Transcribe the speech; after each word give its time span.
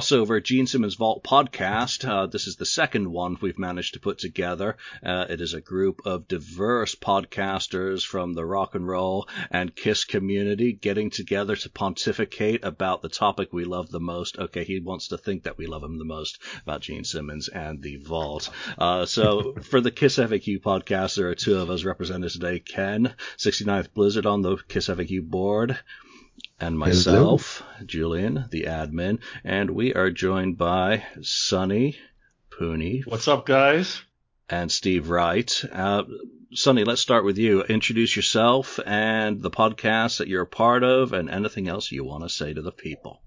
crossover 0.00 0.42
Gene 0.42 0.66
Simmons 0.66 0.94
Vault 0.94 1.22
podcast. 1.22 2.08
Uh, 2.08 2.24
this 2.24 2.46
is 2.46 2.56
the 2.56 2.64
second 2.64 3.12
one 3.12 3.36
we've 3.42 3.58
managed 3.58 3.92
to 3.92 4.00
put 4.00 4.16
together. 4.16 4.78
Uh, 5.04 5.26
it 5.28 5.42
is 5.42 5.52
a 5.52 5.60
group 5.60 6.00
of 6.06 6.26
diverse 6.26 6.94
podcasters 6.94 8.02
from 8.02 8.32
the 8.32 8.46
rock 8.46 8.74
and 8.74 8.88
roll 8.88 9.28
and 9.50 9.76
Kiss 9.76 10.04
community 10.04 10.72
getting 10.72 11.10
together 11.10 11.54
to 11.54 11.68
pontificate 11.68 12.64
about 12.64 13.02
the 13.02 13.10
topic 13.10 13.52
we 13.52 13.64
love 13.64 13.90
the 13.90 14.00
most. 14.00 14.38
Okay, 14.38 14.64
he 14.64 14.80
wants 14.80 15.08
to 15.08 15.18
think 15.18 15.42
that 15.42 15.58
we 15.58 15.66
love 15.66 15.84
him 15.84 15.98
the 15.98 16.04
most 16.06 16.38
about 16.62 16.80
Gene 16.80 17.04
Simmons 17.04 17.48
and 17.48 17.82
the 17.82 17.96
Vault. 17.96 18.48
Uh, 18.78 19.04
so 19.04 19.52
for 19.64 19.82
the 19.82 19.90
Kiss 19.90 20.16
FAQ 20.16 20.62
podcast, 20.62 21.16
there 21.16 21.28
are 21.28 21.34
two 21.34 21.58
of 21.58 21.68
us 21.68 21.84
represented 21.84 22.30
today. 22.30 22.58
Ken, 22.58 23.14
69th 23.36 23.92
Blizzard 23.92 24.24
on 24.24 24.40
the 24.40 24.56
Kiss 24.66 24.88
FAQ 24.88 25.28
board 25.28 25.78
and 26.60 26.78
myself, 26.78 27.62
Hello. 27.66 27.86
Julian, 27.86 28.44
the 28.50 28.64
admin, 28.64 29.20
and 29.44 29.70
we 29.70 29.94
are 29.94 30.10
joined 30.10 30.58
by 30.58 31.04
Sonny, 31.22 31.96
Pooney. 32.50 33.06
What's 33.06 33.28
up, 33.28 33.46
guys? 33.46 34.02
And 34.48 34.70
Steve 34.70 35.08
Wright. 35.08 35.64
Uh, 35.72 36.02
Sonny, 36.52 36.84
let's 36.84 37.00
start 37.00 37.24
with 37.24 37.38
you. 37.38 37.62
Introduce 37.62 38.14
yourself 38.14 38.78
and 38.84 39.40
the 39.40 39.50
podcast 39.50 40.18
that 40.18 40.28
you're 40.28 40.42
a 40.42 40.46
part 40.46 40.82
of, 40.82 41.12
and 41.12 41.30
anything 41.30 41.68
else 41.68 41.90
you 41.90 42.04
want 42.04 42.24
to 42.24 42.28
say 42.28 42.52
to 42.52 42.60
the 42.60 42.72
people. 42.72 43.22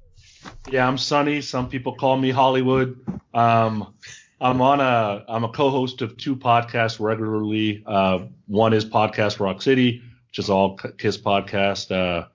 Yeah, 0.70 0.88
I'm 0.88 0.98
Sonny. 0.98 1.42
Some 1.42 1.70
people 1.70 1.96
call 1.96 2.18
me 2.18 2.30
Hollywood. 2.30 3.00
Um, 3.34 3.94
I'm 4.42 4.62
on 4.62 4.82
a 4.82 5.24
I'm 5.30 5.46
a 5.46 5.50
co-host 5.50 6.02
of 6.02 6.18
two 6.18 6.36
podcasts 6.36 7.00
regularly. 7.00 7.82
Uh, 7.86 8.26
one 8.48 8.74
is 8.74 8.84
Podcast 8.84 9.40
Rock 9.40 9.62
City, 9.62 10.02
which 10.28 10.40
is 10.40 10.50
all 10.50 10.76
Kiss 10.76 11.18
podcast. 11.18 11.92
Uh, 11.92 12.28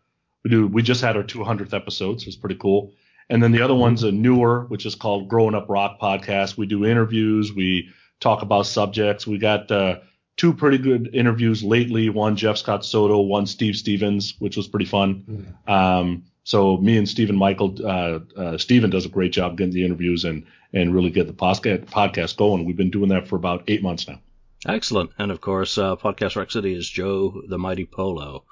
we 0.44 0.50
do. 0.50 0.66
We 0.66 0.82
just 0.82 1.00
had 1.00 1.16
our 1.16 1.22
200th 1.22 1.74
episode, 1.74 2.20
so 2.20 2.26
it's 2.26 2.36
pretty 2.36 2.56
cool. 2.56 2.92
And 3.30 3.42
then 3.42 3.52
the 3.52 3.60
other 3.60 3.74
one's 3.74 4.04
a 4.04 4.12
newer, 4.12 4.64
which 4.68 4.86
is 4.86 4.94
called 4.94 5.28
Growing 5.28 5.54
Up 5.54 5.66
Rock 5.68 6.00
podcast. 6.00 6.56
We 6.56 6.66
do 6.66 6.86
interviews. 6.86 7.52
We 7.52 7.90
talk 8.20 8.42
about 8.42 8.66
subjects. 8.66 9.26
We 9.26 9.38
got 9.38 9.70
uh, 9.70 9.98
two 10.36 10.54
pretty 10.54 10.78
good 10.78 11.10
interviews 11.14 11.62
lately. 11.62 12.08
One 12.08 12.36
Jeff 12.36 12.56
Scott 12.56 12.84
Soto, 12.84 13.20
one 13.20 13.46
Steve 13.46 13.76
Stevens, 13.76 14.34
which 14.38 14.56
was 14.56 14.66
pretty 14.66 14.86
fun. 14.86 15.54
Mm. 15.66 15.70
Um, 15.70 16.24
so 16.44 16.78
me 16.78 16.96
and 16.96 17.06
Stephen 17.06 17.36
Michael, 17.36 17.74
uh, 17.84 18.20
uh, 18.36 18.56
Stephen 18.56 18.88
does 18.88 19.04
a 19.04 19.10
great 19.10 19.32
job 19.32 19.58
getting 19.58 19.74
the 19.74 19.84
interviews 19.84 20.24
and 20.24 20.46
and 20.72 20.94
really 20.94 21.10
get 21.10 21.26
the 21.26 21.32
podcast 21.32 22.36
going. 22.36 22.64
We've 22.64 22.76
been 22.76 22.90
doing 22.90 23.08
that 23.10 23.26
for 23.26 23.36
about 23.36 23.64
eight 23.68 23.82
months 23.82 24.06
now. 24.06 24.20
Excellent. 24.66 25.10
And 25.18 25.30
of 25.30 25.40
course, 25.40 25.78
uh, 25.78 25.96
Podcast 25.96 26.36
Rock 26.36 26.50
City 26.50 26.74
is 26.74 26.88
Joe 26.88 27.42
the 27.46 27.58
Mighty 27.58 27.86
Polo. 27.86 28.44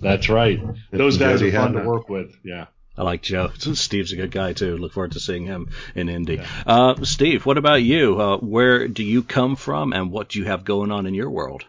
That's 0.00 0.28
right. 0.28 0.60
Those 0.92 1.18
guys 1.18 1.42
are 1.42 1.50
fun 1.50 1.72
to 1.72 1.82
work 1.82 2.08
with. 2.08 2.36
Yeah. 2.44 2.66
I 2.96 3.02
like 3.02 3.22
Joe. 3.22 3.50
Steve's 3.58 4.12
a 4.12 4.16
good 4.16 4.32
guy 4.32 4.52
too. 4.52 4.76
Look 4.76 4.92
forward 4.92 5.12
to 5.12 5.20
seeing 5.20 5.46
him 5.46 5.70
in 5.94 6.08
Indy. 6.08 6.36
Yeah. 6.36 6.46
Uh, 6.66 7.04
Steve, 7.04 7.46
what 7.46 7.56
about 7.56 7.82
you? 7.82 8.20
Uh, 8.20 8.38
where 8.38 8.88
do 8.88 9.04
you 9.04 9.22
come 9.22 9.54
from, 9.54 9.92
and 9.92 10.10
what 10.10 10.30
do 10.30 10.40
you 10.40 10.46
have 10.46 10.64
going 10.64 10.90
on 10.90 11.06
in 11.06 11.14
your 11.14 11.30
world? 11.30 11.64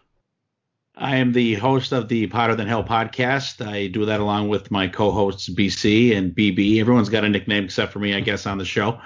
I 1.01 1.17
am 1.17 1.31
the 1.31 1.53
host 1.53 1.93
of 1.93 2.09
the 2.09 2.27
Potter 2.27 2.55
Than 2.55 2.67
Hell 2.67 2.83
podcast. 2.83 3.65
I 3.65 3.87
do 3.87 4.05
that 4.07 4.19
along 4.19 4.49
with 4.49 4.69
my 4.69 4.89
co-hosts 4.89 5.47
BC 5.47 6.17
and 6.17 6.35
BB. 6.35 6.81
Everyone's 6.81 7.07
got 7.09 7.23
a 7.23 7.29
nickname 7.29 7.63
except 7.63 7.93
for 7.93 7.99
me, 7.99 8.13
I 8.15 8.19
guess, 8.19 8.45
on 8.45 8.57
the 8.57 8.65
show. 8.65 8.99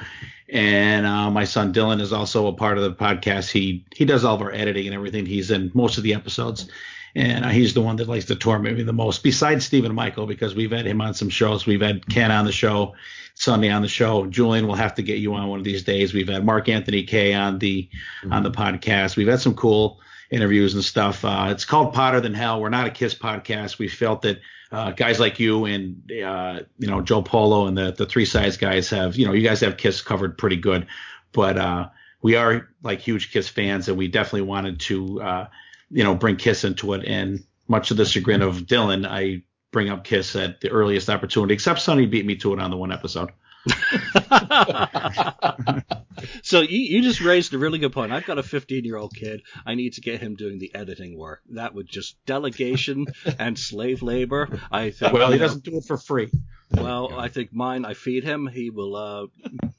And 0.49 1.05
uh, 1.05 1.29
my 1.29 1.43
son 1.43 1.73
Dylan 1.73 2.01
is 2.01 2.11
also 2.11 2.47
a 2.47 2.53
part 2.53 2.77
of 2.77 2.83
the 2.83 2.93
podcast. 2.93 3.51
He 3.51 3.85
he 3.93 4.05
does 4.05 4.23
all 4.23 4.35
of 4.35 4.41
our 4.41 4.51
editing 4.51 4.87
and 4.87 4.95
everything. 4.95 5.25
He's 5.25 5.51
in 5.51 5.71
most 5.73 5.97
of 5.97 6.03
the 6.03 6.15
episodes 6.15 6.67
and 7.15 7.45
uh, 7.45 7.49
he's 7.49 7.73
the 7.73 7.81
one 7.81 7.97
that 7.97 8.07
likes 8.07 8.25
to 8.25 8.35
torment 8.35 8.77
me 8.77 8.83
the 8.83 8.93
most, 8.93 9.21
besides 9.21 9.65
Stephen 9.65 9.93
Michael, 9.93 10.25
because 10.25 10.55
we've 10.55 10.71
had 10.71 10.85
him 10.85 11.01
on 11.01 11.13
some 11.13 11.29
shows. 11.29 11.65
We've 11.65 11.81
had 11.81 12.07
Ken 12.07 12.31
on 12.31 12.45
the 12.45 12.51
show, 12.51 12.95
Sonny 13.35 13.69
on 13.69 13.81
the 13.81 13.87
show. 13.87 14.25
Julian, 14.25 14.65
we'll 14.65 14.75
have 14.75 14.95
to 14.95 15.03
get 15.03 15.19
you 15.19 15.33
on 15.35 15.47
one 15.47 15.59
of 15.59 15.65
these 15.65 15.83
days. 15.83 16.13
We've 16.13 16.27
had 16.27 16.43
Mark 16.43 16.69
Anthony 16.69 17.03
K 17.03 17.33
on 17.33 17.59
the 17.59 17.89
mm-hmm. 18.23 18.33
on 18.33 18.43
the 18.43 18.51
podcast. 18.51 19.15
We've 19.15 19.27
had 19.27 19.41
some 19.41 19.55
cool 19.55 19.99
interviews 20.31 20.73
and 20.73 20.83
stuff. 20.83 21.23
Uh, 21.23 21.49
it's 21.51 21.65
called 21.65 21.93
Potter 21.93 22.19
Than 22.19 22.33
Hell. 22.33 22.59
We're 22.59 22.69
not 22.69 22.87
a 22.87 22.91
Kiss 22.91 23.13
podcast. 23.13 23.77
We 23.77 23.87
felt 23.87 24.23
that 24.23 24.41
uh, 24.71 24.91
guys 24.91 25.19
like 25.19 25.39
you 25.39 25.65
and 25.65 26.11
uh, 26.11 26.61
you 26.79 26.87
know 26.87 27.01
Joe 27.01 27.21
Polo 27.21 27.67
and 27.67 27.77
the 27.77 27.91
the 27.91 28.07
three 28.07 28.25
sides 28.25 28.57
guys 28.57 28.89
have 28.89 29.15
you 29.15 29.27
know 29.27 29.33
you 29.33 29.47
guys 29.47 29.61
have 29.61 29.77
Kiss 29.77 30.01
covered 30.01 30.35
pretty 30.37 30.57
good, 30.57 30.87
but 31.31 31.57
uh, 31.57 31.89
we 32.23 32.35
are 32.35 32.69
like 32.81 32.99
huge 32.99 33.31
Kiss 33.31 33.47
fans 33.47 33.87
and 33.87 33.97
we 33.97 34.07
definitely 34.07 34.41
wanted 34.41 34.79
to 34.79 35.21
uh, 35.21 35.47
you 35.93 36.03
know, 36.03 36.15
bring 36.15 36.35
Kiss 36.35 36.63
into 36.63 36.93
it. 36.93 37.05
And 37.05 37.43
much 37.67 37.87
to 37.89 37.93
the 37.93 38.05
chagrin 38.05 38.41
of 38.41 38.63
Dylan, 38.63 39.07
I 39.07 39.43
bring 39.71 39.89
up 39.89 40.03
Kiss 40.03 40.35
at 40.35 40.59
the 40.61 40.69
earliest 40.69 41.09
opportunity, 41.09 41.53
except 41.53 41.81
Sonny 41.81 42.05
beat 42.05 42.25
me 42.25 42.35
to 42.37 42.53
it 42.53 42.59
on 42.59 42.71
the 42.71 42.77
one 42.77 42.91
episode. 42.91 43.31
so 46.43 46.61
you, 46.61 46.79
you 46.79 47.01
just 47.01 47.21
raised 47.21 47.53
a 47.53 47.57
really 47.57 47.79
good 47.79 47.93
point. 47.93 48.11
I've 48.11 48.25
got 48.25 48.37
a 48.37 48.43
15 48.43 48.83
year 48.83 48.97
old 48.97 49.15
kid. 49.15 49.41
I 49.65 49.75
need 49.75 49.93
to 49.93 50.01
get 50.01 50.21
him 50.21 50.35
doing 50.35 50.59
the 50.59 50.73
editing 50.75 51.17
work. 51.17 51.41
That 51.51 51.73
would 51.73 51.87
just 51.87 52.17
delegation 52.25 53.05
and 53.39 53.57
slave 53.57 54.01
labor. 54.01 54.59
I 54.71 54.91
think. 54.91 55.13
Well, 55.13 55.31
he 55.31 55.37
doesn't 55.37 55.63
do 55.63 55.77
it 55.77 55.85
for 55.85 55.97
free. 55.97 56.29
Well, 56.71 57.17
I 57.17 57.29
think 57.29 57.53
mine. 57.53 57.85
I 57.85 57.93
feed 57.93 58.23
him. 58.23 58.47
He 58.47 58.69
will. 58.69 58.95
Uh, 58.95 59.27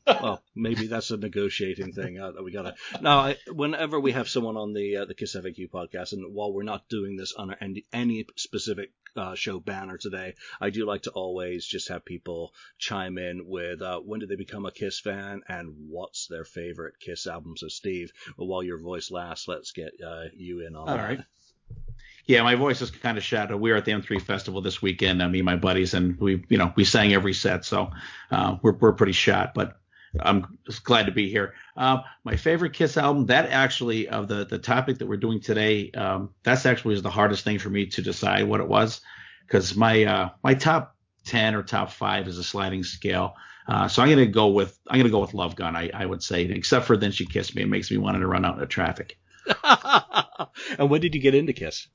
well, 0.06 0.42
maybe 0.54 0.86
that's 0.86 1.10
a 1.10 1.16
negotiating 1.16 1.92
thing 1.92 2.20
uh, 2.20 2.32
that 2.32 2.44
we 2.44 2.52
gotta. 2.52 2.74
Now, 3.00 3.18
I, 3.18 3.36
whenever 3.48 3.98
we 3.98 4.12
have 4.12 4.28
someone 4.28 4.56
on 4.56 4.74
the 4.74 4.98
uh, 4.98 5.04
the 5.04 5.14
Kiss 5.14 5.34
FAQ 5.34 5.70
podcast, 5.70 6.12
and 6.12 6.34
while 6.34 6.52
we're 6.52 6.62
not 6.62 6.88
doing 6.88 7.16
this 7.16 7.34
on 7.36 7.54
any, 7.60 7.84
any 7.92 8.26
specific 8.36 8.92
uh, 9.16 9.34
show 9.34 9.60
banner 9.60 9.98
today, 9.98 10.34
I 10.60 10.70
do 10.70 10.86
like 10.86 11.02
to 11.02 11.10
always 11.10 11.66
just 11.66 11.88
have 11.88 12.04
people 12.04 12.52
chime 12.78 13.18
in 13.18 13.46
with 13.46 13.82
uh, 13.82 14.00
when 14.00 14.20
did 14.20 14.28
they 14.28 14.36
become 14.36 14.66
a 14.66 14.72
Kiss 14.72 15.00
fan 15.00 15.42
and 15.48 15.74
what's 15.88 16.26
their 16.26 16.44
favorite 16.44 16.98
Kiss 17.00 17.26
album. 17.26 17.56
So, 17.56 17.68
Steve, 17.68 18.12
while 18.36 18.62
your 18.62 18.78
voice 18.78 19.10
lasts, 19.10 19.48
let's 19.48 19.72
get 19.72 19.92
uh, 20.04 20.24
you 20.34 20.66
in 20.66 20.76
on 20.76 20.88
All 20.88 20.96
that. 20.96 21.08
Right. 21.08 21.20
Yeah, 22.26 22.42
my 22.42 22.54
voice 22.54 22.80
is 22.80 22.90
kind 22.90 23.18
of 23.18 23.24
shot. 23.24 23.58
We 23.58 23.70
were 23.70 23.76
at 23.76 23.84
the 23.84 23.92
M3 23.92 24.20
festival 24.20 24.62
this 24.62 24.80
weekend, 24.80 25.20
uh, 25.20 25.28
me 25.28 25.40
and 25.40 25.46
my 25.46 25.56
buddies, 25.56 25.92
and 25.92 26.18
we, 26.18 26.42
you 26.48 26.56
know, 26.56 26.72
we 26.74 26.84
sang 26.84 27.12
every 27.12 27.34
set, 27.34 27.66
so 27.66 27.90
uh, 28.30 28.56
we're 28.62 28.72
we're 28.72 28.94
pretty 28.94 29.12
shot. 29.12 29.52
But 29.52 29.78
I'm 30.20 30.58
glad 30.84 31.06
to 31.06 31.12
be 31.12 31.28
here. 31.28 31.54
Uh, 31.76 31.98
my 32.24 32.36
favorite 32.36 32.72
Kiss 32.72 32.96
album, 32.96 33.26
that 33.26 33.50
actually 33.50 34.08
of 34.08 34.28
the 34.28 34.44
the 34.44 34.58
topic 34.58 34.98
that 34.98 35.06
we're 35.06 35.16
doing 35.16 35.40
today, 35.40 35.90
um, 35.92 36.30
that's 36.42 36.66
actually 36.66 36.94
was 36.94 37.02
the 37.02 37.10
hardest 37.10 37.44
thing 37.44 37.58
for 37.58 37.70
me 37.70 37.86
to 37.86 38.02
decide 38.02 38.46
what 38.46 38.60
it 38.60 38.68
was, 38.68 39.00
because 39.46 39.76
my 39.76 40.04
uh, 40.04 40.30
my 40.42 40.54
top 40.54 40.96
ten 41.24 41.54
or 41.54 41.62
top 41.62 41.90
five 41.90 42.28
is 42.28 42.38
a 42.38 42.44
sliding 42.44 42.84
scale. 42.84 43.34
Uh, 43.66 43.88
so 43.88 44.02
I'm 44.02 44.10
gonna 44.10 44.26
go 44.26 44.48
with 44.48 44.78
I'm 44.88 44.98
gonna 44.98 45.10
go 45.10 45.20
with 45.20 45.34
Love 45.34 45.56
Gun. 45.56 45.74
I, 45.74 45.90
I 45.92 46.06
would 46.06 46.22
say, 46.22 46.44
except 46.44 46.86
for 46.86 46.96
then 46.96 47.12
she 47.12 47.26
kissed 47.26 47.54
me, 47.54 47.62
it 47.62 47.68
makes 47.68 47.90
me 47.90 47.96
want 47.96 48.16
to 48.18 48.26
run 48.26 48.44
out 48.44 48.54
into 48.54 48.66
traffic. 48.66 49.18
and 50.78 50.90
when 50.90 51.00
did 51.00 51.14
you 51.14 51.20
get 51.20 51.34
into 51.34 51.52
Kiss? 51.52 51.88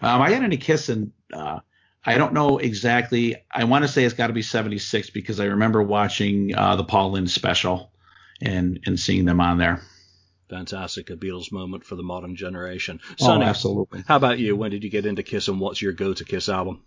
Um, 0.00 0.22
I 0.22 0.30
got 0.30 0.44
into 0.44 0.56
Kiss 0.56 0.88
and 0.88 1.12
uh, 1.32 1.60
I 2.04 2.18
don't 2.18 2.32
know 2.32 2.58
exactly. 2.58 3.36
I 3.50 3.64
want 3.64 3.84
to 3.84 3.88
say 3.88 4.04
it's 4.04 4.14
got 4.14 4.26
to 4.26 4.32
be 4.32 4.42
76 4.42 5.10
because 5.10 5.38
I 5.38 5.46
remember 5.46 5.82
watching 5.82 6.54
uh, 6.54 6.76
the 6.76 6.84
Paul 6.84 7.12
Lynde 7.12 7.30
special 7.30 7.92
and 8.40 8.80
and 8.86 8.98
seeing 8.98 9.24
them 9.24 9.40
on 9.40 9.58
there. 9.58 9.82
Fantastic, 10.50 11.08
a 11.10 11.16
Beatles 11.16 11.50
moment 11.50 11.84
for 11.84 11.94
the 11.94 12.02
modern 12.02 12.36
generation. 12.36 13.00
Oh, 13.12 13.26
Sonny, 13.26 13.44
oh, 13.44 13.48
absolutely. 13.48 14.04
How 14.06 14.16
about 14.16 14.38
you? 14.38 14.54
When 14.54 14.70
did 14.70 14.84
you 14.84 14.90
get 14.90 15.06
into 15.06 15.22
Kiss, 15.22 15.48
and 15.48 15.58
what's 15.60 15.80
your 15.80 15.92
go-to 15.92 16.24
Kiss 16.24 16.48
album? 16.48 16.82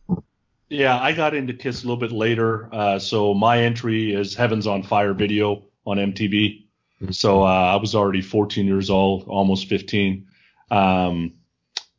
Yeah, 0.70 1.00
I 1.00 1.14
got 1.14 1.34
into 1.34 1.54
Kiss 1.54 1.84
a 1.84 1.88
little 1.88 2.00
bit 2.00 2.12
later. 2.12 2.70
Uh, 2.72 3.00
so 3.00 3.34
my 3.34 3.64
entry 3.64 4.14
is 4.14 4.36
Heaven's 4.36 4.68
on 4.68 4.84
Fire 4.84 5.14
video 5.14 5.64
on 5.86 5.98
MTV. 5.98 6.66
So 7.12 7.42
uh, 7.42 7.46
I 7.46 7.76
was 7.78 7.96
already 7.96 8.22
14 8.22 8.66
years 8.66 8.90
old, 8.90 9.28
almost 9.28 9.68
15. 9.68 10.28
Um, 10.70 11.34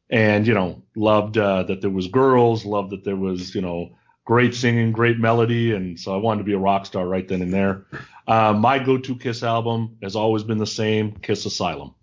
and 0.08 0.46
you 0.46 0.54
know 0.54 0.82
loved 0.96 1.38
uh, 1.38 1.62
that 1.64 1.80
there 1.80 1.90
was 1.90 2.08
girls, 2.08 2.64
loved 2.64 2.90
that 2.90 3.04
there 3.04 3.16
was 3.16 3.54
you 3.54 3.60
know 3.60 3.90
great 4.24 4.54
singing, 4.54 4.90
great 4.90 5.18
melody, 5.18 5.72
and 5.72 5.98
so 6.00 6.12
I 6.12 6.16
wanted 6.16 6.38
to 6.38 6.44
be 6.44 6.54
a 6.54 6.58
rock 6.58 6.84
star 6.86 7.06
right 7.06 7.26
then 7.26 7.42
and 7.42 7.52
there. 7.52 7.86
Uh, 8.26 8.52
my 8.52 8.80
go-to 8.80 9.14
Kiss 9.14 9.44
album 9.44 9.98
has 10.02 10.16
always 10.16 10.42
been 10.42 10.58
the 10.58 10.66
same, 10.66 11.12
Kiss 11.12 11.46
Asylum. 11.46 11.94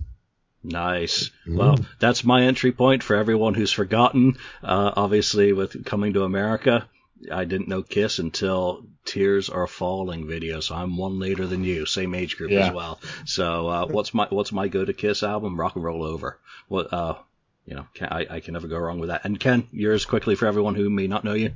Nice. 0.64 1.32
Mm. 1.46 1.58
Well, 1.58 1.80
that's 2.00 2.24
my 2.24 2.44
entry 2.44 2.72
point 2.72 3.04
for 3.04 3.18
everyone 3.18 3.54
who's 3.54 3.74
forgotten. 3.74 4.38
Uh, 4.64 4.94
obviously, 4.96 5.52
with 5.52 5.84
coming 5.84 6.14
to 6.14 6.24
America, 6.24 6.88
I 7.30 7.44
didn't 7.44 7.68
know 7.68 7.84
Kiss 7.84 8.20
until 8.20 8.86
Tears 9.04 9.50
Are 9.50 9.68
Falling 9.68 10.26
video, 10.26 10.62
so 10.62 10.76
I'm 10.76 10.96
one 10.96 11.20
later 11.20 11.46
than 11.46 11.66
you, 11.66 11.86
same 11.86 12.16
age 12.16 12.38
group 12.38 12.52
yeah. 12.52 12.68
as 12.68 12.74
well. 12.74 13.02
So, 13.26 13.68
uh, 13.68 13.88
what's 13.88 14.14
my 14.14 14.28
what's 14.30 14.54
my 14.54 14.70
go 14.70 14.86
to 14.86 14.94
Kiss 14.94 15.24
album? 15.24 15.60
Rock 15.60 15.76
and 15.76 15.84
Roll 15.84 16.04
Over. 16.04 16.40
What 16.70 16.94
uh, 16.94 17.16
you 17.66 17.76
know, 17.76 17.86
can, 17.94 18.10
I, 18.12 18.28
I 18.30 18.40
can 18.40 18.54
never 18.54 18.68
go 18.68 18.78
wrong 18.78 19.00
with 19.00 19.10
that. 19.10 19.26
And 19.26 19.40
Ken, 19.40 19.68
yours 19.72 20.06
quickly 20.06 20.36
for 20.36 20.48
everyone 20.48 20.76
who 20.76 20.90
may 20.90 21.08
not 21.08 21.24
know 21.24 21.34
you. 21.34 21.52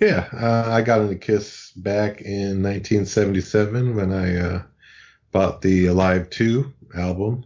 Yeah, 0.00 0.28
uh, 0.32 0.70
I 0.70 0.82
got 0.82 1.02
into 1.02 1.14
Kiss 1.14 1.70
back 1.76 2.22
in 2.22 2.62
1977 2.62 3.94
when 3.94 4.12
I 4.12 4.36
uh, 4.36 4.62
bought 5.30 5.62
the 5.62 5.86
Alive 5.86 6.28
2 6.30 6.72
album, 6.96 7.44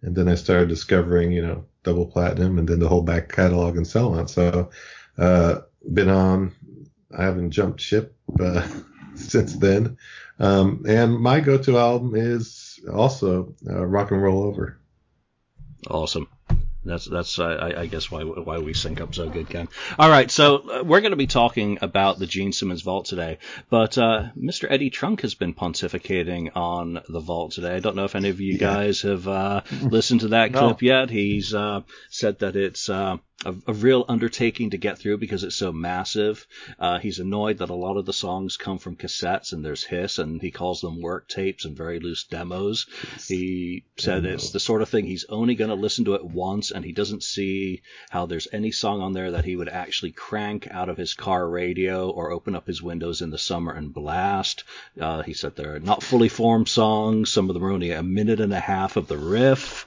and 0.00 0.14
then 0.14 0.28
I 0.28 0.34
started 0.34 0.68
discovering, 0.68 1.32
you 1.32 1.42
know, 1.42 1.64
double 1.82 2.06
platinum 2.06 2.58
and 2.58 2.68
then 2.68 2.78
the 2.78 2.88
whole 2.88 3.02
back 3.02 3.30
catalog 3.30 3.76
and 3.76 3.86
so 3.86 4.12
on. 4.14 4.28
So, 4.28 4.70
uh, 5.18 5.60
been 5.92 6.08
on, 6.08 6.54
I 7.16 7.24
haven't 7.24 7.50
jumped 7.50 7.80
ship 7.80 8.16
uh, 8.40 8.66
since 9.14 9.56
then. 9.56 9.98
Um, 10.38 10.84
and 10.88 11.18
my 11.18 11.40
go-to 11.40 11.78
album 11.78 12.14
is 12.14 12.80
also 12.92 13.54
uh, 13.68 13.84
Rock 13.84 14.12
and 14.12 14.22
Roll 14.22 14.44
Over. 14.44 14.78
Awesome. 15.90 16.28
That's 16.84 17.04
that's 17.04 17.38
uh, 17.38 17.44
I, 17.44 17.82
I, 17.82 17.86
guess 17.86 18.10
why 18.10 18.22
why 18.22 18.58
we 18.58 18.74
sync 18.74 19.00
up 19.00 19.14
so 19.14 19.28
good, 19.28 19.48
Ken. 19.48 19.68
All 19.98 20.10
right, 20.10 20.30
so 20.30 20.56
uh, 20.56 20.82
we're 20.82 21.00
going 21.00 21.12
to 21.12 21.16
be 21.16 21.28
talking 21.28 21.78
about 21.80 22.18
the 22.18 22.26
Gene 22.26 22.52
Simmons 22.52 22.82
Vault 22.82 23.06
today, 23.06 23.38
but 23.70 23.96
uh, 23.98 24.30
Mr. 24.36 24.66
Eddie 24.68 24.90
Trunk 24.90 25.20
has 25.20 25.34
been 25.34 25.54
pontificating 25.54 26.50
on 26.56 27.00
the 27.08 27.20
Vault 27.20 27.52
today. 27.52 27.76
I 27.76 27.78
don't 27.78 27.94
know 27.94 28.04
if 28.04 28.16
any 28.16 28.30
of 28.30 28.40
you 28.40 28.54
yeah. 28.54 28.58
guys 28.58 29.02
have 29.02 29.28
uh, 29.28 29.62
listened 29.80 30.22
to 30.22 30.28
that 30.28 30.50
no. 30.50 30.58
clip 30.58 30.82
yet. 30.82 31.08
He's 31.08 31.54
uh, 31.54 31.82
said 32.10 32.40
that 32.40 32.56
it's 32.56 32.88
uh, 32.88 33.18
a, 33.44 33.54
a, 33.66 33.72
real 33.72 34.04
undertaking 34.08 34.70
to 34.70 34.76
get 34.76 34.98
through 34.98 35.18
because 35.18 35.44
it's 35.44 35.56
so 35.56 35.72
massive. 35.72 36.46
Uh, 36.78 36.98
he's 36.98 37.18
annoyed 37.18 37.58
that 37.58 37.70
a 37.70 37.74
lot 37.74 37.96
of 37.96 38.06
the 38.06 38.12
songs 38.12 38.56
come 38.56 38.78
from 38.78 38.96
cassettes 38.96 39.52
and 39.52 39.64
there's 39.64 39.84
hiss, 39.84 40.18
and 40.18 40.40
he 40.40 40.50
calls 40.50 40.80
them 40.80 41.00
work 41.00 41.28
tapes 41.28 41.64
and 41.64 41.76
very 41.76 42.00
loose 42.00 42.24
demos. 42.24 42.86
He 43.26 43.84
said 43.96 44.24
it's 44.24 44.50
the 44.50 44.60
sort 44.60 44.82
of 44.82 44.88
thing 44.88 45.06
he's 45.06 45.26
only 45.28 45.54
going 45.54 45.70
to 45.70 45.76
listen 45.76 46.04
to 46.06 46.14
it 46.14 46.24
once, 46.24 46.70
and 46.70 46.84
he 46.84 46.92
doesn't 46.92 47.22
see 47.22 47.82
how 48.10 48.26
there's 48.26 48.48
any 48.52 48.70
song 48.70 49.00
on 49.00 49.12
there 49.12 49.32
that 49.32 49.44
he 49.44 49.56
would 49.56 49.68
actually 49.68 50.12
crank 50.12 50.68
out 50.70 50.88
of 50.88 50.96
his 50.96 51.14
car 51.14 51.48
radio 51.48 52.10
or 52.10 52.30
open 52.30 52.54
up 52.54 52.66
his 52.66 52.82
windows 52.82 53.22
in 53.22 53.30
the 53.30 53.38
summer 53.38 53.72
and 53.72 53.92
blast. 53.92 54.64
Uh, 55.00 55.22
he 55.22 55.34
said 55.34 55.56
they're 55.56 55.80
not 55.80 56.02
fully 56.02 56.28
formed 56.28 56.68
songs. 56.68 57.30
Some 57.30 57.48
of 57.48 57.54
them 57.54 57.64
are 57.64 57.72
only 57.72 57.90
a 57.90 58.02
minute 58.02 58.40
and 58.40 58.52
a 58.52 58.60
half 58.60 58.96
of 58.96 59.08
the 59.08 59.16
riff. 59.16 59.86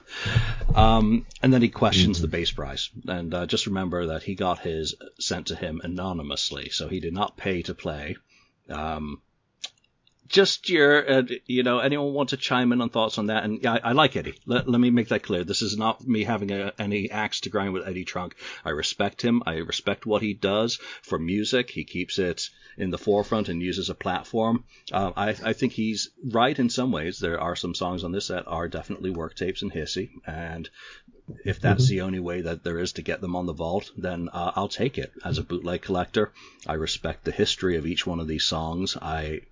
Um, 0.74 1.26
and 1.42 1.52
then 1.52 1.62
he 1.62 1.68
questions 1.68 2.18
mm-hmm. 2.18 2.22
the 2.22 2.28
bass 2.28 2.50
price. 2.50 2.90
And 3.06 3.32
uh, 3.32 3.45
just 3.46 3.66
remember 3.66 4.06
that 4.06 4.22
he 4.22 4.34
got 4.34 4.60
his 4.60 4.94
sent 5.18 5.48
to 5.48 5.56
him 5.56 5.80
anonymously, 5.82 6.70
so 6.70 6.88
he 6.88 7.00
did 7.00 7.14
not 7.14 7.36
pay 7.36 7.62
to 7.62 7.74
play. 7.74 8.16
Um, 8.68 9.22
just 10.28 10.68
your, 10.68 11.10
uh, 11.10 11.22
you 11.46 11.62
know, 11.62 11.78
anyone 11.78 12.12
want 12.12 12.30
to 12.30 12.36
chime 12.36 12.72
in 12.72 12.80
on 12.80 12.90
thoughts 12.90 13.18
on 13.18 13.26
that? 13.26 13.44
And 13.44 13.62
yeah, 13.62 13.74
I, 13.74 13.90
I 13.90 13.92
like 13.92 14.16
Eddie. 14.16 14.38
Let, 14.44 14.68
let, 14.68 14.80
me 14.80 14.90
make 14.90 15.08
that 15.08 15.22
clear. 15.22 15.44
This 15.44 15.62
is 15.62 15.76
not 15.76 16.06
me 16.06 16.24
having 16.24 16.50
a, 16.50 16.72
any 16.78 17.10
axe 17.10 17.40
to 17.40 17.50
grind 17.50 17.72
with 17.72 17.86
Eddie 17.86 18.04
Trunk. 18.04 18.34
I 18.64 18.70
respect 18.70 19.22
him. 19.22 19.42
I 19.46 19.54
respect 19.56 20.06
what 20.06 20.22
he 20.22 20.34
does 20.34 20.78
for 21.02 21.18
music. 21.18 21.70
He 21.70 21.84
keeps 21.84 22.18
it 22.18 22.50
in 22.76 22.90
the 22.90 22.98
forefront 22.98 23.48
and 23.48 23.62
uses 23.62 23.88
a 23.88 23.94
platform. 23.94 24.64
Uh, 24.92 25.12
I, 25.16 25.28
I 25.28 25.52
think 25.52 25.72
he's 25.72 26.10
right 26.24 26.58
in 26.58 26.70
some 26.70 26.92
ways. 26.92 27.18
There 27.18 27.40
are 27.40 27.56
some 27.56 27.74
songs 27.74 28.04
on 28.04 28.12
this 28.12 28.28
that 28.28 28.46
are 28.46 28.68
definitely 28.68 29.10
work 29.10 29.34
tapes 29.34 29.62
and 29.62 29.72
hissy, 29.72 30.10
and 30.26 30.68
if 31.44 31.60
that's 31.60 31.84
mm-hmm. 31.84 31.90
the 31.90 32.00
only 32.02 32.20
way 32.20 32.42
that 32.42 32.62
there 32.62 32.78
is 32.78 32.92
to 32.92 33.02
get 33.02 33.20
them 33.20 33.34
on 33.34 33.46
the 33.46 33.52
vault, 33.52 33.90
then 33.96 34.28
uh, 34.32 34.52
I'll 34.54 34.68
take 34.68 34.98
it. 34.98 35.12
As 35.24 35.38
a 35.38 35.42
bootleg 35.42 35.82
collector, 35.82 36.32
I 36.66 36.74
respect 36.74 37.24
the 37.24 37.32
history 37.32 37.76
of 37.76 37.86
each 37.86 38.06
one 38.06 38.20
of 38.20 38.28
these 38.28 38.44
songs. 38.44 38.96
I, 39.00 39.42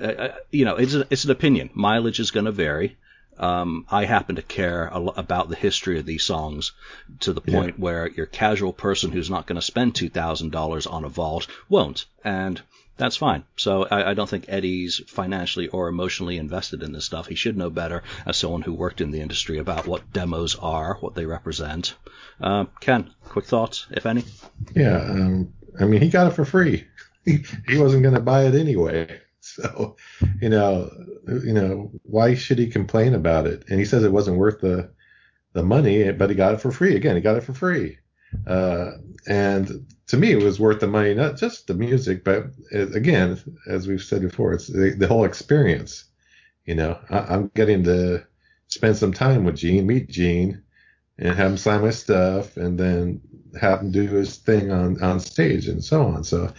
uh, 0.00 0.04
uh 0.04 0.34
you 0.50 0.64
know, 0.64 0.76
it's 0.76 0.94
a, 0.94 1.06
it's 1.10 1.24
an 1.24 1.30
opinion. 1.30 1.70
Mileage 1.74 2.20
is 2.20 2.30
going 2.30 2.46
to 2.46 2.52
vary. 2.52 2.96
Um, 3.38 3.86
I 3.90 4.04
happen 4.04 4.36
to 4.36 4.42
care 4.42 4.86
about 4.92 5.48
the 5.48 5.56
history 5.56 5.98
of 5.98 6.04
these 6.04 6.24
songs 6.24 6.72
to 7.20 7.32
the 7.32 7.40
point 7.40 7.76
yeah. 7.76 7.82
where 7.82 8.08
your 8.08 8.26
casual 8.26 8.74
person 8.74 9.12
who's 9.12 9.30
not 9.30 9.46
going 9.46 9.56
to 9.56 9.62
spend 9.62 9.94
two 9.94 10.10
thousand 10.10 10.52
dollars 10.52 10.86
on 10.86 11.04
a 11.04 11.08
vault 11.08 11.46
won't, 11.66 12.04
and 12.22 12.60
that's 13.00 13.16
fine. 13.16 13.44
So 13.56 13.86
I, 13.90 14.10
I, 14.10 14.14
don't 14.14 14.28
think 14.28 14.44
Eddie's 14.48 15.00
financially 15.06 15.68
or 15.68 15.88
emotionally 15.88 16.36
invested 16.36 16.82
in 16.82 16.92
this 16.92 17.06
stuff. 17.06 17.26
He 17.26 17.34
should 17.34 17.56
know 17.56 17.70
better 17.70 18.02
as 18.26 18.36
someone 18.36 18.60
who 18.60 18.74
worked 18.74 19.00
in 19.00 19.10
the 19.10 19.22
industry 19.22 19.56
about 19.56 19.86
what 19.86 20.12
demos 20.12 20.54
are, 20.54 20.98
what 21.00 21.14
they 21.14 21.24
represent. 21.24 21.94
Uh, 22.42 22.66
Ken, 22.80 23.10
quick 23.24 23.46
thoughts, 23.46 23.86
if 23.90 24.04
any? 24.04 24.24
Yeah, 24.76 24.98
um, 24.98 25.54
I 25.80 25.86
mean, 25.86 26.02
he 26.02 26.10
got 26.10 26.26
it 26.26 26.34
for 26.34 26.44
free. 26.44 26.86
He, 27.26 27.78
wasn't 27.78 28.02
going 28.02 28.14
to 28.14 28.20
buy 28.20 28.44
it 28.46 28.54
anyway. 28.54 29.20
So, 29.42 29.96
you 30.40 30.50
know, 30.50 30.90
you 31.26 31.54
know, 31.54 31.90
why 32.02 32.34
should 32.34 32.58
he 32.58 32.68
complain 32.68 33.14
about 33.14 33.46
it? 33.46 33.64
And 33.68 33.78
he 33.78 33.86
says 33.86 34.04
it 34.04 34.12
wasn't 34.12 34.36
worth 34.36 34.60
the 34.60 34.90
the 35.54 35.62
money, 35.62 36.12
but 36.12 36.28
he 36.28 36.36
got 36.36 36.54
it 36.54 36.60
for 36.60 36.70
free. 36.70 36.94
Again, 36.94 37.16
he 37.16 37.22
got 37.22 37.36
it 37.36 37.42
for 37.42 37.54
free. 37.54 37.98
Uh, 38.46 38.92
and 39.26 39.86
to 40.10 40.16
me, 40.16 40.32
it 40.32 40.42
was 40.42 40.58
worth 40.58 40.80
the 40.80 40.88
money, 40.88 41.14
not 41.14 41.36
just 41.36 41.68
the 41.68 41.74
music, 41.74 42.24
but 42.24 42.46
it, 42.72 42.96
again, 42.96 43.40
as 43.68 43.86
we've 43.86 44.02
said 44.02 44.22
before, 44.22 44.52
it's 44.52 44.66
the, 44.66 44.90
the 44.98 45.06
whole 45.06 45.24
experience. 45.24 46.02
You 46.64 46.74
know, 46.74 46.98
I, 47.08 47.34
am 47.34 47.52
getting 47.54 47.84
to 47.84 48.26
spend 48.66 48.96
some 48.96 49.12
time 49.12 49.44
with 49.44 49.54
Gene, 49.54 49.86
meet 49.86 50.08
Gene, 50.08 50.64
and 51.16 51.36
have 51.36 51.52
him 51.52 51.56
sign 51.56 51.82
my 51.82 51.90
stuff, 51.90 52.56
and 52.56 52.76
then 52.76 53.20
have 53.60 53.82
him 53.82 53.92
do 53.92 54.02
his 54.08 54.34
thing 54.36 54.72
on 54.72 55.00
on 55.00 55.20
stage 55.20 55.68
and 55.68 55.82
so 55.82 56.02
on. 56.02 56.24
So 56.24 56.52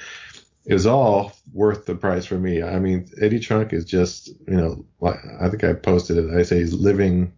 it 0.65 0.73
was 0.73 0.85
all 0.85 1.33
worth 1.51 1.85
the 1.85 1.95
price 1.95 2.25
for 2.25 2.39
me. 2.39 2.63
I 2.63 2.79
mean, 2.79 3.09
Eddie 3.19 3.41
Trunk 3.41 3.73
is 3.73 3.83
just, 3.83 4.29
you 4.47 4.55
know, 4.55 4.85
I 5.03 5.49
think 5.49 5.65
I 5.65 5.73
posted 5.73 6.17
it. 6.17 6.33
I 6.33 6.43
say 6.43 6.59
he's 6.59 6.73
living 6.73 7.33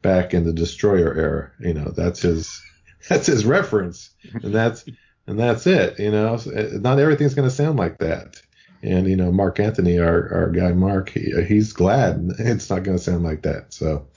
back 0.00 0.32
in 0.32 0.44
the 0.44 0.52
Destroyer 0.52 1.12
era. 1.14 1.50
You 1.58 1.74
know, 1.74 1.92
that's 1.96 2.20
his 2.20 2.62
that's 3.08 3.26
his 3.26 3.44
reference, 3.44 4.10
and 4.44 4.54
that's 4.54 4.84
and 5.26 5.38
that's 5.38 5.66
it. 5.66 5.98
You 5.98 6.10
know, 6.10 6.40
not 6.46 6.98
everything's 6.98 7.34
going 7.34 7.48
to 7.48 7.54
sound 7.54 7.78
like 7.78 7.98
that. 7.98 8.40
And 8.82 9.08
you 9.08 9.16
know, 9.16 9.32
Mark 9.32 9.58
Anthony, 9.58 9.98
our 9.98 10.34
our 10.34 10.50
guy 10.50 10.72
Mark, 10.72 11.10
he, 11.10 11.32
he's 11.44 11.72
glad 11.72 12.30
it's 12.38 12.70
not 12.70 12.82
going 12.82 12.96
to 12.96 13.02
sound 13.02 13.24
like 13.24 13.42
that. 13.42 13.72
So 13.72 14.08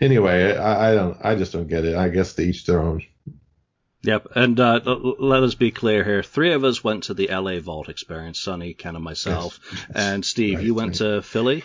anyway, 0.00 0.56
I, 0.56 0.92
I 0.92 0.94
don't, 0.94 1.18
I 1.22 1.34
just 1.34 1.52
don't 1.52 1.68
get 1.68 1.84
it. 1.84 1.96
I 1.96 2.08
guess 2.08 2.34
to 2.34 2.42
each 2.42 2.66
their 2.66 2.80
own. 2.80 3.02
Yep, 4.02 4.28
and 4.36 4.60
uh, 4.60 4.80
let 5.18 5.42
us 5.42 5.56
be 5.56 5.72
clear 5.72 6.04
here. 6.04 6.22
Three 6.22 6.52
of 6.52 6.62
us 6.62 6.84
went 6.84 7.04
to 7.04 7.14
the 7.14 7.26
LA 7.26 7.58
Vault 7.58 7.88
experience. 7.88 8.38
Sonny, 8.38 8.72
Ken, 8.72 8.94
and 8.94 9.02
myself. 9.02 9.58
Yes. 9.72 9.86
And 9.96 10.24
Steve, 10.24 10.58
right, 10.58 10.64
you 10.64 10.74
went 10.74 11.00
right. 11.00 11.16
to 11.16 11.22
Philly. 11.22 11.64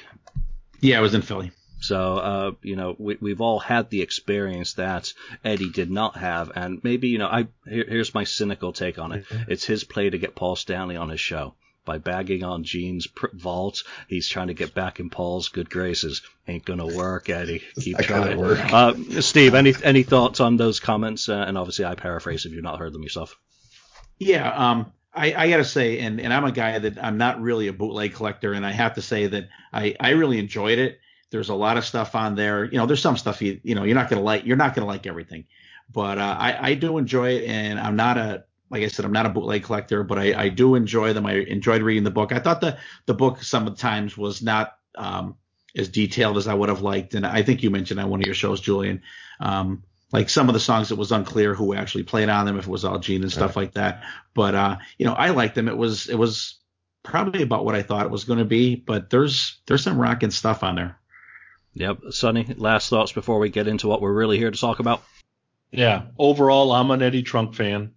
Yeah, 0.79 0.97
I 0.97 1.01
was 1.01 1.13
in 1.13 1.21
Philly. 1.21 1.51
So, 1.81 2.17
uh, 2.17 2.51
you 2.61 2.75
know, 2.75 2.95
we, 2.97 3.17
we've 3.19 3.41
all 3.41 3.59
had 3.59 3.89
the 3.89 4.01
experience 4.01 4.73
that 4.73 5.13
Eddie 5.43 5.71
did 5.71 5.91
not 5.91 6.15
have. 6.15 6.51
And 6.55 6.81
maybe, 6.83 7.09
you 7.09 7.17
know, 7.17 7.27
I 7.27 7.47
here, 7.67 7.85
here's 7.87 8.13
my 8.13 8.23
cynical 8.23 8.71
take 8.71 8.99
on 8.99 9.11
it. 9.11 9.25
Mm-hmm. 9.27 9.51
It's 9.51 9.65
his 9.65 9.83
play 9.83 10.09
to 10.09 10.17
get 10.17 10.35
Paul 10.35 10.55
Stanley 10.55 10.95
on 10.95 11.09
his 11.09 11.19
show. 11.19 11.55
By 11.83 11.97
bagging 11.97 12.43
on 12.43 12.63
Gene's 12.63 13.07
vault, 13.33 13.81
he's 14.07 14.29
trying 14.29 14.47
to 14.47 14.53
get 14.53 14.75
back 14.75 14.99
in 14.99 15.09
Paul's 15.09 15.49
good 15.49 15.67
graces. 15.67 16.21
Ain't 16.47 16.63
gonna 16.63 16.85
work, 16.85 17.27
Eddie. 17.27 17.63
Keep 17.79 17.97
trying. 17.97 18.39
Uh, 18.39 18.93
Steve, 19.21 19.55
any 19.55 19.73
any 19.83 20.03
thoughts 20.03 20.39
on 20.39 20.57
those 20.57 20.79
comments? 20.79 21.27
Uh, 21.27 21.43
and 21.47 21.57
obviously, 21.57 21.85
I 21.85 21.95
paraphrase 21.95 22.45
if 22.45 22.51
you've 22.51 22.63
not 22.63 22.77
heard 22.77 22.93
them 22.93 23.01
yourself. 23.01 23.35
Yeah, 24.19 24.47
um, 24.51 24.93
I, 25.11 25.33
I 25.33 25.49
got 25.49 25.57
to 25.57 25.65
say, 25.65 25.97
and, 25.97 26.21
and 26.21 26.31
I'm 26.31 26.45
a 26.45 26.51
guy 26.51 26.77
that 26.77 27.03
I'm 27.03 27.17
not 27.17 27.41
really 27.41 27.67
a 27.67 27.73
bootleg 27.73 28.13
collector, 28.13 28.53
and 28.53 28.63
I 28.63 28.71
have 28.71 28.93
to 28.95 29.01
say 29.01 29.25
that 29.25 29.49
I, 29.73 29.95
I 29.99 30.11
really 30.11 30.37
enjoyed 30.37 30.77
it. 30.77 30.99
There's 31.31 31.49
a 31.49 31.55
lot 31.55 31.77
of 31.77 31.85
stuff 31.85 32.13
on 32.13 32.35
there. 32.35 32.65
You 32.65 32.77
know, 32.77 32.85
there's 32.85 33.01
some 33.01 33.17
stuff 33.17 33.41
you 33.41 33.59
you 33.63 33.75
know 33.75 33.83
you're 33.83 33.95
not 33.95 34.09
gonna 34.09 34.21
like. 34.21 34.45
You're 34.45 34.57
not 34.57 34.75
gonna 34.75 34.87
like 34.87 35.07
everything, 35.07 35.45
but 35.91 36.17
uh, 36.17 36.35
I 36.39 36.69
I 36.69 36.73
do 36.75 36.97
enjoy 36.97 37.31
it, 37.31 37.45
and 37.45 37.79
I'm 37.79 37.95
not 37.95 38.17
a 38.17 38.43
like 38.71 38.83
I 38.83 38.87
said, 38.87 39.03
I'm 39.03 39.11
not 39.11 39.25
a 39.25 39.29
bootleg 39.29 39.63
collector, 39.63 40.03
but 40.03 40.17
I, 40.17 40.43
I 40.43 40.49
do 40.49 40.75
enjoy 40.75 41.11
them. 41.11 41.25
I 41.25 41.33
enjoyed 41.33 41.81
reading 41.81 42.05
the 42.05 42.11
book. 42.11 42.31
I 42.31 42.39
thought 42.39 42.61
the 42.61 42.77
book, 43.13 43.43
some 43.43 43.63
of 43.63 43.65
the 43.65 43.71
book 43.71 43.77
sometimes 43.77 44.17
was 44.17 44.41
not 44.41 44.77
um, 44.95 45.35
as 45.75 45.89
detailed 45.89 46.37
as 46.37 46.47
I 46.47 46.53
would 46.53 46.69
have 46.69 46.81
liked, 46.81 47.13
and 47.13 47.25
I 47.25 47.43
think 47.43 47.63
you 47.63 47.69
mentioned 47.69 47.99
on 47.99 48.09
one 48.09 48.21
of 48.21 48.25
your 48.25 48.35
shows, 48.35 48.61
Julian. 48.61 49.01
Um, 49.41 49.83
like 50.13 50.29
some 50.29 50.49
of 50.49 50.53
the 50.53 50.59
songs, 50.59 50.91
it 50.91 50.97
was 50.97 51.11
unclear 51.11 51.53
who 51.53 51.73
actually 51.73 52.03
played 52.03 52.29
on 52.29 52.45
them, 52.45 52.57
if 52.57 52.65
it 52.65 52.71
was 52.71 52.85
all 52.85 52.99
Gene 52.99 53.23
and 53.23 53.31
stuff 53.31 53.55
right. 53.55 53.63
like 53.63 53.73
that. 53.73 54.03
But 54.33 54.55
uh, 54.55 54.77
you 54.97 55.05
know, 55.05 55.13
I 55.13 55.29
liked 55.29 55.55
them. 55.55 55.67
It 55.67 55.77
was 55.77 56.07
it 56.09 56.17
was 56.17 56.55
probably 57.03 57.41
about 57.41 57.65
what 57.65 57.75
I 57.75 57.81
thought 57.81 58.05
it 58.05 58.11
was 58.11 58.23
going 58.23 58.39
to 58.39 58.45
be, 58.45 58.75
but 58.75 59.09
there's 59.09 59.59
there's 59.65 59.83
some 59.83 59.99
rocking 59.99 60.31
stuff 60.31 60.63
on 60.63 60.75
there. 60.75 60.97
Yep. 61.73 61.99
Sonny, 62.11 62.53
last 62.57 62.89
thoughts 62.89 63.11
before 63.11 63.39
we 63.39 63.49
get 63.49 63.67
into 63.67 63.87
what 63.87 64.01
we're 64.01 64.13
really 64.13 64.37
here 64.37 64.51
to 64.51 64.59
talk 64.59 64.79
about? 64.79 65.03
Yeah. 65.71 66.03
Overall, 66.17 66.71
I'm 66.71 66.91
an 66.91 67.01
Eddie 67.01 67.23
Trunk 67.23 67.55
fan. 67.55 67.93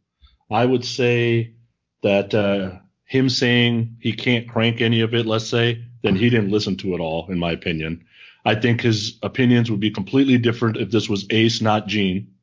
I 0.51 0.65
would 0.65 0.85
say 0.85 1.55
that 2.03 2.35
uh, 2.35 2.79
him 3.05 3.29
saying 3.29 3.97
he 4.01 4.13
can't 4.13 4.49
crank 4.49 4.81
any 4.81 5.01
of 5.01 5.15
it, 5.15 5.27
let's 5.27 5.49
say, 5.49 5.85
then 6.03 6.15
he 6.15 6.31
didn't 6.31 6.51
listen 6.51 6.77
to 6.79 6.95
it 6.95 7.01
all, 7.01 7.31
in 7.31 7.39
my 7.39 7.53
opinion. 7.53 8.05
I 8.45 8.55
think 8.55 8.83
his 8.83 9.19
opinions 9.23 9.71
would 9.71 9.81
be 9.81 9.91
completely 9.91 10.39
different 10.39 10.77
if 10.77 10.91
this 10.91 11.09
was 11.09 11.27
Ace, 11.31 11.63
not 11.63 11.87
Gene, 11.87 12.35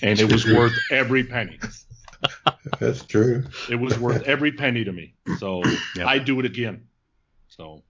and 0.00 0.18
it 0.18 0.32
was 0.32 0.46
worth 0.46 0.74
every 0.92 1.24
penny. 1.24 1.58
That's 2.78 3.04
true. 3.04 3.44
It 3.68 3.76
was 3.76 3.98
worth 3.98 4.22
every 4.22 4.52
penny 4.52 4.84
to 4.84 4.92
me. 4.92 5.14
So 5.38 5.62
yep. 5.96 6.06
I'd 6.06 6.24
do 6.24 6.38
it 6.40 6.46
again. 6.46 6.86
So 7.48 7.82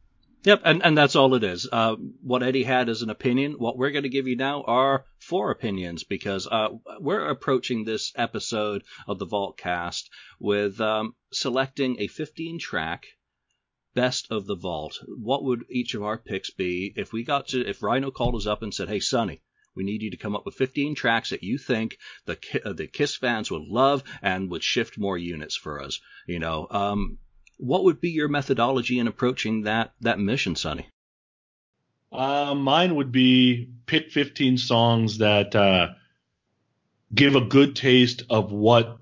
Yep, 0.45 0.63
and, 0.65 0.85
and 0.85 0.97
that's 0.97 1.17
all 1.17 1.35
it 1.35 1.43
is. 1.43 1.69
Uh, 1.71 1.97
what 2.23 2.43
Eddie 2.43 2.63
had 2.63 2.89
is 2.89 3.03
an 3.03 3.11
opinion. 3.11 3.55
What 3.59 3.77
we're 3.77 3.91
going 3.91 4.05
to 4.05 4.09
give 4.09 4.29
you 4.29 4.37
now 4.37 4.63
are 4.63 5.05
four 5.19 5.51
opinions 5.51 6.05
because 6.05 6.47
uh, 6.47 6.69
we're 7.01 7.29
approaching 7.29 7.85
this 7.85 8.13
episode 8.15 8.85
of 9.09 9.19
the 9.19 9.27
Vaultcast 9.27 10.05
with 10.39 10.81
um, 10.81 11.15
selecting 11.33 12.01
a 12.01 12.07
15 12.07 12.61
track 12.61 13.07
best 13.95 14.29
of 14.31 14.47
the 14.47 14.55
Vault. 14.55 14.99
What 15.09 15.43
would 15.43 15.65
each 15.71 15.95
of 15.95 16.05
our 16.05 16.19
picks 16.19 16.51
be 16.51 16.93
if 16.95 17.13
we 17.13 17.25
got 17.25 17.49
to, 17.49 17.69
if 17.69 17.83
Rhino 17.83 18.13
called 18.13 18.37
us 18.37 18.47
up 18.47 18.63
and 18.63 18.73
said, 18.73 18.89
hey, 18.89 19.01
Sonny, 19.01 19.43
we 19.75 19.83
need 19.83 20.03
you 20.03 20.11
to 20.11 20.17
come 20.17 20.37
up 20.37 20.47
with 20.47 20.55
15 20.55 20.95
tracks 20.95 21.31
that 21.31 21.43
you 21.43 21.59
think 21.59 21.99
the 22.27 22.37
the 22.65 22.87
Kiss 22.87 23.17
fans 23.17 23.51
would 23.51 23.63
love 23.63 24.03
and 24.23 24.51
would 24.51 24.63
shift 24.63 24.99
more 24.99 25.19
units 25.19 25.57
for 25.57 25.83
us. 25.83 26.01
You 26.27 26.39
know, 26.39 26.67
um, 26.71 27.19
What 27.59 27.85
would 27.85 28.01
be 28.01 28.11
your 28.11 28.29
methodology 28.29 28.99
in 28.99 29.07
approaching 29.07 29.63
that 29.63 29.93
that 30.01 30.19
mission, 30.19 30.57
Sonny? 30.57 30.89
Uh, 32.11 32.55
mine 32.55 32.95
would 32.95 33.13
be 33.13 33.69
pick 33.87 34.11
15 34.11 34.57
songs 34.59 35.19
that 35.19 35.55
uh, 35.55 35.89
give 37.15 37.37
a 37.37 37.41
good 37.41 37.77
taste 37.77 38.23
of 38.31 38.51
what 38.51 38.99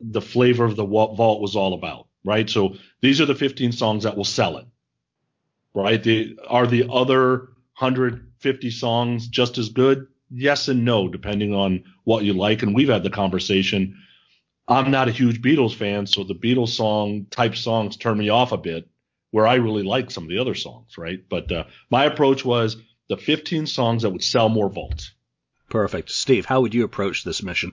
the 0.00 0.20
flavor 0.20 0.64
of 0.64 0.76
the 0.76 0.84
vault 0.84 1.40
was 1.40 1.56
all 1.56 1.74
about, 1.74 2.06
right? 2.24 2.48
So 2.48 2.76
these 3.00 3.20
are 3.20 3.26
the 3.26 3.34
15 3.34 3.72
songs 3.72 4.04
that 4.04 4.16
will 4.16 4.24
sell 4.24 4.58
it, 4.58 4.66
right? 5.74 6.02
The, 6.02 6.38
are 6.48 6.66
the 6.66 6.88
other 6.90 7.48
150 7.78 8.70
songs 8.70 9.28
just 9.28 9.58
as 9.58 9.70
good? 9.70 10.06
Yes 10.30 10.68
and 10.68 10.84
no, 10.84 11.08
depending 11.08 11.54
on 11.54 11.84
what 12.04 12.24
you 12.24 12.32
like. 12.32 12.62
And 12.62 12.74
we've 12.74 12.88
had 12.88 13.02
the 13.02 13.10
conversation. 13.10 13.96
I'm 14.68 14.90
not 14.90 15.08
a 15.08 15.12
huge 15.12 15.40
Beatles 15.40 15.74
fan, 15.74 16.06
so 16.06 16.24
the 16.24 16.34
Beatles 16.34 16.68
song 16.68 17.26
type 17.30 17.56
songs 17.56 17.96
turn 17.96 18.18
me 18.18 18.28
off 18.28 18.52
a 18.52 18.58
bit, 18.58 18.88
where 19.30 19.46
I 19.46 19.54
really 19.54 19.82
like 19.82 20.10
some 20.10 20.24
of 20.24 20.28
the 20.28 20.38
other 20.38 20.54
songs, 20.54 20.98
right? 20.98 21.20
But 21.28 21.50
uh, 21.50 21.64
my 21.90 22.04
approach 22.04 22.44
was 22.44 22.76
the 23.08 23.16
15 23.16 23.66
songs 23.66 24.02
that 24.02 24.10
would 24.10 24.22
sell 24.22 24.48
more 24.48 24.68
vaults. 24.68 25.12
Perfect. 25.70 26.10
Steve, 26.10 26.44
how 26.44 26.60
would 26.60 26.74
you 26.74 26.84
approach 26.84 27.24
this 27.24 27.42
mission? 27.42 27.72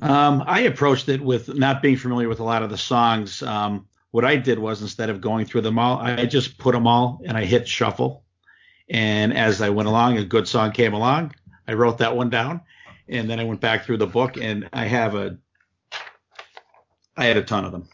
Um, 0.00 0.42
I 0.46 0.60
approached 0.60 1.08
it 1.08 1.20
with 1.20 1.52
not 1.52 1.82
being 1.82 1.96
familiar 1.96 2.28
with 2.28 2.40
a 2.40 2.44
lot 2.44 2.62
of 2.62 2.70
the 2.70 2.78
songs. 2.78 3.42
Um, 3.42 3.86
what 4.10 4.24
I 4.24 4.36
did 4.36 4.58
was 4.58 4.82
instead 4.82 5.10
of 5.10 5.20
going 5.20 5.46
through 5.46 5.62
them 5.62 5.78
all, 5.78 5.98
I 5.98 6.26
just 6.26 6.58
put 6.58 6.72
them 6.72 6.86
all 6.86 7.20
and 7.24 7.36
I 7.36 7.44
hit 7.44 7.68
shuffle. 7.68 8.24
And 8.88 9.36
as 9.36 9.62
I 9.62 9.70
went 9.70 9.88
along, 9.88 10.18
a 10.18 10.24
good 10.24 10.46
song 10.46 10.72
came 10.72 10.92
along. 10.92 11.34
I 11.66 11.72
wrote 11.72 11.98
that 11.98 12.16
one 12.16 12.30
down, 12.30 12.60
and 13.08 13.28
then 13.30 13.40
I 13.40 13.44
went 13.44 13.60
back 13.60 13.84
through 13.84 13.96
the 13.96 14.06
book, 14.06 14.36
and 14.36 14.68
I 14.72 14.84
have 14.84 15.14
a, 15.14 15.38
I 17.16 17.26
had 17.26 17.36
a 17.36 17.42
ton 17.42 17.64
of 17.64 17.72
them. 17.72 17.88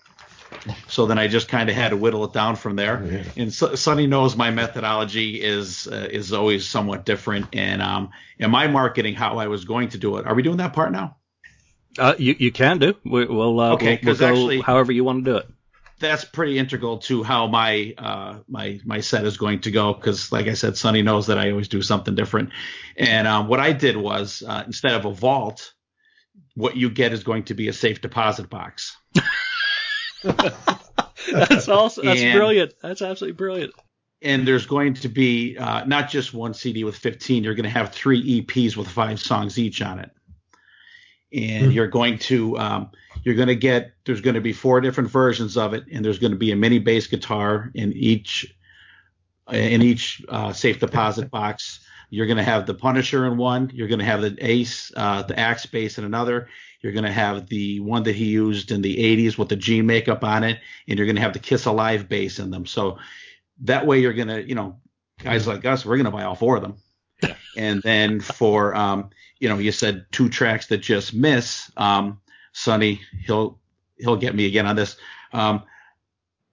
So 0.88 1.06
then 1.06 1.18
I 1.18 1.28
just 1.28 1.48
kind 1.48 1.70
of 1.70 1.76
had 1.76 1.90
to 1.90 1.96
whittle 1.96 2.24
it 2.24 2.32
down 2.32 2.56
from 2.56 2.76
there. 2.76 3.02
Yeah. 3.04 3.24
And 3.36 3.52
so, 3.52 3.74
Sonny 3.76 4.06
knows 4.06 4.36
my 4.36 4.50
methodology 4.50 5.40
is 5.40 5.86
uh, 5.86 6.08
is 6.10 6.32
always 6.32 6.68
somewhat 6.68 7.04
different. 7.04 7.46
And 7.54 7.80
um, 7.80 8.10
in 8.38 8.50
my 8.50 8.66
marketing, 8.66 9.14
how 9.14 9.38
I 9.38 9.46
was 9.46 9.64
going 9.64 9.90
to 9.90 9.98
do 9.98 10.16
it. 10.16 10.26
Are 10.26 10.34
we 10.34 10.42
doing 10.42 10.58
that 10.58 10.72
part 10.72 10.92
now? 10.92 11.16
Uh, 11.98 12.14
you 12.18 12.36
you 12.38 12.52
can 12.52 12.78
do. 12.78 12.94
We, 13.04 13.26
will 13.26 13.58
uh, 13.60 13.72
okay, 13.74 14.00
we'll, 14.02 14.16
we'll 14.16 14.28
actually, 14.28 14.60
however 14.60 14.92
you 14.92 15.04
want 15.04 15.24
to 15.24 15.30
do 15.30 15.36
it. 15.38 15.46
That's 15.98 16.24
pretty 16.24 16.58
integral 16.58 16.98
to 16.98 17.22
how 17.22 17.46
my 17.46 17.94
uh, 17.96 18.38
my 18.48 18.80
my 18.84 19.00
set 19.00 19.24
is 19.24 19.36
going 19.36 19.60
to 19.62 19.70
go 19.70 19.92
because, 19.92 20.32
like 20.32 20.46
I 20.46 20.54
said, 20.54 20.76
Sonny 20.76 21.02
knows 21.02 21.26
that 21.28 21.38
I 21.38 21.50
always 21.50 21.68
do 21.68 21.82
something 21.82 22.14
different. 22.14 22.50
And 22.96 23.26
um, 23.26 23.48
what 23.48 23.60
I 23.60 23.72
did 23.72 23.96
was 23.96 24.42
uh, 24.46 24.62
instead 24.66 24.94
of 24.94 25.04
a 25.04 25.12
vault, 25.12 25.72
what 26.60 26.76
you 26.76 26.90
get 26.90 27.12
is 27.12 27.24
going 27.24 27.44
to 27.44 27.54
be 27.54 27.68
a 27.68 27.72
safe 27.72 28.00
deposit 28.00 28.50
box. 28.50 28.96
that's 30.22 31.68
also 31.68 32.02
that's 32.02 32.20
and, 32.20 32.36
brilliant. 32.36 32.74
That's 32.82 33.02
absolutely 33.02 33.36
brilliant. 33.36 33.72
And 34.22 34.46
there's 34.46 34.66
going 34.66 34.94
to 34.94 35.08
be 35.08 35.56
uh, 35.56 35.84
not 35.84 36.10
just 36.10 36.34
one 36.34 36.52
CD 36.52 36.84
with 36.84 36.96
15. 36.96 37.42
You're 37.42 37.54
going 37.54 37.64
to 37.64 37.70
have 37.70 37.92
three 37.92 38.42
EPs 38.42 38.76
with 38.76 38.86
five 38.86 39.18
songs 39.18 39.58
each 39.58 39.80
on 39.80 39.98
it 39.98 40.10
and 41.32 41.64
mm-hmm. 41.64 41.70
you're 41.72 41.86
going 41.86 42.18
to 42.18 42.58
um, 42.58 42.90
you're 43.22 43.34
going 43.34 43.48
to 43.48 43.56
get 43.56 43.92
there's 44.04 44.20
going 44.20 44.34
to 44.34 44.40
be 44.40 44.52
four 44.52 44.80
different 44.80 45.10
versions 45.10 45.56
of 45.56 45.74
it 45.74 45.84
and 45.92 46.04
there's 46.04 46.18
going 46.18 46.32
to 46.32 46.38
be 46.38 46.52
a 46.52 46.56
mini 46.56 46.78
bass 46.78 47.06
guitar 47.06 47.70
in 47.74 47.92
each 47.92 48.54
in 49.50 49.82
each 49.82 50.22
uh, 50.28 50.52
safe 50.52 50.80
deposit 50.80 51.30
box 51.30 51.80
you're 52.10 52.26
going 52.26 52.36
to 52.36 52.42
have 52.42 52.66
the 52.66 52.74
punisher 52.74 53.26
in 53.26 53.36
one 53.36 53.70
you're 53.72 53.88
going 53.88 53.98
to 53.98 54.04
have 54.04 54.20
the 54.20 54.36
ace 54.40 54.92
uh, 54.96 55.22
the 55.22 55.38
axe 55.38 55.66
bass 55.66 55.98
in 55.98 56.04
another 56.04 56.48
you're 56.80 56.92
going 56.92 57.04
to 57.04 57.12
have 57.12 57.48
the 57.48 57.80
one 57.80 58.02
that 58.02 58.14
he 58.14 58.26
used 58.26 58.70
in 58.70 58.82
the 58.82 58.96
80s 58.96 59.38
with 59.38 59.48
the 59.48 59.56
g 59.56 59.82
makeup 59.82 60.24
on 60.24 60.44
it 60.44 60.58
and 60.88 60.98
you're 60.98 61.06
going 61.06 61.16
to 61.16 61.22
have 61.22 61.32
the 61.32 61.38
kiss 61.38 61.64
alive 61.66 62.08
bass 62.08 62.38
in 62.38 62.50
them 62.50 62.66
so 62.66 62.98
that 63.62 63.86
way 63.86 64.00
you're 64.00 64.12
going 64.12 64.28
to 64.28 64.46
you 64.46 64.54
know 64.54 64.76
guys 65.22 65.46
like 65.46 65.64
us 65.64 65.84
we're 65.84 65.96
going 65.96 66.04
to 66.04 66.10
buy 66.10 66.24
all 66.24 66.34
four 66.34 66.56
of 66.56 66.62
them 66.62 66.76
and 67.56 67.82
then 67.82 68.20
for 68.20 68.74
um, 68.74 69.10
you 69.40 69.48
know, 69.48 69.58
you 69.58 69.72
said 69.72 70.06
two 70.12 70.28
tracks 70.28 70.66
that 70.66 70.78
just 70.78 71.12
miss. 71.12 71.72
Um, 71.76 72.20
Sonny, 72.52 73.00
he'll 73.24 73.58
he'll 73.96 74.16
get 74.16 74.34
me 74.34 74.46
again 74.46 74.66
on 74.66 74.76
this. 74.76 74.96
Um, 75.32 75.62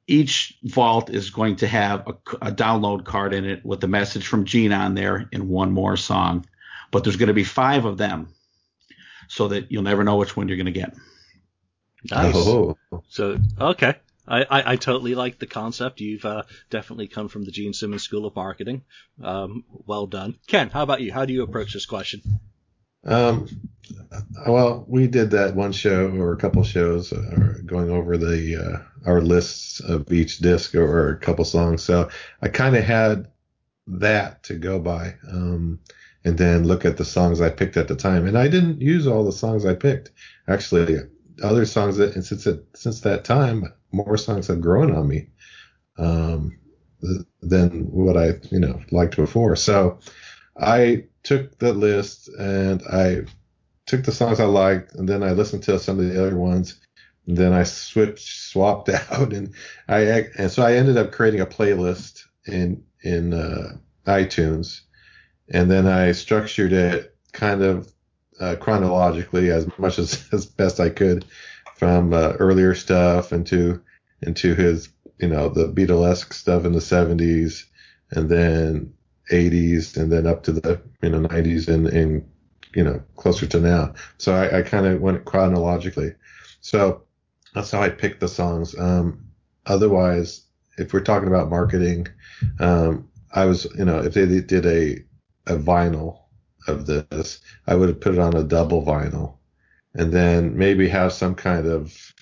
each 0.08 0.58
vault 0.64 1.10
is 1.10 1.30
going 1.30 1.58
to 1.58 1.68
have 1.68 2.08
a, 2.08 2.48
a, 2.48 2.52
download 2.52 3.04
card 3.04 3.34
in 3.34 3.44
it 3.46 3.66
with 3.66 3.82
the 3.82 3.88
message 3.88 4.26
from 4.26 4.46
Gene 4.46 4.72
on 4.72 4.96
there 4.96 5.30
and 5.34 5.50
one 5.50 5.72
more 5.72 5.98
song. 5.98 6.46
But 6.92 7.04
there's 7.04 7.18
going 7.18 7.28
to 7.28 7.34
be 7.34 7.44
five 7.44 7.84
of 7.84 7.98
them, 7.98 8.30
so 9.28 9.50
that 9.50 9.72
you'll 9.72 9.84
never 9.84 10.06
know 10.06 10.16
which 10.16 10.38
one 10.38 10.48
you're 10.48 10.56
going 10.56 10.68
to 10.68 10.72
get. 10.72 10.96
Nice. 12.10 12.34
Oh. 12.36 12.78
So 13.10 13.38
okay. 13.60 13.96
I, 14.26 14.44
I, 14.44 14.74
I, 14.74 14.76
totally 14.76 15.16
like 15.16 15.40
the 15.40 15.48
concept. 15.48 16.02
You've 16.02 16.26
uh, 16.26 16.44
definitely 16.70 17.08
come 17.08 17.28
from 17.28 17.46
the 17.46 17.52
Gene 17.52 17.74
Simmons 17.74 18.04
School 18.04 18.26
of 18.26 18.36
Marketing. 18.36 18.84
Um, 19.22 19.64
well 19.86 20.06
done. 20.06 20.38
Ken, 20.48 20.70
how 20.70 20.84
about 20.84 21.02
you? 21.02 21.14
How 21.14 21.26
do 21.26 21.34
you 21.34 21.44
approach 21.44 21.74
this 21.74 21.86
question? 21.86 22.22
Um, 23.06 23.48
well, 24.48 24.86
we 24.88 25.08
did 25.08 25.32
that 25.32 25.56
one 25.56 25.72
show 25.72 26.10
or 26.10 26.34
a 26.34 26.38
couple 26.38 26.64
shows 26.64 27.14
uh, 27.14 27.54
going 27.66 27.90
over 27.90 28.18
the 28.18 28.56
uh, 28.56 29.10
our 29.10 29.22
lists 29.22 29.80
of 29.80 30.12
each 30.12 30.40
disc 30.40 30.76
or, 30.76 31.10
a 31.10 31.18
couple 31.20 31.46
songs. 31.46 31.84
So 31.84 32.10
I 32.42 32.50
kind 32.50 32.76
of 32.76 32.84
had 32.84 33.28
that 33.88 34.44
to 34.44 34.56
go 34.56 34.80
by, 34.80 35.16
um, 35.32 35.80
and 36.26 36.38
then 36.38 36.66
look 36.66 36.84
at 36.86 36.98
the 36.98 37.06
songs 37.06 37.40
I 37.40 37.50
picked 37.50 37.78
at 37.78 37.88
the 37.88 37.96
time. 37.96 38.28
And 38.28 38.38
I 38.38 38.48
didn't 38.48 38.82
use 38.82 39.08
all 39.08 39.24
the 39.24 39.32
songs 39.32 39.66
I 39.66 39.76
picked. 39.76 40.12
Actually, 40.48 40.98
other 41.44 41.66
songs 41.66 41.98
that 41.98 42.16
and 42.16 42.26
since 42.26 42.46
it, 42.46 42.66
since 42.76 43.02
that 43.02 43.24
time, 43.24 43.74
more 43.92 44.18
songs 44.18 44.48
have 44.48 44.62
grown 44.62 44.94
on 44.94 45.08
me 45.08 45.30
um, 45.98 46.58
than 47.42 47.92
what 47.92 48.18
I 48.18 48.34
you 48.52 48.60
know 48.60 48.82
liked 48.92 49.16
before. 49.16 49.56
So 49.56 50.00
I 50.60 51.06
took 51.28 51.60
the 51.60 51.74
list 51.74 52.30
and 52.40 52.82
I 52.90 53.26
took 53.86 54.04
the 54.04 54.14
songs 54.14 54.40
I 54.40 54.46
liked, 54.46 54.96
and 54.96 55.08
then 55.08 55.24
I 55.24 55.32
listened 55.32 55.64
to 55.64 55.78
some 55.78 56.00
of 56.00 56.08
the 56.08 56.26
other 56.26 56.38
ones. 56.38 56.80
And 57.26 57.36
then 57.36 57.52
I 57.52 57.64
switched, 57.64 58.50
swapped 58.50 58.90
out, 59.12 59.34
and 59.34 59.54
I 59.90 60.28
and 60.38 60.50
so 60.50 60.64
I 60.64 60.76
ended 60.76 60.98
up 60.98 61.12
creating 61.12 61.42
a 61.42 61.46
playlist 61.46 62.24
in 62.46 62.84
in 63.04 63.34
uh, 63.34 63.78
iTunes, 64.06 64.82
and 65.50 65.70
then 65.70 65.86
I 65.86 66.14
structured 66.14 66.72
it 66.72 67.16
kind 67.34 67.62
of 67.62 67.92
uh, 68.40 68.56
chronologically 68.56 69.52
as 69.52 69.68
much 69.78 70.00
as 70.00 70.26
as 70.32 70.46
best 70.46 70.80
I 70.80 70.90
could, 70.90 71.26
from 71.76 72.14
uh, 72.14 72.34
earlier 72.40 72.74
stuff 72.74 73.34
into 73.34 73.82
into 74.22 74.56
his 74.56 74.88
you 75.20 75.28
know 75.28 75.50
the 75.50 75.68
Beatlesque 75.68 76.34
stuff 76.34 76.64
in 76.64 76.72
the 76.72 76.80
70s, 76.80 77.66
and 78.12 78.30
then 78.30 78.94
80s 79.32 79.98
and 79.98 80.12
then 80.12 80.28
up 80.28 80.44
to 80.44 80.52
the 80.52 80.82
you 81.02 81.10
know 81.10 81.20
90s 81.28 81.68
and, 81.68 81.88
and 81.88 82.28
you 82.76 82.84
know 82.84 83.02
closer 83.16 83.46
to 83.48 83.60
now. 83.60 83.94
So 84.18 84.34
I, 84.34 84.60
I 84.60 84.62
kind 84.62 84.86
of 84.86 85.02
went 85.02 85.26
chronologically. 85.26 86.14
So 86.62 87.04
that's 87.54 87.72
how 87.72 87.82
I 87.82 87.90
picked 87.90 88.20
the 88.20 88.28
songs. 88.28 88.78
Um, 88.78 89.26
otherwise, 89.66 90.46
if 90.78 90.94
we're 90.94 91.02
talking 91.02 91.28
about 91.28 91.50
marketing, 91.50 92.08
um, 92.60 93.10
I 93.34 93.46
was 93.46 93.66
you 93.78 93.86
know 93.86 94.00
if 94.00 94.14
they 94.14 94.26
did 94.42 94.66
a 94.66 95.04
a 95.48 95.58
vinyl 95.58 96.20
of 96.68 96.86
this, 96.86 97.40
I 97.66 97.76
would 97.76 97.90
have 97.90 98.02
put 98.02 98.14
it 98.14 98.20
on 98.20 98.36
a 98.36 98.44
double 98.44 98.86
vinyl, 98.86 99.38
and 99.94 100.12
then 100.12 100.58
maybe 100.58 100.88
have 100.90 101.14
some 101.14 101.36
kind 101.36 101.66
of 101.66 102.14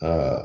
uh, 0.00 0.42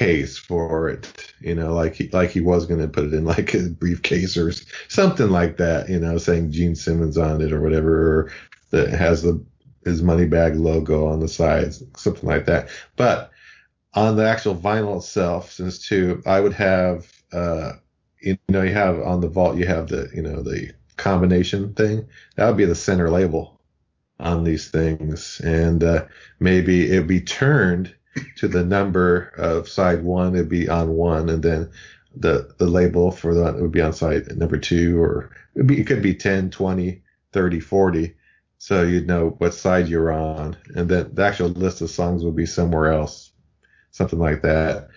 case 0.00 0.38
for 0.38 0.88
it, 0.88 1.34
you 1.40 1.54
know, 1.54 1.74
like 1.74 1.94
he 1.94 2.08
like 2.08 2.30
he 2.30 2.40
was 2.40 2.64
going 2.64 2.80
to 2.80 2.88
put 2.88 3.04
it 3.04 3.12
in 3.12 3.26
like 3.26 3.52
a 3.52 3.68
briefcase 3.68 4.34
or 4.34 4.50
something 4.88 5.28
like 5.28 5.58
that, 5.58 5.90
you 5.90 6.00
know, 6.00 6.16
saying 6.16 6.50
Gene 6.50 6.74
Simmons 6.74 7.18
on 7.18 7.42
it 7.42 7.52
or 7.52 7.60
whatever, 7.60 8.20
or 8.20 8.32
that 8.70 8.88
has 8.88 9.20
the 9.22 9.44
his 9.84 10.02
money 10.02 10.24
bag 10.24 10.56
logo 10.56 11.06
on 11.06 11.20
the 11.20 11.28
sides, 11.28 11.82
something 11.96 12.26
like 12.26 12.46
that. 12.46 12.70
But 12.96 13.30
on 13.92 14.16
the 14.16 14.26
actual 14.26 14.54
vinyl 14.54 14.96
itself, 14.96 15.52
since 15.52 15.86
two, 15.86 16.22
I 16.24 16.40
would 16.40 16.54
have, 16.54 17.06
uh, 17.32 17.72
you 18.22 18.38
know, 18.48 18.62
you 18.62 18.72
have 18.72 19.00
on 19.00 19.20
the 19.20 19.28
vault, 19.28 19.58
you 19.58 19.66
have 19.66 19.88
the, 19.88 20.08
you 20.14 20.22
know, 20.22 20.42
the 20.42 20.72
combination 20.96 21.74
thing. 21.74 22.08
That 22.36 22.46
would 22.46 22.56
be 22.56 22.64
the 22.64 22.74
center 22.74 23.10
label 23.10 23.60
on 24.18 24.44
these 24.44 24.70
things, 24.70 25.42
and 25.44 25.84
uh, 25.84 26.06
maybe 26.38 26.90
it'd 26.90 27.06
be 27.06 27.20
turned 27.20 27.94
to 28.36 28.48
the 28.48 28.64
number 28.64 29.32
of 29.36 29.68
side 29.68 30.02
one, 30.02 30.34
it'd 30.34 30.48
be 30.48 30.68
on 30.68 30.90
one, 30.90 31.28
and 31.28 31.42
then 31.42 31.70
the 32.16 32.52
the 32.58 32.66
label 32.66 33.10
for 33.10 33.34
that 33.34 33.56
would 33.56 33.72
be 33.72 33.80
on 33.80 33.92
side 33.92 34.36
number 34.36 34.58
two, 34.58 35.00
or 35.00 35.30
it, 35.54 35.66
be, 35.66 35.80
it 35.80 35.86
could 35.86 36.02
be 36.02 36.14
10, 36.14 36.50
20, 36.50 37.02
30, 37.32 37.60
40. 37.60 38.14
So 38.58 38.82
you'd 38.82 39.06
know 39.06 39.36
what 39.38 39.54
side 39.54 39.88
you're 39.88 40.12
on, 40.12 40.56
and 40.74 40.88
then 40.88 41.14
the 41.14 41.24
actual 41.24 41.48
list 41.48 41.80
of 41.80 41.90
songs 41.90 42.24
would 42.24 42.36
be 42.36 42.46
somewhere 42.46 42.92
else, 42.92 43.32
something 43.92 44.18
like 44.18 44.42
that. 44.42 44.88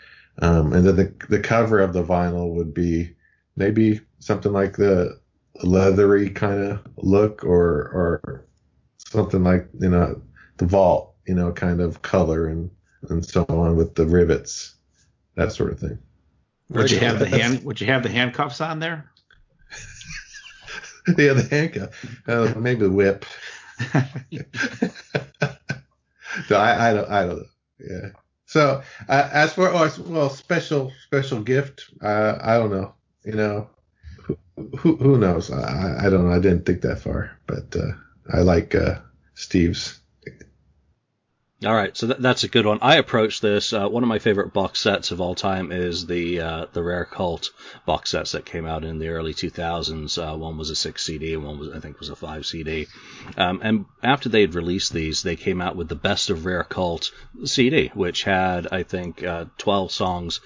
Um, 0.41 0.74
and 0.74 0.86
then 0.86 0.96
the 0.96 1.13
the 1.29 1.39
cover 1.39 1.79
of 1.79 1.93
the 1.93 2.03
vinyl 2.03 2.53
would 2.55 2.74
be 2.74 3.15
maybe 3.55 4.01
something 4.20 4.51
like 4.51 4.75
the 4.75 5.20
leathery 5.63 6.29
kind 6.29 6.62
of 6.63 6.82
look, 6.98 7.43
or 7.43 7.91
or 7.93 8.46
something 8.98 9.43
like 9.43 9.70
you 9.79 9.89
know 9.89 10.22
the 10.58 10.65
vault, 10.65 11.15
you 11.27 11.36
know, 11.36 11.51
kind 11.51 11.79
of 11.82 12.01
color 12.01 12.48
and 12.48 12.70
and 13.10 13.25
so 13.25 13.45
on 13.50 13.75
with 13.75 13.95
the 13.95 14.05
rivets 14.05 14.75
that 15.36 15.51
sort 15.51 15.72
of 15.72 15.79
thing. 15.79 15.98
Would 16.69 16.91
you 16.91 17.00
have 17.00 17.19
the 17.19 17.27
hand? 17.27 17.63
Would 17.63 17.81
you 17.81 17.88
have 17.88 18.03
the 18.03 18.10
handcuffs 18.10 18.62
on 18.62 18.79
there? 18.79 19.12
yeah, 21.17 21.33
the 21.33 21.48
handcuff. 21.50 21.89
Uh, 22.27 22.53
maybe 22.57 22.81
the 22.81 22.91
whip. 22.91 23.25
so 26.48 26.55
I, 26.55 26.89
I 26.89 26.93
don't 26.93 27.10
I 27.10 27.25
don't 27.25 27.38
know. 27.38 27.45
Yeah. 27.79 28.10
So 28.45 28.81
uh, 29.10 29.29
as 29.31 29.53
for 29.53 29.69
oh, 29.69 29.89
well, 30.07 30.29
special 30.29 30.91
special 31.05 31.41
gift. 31.41 31.89
Uh, 32.01 32.38
I 32.41 32.57
don't 32.57 32.72
know. 32.72 32.93
You 33.25 33.33
know, 33.33 33.69
who 34.77 34.95
who 34.95 35.17
knows? 35.17 35.51
I 35.51 36.05
I 36.05 36.10
don't 36.10 36.27
know. 36.27 36.33
I 36.33 36.39
didn't 36.39 36.65
think 36.65 36.81
that 36.81 37.00
far, 37.00 37.38
but 37.48 37.75
uh, 37.75 37.91
I 38.31 38.41
like 38.41 38.75
uh, 38.75 39.00
Steve's 39.33 40.00
all 41.65 41.75
right, 41.75 41.96
so 41.96 42.08
th- 42.08 42.20
that's 42.20 42.43
a 42.43 42.48
good 42.48 42.65
one. 42.65 42.79
I 42.82 42.96
approach 42.96 43.41
this. 43.41 43.74
Uh, 43.74 43.88
one 43.88 44.03
of 44.03 44.10
my 44.10 44.20
favorite 44.20 44.53
box 44.53 44.82
sets 44.82 45.12
of 45.12 45.22
all 45.22 45.36
time 45.36 45.72
is 45.72 46.05
the 46.05 46.41
uh, 46.41 46.65
the 46.74 46.84
Rare 46.84 47.05
Cult 47.05 47.51
box 47.86 48.12
sets 48.12 48.34
that 48.34 48.46
came 48.46 48.65
out 48.65 48.84
in 48.84 49.00
the 49.00 49.10
early 49.10 49.34
2000s. 49.34 50.17
Uh, 50.17 50.38
one 50.38 50.58
was 50.58 50.70
a 50.70 50.75
six 50.75 51.05
CD, 51.05 51.34
and 51.34 51.43
one 51.43 51.60
was 51.60 51.70
I 51.70 51.79
think 51.79 52.00
was 52.00 52.10
a 52.10 52.15
five 52.15 52.46
CD. 52.46 52.88
Um, 53.38 53.62
and 53.63 53.86
after 54.01 54.29
they 54.29 54.41
had 54.41 54.55
released 54.55 54.93
these, 54.93 55.24
they 55.24 55.36
came 55.36 55.62
out 55.62 55.75
with 55.75 55.89
the 55.89 55.96
Best 55.96 56.29
of 56.29 56.46
Rare 56.46 56.63
Cult 56.63 57.12
CD, 57.46 57.91
which 57.93 58.24
had 58.24 58.67
I 58.72 58.84
think 58.84 59.24
uh, 59.24 59.46
12 59.58 59.91
songs 59.91 60.39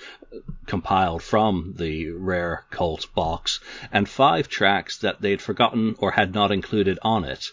compiled 0.65 1.23
from 1.23 1.73
the 1.77 2.11
Rare 2.11 2.65
Cult 2.69 3.13
box 3.15 3.59
and 3.91 4.07
five 4.07 4.49
tracks 4.49 4.97
that 4.99 5.21
they'd 5.21 5.41
forgotten 5.41 5.95
or 5.99 6.11
had 6.11 6.33
not 6.33 6.51
included 6.51 6.99
on 7.01 7.23
it. 7.23 7.51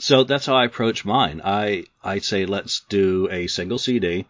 So 0.00 0.24
that's 0.24 0.46
how 0.46 0.54
I 0.54 0.64
approach 0.64 1.04
mine. 1.04 1.42
I 1.44 1.84
I 2.02 2.20
say 2.20 2.46
let's 2.46 2.80
do 2.88 3.28
a 3.30 3.46
single 3.48 3.76
CD, 3.76 4.24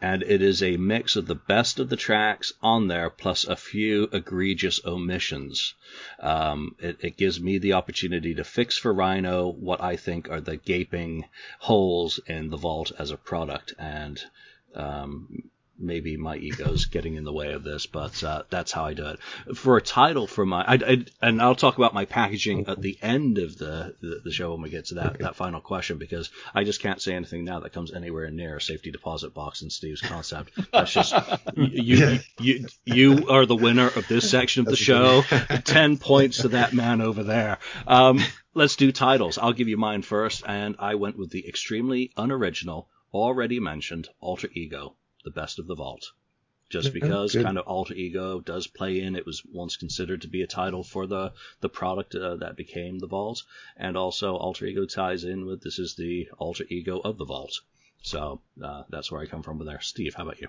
and 0.00 0.22
it 0.22 0.40
is 0.40 0.62
a 0.62 0.76
mix 0.76 1.16
of 1.16 1.26
the 1.26 1.34
best 1.34 1.80
of 1.80 1.88
the 1.88 1.96
tracks 1.96 2.52
on 2.62 2.86
there 2.86 3.10
plus 3.10 3.42
a 3.44 3.56
few 3.56 4.08
egregious 4.12 4.80
omissions. 4.84 5.74
Um, 6.20 6.76
it, 6.78 6.98
it, 7.00 7.16
gives 7.16 7.40
me 7.40 7.58
the 7.58 7.72
opportunity 7.72 8.32
to 8.36 8.44
fix 8.44 8.78
for 8.78 8.94
Rhino 8.94 9.48
what 9.48 9.82
I 9.82 9.96
think 9.96 10.30
are 10.30 10.40
the 10.40 10.56
gaping 10.56 11.24
holes 11.58 12.20
in 12.28 12.50
the 12.50 12.56
vault 12.56 12.92
as 12.96 13.10
a 13.10 13.16
product, 13.16 13.74
and 13.76 14.22
um, 14.76 15.50
maybe 15.78 16.16
my 16.16 16.36
ego's 16.36 16.86
getting 16.94 17.14
in 17.14 17.24
the 17.24 17.32
way 17.32 17.52
of 17.52 17.64
this, 17.64 17.86
but 17.86 18.22
uh, 18.22 18.42
that's 18.50 18.72
how 18.72 18.84
I 18.84 18.94
do 18.94 19.06
it. 19.06 19.56
For 19.56 19.76
a 19.76 19.82
title 19.82 20.26
for 20.26 20.44
my, 20.44 20.62
I, 20.62 20.74
I, 20.74 21.04
and 21.22 21.40
I'll 21.40 21.54
talk 21.54 21.76
about 21.76 21.94
my 21.94 22.04
packaging 22.04 22.66
at 22.68 22.80
the 22.80 22.98
end 23.02 23.38
of 23.38 23.56
the, 23.58 23.94
the, 24.00 24.20
the 24.24 24.32
show 24.32 24.52
when 24.52 24.62
we 24.62 24.70
get 24.70 24.86
to 24.86 24.94
that, 24.94 25.14
okay. 25.14 25.24
that 25.24 25.36
final 25.36 25.60
question 25.60 25.98
because 25.98 26.30
I 26.54 26.64
just 26.64 26.82
can't 26.82 27.00
say 27.00 27.14
anything 27.14 27.44
now 27.44 27.60
that 27.60 27.72
comes 27.72 27.92
anywhere 27.92 28.30
near 28.30 28.56
a 28.56 28.60
safety 28.60 28.90
deposit 28.90 29.34
box 29.34 29.62
in 29.62 29.70
Steve's 29.70 30.00
concept. 30.00 30.52
That's 30.72 30.92
just 30.92 31.14
you, 31.56 31.96
yeah. 31.96 32.18
you, 32.40 32.66
you, 32.84 33.14
you 33.18 33.28
are 33.28 33.46
the 33.46 33.56
winner 33.56 33.86
of 33.86 34.06
this 34.08 34.30
section 34.30 34.62
of 34.62 34.66
the 34.66 34.76
show. 34.76 35.22
Ten 35.64 35.96
points 35.98 36.42
to 36.42 36.48
that 36.48 36.72
man 36.72 37.00
over 37.00 37.22
there. 37.22 37.58
Um, 37.86 38.20
let's 38.54 38.76
do 38.76 38.92
titles. 38.92 39.38
I'll 39.38 39.52
give 39.52 39.68
you 39.68 39.76
mine 39.76 40.02
first, 40.02 40.42
and 40.46 40.76
I 40.78 40.96
went 40.96 41.18
with 41.18 41.30
the 41.30 41.48
extremely 41.48 42.12
unoriginal, 42.16 42.88
already 43.12 43.60
mentioned 43.60 44.08
alter 44.20 44.48
ego 44.52 44.96
the 45.28 45.40
best 45.40 45.58
of 45.58 45.66
the 45.66 45.74
vault. 45.74 46.12
Just 46.70 46.92
because 46.92 47.32
Good. 47.32 47.44
kind 47.44 47.56
of 47.56 47.66
alter 47.66 47.94
ego 47.94 48.40
does 48.40 48.66
play 48.66 49.00
in, 49.00 49.16
it 49.16 49.24
was 49.24 49.42
once 49.44 49.76
considered 49.76 50.22
to 50.22 50.28
be 50.28 50.42
a 50.42 50.46
title 50.46 50.84
for 50.84 51.06
the 51.06 51.32
the 51.60 51.68
product 51.70 52.14
uh, 52.14 52.36
that 52.36 52.56
became 52.56 52.98
the 52.98 53.06
vault, 53.06 53.42
and 53.76 53.96
also 53.96 54.36
alter 54.36 54.66
ego 54.66 54.84
ties 54.84 55.24
in 55.24 55.46
with 55.46 55.62
this 55.62 55.78
is 55.78 55.94
the 55.94 56.28
alter 56.36 56.64
ego 56.68 56.98
of 56.98 57.16
the 57.16 57.24
vault. 57.24 57.60
So 58.02 58.42
uh, 58.62 58.82
that's 58.90 59.10
where 59.10 59.20
I 59.20 59.26
come 59.26 59.42
from 59.42 59.58
with 59.58 59.66
there. 59.66 59.80
Steve, 59.80 60.14
how 60.14 60.24
about 60.24 60.42
you? 60.42 60.48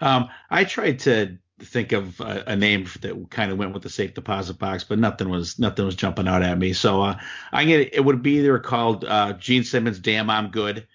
Um, 0.00 0.30
I 0.48 0.64
tried 0.64 1.00
to 1.00 1.36
think 1.58 1.92
of 1.92 2.18
a, 2.20 2.44
a, 2.46 2.56
name 2.56 2.86
that 3.02 3.30
kind 3.30 3.52
of 3.52 3.58
went 3.58 3.74
with 3.74 3.82
the 3.82 3.90
safe 3.90 4.14
deposit 4.14 4.58
box, 4.58 4.84
but 4.84 4.98
nothing 4.98 5.28
was 5.28 5.58
nothing 5.58 5.84
was 5.84 5.96
jumping 5.96 6.28
out 6.28 6.42
at 6.42 6.58
me. 6.58 6.72
So 6.72 7.02
uh, 7.02 7.20
I 7.52 7.66
get 7.66 7.92
it 7.92 8.02
would 8.02 8.22
be 8.22 8.38
either 8.38 8.58
called 8.58 9.04
uh, 9.04 9.34
Gene 9.34 9.64
Simmons, 9.64 9.98
"Damn 9.98 10.30
I'm 10.30 10.50
Good," 10.50 10.86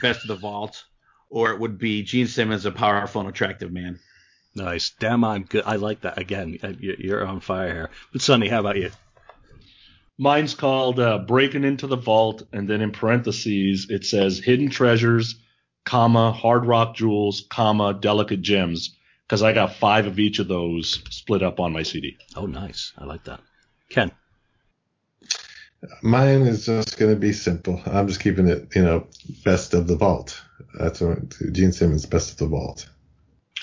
Best 0.00 0.22
of 0.22 0.28
the 0.28 0.36
Vault, 0.36 0.84
or 1.30 1.52
it 1.52 1.60
would 1.60 1.78
be 1.78 2.02
Gene 2.02 2.26
Simmons, 2.26 2.66
a 2.66 2.70
powerful 2.70 3.20
and 3.20 3.30
attractive 3.30 3.72
man. 3.72 3.98
Nice. 4.54 4.90
Damn, 4.98 5.24
I'm 5.24 5.44
good. 5.44 5.64
I 5.66 5.76
like 5.76 6.00
that. 6.02 6.18
Again, 6.18 6.58
uh, 6.62 6.72
you're 6.78 7.26
on 7.26 7.40
fire 7.40 7.72
here. 7.72 7.90
But 8.12 8.22
Sonny, 8.22 8.48
how 8.48 8.60
about 8.60 8.76
you? 8.76 8.90
Mine's 10.18 10.54
called 10.54 10.98
uh, 10.98 11.18
Breaking 11.18 11.62
into 11.62 11.86
the 11.86 11.96
Vault, 11.96 12.42
and 12.52 12.68
then 12.68 12.80
in 12.80 12.90
parentheses 12.90 13.88
it 13.88 14.04
says 14.04 14.38
Hidden 14.40 14.70
Treasures, 14.70 15.36
comma 15.84 16.32
Hard 16.32 16.66
Rock 16.66 16.96
Jewels, 16.96 17.44
comma 17.48 17.94
Delicate 17.94 18.42
Gems, 18.42 18.96
because 19.26 19.42
I 19.44 19.52
got 19.52 19.76
five 19.76 20.06
of 20.06 20.18
each 20.18 20.40
of 20.40 20.48
those 20.48 21.04
split 21.10 21.42
up 21.42 21.60
on 21.60 21.72
my 21.72 21.84
CD. 21.84 22.16
Oh, 22.34 22.46
nice. 22.46 22.92
I 22.98 23.04
like 23.04 23.24
that. 23.24 23.40
Ken. 23.90 24.10
Mine 26.02 26.42
is 26.42 26.66
just 26.66 26.98
going 26.98 27.14
to 27.14 27.20
be 27.20 27.32
simple. 27.32 27.80
I'm 27.86 28.08
just 28.08 28.20
keeping 28.20 28.48
it, 28.48 28.74
you 28.74 28.82
know, 28.82 29.06
best 29.44 29.74
of 29.74 29.86
the 29.86 29.96
vault. 29.96 30.40
That's 30.74 31.00
what 31.00 31.34
Gene 31.52 31.72
Simmons 31.72 32.06
best 32.06 32.32
of 32.32 32.38
the 32.38 32.46
vault, 32.46 32.88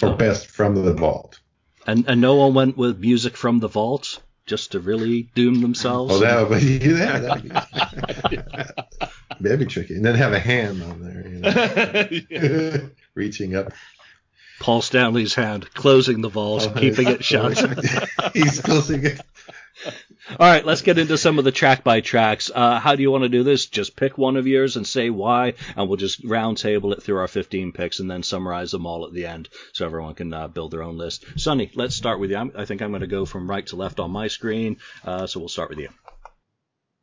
or 0.02 0.10
oh. 0.10 0.16
best 0.16 0.48
from 0.48 0.76
the 0.76 0.94
vault. 0.94 1.40
And 1.86 2.06
and 2.08 2.22
no 2.22 2.36
one 2.36 2.54
went 2.54 2.78
with 2.78 3.00
music 3.00 3.36
from 3.38 3.60
the 3.60 3.68
vault 3.68 4.22
just 4.46 4.72
to 4.72 4.80
really 4.80 5.24
doom 5.36 5.62
themselves. 5.62 6.14
Oh, 6.14 6.20
that 6.20 6.50
would 6.50 6.62
be 6.62 6.78
yeah, 6.82 7.20
that'd 7.20 7.44
be, 7.44 7.50
that'd 9.42 9.60
be 9.60 9.66
tricky. 9.66 9.96
And 9.96 10.06
then 10.06 10.16
have 10.16 10.34
a 10.34 10.40
hand 10.40 10.84
on 10.84 11.02
there, 11.04 12.14
you 12.14 12.40
know, 12.40 12.90
reaching 13.14 13.56
up. 13.56 13.74
Paul 14.60 14.82
Stanley's 14.82 15.36
hand 15.36 15.74
closing 15.74 16.22
the 16.22 16.30
vault, 16.30 16.70
oh, 16.70 16.80
keeping 16.80 17.10
it 17.10 17.26
shut. 17.26 17.58
He's 18.34 18.62
closing 18.62 19.04
it. 19.06 19.22
All 20.40 20.48
right, 20.48 20.66
let's 20.66 20.82
get 20.82 20.98
into 20.98 21.18
some 21.18 21.40
of 21.40 21.46
the 21.46 21.52
track 21.52 21.84
by 21.84 22.02
tracks. 22.02 22.52
Uh, 22.54 22.80
how 22.80 22.96
do 22.96 23.02
you 23.02 23.12
want 23.12 23.24
to 23.24 23.30
do 23.30 23.44
this? 23.44 23.68
Just 23.68 23.96
pick 23.96 24.18
one 24.18 24.38
of 24.38 24.48
yours 24.48 24.76
and 24.76 24.86
say 24.86 25.10
why, 25.10 25.54
and 25.76 25.88
we'll 25.88 25.98
just 25.98 26.24
roundtable 26.24 26.94
it 26.94 27.04
through 27.04 27.18
our 27.18 27.28
15 27.28 27.72
picks 27.72 28.00
and 28.00 28.10
then 28.10 28.24
summarize 28.24 28.72
them 28.72 28.86
all 28.86 29.06
at 29.06 29.14
the 29.14 29.26
end 29.26 29.50
so 29.74 29.86
everyone 29.86 30.16
can 30.16 30.34
uh, 30.34 30.48
build 30.48 30.72
their 30.72 30.84
own 30.84 30.98
list. 30.98 31.26
Sonny, 31.36 31.72
let's 31.76 31.96
start 31.96 32.20
with 32.20 32.32
you. 32.32 32.38
I'm, 32.38 32.52
i 32.58 32.66
think 32.66 32.82
I'm 32.82 32.92
going 32.92 33.02
to 33.02 33.08
go 33.08 33.26
from 33.26 33.50
right 33.50 33.66
to 33.68 33.76
left 33.76 34.00
on 34.00 34.12
my 34.12 34.28
screen, 34.28 34.78
uh, 35.04 35.28
so 35.28 35.40
we'll 35.40 35.50
start 35.50 35.70
with 35.70 35.80
you. 35.80 35.90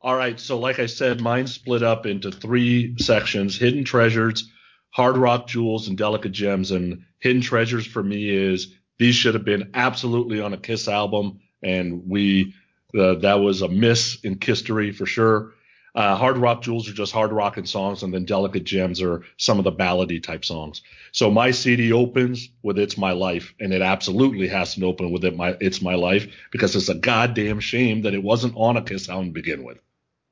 All 0.00 0.16
right, 0.16 0.38
so 0.38 0.58
like 0.58 0.80
I 0.80 0.86
said, 0.86 1.20
mine 1.20 1.46
split 1.46 1.84
up 1.84 2.06
into 2.06 2.32
three 2.32 2.96
sections: 2.98 3.56
hidden 3.56 3.84
treasures, 3.84 4.50
hard 4.90 5.16
rock 5.16 5.46
jewels, 5.46 5.86
and 5.86 5.96
delicate 5.96 6.32
gems. 6.32 6.72
And 6.72 7.04
hidden 7.20 7.40
treasures 7.40 7.86
for 7.86 8.02
me 8.02 8.28
is 8.28 8.74
these 8.98 9.14
should 9.14 9.34
have 9.34 9.44
been 9.44 9.70
absolutely 9.74 10.40
on 10.40 10.52
a 10.52 10.56
Kiss 10.56 10.88
album, 10.88 11.40
and 11.62 12.02
we 12.08 12.54
uh, 12.98 13.14
that 13.16 13.40
was 13.40 13.62
a 13.62 13.68
miss 13.68 14.18
in 14.22 14.38
history 14.40 14.92
for 14.92 15.06
sure. 15.06 15.52
Uh, 15.94 16.16
hard 16.16 16.38
rock 16.38 16.62
jewels 16.62 16.88
are 16.88 16.94
just 16.94 17.12
hard 17.12 17.32
rocking 17.32 17.66
songs, 17.66 18.02
and 18.02 18.14
then 18.14 18.24
delicate 18.24 18.64
gems 18.64 19.02
are 19.02 19.22
some 19.36 19.58
of 19.58 19.64
the 19.64 19.72
ballady 19.72 20.22
type 20.22 20.42
songs. 20.42 20.80
So 21.12 21.30
my 21.30 21.50
CD 21.50 21.92
opens 21.92 22.48
with 22.62 22.78
"It's 22.78 22.96
My 22.96 23.12
Life," 23.12 23.54
and 23.60 23.74
it 23.74 23.82
absolutely 23.82 24.48
has 24.48 24.74
to 24.74 24.86
open 24.86 25.10
with 25.10 25.24
"It 25.24 25.36
My 25.36 25.54
It's 25.60 25.82
My 25.82 25.94
Life" 25.94 26.32
because 26.50 26.74
it's 26.76 26.88
a 26.88 26.94
goddamn 26.94 27.60
shame 27.60 28.02
that 28.02 28.14
it 28.14 28.22
wasn't 28.22 28.54
on 28.56 28.78
a 28.78 28.82
Kiss 28.82 29.10
album 29.10 29.28
to 29.28 29.32
begin 29.32 29.64
with. 29.64 29.80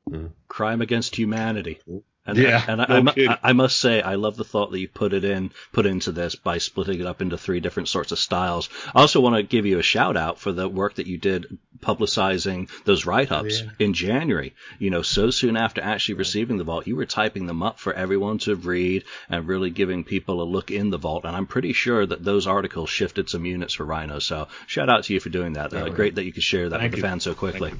Mm. 0.09 0.31
Crime 0.49 0.81
against 0.81 1.15
humanity. 1.15 1.79
And 2.27 2.39
yeah, 2.39 2.65
I, 2.67 2.73
and 2.73 3.05
no 3.07 3.13
I, 3.17 3.33
I, 3.33 3.39
I, 3.51 3.53
must 3.53 3.79
say, 3.79 4.01
I 4.03 4.15
love 4.15 4.37
the 4.37 4.45
thought 4.45 4.71
that 4.71 4.79
you 4.79 4.89
put 4.89 5.13
it 5.13 5.25
in, 5.25 5.53
put 5.73 5.87
into 5.87 6.13
this 6.13 6.37
by 6.37 6.59
splitting 6.59 7.01
it 7.01 7.07
up 7.07 7.21
into 7.23 7.37
three 7.37 7.61
different 7.61 7.89
sorts 7.89 8.13
of 8.13 8.19
styles. 8.19 8.69
I 8.95 9.01
also 9.01 9.21
want 9.21 9.37
to 9.37 9.43
give 9.43 9.67
you 9.67 9.79
a 9.79 9.83
shout 9.83 10.17
out 10.17 10.39
for 10.39 10.53
the 10.53 10.69
work 10.69 10.95
that 10.95 11.07
you 11.07 11.19
did 11.19 11.59
publicizing 11.81 12.69
those 12.85 13.07
write-ups 13.07 13.63
yeah. 13.63 13.71
in 13.79 13.95
January. 13.95 14.55
You 14.79 14.91
know, 14.91 15.03
so 15.03 15.31
soon 15.31 15.57
after 15.57 15.81
actually 15.81 16.15
receiving 16.15 16.59
the 16.59 16.65
vault, 16.65 16.87
you 16.87 16.97
were 16.97 17.07
typing 17.07 17.47
them 17.47 17.63
up 17.63 17.79
for 17.79 17.93
everyone 17.93 18.39
to 18.39 18.55
read 18.55 19.05
and 19.29 19.49
really 19.49 19.71
giving 19.71 20.05
people 20.05 20.43
a 20.43 20.45
look 20.45 20.71
in 20.71 20.91
the 20.91 20.99
vault. 20.99 21.25
And 21.25 21.37
I'm 21.37 21.47
pretty 21.47 21.73
sure 21.73 22.05
that 22.05 22.25
those 22.25 22.47
articles 22.47 22.91
shifted 22.91 23.29
some 23.29 23.45
units 23.45 23.75
for 23.75 23.85
Rhino. 23.85 24.19
So 24.19 24.49
shout 24.67 24.89
out 24.89 25.05
to 25.05 25.15
you 25.15 25.21
for 25.21 25.31
doing 25.31 25.55
that. 25.55 25.73
Uh, 25.73 25.89
great 25.89 26.15
that 26.17 26.25
you 26.25 26.33
could 26.33 26.43
share 26.43 26.69
that 26.69 26.81
Thank 26.81 26.93
with 26.93 26.99
you. 26.99 27.03
the 27.03 27.09
fans 27.09 27.25
so 27.25 27.35
quickly. 27.35 27.73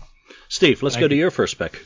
Steve, 0.49 0.83
let's 0.83 0.97
Thank 0.97 1.05
go 1.05 1.09
to 1.09 1.15
you. 1.15 1.21
your 1.21 1.31
first 1.31 1.59
pick. 1.59 1.85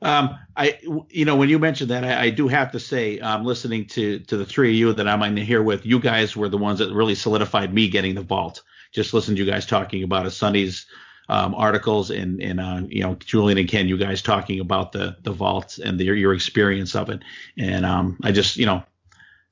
Um, 0.00 0.38
I, 0.56 0.78
you 1.10 1.24
know, 1.24 1.34
when 1.34 1.48
you 1.48 1.58
mentioned 1.58 1.90
that, 1.90 2.04
I, 2.04 2.26
I 2.26 2.30
do 2.30 2.46
have 2.46 2.72
to 2.72 2.78
say, 2.80 3.18
um, 3.18 3.44
listening 3.44 3.86
to 3.86 4.20
to 4.20 4.36
the 4.36 4.46
three 4.46 4.70
of 4.70 4.74
you 4.76 4.92
that 4.92 5.08
I'm 5.08 5.22
in 5.24 5.36
here 5.36 5.62
with, 5.62 5.84
you 5.84 5.98
guys 5.98 6.36
were 6.36 6.48
the 6.48 6.56
ones 6.56 6.78
that 6.78 6.94
really 6.94 7.16
solidified 7.16 7.74
me 7.74 7.88
getting 7.88 8.14
the 8.14 8.22
vault. 8.22 8.62
Just 8.92 9.12
listen 9.12 9.34
to 9.34 9.44
you 9.44 9.50
guys 9.50 9.66
talking 9.66 10.04
about 10.04 10.26
it, 10.26 10.30
Sonny's 10.30 10.86
um, 11.28 11.54
articles 11.54 12.10
and 12.10 12.42
and 12.42 12.60
uh, 12.60 12.82
you 12.88 13.02
know 13.02 13.14
Julian 13.16 13.58
and 13.58 13.68
Ken, 13.68 13.88
you 13.88 13.98
guys 13.98 14.22
talking 14.22 14.60
about 14.60 14.92
the 14.92 15.16
the 15.22 15.32
vault 15.32 15.78
and 15.78 15.98
the, 15.98 16.04
your 16.04 16.34
experience 16.34 16.94
of 16.94 17.10
it, 17.10 17.20
and 17.56 17.84
um, 17.84 18.18
I 18.22 18.32
just 18.32 18.56
you 18.56 18.66
know 18.66 18.82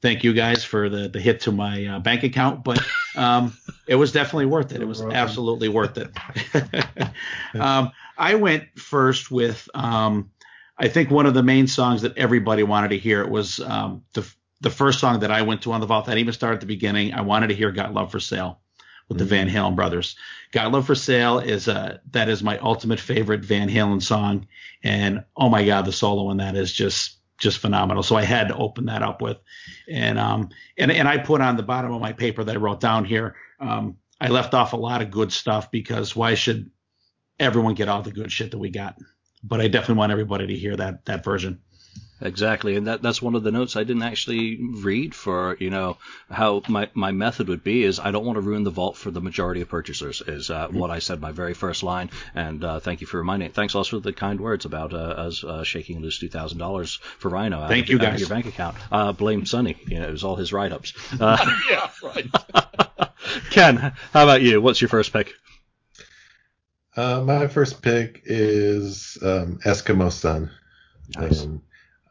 thank 0.03 0.25
you 0.25 0.33
guys 0.33 0.65
for 0.65 0.89
the 0.89 1.09
the 1.09 1.21
hit 1.21 1.41
to 1.41 1.53
my 1.53 1.87
uh, 1.87 1.99
bank 1.99 2.23
account, 2.23 2.65
but 2.65 2.83
um, 3.17 3.57
it 3.87 3.97
was 3.97 4.12
definitely 4.12 4.47
worth 4.47 4.73
it. 4.73 4.81
It 4.81 4.87
was 4.87 5.03
absolutely 5.03 5.69
worth 5.69 5.99
it. 5.99 7.11
um, 7.61 7.93
I 8.17 8.35
went 8.35 8.79
first 8.79 9.31
with 9.31 9.69
um, 9.75 10.31
I 10.79 10.89
think 10.89 11.11
one 11.11 11.27
of 11.27 11.35
the 11.35 11.43
main 11.43 11.67
songs 11.67 12.03
that 12.03 12.17
everybody 12.17 12.62
wanted 12.62 12.89
to 12.89 12.99
hear 12.99 13.23
it 13.23 13.31
was 13.31 13.61
um, 13.61 14.03
the 14.12 14.27
the 14.61 14.71
first 14.71 15.01
song 15.01 15.21
that 15.21 15.31
I 15.31 15.43
went 15.43 15.62
to 15.62 15.73
on 15.73 15.81
the 15.81 15.87
vault. 15.87 16.07
I 16.07 16.12
didn't 16.12 16.21
even 16.21 16.33
start 16.33 16.55
at 16.55 16.61
the 16.61 16.67
beginning. 16.67 17.12
I 17.15 17.21
wanted 17.21 17.49
to 17.49 17.55
hear 17.55 17.71
"Got 17.71 17.95
Love 17.95 18.11
for 18.11 18.21
Sale" 18.21 18.61
with 19.09 19.19
mm-hmm. 19.19 19.25
the 19.25 19.31
Van 19.31 19.49
Halen 19.49 19.77
brothers. 19.77 20.17
"Got 20.57 20.73
Love 20.73 20.87
for 20.87 20.95
Sale" 20.95 21.40
is 21.40 21.69
a 21.69 22.01
that 22.12 22.31
is 22.31 22.42
my 22.42 22.57
ultimate 22.61 22.99
favorite 22.99 23.45
Van 23.45 23.69
Halen 23.69 24.03
song, 24.03 24.47
and 24.83 25.23
oh 25.37 25.51
my 25.51 25.62
god, 25.66 25.85
the 25.85 25.92
solo 25.92 26.31
in 26.31 26.38
that 26.38 26.57
is 26.57 26.73
just 26.73 27.19
just 27.37 27.59
phenomenal. 27.59 28.03
So 28.03 28.16
I 28.16 28.23
had 28.23 28.49
to 28.49 28.57
open 28.57 28.87
that 28.87 29.03
up 29.03 29.21
with, 29.21 29.37
and 29.87 30.19
um 30.19 30.49
and 30.79 30.90
and 30.90 31.07
I 31.07 31.19
put 31.19 31.42
on 31.42 31.59
the 31.59 31.62
bottom 31.62 31.92
of 31.92 32.01
my 32.01 32.14
paper 32.14 32.42
that 32.42 32.57
I 32.57 32.59
wrote 32.59 32.81
down 32.81 33.05
here. 33.05 33.37
Um, 33.61 33.99
I 34.19 34.29
left 34.29 34.55
off 34.55 34.73
a 34.73 34.79
lot 34.79 35.03
of 35.03 35.11
good 35.11 35.31
stuff 35.31 35.71
because 35.71 36.16
why 36.16 36.33
should 36.33 36.71
everyone 37.38 37.75
get 37.75 37.90
all 37.90 38.01
the 38.01 38.11
good 38.11 38.33
shit 38.33 38.51
that 38.53 38.59
we 38.59 38.71
got? 38.71 38.97
But 39.45 39.61
I 39.61 39.69
definitely 39.69 39.97
want 39.97 40.12
everybody 40.12 40.47
to 40.47 40.57
hear 40.57 40.75
that 40.75 41.05
that 41.05 41.23
version. 41.23 41.61
Exactly, 42.20 42.76
and 42.76 42.87
that 42.87 43.02
that's 43.02 43.20
one 43.20 43.35
of 43.35 43.42
the 43.42 43.50
notes 43.50 43.76
I 43.76 43.85
didn't 43.85 44.02
actually 44.02 44.59
read 44.59 45.14
for 45.14 45.55
you 45.61 45.68
know 45.68 45.98
how 46.31 46.62
my, 46.66 46.88
my 46.94 47.12
method 47.12 47.48
would 47.48 47.62
be 47.62 47.85
is 47.85 48.00
I 48.00 48.11
don't 48.11 48.24
want 48.24 48.37
to 48.37 48.40
ruin 48.40 48.64
the 48.64 48.70
vault 48.70 48.96
for 48.96 49.11
the 49.11 49.20
majority 49.20 49.61
of 49.61 49.68
purchasers 49.68 50.22
is 50.26 50.48
uh, 50.48 50.68
what 50.68 50.90
I 50.90 51.00
said 51.00 51.20
my 51.20 51.33
very 51.33 51.52
first 51.52 51.83
line, 51.83 52.11
and 52.35 52.64
uh, 52.64 52.81
thank 52.81 53.02
you 53.02 53.07
for 53.07 53.18
reminding. 53.18 53.50
Thanks 53.50 53.74
also 53.74 53.98
for 53.98 54.02
the 54.02 54.14
kind 54.14 54.40
words 54.40 54.64
about 54.64 54.94
uh, 54.94 54.96
us 54.96 55.44
uh, 55.44 55.62
shaking 55.62 56.00
loose 56.00 56.18
two 56.18 56.31
thousand 56.31 56.59
dollars 56.59 56.98
for 57.18 57.29
Rhino. 57.29 57.61
Out 57.61 57.68
thank 57.68 57.85
of, 57.85 57.90
you 57.90 57.98
guys. 57.98 58.09
Out 58.09 58.14
of 58.14 58.20
your 58.20 58.29
bank 58.31 58.46
account. 58.46 58.76
Uh, 58.90 59.12
blame 59.12 59.44
Sonny. 59.44 59.76
You 59.87 59.98
know, 59.98 60.09
it 60.09 60.12
was 60.12 60.24
all 60.24 60.37
his 60.37 60.52
write 60.52 60.72
ups. 60.72 60.92
Uh, 61.26 61.38
yeah, 61.70 61.90
right. 62.02 63.11
Ken, 63.50 63.76
how 63.76 64.22
about 64.22 64.42
you? 64.42 64.61
What's 64.61 64.81
your 64.81 64.88
first 64.88 65.12
pick? 65.12 65.33
my 66.96 67.48
first 67.48 67.83
pick 67.83 68.22
is 68.24 69.18
um, 69.22 69.59
Eskimo 69.64 70.12
Sun. 70.12 70.50
Nice. 71.16 71.44
Um, 71.44 71.62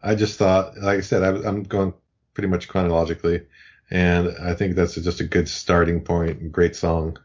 I 0.06 0.14
just 0.14 0.38
thought, 0.38 0.78
like 0.78 1.00
I 1.00 1.02
said, 1.02 1.24
I, 1.24 1.48
am 1.48 1.64
going 1.64 1.94
pretty 2.36 2.48
much 2.48 2.68
chronologically, 2.68 3.42
and 3.90 4.30
I 4.42 4.54
think 4.54 4.76
that's 4.76 4.96
just 4.96 5.20
a 5.20 5.26
good 5.26 5.50
starting 5.50 6.02
point. 6.02 6.52
Great 6.52 6.76
song. 6.76 7.18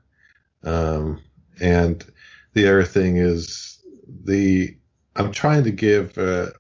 Um, 0.64 1.22
and 1.60 2.02
the 2.54 2.66
other 2.66 2.84
thing 2.84 3.18
is 3.18 3.84
the 4.24 4.76
I'm 5.14 5.30
trying 5.30 5.64
to 5.64 5.70
give 5.70 6.16
a, 6.16 6.52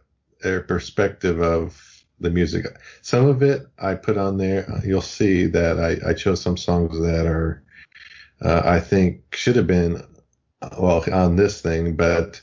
a 0.44 0.60
perspective 0.60 1.40
of 1.40 2.04
the 2.20 2.30
music. 2.30 2.66
Some 3.00 3.26
of 3.26 3.42
it 3.42 3.62
I 3.78 3.94
put 3.94 4.18
on 4.18 4.36
there. 4.36 4.68
You'll 4.84 5.00
see 5.00 5.46
that 5.46 5.80
I, 5.80 6.10
I 6.10 6.12
chose 6.12 6.42
some 6.42 6.58
songs 6.58 7.00
that 7.00 7.26
are 7.26 7.62
uh, 8.42 8.62
I 8.64 8.80
think 8.80 9.34
should 9.34 9.56
have 9.56 9.66
been 9.66 10.02
well 10.78 11.02
on 11.12 11.36
this 11.36 11.62
thing, 11.62 11.96
but 11.96 12.42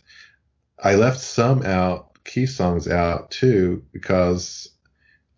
I 0.83 0.95
left 0.95 1.19
some 1.19 1.63
out 1.63 2.06
key 2.27 2.45
songs 2.45 2.87
out 2.87 3.31
too 3.31 3.83
because 3.91 4.69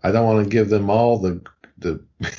I 0.03 0.11
don't 0.11 0.25
want 0.25 0.43
to 0.43 0.49
give 0.49 0.69
them 0.69 0.89
all 0.89 1.19
the 1.19 1.41
the 1.77 2.03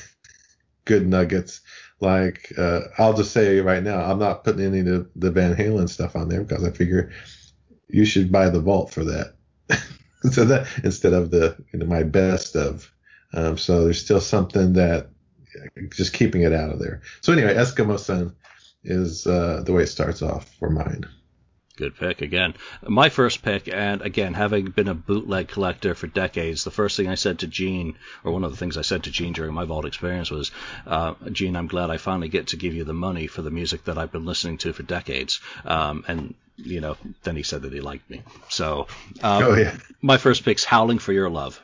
good 0.84 1.06
nuggets. 1.06 1.62
Like 2.00 2.52
uh, 2.58 2.80
I'll 2.98 3.14
just 3.14 3.32
say 3.32 3.60
right 3.60 3.82
now, 3.82 4.00
I'm 4.00 4.18
not 4.18 4.44
putting 4.44 4.64
any 4.64 4.80
of 4.80 5.08
the, 5.14 5.30
Van 5.30 5.54
Halen 5.54 5.88
stuff 5.88 6.16
on 6.16 6.28
there 6.28 6.42
because 6.42 6.64
I 6.64 6.70
figure 6.70 7.12
you 7.88 8.04
should 8.04 8.32
buy 8.32 8.48
the 8.48 8.60
vault 8.60 8.92
for 8.92 9.04
that. 9.04 9.34
so 10.30 10.44
that 10.44 10.66
instead 10.82 11.12
of 11.12 11.30
the 11.30 11.56
you 11.72 11.78
know, 11.78 11.86
my 11.86 12.02
best 12.02 12.56
of. 12.56 12.90
Um, 13.32 13.56
so 13.56 13.84
there's 13.84 14.02
still 14.02 14.20
something 14.20 14.72
that 14.72 15.10
just 15.90 16.12
keeping 16.12 16.42
it 16.42 16.52
out 16.52 16.70
of 16.70 16.80
there. 16.80 17.02
So 17.20 17.32
anyway, 17.32 17.54
Eskimo 17.54 17.98
Sun 17.98 18.34
is 18.82 19.26
uh, 19.26 19.62
the 19.64 19.72
way 19.72 19.84
it 19.84 19.88
starts 19.88 20.20
off 20.20 20.52
for 20.58 20.70
mine. 20.70 21.04
Good 21.76 21.96
pick 21.96 22.20
again. 22.20 22.54
My 22.83 23.09
first 23.09 23.42
pick, 23.42 23.68
and 23.68 24.02
again, 24.02 24.35
having 24.35 24.66
been 24.66 24.88
a 24.88 24.94
bootleg 24.94 25.48
collector 25.48 25.94
for 25.94 26.09
decades, 26.09 26.64
the 26.64 26.70
first 26.70 26.96
thing 26.96 27.09
I 27.09 27.14
said 27.14 27.38
to 27.38 27.46
Gene, 27.46 27.96
or 28.22 28.33
one 28.33 28.44
of 28.44 28.50
the 28.50 28.56
things 28.56 28.76
I 28.76 28.83
said 28.83 29.04
to 29.04 29.11
Gene 29.11 29.33
during 29.33 29.54
my 29.54 29.64
vault 29.64 29.87
experience 29.87 30.30
was, 30.30 30.50
uh, 30.87 31.14
Gene, 31.33 31.56
I'm 31.56 31.68
glad 31.68 31.88
I 31.88 31.96
finally 31.96 32.28
get 32.28 32.48
to 32.48 32.56
give 32.56 32.74
you 32.74 32.85
the 32.85 32.92
money 32.92 33.28
for 33.28 33.40
the 33.40 33.50
music 33.50 33.85
that 33.85 33.96
I've 33.96 34.12
been 34.12 34.26
listening 34.26 34.59
to 34.59 34.72
for 34.72 34.83
decades. 34.83 35.40
Um, 35.64 36.04
and 36.06 36.35
you 36.56 36.80
know, 36.80 36.96
then 37.22 37.37
he 37.37 37.42
said 37.42 37.62
that 37.62 37.72
he 37.72 37.80
liked 37.80 38.11
me. 38.11 38.22
So, 38.48 38.87
um, 39.22 39.42
oh, 39.42 39.54
yeah. 39.54 39.76
my 40.02 40.18
first 40.18 40.44
pick's 40.44 40.64
"Howling 40.64 40.98
for 40.98 41.12
Your 41.12 41.30
Love." 41.30 41.61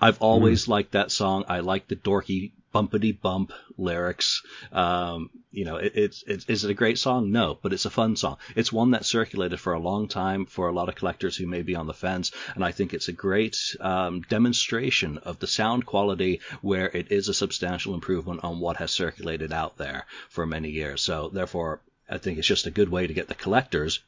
I've 0.00 0.20
always 0.20 0.66
mm. 0.66 0.68
liked 0.68 0.92
that 0.92 1.10
song. 1.10 1.44
I 1.48 1.60
like 1.60 1.88
the 1.88 1.96
dorky 1.96 2.52
bumpity 2.74 3.18
bump 3.18 3.52
lyrics. 3.78 4.42
Um, 4.72 5.30
you 5.52 5.64
know, 5.64 5.76
it, 5.76 5.92
it's, 5.94 6.24
it's, 6.26 6.44
is 6.46 6.64
it 6.64 6.70
a 6.70 6.74
great 6.74 6.98
song? 6.98 7.30
No, 7.30 7.58
but 7.62 7.72
it's 7.72 7.84
a 7.84 7.90
fun 7.90 8.16
song. 8.16 8.38
It's 8.56 8.72
one 8.72 8.90
that 8.90 9.04
circulated 9.04 9.60
for 9.60 9.72
a 9.72 9.78
long 9.78 10.08
time 10.08 10.46
for 10.46 10.68
a 10.68 10.72
lot 10.72 10.88
of 10.88 10.96
collectors 10.96 11.36
who 11.36 11.46
may 11.46 11.62
be 11.62 11.76
on 11.76 11.86
the 11.86 11.94
fence, 11.94 12.32
and 12.54 12.64
I 12.64 12.72
think 12.72 12.92
it's 12.92 13.08
a 13.08 13.12
great 13.12 13.56
um, 13.80 14.22
demonstration 14.22 15.18
of 15.18 15.38
the 15.38 15.46
sound 15.46 15.86
quality 15.86 16.40
where 16.60 16.88
it 16.88 17.12
is 17.12 17.28
a 17.28 17.34
substantial 17.34 17.94
improvement 17.94 18.40
on 18.42 18.58
what 18.58 18.78
has 18.78 18.90
circulated 18.90 19.52
out 19.52 19.76
there 19.76 20.06
for 20.28 20.46
many 20.46 20.70
years. 20.70 21.02
So 21.02 21.30
therefore, 21.32 21.80
I 22.10 22.18
think 22.18 22.38
it's 22.38 22.46
just 22.46 22.66
a 22.66 22.70
good 22.70 22.90
way 22.90 23.06
to 23.06 23.14
get 23.14 23.28
the 23.28 23.34
collectors 23.34 24.00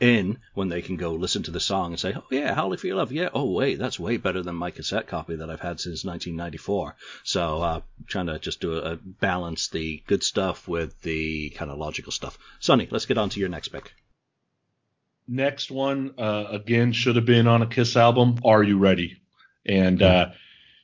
in 0.00 0.38
when 0.54 0.68
they 0.68 0.82
can 0.82 0.96
go 0.96 1.12
listen 1.12 1.42
to 1.44 1.50
the 1.50 1.60
song 1.60 1.92
and 1.92 2.00
say, 2.00 2.14
oh 2.16 2.24
yeah, 2.30 2.54
Howling 2.54 2.78
for 2.78 2.86
Your 2.86 2.96
Love, 2.96 3.12
yeah, 3.12 3.28
oh 3.32 3.50
wait, 3.50 3.78
that's 3.78 3.98
way 3.98 4.16
better 4.16 4.42
than 4.42 4.56
my 4.56 4.70
cassette 4.70 5.06
copy 5.06 5.36
that 5.36 5.50
I've 5.50 5.60
had 5.60 5.80
since 5.80 6.04
1994. 6.04 6.96
So 7.22 7.62
uh, 7.62 7.80
trying 8.06 8.26
to 8.26 8.38
just 8.38 8.60
do 8.60 8.74
a, 8.74 8.92
a 8.92 8.96
balance 8.96 9.68
the 9.68 10.02
good 10.06 10.22
stuff 10.22 10.66
with 10.66 11.00
the 11.02 11.50
kind 11.50 11.70
of 11.70 11.78
logical 11.78 12.12
stuff. 12.12 12.38
Sonny, 12.60 12.88
let's 12.90 13.06
get 13.06 13.18
on 13.18 13.30
to 13.30 13.40
your 13.40 13.48
next 13.48 13.68
pick. 13.68 13.94
Next 15.26 15.70
one, 15.70 16.14
uh, 16.18 16.44
again, 16.50 16.92
should 16.92 17.16
have 17.16 17.24
been 17.24 17.46
on 17.46 17.62
a 17.62 17.66
Kiss 17.66 17.96
album. 17.96 18.38
Are 18.44 18.62
you 18.62 18.78
ready? 18.78 19.22
And 19.64 20.02
uh, 20.02 20.30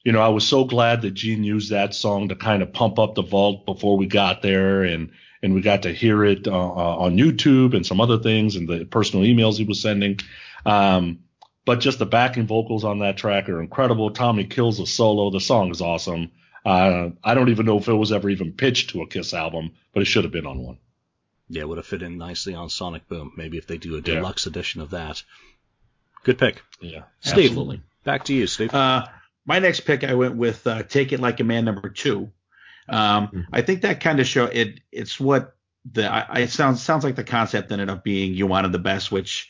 you 0.04 0.12
know, 0.12 0.20
I 0.20 0.28
was 0.28 0.46
so 0.46 0.64
glad 0.64 1.02
that 1.02 1.10
Gene 1.12 1.44
used 1.44 1.70
that 1.70 1.94
song 1.94 2.28
to 2.28 2.36
kind 2.36 2.62
of 2.62 2.72
pump 2.72 2.98
up 2.98 3.14
the 3.14 3.22
vault 3.22 3.66
before 3.66 3.98
we 3.98 4.06
got 4.06 4.40
there, 4.40 4.82
and 4.82 5.10
and 5.42 5.54
we 5.54 5.60
got 5.60 5.82
to 5.82 5.92
hear 5.92 6.24
it 6.24 6.46
uh, 6.46 6.50
uh, 6.50 6.96
on 6.98 7.16
YouTube 7.16 7.74
and 7.74 7.86
some 7.86 8.00
other 8.00 8.18
things 8.18 8.56
and 8.56 8.68
the 8.68 8.84
personal 8.84 9.24
emails 9.24 9.56
he 9.56 9.64
was 9.64 9.80
sending. 9.80 10.18
Um, 10.66 11.20
but 11.64 11.80
just 11.80 11.98
the 11.98 12.06
backing 12.06 12.46
vocals 12.46 12.84
on 12.84 13.00
that 13.00 13.16
track 13.16 13.48
are 13.48 13.60
incredible. 13.60 14.10
Tommy 14.10 14.44
kills 14.44 14.80
a 14.80 14.86
solo. 14.86 15.30
The 15.30 15.40
song 15.40 15.70
is 15.70 15.80
awesome. 15.80 16.30
Uh, 16.64 17.10
I 17.24 17.34
don't 17.34 17.48
even 17.48 17.66
know 17.66 17.78
if 17.78 17.88
it 17.88 17.94
was 17.94 18.12
ever 18.12 18.28
even 18.28 18.52
pitched 18.52 18.90
to 18.90 19.02
a 19.02 19.06
Kiss 19.06 19.32
album, 19.32 19.72
but 19.92 20.02
it 20.02 20.06
should 20.06 20.24
have 20.24 20.32
been 20.32 20.46
on 20.46 20.58
one. 20.58 20.78
Yeah, 21.48 21.64
would 21.64 21.78
have 21.78 21.86
fit 21.86 22.02
in 22.02 22.18
nicely 22.18 22.54
on 22.54 22.68
Sonic 22.68 23.08
Boom. 23.08 23.32
Maybe 23.36 23.58
if 23.58 23.66
they 23.66 23.78
do 23.78 23.96
a 23.96 24.00
deluxe 24.00 24.46
yeah. 24.46 24.50
edition 24.50 24.80
of 24.80 24.90
that. 24.90 25.22
Good 26.22 26.38
pick. 26.38 26.62
Yeah, 26.80 27.04
Steve, 27.20 27.50
absolutely. 27.50 27.82
Back 28.04 28.24
to 28.26 28.34
you, 28.34 28.46
Steve. 28.46 28.72
Uh, 28.74 29.06
my 29.46 29.58
next 29.58 29.80
pick, 29.80 30.04
I 30.04 30.14
went 30.14 30.36
with 30.36 30.66
uh, 30.66 30.82
"Take 30.82 31.12
It 31.12 31.20
Like 31.20 31.40
a 31.40 31.44
Man" 31.44 31.64
number 31.64 31.88
two. 31.88 32.30
Um, 32.90 33.28
mm-hmm. 33.28 33.40
I 33.52 33.62
think 33.62 33.82
that 33.82 34.00
kind 34.00 34.20
of 34.20 34.26
show 34.26 34.46
it. 34.46 34.80
It's 34.92 35.18
what 35.18 35.54
the 35.90 36.10
I, 36.10 36.40
it 36.40 36.50
sounds 36.50 36.82
sounds 36.82 37.04
like 37.04 37.16
the 37.16 37.24
concept 37.24 37.72
ended 37.72 37.88
up 37.88 38.04
being 38.04 38.34
you 38.34 38.46
wanted 38.46 38.72
the 38.72 38.78
best, 38.78 39.10
which 39.10 39.48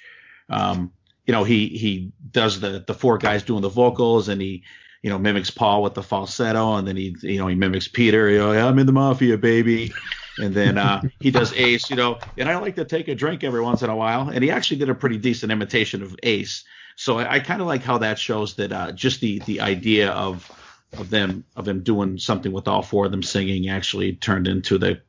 um, 0.48 0.92
you 1.26 1.33
know 1.33 1.44
he 1.44 1.68
he 1.68 2.12
does 2.31 2.61
the 2.61 2.85
the 2.87 2.94
four 2.94 3.18
guys 3.18 3.42
doing 3.42 3.62
the 3.62 3.68
vocals 3.68 4.29
and 4.29 4.40
he 4.40 4.62
you 5.03 5.11
know 5.11 5.18
mimics 5.18 5.50
Paul 5.50 5.83
with 5.83 5.94
the 5.94 6.03
falsetto 6.03 6.76
and 6.76 6.87
then 6.87 6.96
he 6.96 7.16
you 7.22 7.38
know 7.38 7.46
he 7.46 7.55
mimics 7.55 7.88
Peter. 7.88 8.29
You 8.29 8.38
know 8.38 8.53
I'm 8.53 8.79
in 8.79 8.87
the 8.87 8.92
mafia, 8.92 9.38
baby. 9.38 9.92
And 10.38 10.55
then 10.55 10.79
uh, 10.79 11.03
he 11.20 11.31
does 11.31 11.53
Ace, 11.53 11.90
you 11.90 11.96
know, 11.96 12.18
and 12.38 12.48
I 12.48 12.57
like 12.57 12.76
to 12.76 12.85
take 12.87 13.09
a 13.09 13.14
drink 13.14 13.44
every 13.44 13.61
once 13.61 13.83
in 13.83 13.90
a 13.90 13.96
while. 13.96 14.31
And 14.31 14.42
he 14.42 14.50
actually 14.50 14.79
did 14.79 14.88
a 14.88 14.94
pretty 14.94 15.18
decent 15.18 15.53
imitation 15.53 16.03
of 16.03 16.16
Ace. 16.22 16.64
So 16.96 17.18
I, 17.18 17.35
I 17.35 17.40
kind 17.40 17.61
of 17.61 17.66
like 17.66 17.83
how 17.83 17.98
that 17.98 18.18
shows 18.18 18.55
that 18.55 18.72
uh, 18.72 18.92
just 18.92 19.20
the 19.20 19.40
the 19.40 19.61
idea 19.61 20.11
of 20.11 20.50
of 20.98 21.11
them 21.11 21.44
of 21.57 21.64
them 21.64 21.83
doing 21.83 22.18
something 22.18 22.53
with 22.53 22.68
all 22.68 22.83
four 22.83 23.07
of 23.07 23.11
them 23.11 23.22
singing 23.22 23.68
actually 23.68 24.14
turned 24.14 24.48
into 24.48 24.79
the 24.79 25.00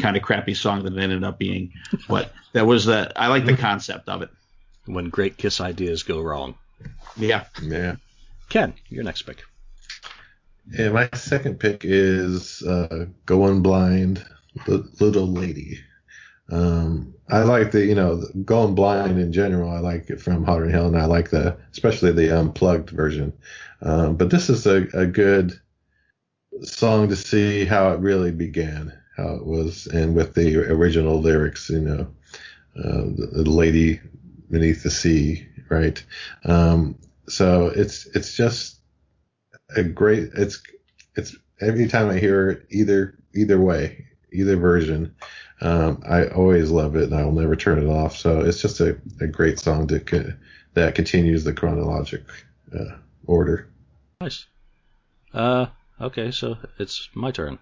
kind 0.00 0.16
of 0.16 0.22
crappy 0.22 0.54
song 0.54 0.84
that 0.84 0.92
it 0.92 1.02
ended 1.02 1.24
up 1.24 1.38
being. 1.38 1.72
But 2.08 2.32
that 2.52 2.66
was 2.66 2.84
the 2.84 3.12
I 3.16 3.28
like 3.28 3.46
the 3.46 3.56
concept 3.56 4.08
of 4.08 4.22
it. 4.22 4.30
When 4.86 5.08
great 5.08 5.36
Kiss 5.36 5.60
ideas 5.60 6.02
go 6.02 6.20
wrong. 6.20 6.54
Yeah. 7.16 7.44
Yeah. 7.62 7.96
Ken, 8.48 8.74
your 8.88 9.04
next 9.04 9.22
pick. 9.22 9.42
Yeah, 10.70 10.90
my 10.90 11.08
second 11.14 11.60
pick 11.60 11.82
is 11.84 12.62
uh, 12.62 13.06
Going 13.26 13.62
Blind, 13.62 14.24
Little 14.66 15.28
Lady. 15.28 15.78
Um, 16.50 17.14
I 17.28 17.42
like 17.42 17.70
the, 17.70 17.84
you 17.84 17.94
know, 17.94 18.22
Going 18.44 18.74
Blind 18.74 19.18
in 19.18 19.32
general. 19.32 19.70
I 19.70 19.78
like 19.78 20.10
it 20.10 20.20
from 20.20 20.44
Hotter 20.44 20.68
Hell, 20.68 20.86
and 20.86 20.98
I 20.98 21.04
like 21.04 21.30
the, 21.30 21.56
especially 21.70 22.12
the 22.12 22.36
unplugged 22.36 22.90
version. 22.90 23.32
Um, 23.82 24.16
but 24.16 24.30
this 24.30 24.50
is 24.50 24.66
a, 24.66 24.86
a 24.92 25.06
good 25.06 25.58
song 26.62 27.08
to 27.08 27.16
see 27.16 27.64
how 27.64 27.92
it 27.92 28.00
really 28.00 28.32
began, 28.32 28.92
how 29.16 29.34
it 29.34 29.46
was, 29.46 29.86
and 29.86 30.14
with 30.14 30.34
the 30.34 30.56
original 30.70 31.20
lyrics, 31.20 31.70
you 31.70 31.80
know, 31.80 32.06
uh, 32.76 33.04
the, 33.16 33.28
the, 33.32 33.50
lady 33.50 34.00
beneath 34.50 34.82
the 34.82 34.90
sea, 34.90 35.46
right? 35.68 36.04
Um, 36.44 36.98
so 37.28 37.66
it's 37.68 38.06
it's 38.06 38.36
just 38.36 38.80
a 39.76 39.82
great. 39.82 40.30
It's 40.34 40.62
it's 41.16 41.36
every 41.60 41.88
time 41.88 42.10
I 42.10 42.18
hear 42.18 42.50
it, 42.50 42.66
either 42.70 43.18
either 43.34 43.60
way, 43.60 44.06
either 44.32 44.56
version, 44.56 45.14
um, 45.60 46.02
I 46.06 46.26
always 46.28 46.70
love 46.70 46.96
it, 46.96 47.04
and 47.04 47.14
I 47.14 47.24
will 47.24 47.32
never 47.32 47.56
turn 47.56 47.78
it 47.78 47.88
off. 47.88 48.16
So 48.16 48.40
it's 48.40 48.62
just 48.62 48.80
a, 48.80 48.98
a 49.20 49.26
great 49.26 49.58
song 49.58 49.86
to 49.88 50.36
that 50.74 50.94
continues 50.94 51.44
the 51.44 51.52
chronologic 51.52 52.22
uh, 52.74 52.96
order. 53.26 53.68
Nice. 54.20 54.46
Uh, 55.34 55.66
okay, 56.00 56.30
so 56.30 56.56
it's 56.78 57.08
my 57.14 57.30
turn. 57.30 57.58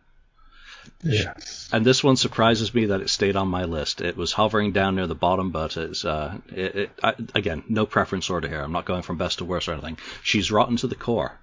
Yes. 1.02 1.68
And 1.72 1.84
this 1.84 2.02
one 2.02 2.16
surprises 2.16 2.74
me 2.74 2.86
that 2.86 3.00
it 3.00 3.10
stayed 3.10 3.36
on 3.36 3.48
my 3.48 3.64
list. 3.64 4.00
It 4.00 4.16
was 4.16 4.32
hovering 4.32 4.72
down 4.72 4.96
near 4.96 5.06
the 5.06 5.14
bottom, 5.14 5.50
but 5.50 5.76
it's 5.76 6.04
uh, 6.04 6.38
it, 6.48 6.76
it, 6.76 6.90
I, 7.02 7.14
again, 7.34 7.64
no 7.68 7.86
preference 7.86 8.30
order 8.30 8.48
here. 8.48 8.62
I'm 8.62 8.72
not 8.72 8.86
going 8.86 9.02
from 9.02 9.18
best 9.18 9.38
to 9.38 9.44
worst 9.44 9.68
or 9.68 9.72
anything. 9.72 9.98
She's 10.22 10.50
rotten 10.50 10.76
to 10.78 10.86
the 10.86 10.94
core. 10.94 11.38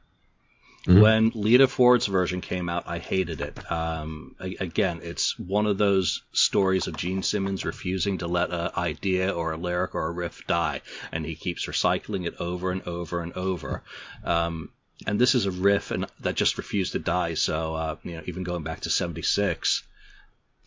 Mhm. 0.86 1.02
When 1.02 1.32
Lita 1.34 1.68
Ford's 1.68 2.06
version 2.06 2.42
came 2.42 2.70
out, 2.70 2.84
I 2.88 3.00
hated 3.00 3.42
it. 3.42 3.72
Um, 3.72 4.36
again, 4.40 5.00
it's 5.02 5.38
one 5.40 5.66
of 5.66 5.80
those 5.80 6.22
stories 6.32 6.86
of 6.86 6.96
Gene 6.96 7.24
Simmons 7.24 7.66
refusing 7.66 8.20
to 8.20 8.28
let 8.28 8.52
an 8.52 8.70
idea 8.78 9.32
or 9.32 9.52
a 9.52 9.58
lyric 9.58 9.96
or 9.96 10.06
a 10.08 10.12
riff 10.12 10.46
die, 10.46 10.82
and 11.12 11.26
he 11.26 11.36
keeps 11.36 11.66
recycling 11.66 12.28
it 12.28 12.36
over 12.40 12.72
and 12.72 12.84
over 12.84 13.22
and 13.22 13.34
over. 13.34 13.84
Um, 14.24 14.70
and 15.08 15.20
this 15.20 15.34
is 15.34 15.46
a 15.46 15.52
riff 15.52 15.92
and 15.92 16.06
that 16.22 16.36
just 16.36 16.58
refused 16.58 16.92
to 16.94 17.00
die. 17.00 17.34
So 17.34 17.74
uh, 17.76 17.96
you 18.04 18.16
know, 18.16 18.24
even 18.28 18.44
going 18.44 18.64
back 18.64 18.82
to 18.82 18.90
'76, 18.90 19.84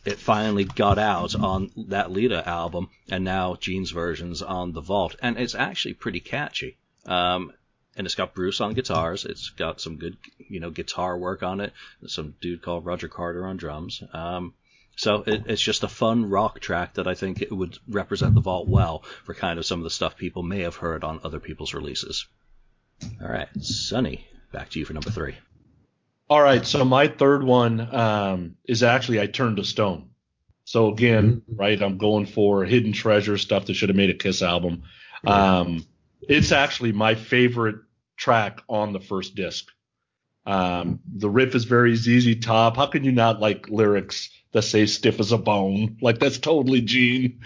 it 0.05 0.19
finally 0.19 0.65
got 0.65 0.97
out 0.97 1.33
on 1.35 1.71
that 1.87 2.11
Lita 2.11 2.47
album, 2.47 2.89
and 3.09 3.23
now 3.23 3.55
Gene's 3.55 3.91
version's 3.91 4.41
on 4.41 4.73
the 4.73 4.81
Vault, 4.81 5.15
and 5.21 5.37
it's 5.37 5.55
actually 5.55 5.93
pretty 5.93 6.19
catchy. 6.19 6.77
Um, 7.05 7.53
and 7.99 8.05
it's 8.05 8.15
got 8.15 8.33
Bruce 8.33 8.61
on 8.61 8.73
guitars. 8.73 9.25
It's 9.25 9.49
got 9.49 9.81
some 9.81 9.97
good, 9.97 10.15
you 10.37 10.61
know, 10.61 10.69
guitar 10.69 11.17
work 11.17 11.43
on 11.43 11.59
it. 11.59 11.73
Some 12.07 12.33
dude 12.39 12.61
called 12.61 12.85
Roger 12.85 13.09
Carter 13.09 13.45
on 13.45 13.57
drums. 13.57 14.01
Um, 14.13 14.53
so 14.95 15.23
it, 15.27 15.43
it's 15.47 15.61
just 15.61 15.83
a 15.83 15.89
fun 15.89 16.29
rock 16.29 16.61
track 16.61 16.93
that 16.93 17.09
I 17.09 17.13
think 17.13 17.41
it 17.41 17.51
would 17.51 17.77
represent 17.89 18.35
the 18.35 18.41
Vault 18.41 18.69
well 18.69 19.03
for 19.25 19.33
kind 19.33 19.59
of 19.59 19.65
some 19.65 19.81
of 19.81 19.83
the 19.83 19.89
stuff 19.89 20.15
people 20.15 20.43
may 20.43 20.61
have 20.61 20.77
heard 20.77 21.03
on 21.03 21.19
other 21.25 21.41
people's 21.41 21.73
releases. 21.73 22.25
All 23.21 23.27
right, 23.27 23.49
Sonny, 23.59 24.25
back 24.53 24.69
to 24.69 24.79
you 24.79 24.85
for 24.85 24.93
number 24.93 25.11
three. 25.11 25.35
All 26.29 26.41
right, 26.41 26.65
so 26.65 26.85
my 26.85 27.09
third 27.09 27.43
one 27.43 27.81
um, 27.93 28.55
is 28.63 28.81
actually 28.81 29.19
I 29.19 29.27
Turned 29.27 29.57
to 29.57 29.65
Stone. 29.65 30.11
So 30.63 30.87
again, 30.87 31.41
right, 31.53 31.81
I'm 31.81 31.97
going 31.97 32.27
for 32.27 32.63
hidden 32.63 32.93
treasure 32.93 33.37
stuff 33.37 33.65
that 33.65 33.73
should 33.73 33.89
have 33.89 33.97
made 33.97 34.09
a 34.09 34.13
Kiss 34.13 34.41
album. 34.41 34.83
Um, 35.27 35.85
it's 36.21 36.53
actually 36.53 36.93
my 36.93 37.15
favorite 37.15 37.77
track 38.19 38.61
on 38.67 38.93
the 38.93 38.99
first 38.99 39.33
disc. 39.33 39.67
Um, 40.45 40.99
the 41.15 41.29
riff 41.29 41.55
is 41.55 41.63
very 41.65 41.95
ZZ 41.95 42.39
Top. 42.39 42.75
How 42.77 42.85
can 42.87 43.03
you 43.03 43.11
not 43.11 43.39
like 43.39 43.69
lyrics 43.69 44.29
that 44.51 44.63
say 44.63 44.85
"stiff 44.85 45.19
as 45.19 45.31
a 45.31 45.37
bone"? 45.37 45.97
Like 46.01 46.19
that's 46.19 46.37
totally 46.37 46.81
Gene, 46.81 47.41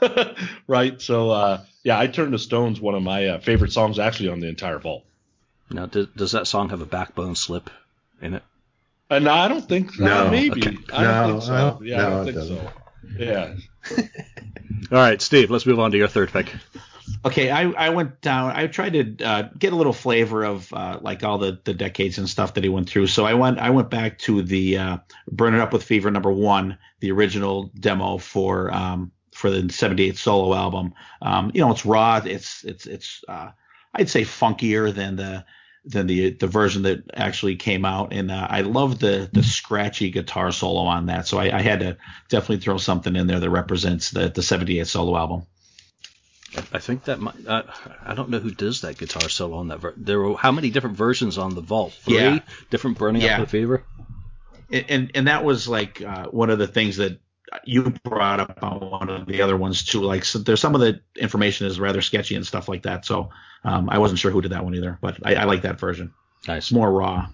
right? 0.66 1.00
So 1.00 1.30
uh, 1.30 1.60
yeah, 1.84 1.98
I 1.98 2.06
Turned 2.06 2.32
to 2.32 2.38
Stone's 2.38 2.80
one 2.80 2.94
of 2.94 3.02
my 3.02 3.26
uh, 3.28 3.38
favorite 3.40 3.72
songs 3.72 3.98
actually 3.98 4.30
on 4.30 4.40
the 4.40 4.48
entire 4.48 4.78
vault. 4.78 5.04
Now, 5.70 5.86
does, 5.86 6.06
does 6.16 6.32
that 6.32 6.46
song 6.48 6.70
have 6.70 6.80
a 6.82 6.86
backbone 6.86 7.36
slip 7.36 7.70
in 8.20 8.34
it? 8.34 8.42
And 9.08 9.28
I 9.28 9.46
don't 9.48 9.68
think 9.68 9.98
No. 9.98 10.26
uh, 10.26 10.30
maybe 10.30 10.60
Okay. 10.66 10.76
I 10.92 11.04
don't 11.04 11.28
No, 11.28 11.32
think 11.32 11.42
so. 11.42 11.78
I 11.80 11.84
yeah, 11.84 11.96
no, 11.98 12.06
I 12.06 12.10
don't 12.10 12.24
think 12.24 12.36
doesn't. 12.36 12.56
so. 12.58 12.72
Yeah. 13.18 13.54
All 14.92 14.98
right, 14.98 15.22
Steve, 15.22 15.50
let's 15.50 15.66
move 15.66 15.78
on 15.78 15.92
to 15.92 15.96
your 15.98 16.08
third 16.08 16.32
pick. 16.32 16.52
Okay, 17.24 17.50
I, 17.50 17.70
I 17.70 17.88
went 17.90 18.20
down. 18.20 18.52
I 18.52 18.66
tried 18.66 18.92
to 18.94 19.24
uh, 19.24 19.42
get 19.58 19.72
a 19.72 19.76
little 19.76 19.92
flavor 19.92 20.44
of 20.44 20.72
uh, 20.72 20.98
like 21.02 21.22
all 21.22 21.38
the, 21.38 21.60
the 21.64 21.74
decades 21.74 22.18
and 22.18 22.28
stuff 22.28 22.54
that 22.54 22.64
he 22.64 22.70
went 22.70 22.88
through. 22.88 23.08
So 23.08 23.26
I 23.26 23.34
went 23.34 23.58
I 23.58 23.70
went 23.70 23.90
back 23.90 24.18
to 24.20 24.42
the 24.42 24.78
uh, 24.78 24.98
"Burn 25.30 25.54
It 25.54 25.60
Up 25.60 25.72
with 25.72 25.82
Fever" 25.82 26.10
number 26.10 26.32
one, 26.32 26.78
the 27.00 27.12
original 27.12 27.70
demo 27.78 28.18
for 28.18 28.72
um, 28.72 29.12
for 29.32 29.50
the 29.50 29.70
'78 29.72 30.16
solo 30.16 30.54
album. 30.54 30.94
Um, 31.22 31.50
you 31.54 31.60
know, 31.60 31.70
it's 31.70 31.84
raw. 31.84 32.20
It's 32.24 32.64
it's 32.64 32.86
it's 32.86 33.22
uh, 33.28 33.50
I'd 33.94 34.08
say 34.08 34.22
funkier 34.22 34.92
than 34.92 35.16
the 35.16 35.44
than 35.84 36.06
the 36.06 36.30
the 36.30 36.46
version 36.46 36.82
that 36.82 37.02
actually 37.14 37.56
came 37.56 37.84
out, 37.84 38.12
and 38.12 38.30
uh, 38.30 38.46
I 38.48 38.62
love 38.62 38.98
the 38.98 39.28
the 39.32 39.42
scratchy 39.42 40.10
guitar 40.10 40.52
solo 40.52 40.82
on 40.82 41.06
that. 41.06 41.26
So 41.26 41.38
I, 41.38 41.58
I 41.58 41.62
had 41.62 41.80
to 41.80 41.96
definitely 42.28 42.58
throw 42.58 42.78
something 42.78 43.16
in 43.16 43.26
there 43.26 43.40
that 43.40 43.50
represents 43.50 44.10
the 44.10 44.28
the 44.28 44.42
'78 44.42 44.86
solo 44.86 45.16
album. 45.16 45.46
I 46.72 46.78
think 46.80 47.04
that 47.04 47.20
might, 47.20 47.34
uh, 47.46 47.62
I 48.04 48.14
don't 48.14 48.28
know 48.30 48.40
who 48.40 48.50
does 48.50 48.80
that 48.80 48.98
guitar 48.98 49.28
solo 49.28 49.58
on 49.58 49.68
that. 49.68 49.78
Ver- 49.80 49.94
there 49.96 50.18
were 50.20 50.36
how 50.36 50.50
many 50.52 50.70
different 50.70 50.96
versions 50.96 51.38
on 51.38 51.54
the 51.54 51.60
Vault? 51.60 51.92
Three 51.92 52.16
Yeah. 52.16 52.38
different 52.70 52.98
Burning 52.98 53.22
Yeah. 53.22 53.34
Up 53.34 53.40
with 53.42 53.50
Fever. 53.50 53.84
and 54.70 54.84
and, 54.88 55.10
and 55.14 55.28
that 55.28 55.44
was 55.44 55.68
like 55.68 56.02
uh, 56.02 56.26
one 56.26 56.50
of 56.50 56.58
the 56.58 56.66
things 56.66 56.96
that 56.96 57.20
you 57.64 57.90
brought 58.04 58.38
up 58.40 58.62
on 58.62 58.78
one 58.80 59.08
of 59.10 59.26
the 59.26 59.42
other 59.42 59.56
ones 59.56 59.84
too. 59.84 60.02
Like 60.02 60.24
so 60.24 60.38
there's 60.40 60.60
some 60.60 60.74
of 60.74 60.80
the 60.80 61.00
information 61.16 61.66
is 61.66 61.78
rather 61.80 62.00
sketchy 62.02 62.34
and 62.36 62.46
stuff 62.46 62.68
like 62.68 62.82
that. 62.82 63.04
So 63.04 63.30
um, 63.64 63.88
I 63.90 63.98
wasn't 63.98 64.18
sure 64.20 64.30
who 64.30 64.40
did 64.40 64.52
that 64.52 64.64
one 64.64 64.74
either, 64.74 64.98
but 65.00 65.18
I, 65.24 65.34
I 65.36 65.44
like 65.44 65.62
that 65.62 65.78
version. 65.78 66.12
Nice. 66.48 66.64
It's 66.64 66.72
more 66.72 66.90
raw. 66.90 67.28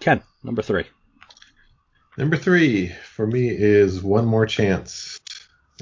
Ken, 0.00 0.22
number 0.42 0.62
three. 0.62 0.84
Number 2.16 2.36
three 2.36 2.88
for 2.88 3.26
me 3.26 3.48
is 3.48 4.02
One 4.02 4.24
More 4.26 4.46
Chance. 4.46 5.13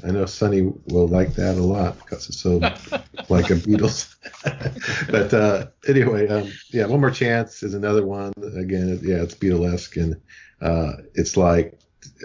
I 0.03 0.11
know 0.11 0.25
Sonny 0.25 0.71
will 0.87 1.07
like 1.07 1.35
that 1.35 1.57
a 1.57 1.63
lot 1.63 1.97
because 1.99 2.27
it's 2.27 2.39
so 2.39 2.57
like 3.29 3.49
a 3.49 3.55
Beatles. 3.55 4.15
but 5.11 5.33
uh, 5.33 5.67
anyway, 5.87 6.27
um, 6.27 6.51
yeah, 6.71 6.85
One 6.85 7.01
More 7.01 7.11
Chance 7.11 7.63
is 7.63 7.73
another 7.73 8.05
one. 8.05 8.33
Again, 8.55 8.99
yeah, 9.03 9.21
it's 9.21 9.35
Beatlesque 9.35 10.01
and 10.01 10.19
uh, 10.61 10.93
it's 11.13 11.37
like 11.37 11.79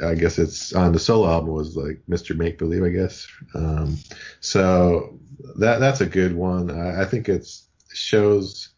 I 0.05 0.15
guess 0.15 0.39
it's 0.39 0.73
on 0.73 0.93
the 0.93 0.99
solo 0.99 1.29
album 1.29 1.53
was 1.53 1.77
like 1.77 2.01
Mr. 2.09 2.37
Make 2.37 2.59
Believe, 2.59 2.83
I 2.83 2.89
guess. 2.89 3.27
Um, 3.55 3.97
so 4.41 5.19
that 5.57 5.79
that's 5.79 6.01
a 6.01 6.07
good 6.07 6.35
one. 6.35 6.71
I, 6.71 7.03
I 7.03 7.05
think 7.05 7.29
it 7.29 7.47
shows 7.93 8.71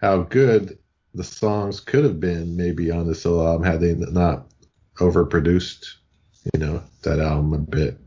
how 0.00 0.22
good 0.22 0.78
the 1.14 1.24
songs 1.24 1.80
could 1.80 2.04
have 2.04 2.20
been 2.20 2.56
maybe 2.56 2.90
on 2.90 3.06
the 3.06 3.14
solo 3.14 3.46
album 3.46 3.66
had 3.66 3.80
they 3.80 3.94
not 3.94 4.46
overproduced, 4.98 5.84
you 6.54 6.60
know, 6.60 6.82
that 7.02 7.20
album 7.20 7.52
a 7.54 7.58
bit. 7.58 7.98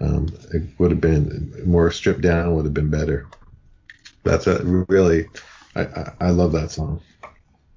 Um, 0.00 0.28
it 0.52 0.62
would 0.78 0.90
have 0.90 1.00
been 1.00 1.52
more 1.66 1.90
stripped 1.90 2.22
down, 2.22 2.54
would 2.54 2.64
have 2.64 2.74
been 2.74 2.90
better. 2.90 3.26
That's 4.22 4.46
a 4.46 4.62
really, 4.64 5.28
I, 5.76 5.82
I, 5.82 6.12
I 6.20 6.30
love 6.30 6.52
that 6.52 6.70
song. 6.70 7.00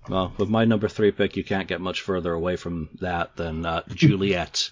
Well, 0.10 0.34
with 0.38 0.50
my 0.50 0.66
number 0.66 0.89
three 0.89 1.12
pick, 1.12 1.38
you 1.38 1.46
can't 1.46 1.68
get 1.68 1.80
much 1.80 2.02
further 2.02 2.34
away 2.34 2.58
from 2.58 2.89
that 3.00 3.38
than 3.38 3.66
uh, 3.66 3.84
Juliet. 3.88 4.70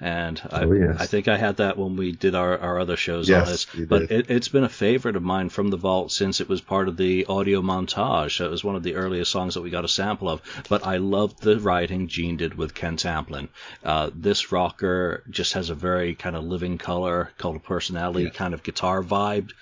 And 0.00 0.38
I, 0.50 0.64
Oh, 0.64 0.72
yes. 0.72 0.96
I 1.00 1.06
think 1.06 1.28
I 1.28 1.38
had 1.38 1.56
that 1.56 1.78
when 1.78 1.96
we 1.96 2.12
did 2.12 2.34
our, 2.34 2.58
our 2.58 2.78
other 2.78 2.96
shows 2.96 3.26
Yes, 3.26 3.46
on 3.46 3.52
this. 3.80 3.86
But 3.88 4.02
it, 4.10 4.30
it's 4.30 4.48
been 4.48 4.64
a 4.64 4.68
favorite 4.68 5.16
of 5.16 5.22
mine 5.22 5.48
from 5.48 5.68
the 5.68 5.78
vault 5.78 6.12
since 6.12 6.42
it 6.42 6.48
was 6.48 6.60
part 6.60 6.88
of 6.88 6.98
the 6.98 7.24
audio 7.24 7.62
montage. 7.62 8.44
It 8.44 8.50
was 8.50 8.62
one 8.62 8.76
of 8.76 8.82
the 8.82 8.96
earliest 8.96 9.30
songs 9.30 9.54
that 9.54 9.62
we 9.62 9.70
got 9.70 9.86
a 9.86 9.88
sample 9.88 10.28
of. 10.28 10.42
But 10.68 10.86
I 10.86 10.98
loved 10.98 11.40
the 11.42 11.58
writing 11.58 12.06
Gene 12.08 12.36
did 12.36 12.54
with 12.54 12.74
Ken 12.74 12.96
Tamplin. 12.98 13.48
Uh, 13.82 14.10
this 14.14 14.52
rocker 14.52 15.22
just 15.30 15.54
has 15.54 15.70
a 15.70 15.74
very 15.74 16.14
kind 16.14 16.36
of 16.36 16.44
Living 16.44 16.76
Colour, 16.76 17.30
cult 17.38 17.56
of 17.56 17.62
personality 17.62 18.24
Yeah. 18.24 18.30
kind 18.30 18.52
of 18.52 18.62
guitar 18.62 19.02
vibe 19.02 19.52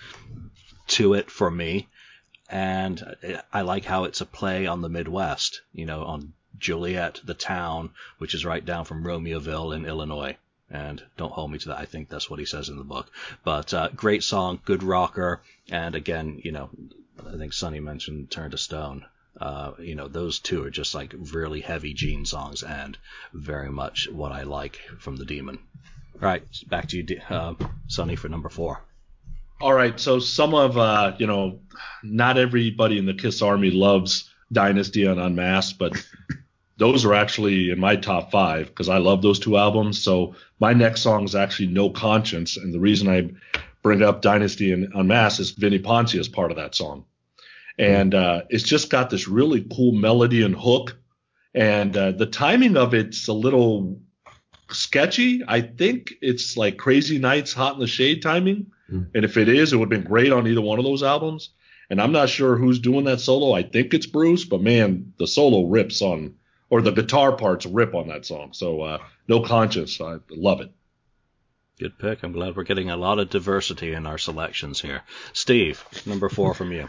to 0.87 1.13
it 1.13 1.31
for 1.31 1.49
me 1.49 1.87
and 2.49 3.15
I 3.51 3.61
like 3.61 3.85
how 3.85 4.03
it's 4.03 4.21
a 4.21 4.25
play 4.25 4.67
on 4.67 4.81
the 4.81 4.89
Midwest, 4.89 5.61
you 5.73 5.85
know, 5.85 6.03
on 6.03 6.33
Joliet, 6.59 7.21
the 7.23 7.33
town, 7.33 7.91
which 8.17 8.33
is 8.33 8.45
right 8.45 8.63
down 8.63 8.85
from 8.85 9.03
Romeoville 9.03 9.75
in 9.75 9.85
Illinois. 9.85 10.37
And 10.69 11.03
don't 11.17 11.31
hold 11.31 11.51
me 11.51 11.59
to 11.59 11.69
that. 11.69 11.79
I 11.79 11.85
think 11.85 12.09
that's 12.09 12.29
what 12.29 12.39
he 12.39 12.45
says 12.45 12.69
in 12.69 12.77
the 12.77 12.83
book. 12.83 13.11
But 13.43 13.73
uh, 13.73 13.89
great 13.95 14.23
song, 14.23 14.59
good 14.65 14.83
rocker, 14.83 15.41
and 15.69 15.95
again, 15.95 16.41
you 16.43 16.51
know, 16.51 16.69
I 17.25 17.37
think 17.37 17.53
Sonny 17.53 17.79
mentioned 17.79 18.31
"Turn 18.31 18.51
to 18.51 18.57
Stone." 18.57 19.05
Uh, 19.39 19.73
you 19.79 19.95
know, 19.95 20.07
those 20.07 20.39
two 20.39 20.63
are 20.63 20.71
just 20.71 20.95
like 20.95 21.13
really 21.33 21.61
heavy 21.61 21.93
Gene 21.93 22.25
songs, 22.25 22.63
and 22.63 22.97
very 23.33 23.69
much 23.69 24.09
what 24.09 24.31
I 24.31 24.43
like 24.43 24.79
from 24.97 25.17
the 25.17 25.25
Demon. 25.25 25.59
All 26.15 26.21
right, 26.21 26.43
back 26.67 26.87
to 26.89 26.97
you, 26.97 27.21
uh, 27.29 27.53
Sonny, 27.87 28.15
for 28.15 28.29
number 28.29 28.49
four. 28.49 28.81
All 29.61 29.73
right, 29.73 29.97
so 29.97 30.19
some 30.19 30.53
of 30.53 30.77
uh, 30.77 31.13
you 31.17 31.27
know, 31.27 31.59
not 32.03 32.37
everybody 32.37 32.97
in 32.97 33.05
the 33.05 33.13
Kiss 33.13 33.41
Army 33.41 33.71
loves 33.71 34.29
Dynasty 34.51 35.05
and 35.05 35.19
Unmasked, 35.19 35.79
but 35.79 35.93
those 36.77 37.05
are 37.05 37.13
actually 37.13 37.71
in 37.71 37.79
my 37.79 37.95
top 37.95 38.31
five 38.31 38.67
because 38.67 38.89
I 38.89 38.97
love 38.97 39.21
those 39.21 39.39
two 39.39 39.57
albums. 39.57 40.01
So 40.01 40.35
my 40.59 40.73
next 40.73 41.01
song 41.01 41.23
is 41.23 41.35
actually 41.35 41.67
No 41.67 41.89
Conscience, 41.89 42.57
and 42.57 42.73
the 42.73 42.81
reason 42.81 43.07
I 43.07 43.59
bring 43.81 44.01
up 44.01 44.21
Dynasty 44.21 44.73
and 44.73 44.91
Unmasked 44.93 45.39
is 45.39 45.51
Vinnie 45.51 45.79
Poncia 45.79 46.19
is 46.19 46.27
part 46.27 46.51
of 46.51 46.57
that 46.57 46.75
song, 46.75 47.05
and 47.79 48.13
uh, 48.13 48.41
it's 48.49 48.63
just 48.63 48.89
got 48.89 49.09
this 49.09 49.27
really 49.27 49.65
cool 49.73 49.93
melody 49.93 50.43
and 50.43 50.55
hook, 50.55 50.97
and 51.53 51.95
uh, 51.95 52.11
the 52.11 52.25
timing 52.25 52.75
of 52.75 52.93
it's 52.93 53.29
a 53.29 53.33
little 53.33 54.01
sketchy. 54.69 55.43
I 55.47 55.61
think 55.61 56.13
it's 56.21 56.57
like 56.57 56.75
Crazy 56.75 57.19
Nights, 57.19 57.53
Hot 57.53 57.75
in 57.75 57.79
the 57.79 57.87
Shade 57.87 58.21
timing. 58.21 58.67
And 58.87 59.25
if 59.25 59.37
it 59.37 59.49
is, 59.49 59.73
it 59.73 59.77
would 59.77 59.91
have 59.91 60.01
been 60.01 60.09
great 60.09 60.31
on 60.31 60.47
either 60.47 60.61
one 60.61 60.79
of 60.79 60.85
those 60.85 61.03
albums. 61.03 61.49
And 61.89 62.01
I'm 62.01 62.11
not 62.11 62.29
sure 62.29 62.55
who's 62.55 62.79
doing 62.79 63.05
that 63.05 63.19
solo. 63.19 63.53
I 63.53 63.63
think 63.63 63.93
it's 63.93 64.05
Bruce, 64.07 64.43
but 64.43 64.61
man, 64.61 65.13
the 65.17 65.27
solo 65.27 65.67
rips 65.67 66.01
on, 66.01 66.35
or 66.69 66.81
the 66.81 66.91
guitar 66.91 67.35
parts 67.35 67.65
rip 67.65 67.93
on 67.93 68.07
that 68.07 68.25
song. 68.25 68.53
So, 68.53 68.81
uh, 68.81 68.97
no 69.27 69.41
conscience. 69.41 69.99
I 70.01 70.17
love 70.29 70.61
it. 70.61 70.71
Good 71.79 71.99
pick. 71.99 72.23
I'm 72.23 72.31
glad 72.31 72.55
we're 72.55 72.63
getting 72.63 72.89
a 72.89 72.97
lot 72.97 73.19
of 73.19 73.29
diversity 73.29 73.93
in 73.93 74.05
our 74.07 74.17
selections 74.17 74.79
here. 74.79 75.01
Steve, 75.33 75.83
number 76.05 76.29
four 76.29 76.53
from 76.53 76.71
you. 76.71 76.87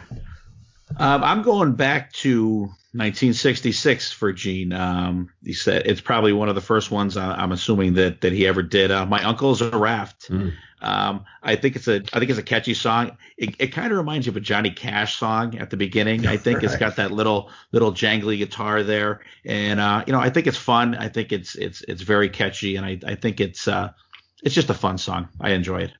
Um, 0.95 1.23
I'm 1.23 1.41
going 1.41 1.73
back 1.73 2.13
to 2.13 2.61
1966 2.93 4.13
for 4.13 4.31
Gene. 4.31 4.71
Um, 4.71 5.29
he 5.43 5.53
said 5.53 5.85
it's 5.85 5.99
probably 5.99 6.31
one 6.31 6.47
of 6.47 6.55
the 6.55 6.61
first 6.61 6.89
ones 6.89 7.17
I, 7.17 7.43
am 7.43 7.51
assuming 7.51 7.95
that 7.95 8.21
that 8.21 8.31
he 8.31 8.47
ever 8.47 8.63
did. 8.63 8.89
Uh, 8.89 9.05
My 9.05 9.21
Uncle's 9.23 9.61
a 9.61 9.77
Raft. 9.77 10.29
Mm. 10.29 10.53
Um, 10.81 11.25
I 11.41 11.55
think 11.55 11.75
it's 11.75 11.87
a 11.87 11.95
I 12.13 12.19
think 12.19 12.29
it's 12.29 12.39
a 12.39 12.43
catchy 12.43 12.73
song. 12.73 13.17
It, 13.37 13.55
it 13.59 13.67
kind 13.67 13.91
of 13.91 13.97
reminds 13.97 14.27
you 14.27 14.31
of 14.31 14.37
a 14.37 14.41
Johnny 14.41 14.69
Cash 14.69 15.17
song 15.17 15.57
at 15.57 15.69
the 15.69 15.77
beginning. 15.77 16.27
I 16.27 16.37
think 16.37 16.57
right. 16.61 16.65
it's 16.65 16.77
got 16.77 16.97
that 16.97 17.11
little 17.11 17.49
little 17.71 17.91
jangly 17.91 18.37
guitar 18.37 18.83
there, 18.83 19.21
and 19.45 19.79
uh, 19.79 20.03
you 20.05 20.13
know 20.13 20.19
I 20.19 20.29
think 20.29 20.45
it's 20.47 20.57
fun. 20.57 20.95
I 20.95 21.09
think 21.09 21.31
it's 21.31 21.55
it's 21.55 21.81
it's 21.81 22.01
very 22.01 22.29
catchy, 22.29 22.75
and 22.75 22.85
I 22.85 22.99
I 23.05 23.15
think 23.15 23.39
it's 23.39 23.67
uh 23.67 23.91
it's 24.43 24.53
just 24.53 24.69
a 24.69 24.75
fun 24.75 24.97
song. 24.97 25.29
I 25.41 25.51
enjoy 25.51 25.79
it. 25.79 25.93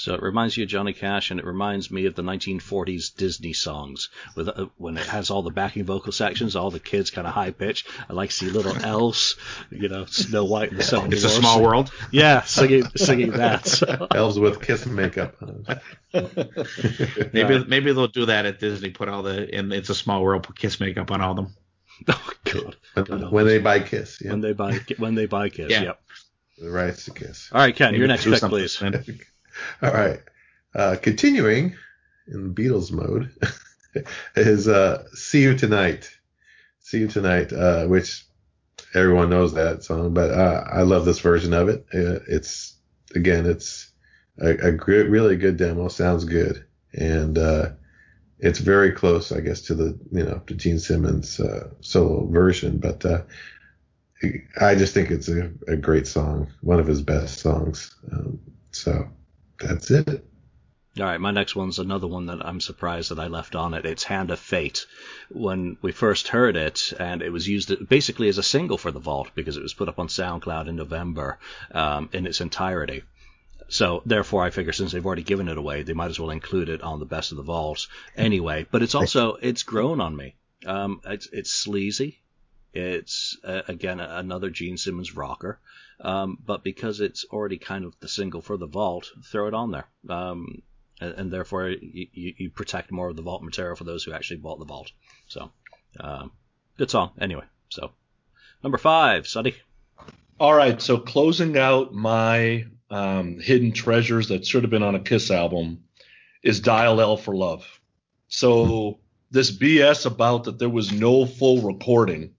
So 0.00 0.14
it 0.14 0.22
reminds 0.22 0.56
you 0.56 0.62
of 0.62 0.70
Johnny 0.70 0.94
Cash, 0.94 1.30
and 1.30 1.38
it 1.38 1.44
reminds 1.44 1.90
me 1.90 2.06
of 2.06 2.14
the 2.14 2.22
1940s 2.22 3.14
Disney 3.14 3.52
songs 3.52 4.08
with 4.34 4.48
uh, 4.48 4.68
when 4.78 4.96
it 4.96 5.04
has 5.04 5.28
all 5.28 5.42
the 5.42 5.50
backing 5.50 5.84
vocal 5.84 6.10
sections, 6.10 6.56
all 6.56 6.70
the 6.70 6.80
kids 6.80 7.10
kind 7.10 7.26
of 7.26 7.34
high 7.34 7.50
pitch. 7.50 7.84
I 8.08 8.14
like 8.14 8.30
to 8.30 8.34
see 8.34 8.48
little 8.48 8.74
elves, 8.82 9.36
you 9.70 9.90
know, 9.90 10.06
Snow 10.06 10.46
White 10.46 10.70
and 10.70 10.80
the 10.80 10.84
Seven 10.84 11.12
It's 11.12 11.24
a 11.24 11.28
small 11.28 11.62
world. 11.62 11.92
Yeah, 12.10 12.40
singing 12.44 12.84
singing 12.96 13.32
that. 13.32 13.66
So. 13.66 14.06
Elves 14.14 14.38
with 14.38 14.62
kiss 14.62 14.86
makeup. 14.86 15.36
maybe 16.14 17.64
maybe 17.66 17.92
they'll 17.92 18.06
do 18.06 18.24
that 18.24 18.46
at 18.46 18.58
Disney. 18.58 18.88
Put 18.88 19.10
all 19.10 19.22
the 19.22 19.54
and 19.54 19.70
it's 19.70 19.90
a 19.90 19.94
small 19.94 20.22
world. 20.22 20.44
Put 20.44 20.58
kiss 20.58 20.80
makeup 20.80 21.10
on 21.10 21.20
all 21.20 21.32
of 21.32 21.36
them. 21.36 21.56
Oh 22.08 22.32
God! 22.44 22.76
When, 22.94 23.30
when 23.30 23.46
they 23.46 23.58
buy 23.58 23.80
Kiss, 23.80 24.18
yeah. 24.22 24.30
When 24.30 24.40
they 24.40 24.54
buy 24.54 24.80
when 24.96 25.14
they 25.14 25.26
buy 25.26 25.50
Kiss, 25.50 25.70
yeah. 25.70 25.82
yep. 25.82 26.00
The 26.58 26.70
rights 26.70 27.04
to 27.04 27.10
Kiss. 27.10 27.50
All 27.52 27.60
right, 27.60 27.76
Ken, 27.76 27.92
maybe 27.92 27.98
your 27.98 28.08
next 28.08 28.24
pick, 28.24 28.40
please. 28.40 28.82
All 29.82 29.92
right. 29.92 30.20
Uh, 30.74 30.96
continuing 31.00 31.74
in 32.28 32.54
Beatles 32.54 32.92
mode 32.92 33.30
is 34.36 34.68
uh, 34.68 35.04
"See 35.14 35.42
You 35.42 35.56
Tonight." 35.56 36.10
"See 36.80 36.98
You 36.98 37.08
Tonight," 37.08 37.52
uh, 37.52 37.86
which 37.86 38.24
everyone 38.94 39.30
knows 39.30 39.54
that 39.54 39.82
song, 39.82 40.14
but 40.14 40.30
uh, 40.30 40.64
I 40.70 40.82
love 40.82 41.04
this 41.04 41.20
version 41.20 41.52
of 41.52 41.68
it. 41.68 41.86
Uh, 41.92 42.20
it's 42.28 42.76
again, 43.14 43.46
it's 43.46 43.90
a, 44.38 44.68
a 44.68 44.72
really 44.72 45.36
good 45.36 45.56
demo. 45.56 45.88
Sounds 45.88 46.24
good, 46.24 46.64
and 46.92 47.36
uh, 47.36 47.70
it's 48.38 48.60
very 48.60 48.92
close, 48.92 49.32
I 49.32 49.40
guess, 49.40 49.62
to 49.62 49.74
the 49.74 49.98
you 50.12 50.22
know 50.22 50.40
to 50.46 50.54
Gene 50.54 50.78
Simmons 50.78 51.40
solo 51.80 52.26
version. 52.26 52.78
But 52.78 53.04
I 54.60 54.74
just 54.74 54.94
think 54.94 55.10
it's 55.10 55.28
a, 55.28 55.50
a, 55.66 55.76
great 55.76 56.06
song, 56.06 56.48
one 56.60 56.78
of 56.78 56.86
his 56.86 57.00
best 57.00 57.38
songs. 57.38 57.94
Um, 58.12 58.38
so 58.70 59.08
that's 59.60 59.90
it. 59.90 60.24
All 60.98 61.06
right, 61.06 61.20
my 61.20 61.30
next 61.30 61.54
one's 61.54 61.78
another 61.78 62.08
one 62.08 62.26
that 62.26 62.44
I'm 62.44 62.60
surprised 62.60 63.10
that 63.10 63.20
I 63.20 63.28
left 63.28 63.54
on 63.54 63.74
it. 63.74 63.86
It's 63.86 64.02
Hand 64.02 64.32
of 64.32 64.40
Fate. 64.40 64.86
When 65.30 65.76
we 65.82 65.92
first 65.92 66.28
heard 66.28 66.56
it, 66.56 66.92
and 66.98 67.22
it 67.22 67.30
was 67.30 67.46
used 67.46 67.88
basically 67.88 68.28
as 68.28 68.38
a 68.38 68.42
single 68.42 68.76
for 68.76 68.90
the 68.90 68.98
Vault 68.98 69.30
because 69.36 69.56
it 69.56 69.62
was 69.62 69.72
put 69.72 69.88
up 69.88 70.00
on 70.00 70.08
SoundCloud 70.08 70.68
in 70.68 70.74
November 70.74 71.38
um, 71.70 72.08
in 72.12 72.26
its 72.26 72.40
entirety. 72.40 73.04
So 73.68 74.02
therefore, 74.04 74.42
I 74.42 74.50
figure 74.50 74.72
since 74.72 74.90
they've 74.90 75.06
already 75.06 75.22
given 75.22 75.48
it 75.48 75.56
away, 75.56 75.84
they 75.84 75.92
might 75.92 76.10
as 76.10 76.18
well 76.18 76.30
include 76.30 76.68
it 76.68 76.82
on 76.82 76.98
the 76.98 77.06
Best 77.06 77.30
of 77.30 77.36
the 77.36 77.44
Vault 77.44 77.86
anyway. 78.16 78.66
But 78.68 78.82
it's 78.82 78.96
also 78.96 79.36
it's 79.36 79.62
grown 79.62 80.00
on 80.00 80.16
me. 80.16 80.34
Um, 80.66 81.00
it's 81.04 81.28
it's 81.32 81.52
sleazy. 81.52 82.20
It's 82.74 83.38
uh, 83.44 83.62
again 83.68 84.00
another 84.00 84.50
Gene 84.50 84.76
Simmons 84.76 85.14
rocker. 85.14 85.60
Um, 86.02 86.38
but 86.44 86.64
because 86.64 87.00
it's 87.00 87.26
already 87.30 87.58
kind 87.58 87.84
of 87.84 87.94
the 88.00 88.08
single 88.08 88.40
for 88.40 88.56
the 88.56 88.66
vault, 88.66 89.10
throw 89.24 89.48
it 89.48 89.54
on 89.54 89.70
there. 89.70 89.86
Um, 90.08 90.62
and, 91.00 91.14
and, 91.14 91.32
therefore 91.32 91.68
you, 91.68 92.06
you, 92.12 92.50
protect 92.50 92.90
more 92.90 93.08
of 93.08 93.16
the 93.16 93.22
vault 93.22 93.42
material 93.42 93.76
for 93.76 93.84
those 93.84 94.04
who 94.04 94.12
actually 94.12 94.38
bought 94.38 94.58
the 94.58 94.64
vault. 94.64 94.90
So, 95.28 95.50
um, 95.98 96.32
good 96.78 96.90
song. 96.90 97.12
Anyway, 97.20 97.44
so 97.68 97.92
number 98.62 98.78
five, 98.78 99.26
Sonny. 99.26 99.54
All 100.38 100.54
right, 100.54 100.80
so 100.80 100.96
closing 100.96 101.58
out 101.58 101.92
my 101.92 102.64
um, 102.90 103.38
hidden 103.38 103.72
treasures 103.72 104.28
that 104.28 104.46
should 104.46 104.62
have 104.62 104.70
been 104.70 104.82
on 104.82 104.94
a 104.94 105.00
Kiss 105.00 105.30
album 105.30 105.84
is 106.42 106.60
Dial 106.60 107.00
L 107.00 107.16
for 107.18 107.34
Love. 107.36 107.80
So 108.28 108.98
this 109.30 109.50
BS 109.50 110.06
about 110.06 110.44
that 110.44 110.58
there 110.58 110.68
was 110.68 110.92
no 110.92 111.26
full 111.26 111.60
recording 111.62 112.34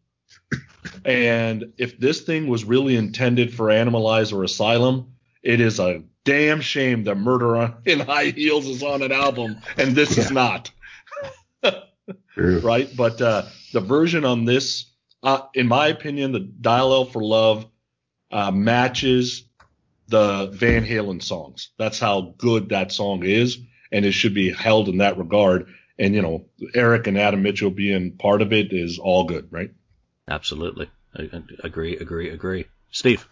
and 1.06 1.74
if 1.78 2.00
this 2.00 2.22
thing 2.22 2.48
was 2.48 2.64
really 2.64 2.96
intended 2.96 3.54
for 3.54 3.68
Animalize 3.68 4.34
or 4.34 4.44
Asylum, 4.44 5.14
it 5.44 5.60
is 5.60 5.80
a 5.80 6.04
damn 6.24 6.62
shame 6.62 7.04
that 7.06 7.16
Murder 7.16 7.76
in 7.86 8.00
High 8.00 8.32
Heels 8.32 8.68
is 8.68 8.84
on 8.84 9.02
an 9.02 9.12
album 9.12 9.58
and 9.78 9.96
this 9.96 10.18
yeah. 10.18 10.24
is 10.24 10.32
not. 10.32 10.72
right? 12.36 12.90
But 12.96 13.22
uh, 13.22 13.44
the 13.74 13.82
version 13.82 14.26
on 14.26 14.46
this, 14.46 14.86
uh, 15.24 15.42
in 15.54 15.68
my 15.68 15.88
opinion, 15.88 16.32
the 16.32 16.40
Dial 16.40 16.94
L 16.94 17.06
for 17.06 17.24
Love 17.24 17.68
uh, 18.32 18.52
matches 18.52 19.46
the 20.08 20.48
Van 20.54 20.86
Halen 20.86 21.22
songs. 21.22 21.70
That's 21.78 22.00
how 22.00 22.34
good 22.38 22.70
that 22.70 22.92
song 22.92 23.24
is, 23.24 23.60
and 23.92 24.06
it 24.06 24.12
should 24.12 24.34
be 24.34 24.52
held 24.52 24.90
in 24.90 24.98
that 24.98 25.18
regard. 25.18 25.68
And 25.98 26.16
you 26.16 26.22
know, 26.22 26.46
Eric 26.74 27.08
and 27.08 27.18
Adam 27.18 27.44
Mitchell 27.44 27.72
being 27.72 28.18
part 28.18 28.42
of 28.42 28.52
it 28.52 28.74
is 28.74 29.00
all 29.00 29.26
good, 29.26 29.48
right? 29.52 29.72
Absolutely. 30.28 30.90
I, 31.16 31.30
I 31.34 31.42
agree, 31.64 31.98
agree, 31.98 32.30
agree. 32.30 32.66
Steve. 32.92 33.28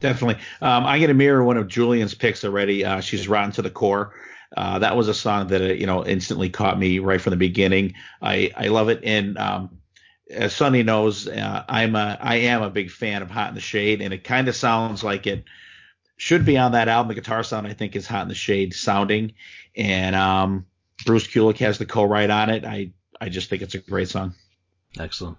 Definitely. 0.00 0.42
Um, 0.60 0.84
I'm 0.84 1.00
going 1.00 1.08
to 1.08 1.14
mirror 1.14 1.42
one 1.42 1.56
of 1.56 1.68
Julian's 1.68 2.14
picks 2.14 2.44
already. 2.44 2.84
Uh, 2.84 3.00
she's 3.00 3.28
rotten 3.28 3.52
to 3.52 3.62
the 3.62 3.70
core. 3.70 4.14
Uh, 4.56 4.78
that 4.78 4.96
was 4.96 5.08
a 5.08 5.14
song 5.14 5.48
that 5.48 5.60
uh, 5.60 5.64
you 5.64 5.86
know 5.86 6.04
instantly 6.04 6.48
caught 6.50 6.78
me 6.78 6.98
right 6.98 7.20
from 7.20 7.32
the 7.32 7.36
beginning. 7.36 7.94
I 8.22 8.52
I 8.56 8.68
love 8.68 8.88
it, 8.88 9.00
and 9.02 9.36
um, 9.38 9.78
as 10.30 10.54
Sonny 10.54 10.82
knows, 10.82 11.26
uh, 11.26 11.64
I'm 11.68 11.96
a 11.96 12.16
I 12.20 12.36
am 12.36 12.62
a 12.62 12.70
big 12.70 12.90
fan 12.90 13.22
of 13.22 13.30
Hot 13.30 13.48
in 13.48 13.54
the 13.54 13.60
Shade, 13.60 14.00
and 14.00 14.14
it 14.14 14.24
kind 14.24 14.48
of 14.48 14.54
sounds 14.54 15.02
like 15.02 15.26
it 15.26 15.44
should 16.16 16.44
be 16.44 16.58
on 16.58 16.72
that 16.72 16.88
album. 16.88 17.08
The 17.08 17.20
guitar 17.20 17.42
sound 17.42 17.66
I 17.66 17.72
think 17.72 17.96
is 17.96 18.06
Hot 18.06 18.22
in 18.22 18.28
the 18.28 18.34
Shade 18.34 18.72
sounding, 18.72 19.34
and 19.74 20.14
um, 20.14 20.66
Bruce 21.04 21.26
Kulick 21.26 21.58
has 21.58 21.78
the 21.78 21.86
co-write 21.86 22.30
on 22.30 22.50
it. 22.50 22.64
I 22.64 22.92
I 23.20 23.28
just 23.28 23.50
think 23.50 23.62
it's 23.62 23.74
a 23.74 23.78
great 23.78 24.08
song. 24.08 24.34
Excellent. 24.98 25.38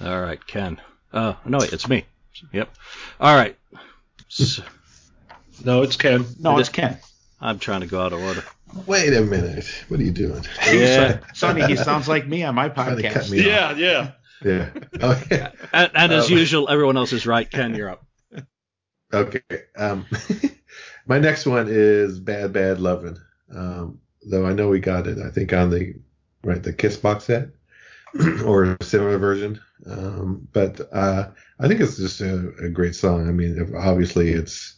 All 0.00 0.20
right, 0.20 0.44
Ken. 0.46 0.80
Uh, 1.12 1.34
no, 1.44 1.58
wait, 1.58 1.72
it's 1.72 1.88
me. 1.88 2.04
Yep. 2.52 2.70
All 3.20 3.34
right. 3.34 3.56
So, 4.28 4.62
no, 5.64 5.82
it's 5.82 5.96
Ken. 5.96 6.24
No, 6.38 6.58
it's 6.58 6.68
Ken. 6.68 6.98
I'm 7.40 7.58
trying 7.58 7.80
to 7.80 7.86
go 7.86 8.00
out 8.00 8.12
of 8.12 8.22
order. 8.22 8.44
Wait 8.86 9.14
a 9.14 9.22
minute. 9.22 9.66
What 9.88 10.00
are 10.00 10.02
you 10.02 10.10
doing? 10.10 10.44
Yeah. 10.70 11.20
Sonny, 11.34 11.64
he 11.66 11.76
sounds 11.76 12.08
like 12.08 12.26
me 12.26 12.44
on 12.44 12.54
my 12.54 12.68
podcast. 12.68 13.30
Yeah, 13.30 13.70
off. 13.70 13.78
yeah. 13.78 14.12
Yeah. 14.44 14.70
Okay. 15.00 15.48
and, 15.72 15.90
and 15.94 16.12
as 16.12 16.30
um, 16.30 16.36
usual, 16.36 16.68
everyone 16.68 16.96
else 16.96 17.12
is 17.12 17.26
right. 17.26 17.50
Ken, 17.50 17.74
you're 17.74 17.90
up. 17.90 18.04
Okay. 19.12 19.40
Um, 19.76 20.06
my 21.06 21.18
next 21.18 21.46
one 21.46 21.66
is 21.68 22.20
Bad 22.20 22.52
Bad 22.52 22.80
Lovin'. 22.80 23.18
Um, 23.54 24.00
though 24.22 24.46
I 24.46 24.52
know 24.52 24.68
we 24.68 24.80
got 24.80 25.06
it, 25.06 25.18
I 25.18 25.30
think 25.30 25.52
on 25.52 25.70
the 25.70 25.94
right 26.44 26.62
the 26.62 26.72
Kiss 26.72 26.96
box 26.96 27.24
set 27.24 27.48
or 28.44 28.64
a 28.64 28.84
similar 28.84 29.18
version. 29.18 29.60
Um, 29.86 30.48
but 30.52 30.80
uh, 30.92 31.30
I 31.60 31.68
think 31.68 31.80
it's 31.80 31.96
just 31.96 32.20
a, 32.20 32.52
a, 32.62 32.68
great 32.68 32.94
song. 32.94 33.28
I 33.28 33.32
mean, 33.32 33.74
obviously 33.76 34.30
it's 34.30 34.74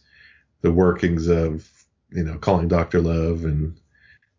the 0.61 0.71
workings 0.71 1.27
of 1.27 1.67
you 2.11 2.23
know 2.23 2.37
calling 2.37 2.67
Doctor 2.67 3.01
Love, 3.01 3.45
and 3.45 3.79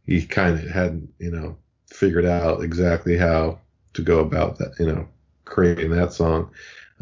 he 0.06 0.24
kind 0.24 0.58
of 0.58 0.70
hadn't 0.70 1.12
you 1.18 1.30
know 1.30 1.56
figured 1.88 2.26
out 2.26 2.62
exactly 2.62 3.16
how 3.16 3.58
to 3.94 4.02
go 4.02 4.20
about 4.20 4.58
that, 4.58 4.74
you 4.78 4.86
know, 4.86 5.08
creating 5.44 5.90
that 5.90 6.12
song. 6.12 6.50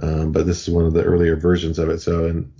Um, 0.02 0.32
but 0.32 0.46
this 0.46 0.66
is 0.66 0.74
one 0.74 0.86
of 0.86 0.92
the 0.92 1.04
earlier 1.04 1.36
versions 1.36 1.78
of 1.78 1.88
it. 1.88 2.00
So, 2.00 2.26
and 2.26 2.52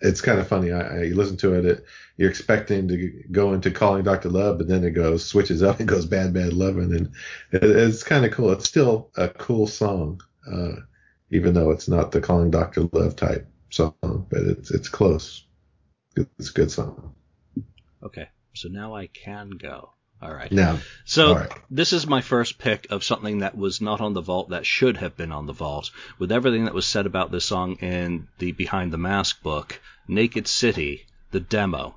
it's 0.00 0.20
kind 0.20 0.38
of 0.38 0.46
funny. 0.46 0.72
I, 0.72 0.80
I 0.80 1.02
listen 1.08 1.36
to 1.38 1.54
it, 1.54 1.64
it. 1.64 1.84
You're 2.16 2.30
expecting 2.30 2.86
to 2.88 3.24
go 3.32 3.52
into 3.52 3.70
calling 3.70 4.04
Dr. 4.04 4.28
Love, 4.28 4.58
but 4.58 4.68
then 4.68 4.84
it 4.84 4.90
goes 4.90 5.24
switches 5.24 5.62
up 5.62 5.78
and 5.80 5.88
goes 5.88 6.06
bad, 6.06 6.32
bad 6.32 6.52
loving, 6.52 6.94
and 6.94 7.12
it, 7.52 7.64
it's 7.64 8.02
kind 8.02 8.24
of 8.24 8.32
cool. 8.32 8.52
It's 8.52 8.68
still 8.68 9.10
a 9.16 9.28
cool 9.28 9.66
song, 9.66 10.20
uh, 10.50 10.80
even 11.30 11.54
though 11.54 11.70
it's 11.70 11.88
not 11.88 12.12
the 12.12 12.20
calling 12.20 12.50
Dr. 12.50 12.88
Love 12.92 13.16
type 13.16 13.48
song, 13.70 13.94
but 14.02 14.42
it's 14.42 14.70
it's 14.70 14.88
close. 14.88 15.44
It's 16.16 16.50
a 16.50 16.52
good 16.52 16.70
song. 16.70 17.14
Okay, 18.02 18.28
so 18.54 18.68
now 18.68 18.94
I 18.94 19.08
can 19.08 19.50
go. 19.50 19.90
All 20.22 20.32
right. 20.32 20.50
Now, 20.50 20.78
so 21.04 21.34
right. 21.34 21.50
this 21.70 21.92
is 21.92 22.06
my 22.06 22.22
first 22.22 22.58
pick 22.58 22.86
of 22.90 23.04
something 23.04 23.40
that 23.40 23.56
was 23.56 23.80
not 23.80 24.00
on 24.00 24.14
the 24.14 24.22
vault 24.22 24.50
that 24.50 24.64
should 24.64 24.96
have 24.98 25.16
been 25.16 25.32
on 25.32 25.46
the 25.46 25.52
vault. 25.52 25.90
With 26.18 26.32
everything 26.32 26.64
that 26.64 26.72
was 26.72 26.86
said 26.86 27.04
about 27.04 27.30
this 27.30 27.44
song 27.44 27.76
in 27.76 28.28
the 28.38 28.52
Behind 28.52 28.92
the 28.92 28.98
Mask 28.98 29.42
book, 29.42 29.80
Naked 30.08 30.46
City, 30.46 31.06
the 31.30 31.40
demo. 31.40 31.96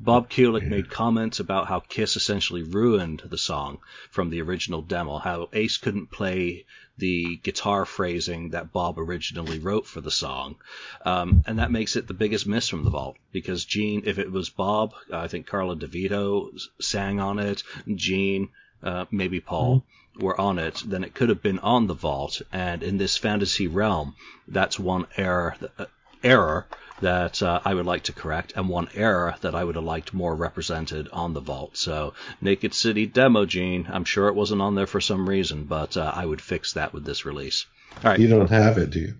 Bob 0.00 0.30
Kulick 0.30 0.62
yeah. 0.62 0.68
made 0.68 0.90
comments 0.90 1.40
about 1.40 1.66
how 1.66 1.80
Kiss 1.80 2.16
essentially 2.16 2.62
ruined 2.62 3.22
the 3.24 3.38
song 3.38 3.78
from 4.10 4.30
the 4.30 4.42
original 4.42 4.82
demo, 4.82 5.18
how 5.18 5.48
Ace 5.52 5.76
couldn't 5.78 6.10
play 6.10 6.64
the 6.98 7.36
guitar 7.36 7.84
phrasing 7.84 8.50
that 8.50 8.72
Bob 8.72 8.98
originally 8.98 9.58
wrote 9.58 9.86
for 9.86 10.00
the 10.00 10.10
song. 10.10 10.56
Um, 11.04 11.44
and 11.46 11.58
that 11.58 11.70
makes 11.70 11.96
it 11.96 12.06
the 12.06 12.14
biggest 12.14 12.46
miss 12.46 12.68
from 12.68 12.84
the 12.84 12.90
vault 12.90 13.16
because 13.32 13.64
Gene, 13.64 14.02
if 14.06 14.18
it 14.18 14.30
was 14.30 14.48
Bob, 14.48 14.94
I 15.12 15.28
think 15.28 15.46
Karla 15.46 15.76
DeVito 15.76 16.58
sang 16.80 17.20
on 17.20 17.38
it, 17.38 17.62
Gene, 17.94 18.48
uh, 18.82 19.04
maybe 19.10 19.40
Paul, 19.40 19.80
mm-hmm. 19.80 20.24
were 20.24 20.40
on 20.40 20.58
it, 20.58 20.82
then 20.86 21.04
it 21.04 21.14
could 21.14 21.28
have 21.28 21.42
been 21.42 21.58
on 21.58 21.86
the 21.86 21.94
vault. 21.94 22.40
And 22.52 22.82
in 22.82 22.98
this 22.98 23.16
fantasy 23.16 23.66
realm, 23.66 24.16
that's 24.48 24.78
one 24.78 25.06
error. 25.16 25.56
Uh, 25.78 25.86
error 26.24 26.66
that 27.00 27.42
uh, 27.42 27.60
I 27.64 27.74
would 27.74 27.86
like 27.86 28.04
to 28.04 28.12
correct, 28.12 28.54
and 28.56 28.68
one 28.68 28.88
error 28.94 29.34
that 29.42 29.54
I 29.54 29.62
would 29.62 29.76
have 29.76 29.84
liked 29.84 30.14
more 30.14 30.34
represented 30.34 31.08
on 31.12 31.34
the 31.34 31.40
vault. 31.40 31.76
So, 31.76 32.14
Naked 32.40 32.74
City 32.74 33.06
demo, 33.06 33.44
Gene. 33.44 33.86
I'm 33.90 34.04
sure 34.04 34.28
it 34.28 34.34
wasn't 34.34 34.62
on 34.62 34.74
there 34.74 34.86
for 34.86 35.00
some 35.00 35.28
reason, 35.28 35.64
but 35.64 35.96
uh, 35.96 36.12
I 36.14 36.24
would 36.24 36.40
fix 36.40 36.72
that 36.74 36.92
with 36.92 37.04
this 37.04 37.24
release. 37.24 37.66
All 37.96 38.10
right. 38.10 38.20
You 38.20 38.28
don't 38.28 38.50
have 38.50 38.78
it, 38.78 38.90
do 38.90 39.00
you? 39.00 39.14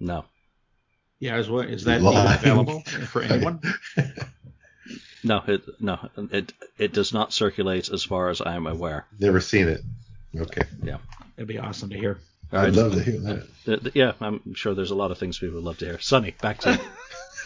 No. 0.00 0.24
Yeah, 1.18 1.38
is, 1.38 1.48
what, 1.48 1.68
is 1.70 1.84
that 1.84 2.00
available 2.00 2.80
for 2.80 3.22
anyone? 3.22 3.60
no, 5.22 5.42
it 5.46 5.62
no 5.80 5.98
it 6.30 6.52
it 6.76 6.92
does 6.92 7.14
not 7.14 7.32
circulate 7.32 7.88
as 7.88 8.04
far 8.04 8.28
as 8.28 8.40
I 8.40 8.56
am 8.56 8.66
aware. 8.66 9.06
Never 9.18 9.40
seen 9.40 9.68
it. 9.68 9.80
Okay. 10.36 10.62
Yeah. 10.82 10.98
It'd 11.36 11.48
be 11.48 11.58
awesome 11.58 11.90
to 11.90 11.96
hear. 11.96 12.18
I'd 12.54 12.76
love 12.76 12.92
to 12.92 13.02
hear 13.02 13.20
that. 13.20 13.46
The, 13.64 13.76
the, 13.78 13.92
yeah, 13.94 14.12
I'm 14.20 14.54
sure 14.54 14.74
there's 14.74 14.90
a 14.90 14.94
lot 14.94 15.10
of 15.10 15.18
things 15.18 15.38
people 15.38 15.56
would 15.56 15.64
love 15.64 15.78
to 15.78 15.86
hear. 15.86 16.00
Sonny, 16.00 16.34
back 16.40 16.58
to 16.60 16.72
you. 16.72 16.78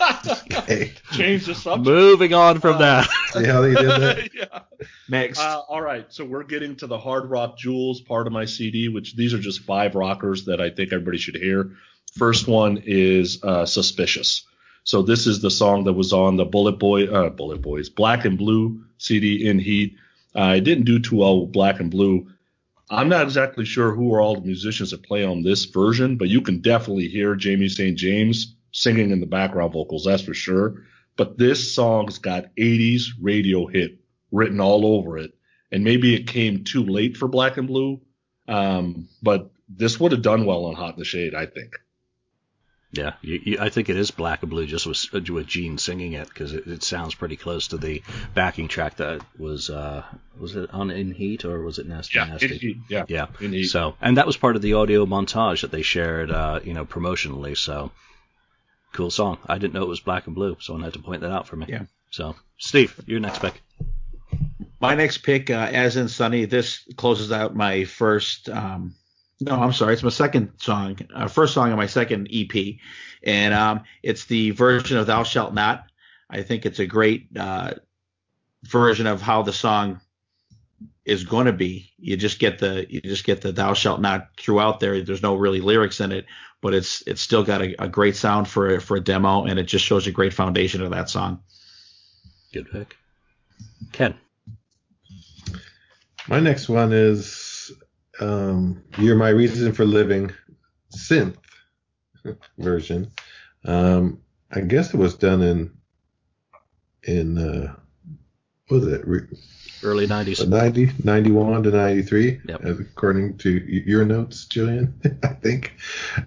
okay. 0.53 0.93
Change 1.13 1.47
the 1.47 1.55
subject. 1.55 1.87
Moving 1.87 2.35
on 2.35 2.61
from 2.61 2.77
uh, 2.77 2.79
that. 2.79 3.09
See 3.33 3.45
how 3.45 3.63
you 3.63 3.77
did 3.77 3.89
that? 3.89 4.31
yeah. 4.35 4.61
Next. 5.09 5.39
Uh, 5.39 5.61
all 5.69 5.81
right, 5.81 6.07
so 6.09 6.25
we're 6.25 6.45
getting 6.45 6.77
to 6.77 6.87
the 6.87 6.99
Hard 6.99 7.31
Rock 7.31 7.59
Jewels 7.59 8.01
part 8.01 8.27
of 8.27 8.33
my 8.33 8.45
CD, 8.45 8.89
which 8.89 9.17
these 9.17 9.35
are 9.35 9.39
just 9.39 9.61
five 9.61 9.95
rockers 9.95 10.45
that 10.47 10.61
I 10.61 10.71
think 10.71 10.93
everybody 10.93 11.19
should 11.19 11.37
hear. 11.37 11.73
First 12.17 12.49
one 12.49 12.83
is 12.85 13.43
uh, 13.43 13.67
Suspicious. 13.67 14.45
So 14.85 15.03
this 15.03 15.27
is 15.27 15.41
the 15.41 15.51
song 15.51 15.85
that 15.85 15.93
was 15.93 16.13
on 16.13 16.37
the 16.37 16.45
Bullet 16.45 16.79
Boy, 16.79 17.07
uh, 17.07 17.29
Bullet 17.31 17.61
Boys, 17.61 17.91
Black 17.91 18.25
and 18.25 18.39
Blue 18.39 18.85
CD 18.97 19.47
in 19.47 19.59
Heat. 19.59 19.97
I 20.35 20.61
didn't 20.61 20.85
do 20.85 20.99
too 20.99 21.17
well 21.17 21.43
with 21.43 21.53
Black 21.53 21.81
and 21.81 21.91
Blue. 21.91 22.29
I'm 22.91 23.09
not 23.09 23.23
exactly 23.23 23.65
sure 23.65 23.95
who 23.95 24.15
are 24.15 24.21
all 24.21 24.35
the 24.37 24.47
musicians 24.47 24.91
that 24.93 25.03
play 25.03 25.25
on 25.25 25.43
this 25.43 25.67
version, 25.67 26.17
but 26.17 26.29
you 26.29 26.41
can 26.41 26.61
definitely 26.61 27.09
hear 27.09 27.35
Jamie 27.35 27.69
St. 27.69 27.97
James 27.97 28.57
singing 28.73 29.11
in 29.11 29.21
the 29.21 29.27
background 29.27 29.73
vocals, 29.73 30.05
that's 30.05 30.23
for 30.23 30.35
sure. 30.35 30.85
But 31.17 31.37
this 31.37 31.75
song's 31.75 32.19
got 32.19 32.55
80s 32.57 33.07
radio 33.21 33.67
hit 33.67 33.99
written 34.31 34.61
all 34.61 34.87
over 34.87 35.19
it. 35.19 35.33
And 35.71 35.85
maybe 35.85 36.15
it 36.15 36.27
came 36.27 36.65
too 36.65 36.85
late 36.85 37.17
for 37.17 37.29
Black 37.29 37.57
and 37.57 37.67
Blue. 37.67 38.01
Um, 38.47 39.09
but 39.23 39.51
this 39.69 40.01
would 40.01 40.13
have 40.13 40.23
done 40.23 40.47
well 40.47 40.65
on 40.65 40.75
Hot 40.75 40.95
in 40.95 40.99
the 40.99 41.05
Shade, 41.05 41.35
I 41.35 41.45
think. 41.47 41.75
Yeah, 42.91 43.15
you, 43.21 43.41
you, 43.45 43.59
I 43.61 43.69
think 43.69 43.91
it 43.91 43.97
is 43.97 44.11
Black 44.11 44.43
and 44.43 44.49
Blue 44.51 44.67
just 44.67 44.87
with, 44.87 45.13
with 45.13 45.47
Gene 45.47 45.77
singing 45.77 46.15
it 46.15 46.27
because 46.27 46.55
it, 46.55 46.67
it, 46.67 46.83
sounds 46.83 47.15
pretty 47.15 47.37
close 47.37 47.69
to 47.69 47.77
the 47.77 48.03
backing 48.33 48.67
track 48.67 48.97
that 48.97 49.21
was 49.39 49.69
uh, 49.69 50.05
was 50.39 50.57
it 50.57 50.73
on 50.73 50.91
In 50.91 51.13
Heat 51.13 51.45
or 51.45 51.61
was 51.61 51.79
it 51.79 51.87
Nasty 51.87 52.19
yeah, 52.19 52.25
Nasty? 52.25 52.71
In 52.71 52.85
yeah, 52.89 53.05
yeah. 53.07 53.27
In 53.41 53.53
Heat. 53.53 53.65
So 53.65 53.95
and 54.01 54.17
that 54.17 54.27
was 54.27 54.39
part 54.39 54.57
of 54.57 54.63
the 54.63 54.73
audio 54.73 55.05
montage 55.05 55.61
that 55.61 55.71
they 55.71 55.83
shared, 55.83 56.31
uh, 56.31 56.61
you 56.65 56.73
know, 56.73 56.87
promotionally. 56.87 57.59
So 57.59 57.91
cool 58.93 59.11
song. 59.11 59.37
I 59.47 59.59
didn't 59.59 59.75
know 59.75 59.83
it 59.83 59.89
was 59.89 60.01
Black 60.01 60.27
and 60.27 60.35
Blue, 60.35 60.57
so 60.61 60.75
I 60.75 60.83
had 60.83 60.95
to 60.95 60.99
point 61.01 61.21
that 61.21 61.31
out 61.31 61.47
for 61.47 61.57
me. 61.57 61.67
Yeah. 61.69 61.85
So 62.11 62.37
Steve, 62.57 62.99
your 63.07 63.21
next 63.21 63.41
pick. 63.41 63.61
My 64.81 64.95
next 64.95 65.19
pick, 65.19 65.51
uh, 65.51 65.69
as 65.73 65.97
in 65.97 66.09
Sonny, 66.09 66.47
this 66.47 66.85
closes 66.97 67.33
out 67.33 67.55
my 67.55 67.85
first. 67.85 68.49
Um, 68.49 68.95
no, 69.41 69.55
I'm 69.55 69.73
sorry. 69.73 69.93
It's 69.93 70.03
my 70.03 70.09
second 70.09 70.53
song, 70.59 70.99
uh, 71.15 71.29
first 71.29 71.55
song 71.55 71.71
on 71.71 71.77
my 71.77 71.87
second 71.87 72.29
EP, 72.33 72.77
and 73.23 73.55
um, 73.55 73.85
it's 74.03 74.25
the 74.25 74.51
version 74.51 74.97
of 74.97 75.07
"Thou 75.07 75.23
Shalt 75.23 75.55
Not." 75.55 75.87
I 76.29 76.43
think 76.43 76.67
it's 76.67 76.81
a 76.81 76.87
great 76.87 77.29
uh, 77.37 77.75
version 78.65 79.07
of 79.07 79.23
how 79.23 79.43
the 79.43 79.53
song 79.53 80.01
is 81.05 81.25
going 81.25 81.47
to 81.47 81.53
be. 81.53 81.93
You 81.99 82.17
just 82.17 82.39
get 82.39 82.59
the 82.59 82.87
you 82.89 83.01
just 83.01 83.25
get 83.25 83.41
the 83.41 83.53
"Thou 83.53 83.75
Shalt 83.75 84.01
Not" 84.01 84.29
throughout 84.37 84.81
there. 84.81 85.01
There's 85.03 85.23
no 85.23 85.37
really 85.37 85.61
lyrics 85.61 86.01
in 86.01 86.11
it, 86.11 86.27
but 86.61 86.75
it's 86.75 87.03
it's 87.07 87.23
still 87.23 87.45
got 87.45 87.63
a, 87.63 87.85
a 87.85 87.89
great 87.89 88.17
sound 88.17 88.49
for 88.49 88.81
for 88.81 88.97
a 88.97 89.01
demo, 89.01 89.45
and 89.45 89.59
it 89.59 89.65
just 89.65 89.85
shows 89.85 90.07
a 90.09 90.13
great 90.13 90.35
foundation 90.35 90.83
of 90.83 90.91
that 90.91 91.09
song. 91.09 91.43
Good 92.53 92.71
pick, 92.73 92.97
Ken. 93.93 94.15
My 96.27 96.41
next 96.41 96.69
one 96.69 96.93
is 96.93 97.48
um, 98.21 98.83
"You're 98.99 99.17
My 99.17 99.31
Reason 99.31 99.73
for 99.73 99.85
Living" 99.85 100.33
synth 100.97 101.37
version. 102.59 103.11
Um, 103.65 104.21
I 104.51 104.61
guess 104.61 104.95
it 104.95 104.97
was 104.97 105.15
done 105.15 105.43
in 105.43 105.71
in 107.03 107.39
uh, 107.39 107.75
what 108.69 108.81
was 108.83 108.93
it? 108.93 109.03
Early 109.83 110.07
90s. 110.07 110.47
90, 110.47 110.91
91 111.05 111.63
to 111.63 111.71
93, 111.71 112.41
yep. 112.49 112.65
according 112.65 113.39
to 113.39 113.51
your 113.51 114.05
notes, 114.05 114.47
Julian, 114.47 115.01
I 115.23 115.29
think. 115.29 115.75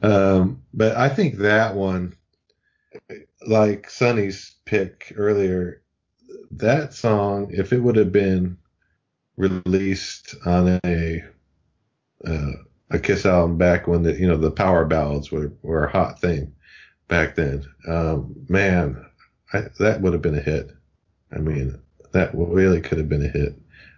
Um, 0.01 0.63
but 0.73 0.95
I 0.95 1.09
think 1.09 1.37
that 1.39 1.75
one, 1.75 2.15
like 3.45 3.89
Sonny's 3.89 4.55
pick 4.65 5.13
earlier, 5.17 5.81
that 6.51 6.93
song, 6.93 7.51
if 7.51 7.73
it 7.73 7.79
would 7.79 7.97
have 7.97 8.13
been 8.13 8.57
released 9.35 10.35
on 10.45 10.79
a 10.85 11.23
uh, 12.25 12.51
a 12.89 12.99
Kiss 12.99 13.25
album 13.25 13.57
back 13.57 13.87
when 13.87 14.03
the 14.03 14.13
you 14.13 14.27
know 14.27 14.37
the 14.37 14.51
power 14.51 14.85
ballads 14.85 15.31
were 15.31 15.53
were 15.61 15.85
a 15.85 15.91
hot 15.91 16.19
thing 16.19 16.53
back 17.07 17.35
then. 17.35 17.65
Um, 17.87 18.35
man, 18.49 19.05
I, 19.53 19.65
that 19.79 20.01
would 20.01 20.13
have 20.13 20.21
been 20.21 20.37
a 20.37 20.41
hit. 20.41 20.71
I 21.31 21.39
mean, 21.39 21.79
that 22.11 22.31
really 22.33 22.81
could 22.81 22.97
have 22.97 23.09
been 23.09 23.25
a 23.25 23.29
hit. 23.29 23.55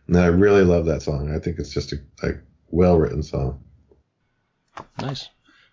And 0.08 0.18
I 0.18 0.28
really 0.28 0.64
love 0.64 0.86
that 0.86 1.02
song. 1.02 1.34
I 1.34 1.40
think 1.40 1.60
it's 1.60 1.74
just 1.74 1.94
a, 1.94 1.98
a 2.24 2.32
well 2.70 2.98
written 2.98 3.24
song. 3.24 3.64
Nice. 5.00 5.30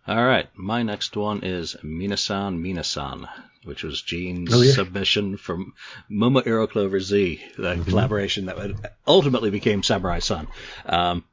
All 0.07 0.25
right, 0.25 0.49
my 0.57 0.83
next 0.83 1.17
one 1.17 1.45
is 1.45 1.77
Minasan 1.85 2.61
Minasan, 2.61 3.29
which 3.65 3.85
was 3.85 4.03
Gene's 4.03 4.53
oh, 4.53 4.63
yeah. 4.63 4.73
submission 4.73 5.37
from 5.37 5.75
Muma 6.11 6.43
Clover 6.71 7.01
Z, 7.01 7.41
the 7.57 7.63
mm-hmm. 7.63 7.83
collaboration 7.85 8.47
that 8.47 8.93
ultimately 9.07 9.51
became 9.51 9.83
Samurai 9.83 10.19
Son. 10.19 10.49
Um, 10.87 11.25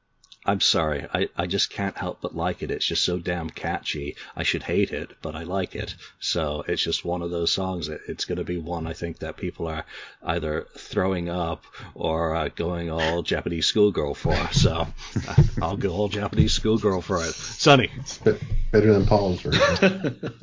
I'm 0.47 0.61
sorry, 0.61 1.05
I, 1.13 1.27
I 1.35 1.45
just 1.45 1.69
can't 1.69 1.97
help 1.97 2.21
but 2.21 2.33
like 2.33 2.63
it. 2.63 2.71
It's 2.71 2.85
just 2.85 3.03
so 3.03 3.19
damn 3.19 3.49
catchy. 3.49 4.15
I 4.33 4.43
should 4.43 4.63
hate 4.63 4.91
it, 4.91 5.11
but 5.21 5.35
I 5.35 5.43
like 5.43 5.75
it. 5.75 5.93
So 6.21 6.63
it's 6.69 6.81
just 6.81 7.03
one 7.03 7.21
of 7.21 7.31
those 7.31 7.51
songs. 7.51 7.87
That 7.87 7.99
it's 8.07 8.23
going 8.23 8.37
to 8.37 8.45
be 8.45 8.57
one 8.57 8.87
I 8.87 8.93
think 8.93 9.19
that 9.19 9.35
people 9.35 9.67
are 9.67 9.83
either 10.23 10.65
throwing 10.77 11.27
up 11.27 11.65
or 11.95 12.33
uh, 12.33 12.47
going 12.55 12.89
all 12.89 13.23
Japanese 13.23 13.65
schoolgirl 13.65 14.13
for. 14.13 14.37
So 14.53 14.87
uh, 15.27 15.43
I'll 15.61 15.75
go 15.75 15.89
all 15.89 16.07
Japanese 16.07 16.53
schoolgirl 16.53 17.01
for 17.01 17.17
it. 17.17 17.33
Sonny. 17.33 17.91
It's 17.97 18.17
better 18.17 18.93
than 18.93 19.05
Paul's 19.05 19.41
version. 19.41 20.33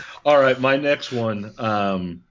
all 0.24 0.40
right, 0.40 0.58
my 0.58 0.78
next 0.78 1.12
one. 1.12 1.52
Um, 1.58 2.24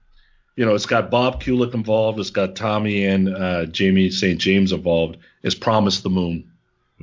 you 0.56 0.66
know, 0.66 0.74
it's 0.74 0.86
got 0.86 1.12
Bob 1.12 1.40
Kulick 1.40 1.74
involved. 1.74 2.18
It's 2.18 2.30
got 2.30 2.56
Tommy 2.56 3.06
and 3.06 3.32
uh, 3.32 3.66
Jamie 3.66 4.10
St. 4.10 4.40
James 4.40 4.72
involved. 4.72 5.18
It's 5.44 5.54
Promise 5.54 6.00
the 6.00 6.10
Moon. 6.10 6.49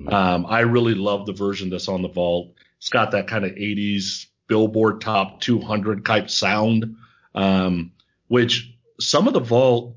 Um, 0.06 0.46
I 0.48 0.62
really 0.62 0.94
love 0.94 1.26
the 1.26 1.34
version 1.34 1.70
that's 1.70 1.88
on 1.88 2.02
the 2.02 2.08
vault. 2.08 2.54
It's 2.78 2.90
got 2.90 3.12
that 3.12 3.28
kind 3.28 3.46
of 3.46 3.52
80s 3.52 4.28
Billboard 4.48 5.02
Top 5.02 5.42
200 5.42 6.06
type 6.06 6.30
sound, 6.30 6.98
um, 7.34 7.92
which 8.28 8.74
some 9.00 9.28
of 9.28 9.34
the 9.34 9.40
vault, 9.40 9.96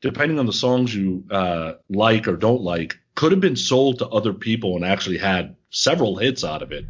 depending 0.00 0.38
on 0.38 0.46
the 0.46 0.52
songs 0.52 0.94
you 0.94 1.24
uh, 1.30 1.74
like 1.88 2.28
or 2.28 2.36
don't 2.36 2.62
like, 2.62 2.98
could 3.14 3.32
have 3.32 3.40
been 3.40 3.56
sold 3.56 3.98
to 3.98 4.08
other 4.08 4.32
people 4.32 4.76
and 4.76 4.84
actually 4.84 5.18
had 5.18 5.56
several 5.70 6.16
hits 6.16 6.44
out 6.44 6.62
of 6.62 6.72
it. 6.72 6.84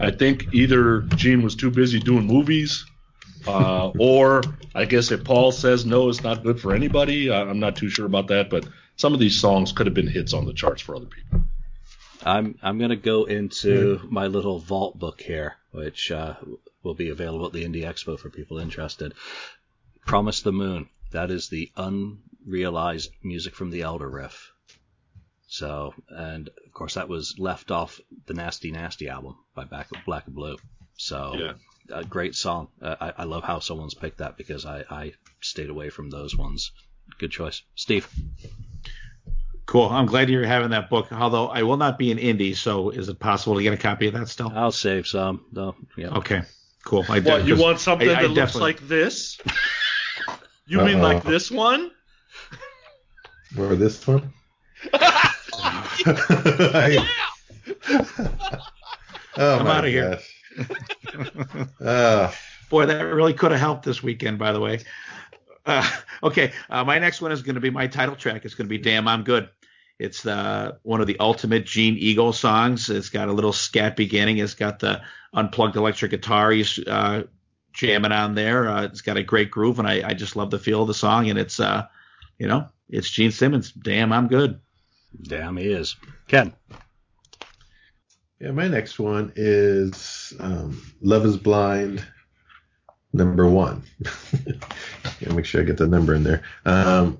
I 0.00 0.10
think 0.10 0.52
either 0.52 1.02
Gene 1.16 1.42
was 1.42 1.54
too 1.54 1.70
busy 1.70 2.00
doing 2.00 2.26
movies, 2.26 2.84
uh, 3.46 3.90
or 3.98 4.42
I 4.74 4.84
guess 4.84 5.10
if 5.10 5.24
Paul 5.24 5.52
says 5.52 5.86
no, 5.86 6.08
it's 6.08 6.22
not 6.22 6.42
good 6.42 6.60
for 6.60 6.74
anybody. 6.74 7.32
I'm 7.32 7.60
not 7.60 7.76
too 7.76 7.88
sure 7.88 8.06
about 8.06 8.28
that, 8.28 8.50
but 8.50 8.66
some 8.96 9.14
of 9.14 9.20
these 9.20 9.40
songs 9.40 9.72
could 9.72 9.86
have 9.86 9.94
been 9.94 10.08
hits 10.08 10.32
on 10.32 10.44
the 10.44 10.52
charts 10.52 10.82
for 10.82 10.96
other 10.96 11.06
people. 11.06 11.42
I'm 12.24 12.58
I'm 12.62 12.78
gonna 12.78 12.96
go 12.96 13.24
into 13.24 14.00
my 14.08 14.26
little 14.26 14.58
vault 14.58 14.98
book 14.98 15.20
here, 15.20 15.56
which 15.72 16.10
uh, 16.10 16.36
will 16.82 16.94
be 16.94 17.08
available 17.08 17.46
at 17.46 17.52
the 17.52 17.64
Indy 17.64 17.82
Expo 17.82 18.18
for 18.18 18.30
people 18.30 18.58
interested. 18.58 19.14
Promise 20.06 20.42
the 20.42 20.52
Moon. 20.52 20.88
That 21.12 21.30
is 21.30 21.48
the 21.48 21.70
unrealized 21.76 23.10
music 23.22 23.54
from 23.54 23.70
the 23.70 23.82
Elder 23.82 24.08
Riff. 24.08 24.52
So, 25.46 25.94
and 26.08 26.48
of 26.48 26.72
course 26.72 26.94
that 26.94 27.08
was 27.08 27.38
left 27.38 27.70
off 27.70 28.00
the 28.26 28.34
Nasty 28.34 28.70
Nasty 28.70 29.08
album 29.08 29.36
by 29.54 29.64
Black, 29.64 29.88
Black 30.06 30.26
and 30.26 30.34
Blue. 30.34 30.56
So, 30.96 31.34
yeah. 31.36 31.52
a 31.90 32.04
great 32.04 32.34
song. 32.34 32.68
Uh, 32.80 32.96
I, 33.00 33.12
I 33.18 33.24
love 33.24 33.44
how 33.44 33.58
someone's 33.58 33.94
picked 33.94 34.18
that 34.18 34.38
because 34.38 34.64
I, 34.64 34.84
I 34.88 35.12
stayed 35.40 35.68
away 35.68 35.90
from 35.90 36.08
those 36.08 36.34
ones. 36.34 36.72
Good 37.18 37.32
choice, 37.32 37.62
Steve. 37.74 38.08
Cool. 39.66 39.88
I'm 39.88 40.06
glad 40.06 40.28
you're 40.28 40.44
having 40.44 40.70
that 40.70 40.90
book. 40.90 41.12
Although 41.12 41.48
I 41.48 41.62
will 41.62 41.76
not 41.76 41.98
be 41.98 42.10
in 42.10 42.18
Indy, 42.18 42.54
so 42.54 42.90
is 42.90 43.08
it 43.08 43.18
possible 43.18 43.56
to 43.56 43.62
get 43.62 43.72
a 43.72 43.76
copy 43.76 44.08
of 44.08 44.14
that 44.14 44.28
still? 44.28 44.52
I'll 44.54 44.72
save 44.72 45.06
some. 45.06 45.44
No. 45.52 45.74
Yeah. 45.96 46.08
Okay. 46.16 46.42
Cool. 46.84 47.04
I 47.08 47.20
what, 47.20 47.46
you 47.46 47.56
want 47.56 47.78
something 47.80 48.08
I, 48.08 48.12
I 48.12 48.22
that 48.22 48.28
looks 48.28 48.36
definitely... 48.52 48.72
like 48.72 48.88
this? 48.88 49.38
You 50.64 50.78
Uh-oh. 50.78 50.86
mean 50.86 51.02
like 51.02 51.24
this 51.24 51.50
one? 51.50 51.90
Or 53.58 53.74
this 53.74 54.06
one? 54.06 54.32
I- 54.94 55.32
oh 59.36 59.58
I'm 59.58 59.64
my 59.64 59.78
outta 59.78 59.88
here. 59.88 60.18
gosh. 60.56 60.66
Uh, 61.80 62.32
Boy, 62.70 62.86
that 62.86 63.02
really 63.02 63.34
could 63.34 63.50
have 63.50 63.60
helped 63.60 63.84
this 63.84 64.02
weekend, 64.02 64.38
by 64.38 64.52
the 64.52 64.60
way. 64.60 64.80
Uh, 65.64 65.88
okay, 66.22 66.52
uh, 66.70 66.84
my 66.84 66.98
next 66.98 67.20
one 67.20 67.32
is 67.32 67.42
going 67.42 67.54
to 67.54 67.60
be 67.60 67.70
my 67.70 67.86
title 67.86 68.16
track. 68.16 68.44
It's 68.44 68.54
going 68.54 68.66
to 68.66 68.70
be 68.70 68.78
"Damn, 68.78 69.08
I'm 69.08 69.24
Good." 69.24 69.48
It's 69.98 70.22
the 70.22 70.78
one 70.82 71.00
of 71.00 71.06
the 71.06 71.18
ultimate 71.20 71.64
Gene 71.64 71.96
Eagle 71.96 72.32
songs. 72.32 72.90
It's 72.90 73.08
got 73.08 73.28
a 73.28 73.32
little 73.32 73.52
scat 73.52 73.94
beginning. 73.94 74.38
It's 74.38 74.54
got 74.54 74.80
the 74.80 75.02
unplugged 75.32 75.76
electric 75.76 76.10
guitar 76.10 76.50
he's 76.50 76.78
uh, 76.78 77.24
jamming 77.72 78.12
on 78.12 78.34
there. 78.34 78.68
Uh, 78.68 78.84
it's 78.84 79.00
got 79.00 79.16
a 79.16 79.22
great 79.22 79.50
groove, 79.50 79.78
and 79.78 79.88
I, 79.88 80.08
I 80.08 80.14
just 80.14 80.34
love 80.34 80.50
the 80.50 80.58
feel 80.58 80.82
of 80.82 80.88
the 80.88 80.94
song. 80.94 81.30
And 81.30 81.38
it's, 81.38 81.60
uh, 81.60 81.86
you 82.38 82.48
know, 82.48 82.66
it's 82.88 83.10
Gene 83.10 83.30
Simmons. 83.30 83.70
Damn, 83.72 84.12
I'm 84.12 84.28
good. 84.28 84.60
Damn, 85.22 85.56
he 85.56 85.66
is. 85.66 85.96
Ken. 86.26 86.52
yeah, 88.40 88.50
my 88.50 88.66
next 88.66 88.98
one 88.98 89.32
is 89.36 90.32
um, 90.40 90.82
"Love 91.00 91.26
Is 91.26 91.36
Blind." 91.36 92.04
Number 93.12 93.48
one. 93.48 93.82
make 95.34 95.44
sure 95.44 95.60
I 95.60 95.64
get 95.64 95.76
the 95.76 95.86
number 95.86 96.14
in 96.14 96.24
there. 96.24 96.42
Um, 96.64 97.18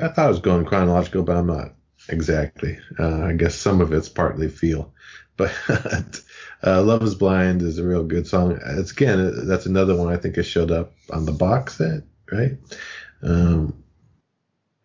I 0.00 0.08
thought 0.08 0.26
I 0.26 0.28
was 0.28 0.40
going 0.40 0.64
chronological, 0.64 1.22
but 1.22 1.36
I'm 1.36 1.46
not 1.46 1.74
exactly. 2.08 2.78
Uh, 2.98 3.22
I 3.22 3.32
guess 3.34 3.54
some 3.54 3.80
of 3.80 3.92
it's 3.92 4.08
partly 4.08 4.48
feel, 4.48 4.94
but 5.36 5.52
uh, 6.64 6.82
"Love 6.82 7.02
Is 7.02 7.14
Blind" 7.14 7.62
is 7.62 7.78
a 7.78 7.86
real 7.86 8.04
good 8.04 8.26
song. 8.26 8.58
It's 8.64 8.92
again, 8.92 9.46
that's 9.46 9.66
another 9.66 9.96
one 9.96 10.12
I 10.12 10.16
think 10.16 10.38
it 10.38 10.44
showed 10.44 10.70
up 10.70 10.92
on 11.10 11.26
the 11.26 11.32
box 11.32 11.76
set, 11.78 12.04
right? 12.30 12.52
Um, 13.22 13.82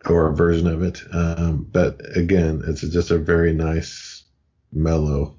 or 0.06 0.30
a 0.30 0.36
version 0.36 0.68
of 0.68 0.84
it. 0.84 1.02
Um, 1.12 1.68
but 1.72 2.02
again, 2.16 2.64
it's 2.68 2.82
just 2.82 3.12
a 3.12 3.18
very 3.18 3.54
nice, 3.54 4.24
mellow, 4.72 5.38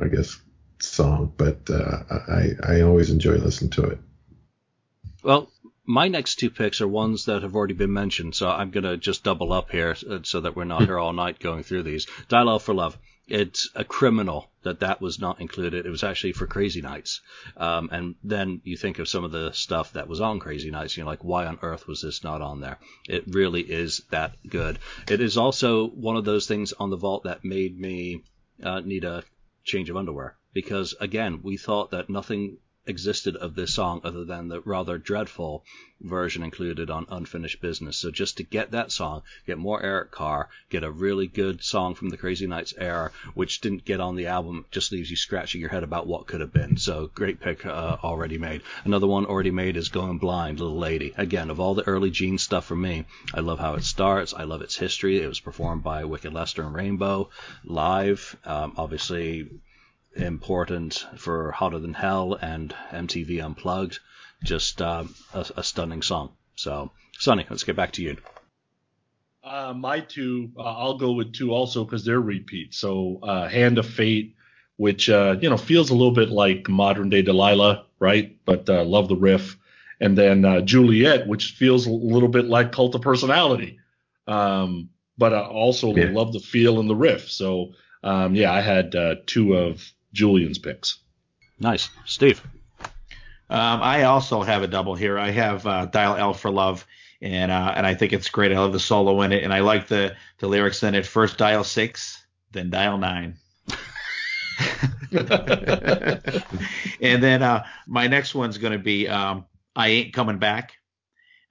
I 0.00 0.08
guess, 0.08 0.40
song. 0.80 1.32
But 1.36 1.68
uh, 1.68 2.02
I 2.28 2.50
I 2.66 2.80
always 2.80 3.10
enjoy 3.10 3.36
listening 3.36 3.70
to 3.72 3.84
it. 3.84 3.98
Well, 5.22 5.50
my 5.84 6.08
next 6.08 6.36
two 6.36 6.50
picks 6.50 6.80
are 6.80 6.88
ones 6.88 7.24
that 7.24 7.42
have 7.42 7.54
already 7.54 7.74
been 7.74 7.92
mentioned, 7.92 8.34
so 8.34 8.48
I'm 8.48 8.70
going 8.70 8.84
to 8.84 8.96
just 8.96 9.24
double 9.24 9.52
up 9.52 9.70
here 9.70 9.96
uh, 10.08 10.20
so 10.22 10.40
that 10.40 10.56
we're 10.56 10.64
not 10.64 10.84
here 10.86 10.98
all 10.98 11.12
night 11.12 11.40
going 11.40 11.62
through 11.62 11.82
these. 11.82 12.06
Dial 12.28 12.58
for 12.58 12.74
Love. 12.74 12.96
It's 13.26 13.68
a 13.76 13.84
criminal 13.84 14.50
that 14.62 14.80
that 14.80 15.00
was 15.00 15.20
not 15.20 15.40
included. 15.40 15.86
It 15.86 15.90
was 15.90 16.02
actually 16.02 16.32
for 16.32 16.46
Crazy 16.46 16.80
Nights. 16.80 17.20
Um, 17.56 17.88
and 17.92 18.14
then 18.24 18.60
you 18.64 18.76
think 18.76 18.98
of 18.98 19.08
some 19.08 19.22
of 19.22 19.30
the 19.30 19.52
stuff 19.52 19.92
that 19.92 20.08
was 20.08 20.20
on 20.20 20.40
Crazy 20.40 20.70
Nights, 20.70 20.96
you're 20.96 21.06
like, 21.06 21.22
why 21.22 21.46
on 21.46 21.58
earth 21.62 21.86
was 21.86 22.02
this 22.02 22.24
not 22.24 22.42
on 22.42 22.60
there? 22.60 22.78
It 23.08 23.24
really 23.28 23.62
is 23.62 24.02
that 24.10 24.36
good. 24.48 24.78
It 25.08 25.20
is 25.20 25.36
also 25.36 25.86
one 25.86 26.16
of 26.16 26.24
those 26.24 26.46
things 26.46 26.72
on 26.72 26.90
the 26.90 26.96
vault 26.96 27.24
that 27.24 27.44
made 27.44 27.78
me 27.78 28.24
uh, 28.62 28.80
need 28.80 29.04
a 29.04 29.22
change 29.64 29.90
of 29.90 29.96
underwear 29.96 30.36
because 30.52 30.94
again, 31.00 31.40
we 31.42 31.56
thought 31.56 31.92
that 31.92 32.10
nothing 32.10 32.58
existed 32.86 33.36
of 33.36 33.54
this 33.54 33.74
song 33.74 34.00
other 34.04 34.24
than 34.24 34.48
the 34.48 34.60
rather 34.62 34.98
dreadful 34.98 35.64
version 36.00 36.42
included 36.42 36.90
on 36.90 37.06
Unfinished 37.10 37.60
Business. 37.60 37.98
So 37.98 38.10
just 38.10 38.38
to 38.38 38.42
get 38.42 38.70
that 38.70 38.90
song, 38.90 39.22
get 39.46 39.58
more 39.58 39.82
Eric 39.82 40.10
Carr, 40.10 40.48
get 40.70 40.82
a 40.82 40.90
really 40.90 41.26
good 41.26 41.62
song 41.62 41.94
from 41.94 42.08
the 42.08 42.16
Crazy 42.16 42.46
Nights 42.46 42.72
era, 42.78 43.12
which 43.34 43.60
didn't 43.60 43.84
get 43.84 44.00
on 44.00 44.16
the 44.16 44.26
album, 44.26 44.64
just 44.70 44.92
leaves 44.92 45.10
you 45.10 45.16
scratching 45.16 45.60
your 45.60 45.70
head 45.70 45.82
about 45.82 46.06
what 46.06 46.26
could 46.26 46.40
have 46.40 46.52
been. 46.52 46.78
So 46.78 47.10
great 47.14 47.40
pick 47.40 47.66
uh, 47.66 47.98
already 48.02 48.38
made. 48.38 48.62
Another 48.84 49.06
one 49.06 49.26
already 49.26 49.50
made 49.50 49.76
is 49.76 49.88
Going 49.88 50.18
Blind, 50.18 50.58
Little 50.58 50.78
Lady. 50.78 51.12
Again, 51.16 51.50
of 51.50 51.60
all 51.60 51.74
the 51.74 51.86
early 51.86 52.10
Gene 52.10 52.38
stuff 52.38 52.64
for 52.64 52.76
me, 52.76 53.04
I 53.34 53.40
love 53.40 53.58
how 53.58 53.74
it 53.74 53.84
starts. 53.84 54.32
I 54.32 54.44
love 54.44 54.62
its 54.62 54.76
history. 54.76 55.20
It 55.20 55.28
was 55.28 55.40
performed 55.40 55.82
by 55.82 56.04
Wicked 56.04 56.32
Lester 56.32 56.62
and 56.62 56.74
Rainbow 56.74 57.28
live. 57.64 58.36
Um, 58.44 58.72
obviously 58.76 59.48
important 60.14 61.06
for 61.16 61.52
Hotter 61.52 61.78
Than 61.78 61.94
Hell 61.94 62.34
and 62.40 62.74
MTV 62.90 63.42
Unplugged. 63.44 64.00
Just 64.42 64.80
um, 64.80 65.14
a, 65.34 65.46
a, 65.58 65.62
stunning 65.62 66.02
song. 66.02 66.32
So, 66.54 66.90
Sonny, 67.18 67.44
let's 67.50 67.64
get 67.64 67.76
back 67.76 67.92
to 67.92 68.02
you. 68.02 68.16
Uh, 69.44 69.74
my 69.76 70.00
two, 70.00 70.50
uh, 70.56 70.62
I'll 70.62 70.96
go 70.96 71.12
with 71.12 71.34
two 71.34 71.52
also 71.52 71.84
because 71.84 72.04
they're 72.04 72.20
repeats. 72.20 72.78
So, 72.78 73.20
uh, 73.22 73.48
Hand 73.48 73.78
of 73.78 73.86
Fate, 73.86 74.36
which 74.76 75.10
uh, 75.10 75.36
you 75.40 75.50
know 75.50 75.58
feels 75.58 75.90
a 75.90 75.94
little 75.94 76.12
bit 76.12 76.30
like 76.30 76.68
modern 76.70 77.10
day 77.10 77.20
Delilah, 77.20 77.84
right? 77.98 78.36
But 78.46 78.68
uh, 78.68 78.84
love 78.84 79.08
the 79.08 79.16
riff. 79.16 79.58
And 80.00 80.16
then 80.16 80.46
uh, 80.46 80.62
Juliet, 80.62 81.26
which 81.26 81.52
feels 81.52 81.86
a 81.86 81.90
little 81.90 82.30
bit 82.30 82.46
like 82.46 82.72
Cult 82.72 82.94
of 82.94 83.02
Personality, 83.02 83.78
um, 84.26 84.88
but 85.18 85.34
I 85.34 85.42
also 85.42 85.94
yeah. 85.94 86.08
love 86.10 86.32
the 86.32 86.40
feel 86.40 86.80
and 86.80 86.88
the 86.88 86.96
riff. 86.96 87.30
So, 87.30 87.74
um, 88.02 88.34
yeah, 88.34 88.50
I 88.50 88.62
had 88.62 88.94
two 89.26 89.54
of 89.54 89.92
Julian's 90.12 90.58
picks. 90.58 90.98
Nice, 91.58 91.88
Steve. 92.06 92.42
Um, 93.50 93.82
I 93.82 94.04
also 94.04 94.42
have 94.42 94.62
a 94.62 94.68
double 94.68 94.94
here. 94.94 95.18
I 95.18 95.30
have 95.30 95.66
uh, 95.66 95.86
Dial 95.86 96.16
L 96.16 96.32
for 96.32 96.50
Love, 96.50 96.86
and 97.20 97.50
uh, 97.50 97.72
and 97.76 97.84
I 97.86 97.94
think 97.94 98.12
it's 98.12 98.30
great. 98.30 98.52
I 98.52 98.58
love 98.58 98.72
the 98.72 98.80
solo 98.80 99.22
in 99.22 99.32
it, 99.32 99.42
and 99.42 99.52
I 99.52 99.60
like 99.60 99.88
the 99.88 100.16
the 100.38 100.46
lyrics 100.46 100.82
in 100.82 100.94
it. 100.94 101.04
First 101.04 101.36
dial 101.36 101.64
six, 101.64 102.24
then 102.52 102.70
dial 102.70 102.96
nine. 102.96 103.36
and 107.00 107.22
then 107.22 107.42
uh, 107.42 107.64
my 107.86 108.06
next 108.06 108.34
one's 108.34 108.58
going 108.58 108.72
to 108.72 108.78
be 108.78 109.08
um, 109.08 109.46
I 109.74 109.88
Ain't 109.88 110.14
Coming 110.14 110.38
Back. 110.38 110.74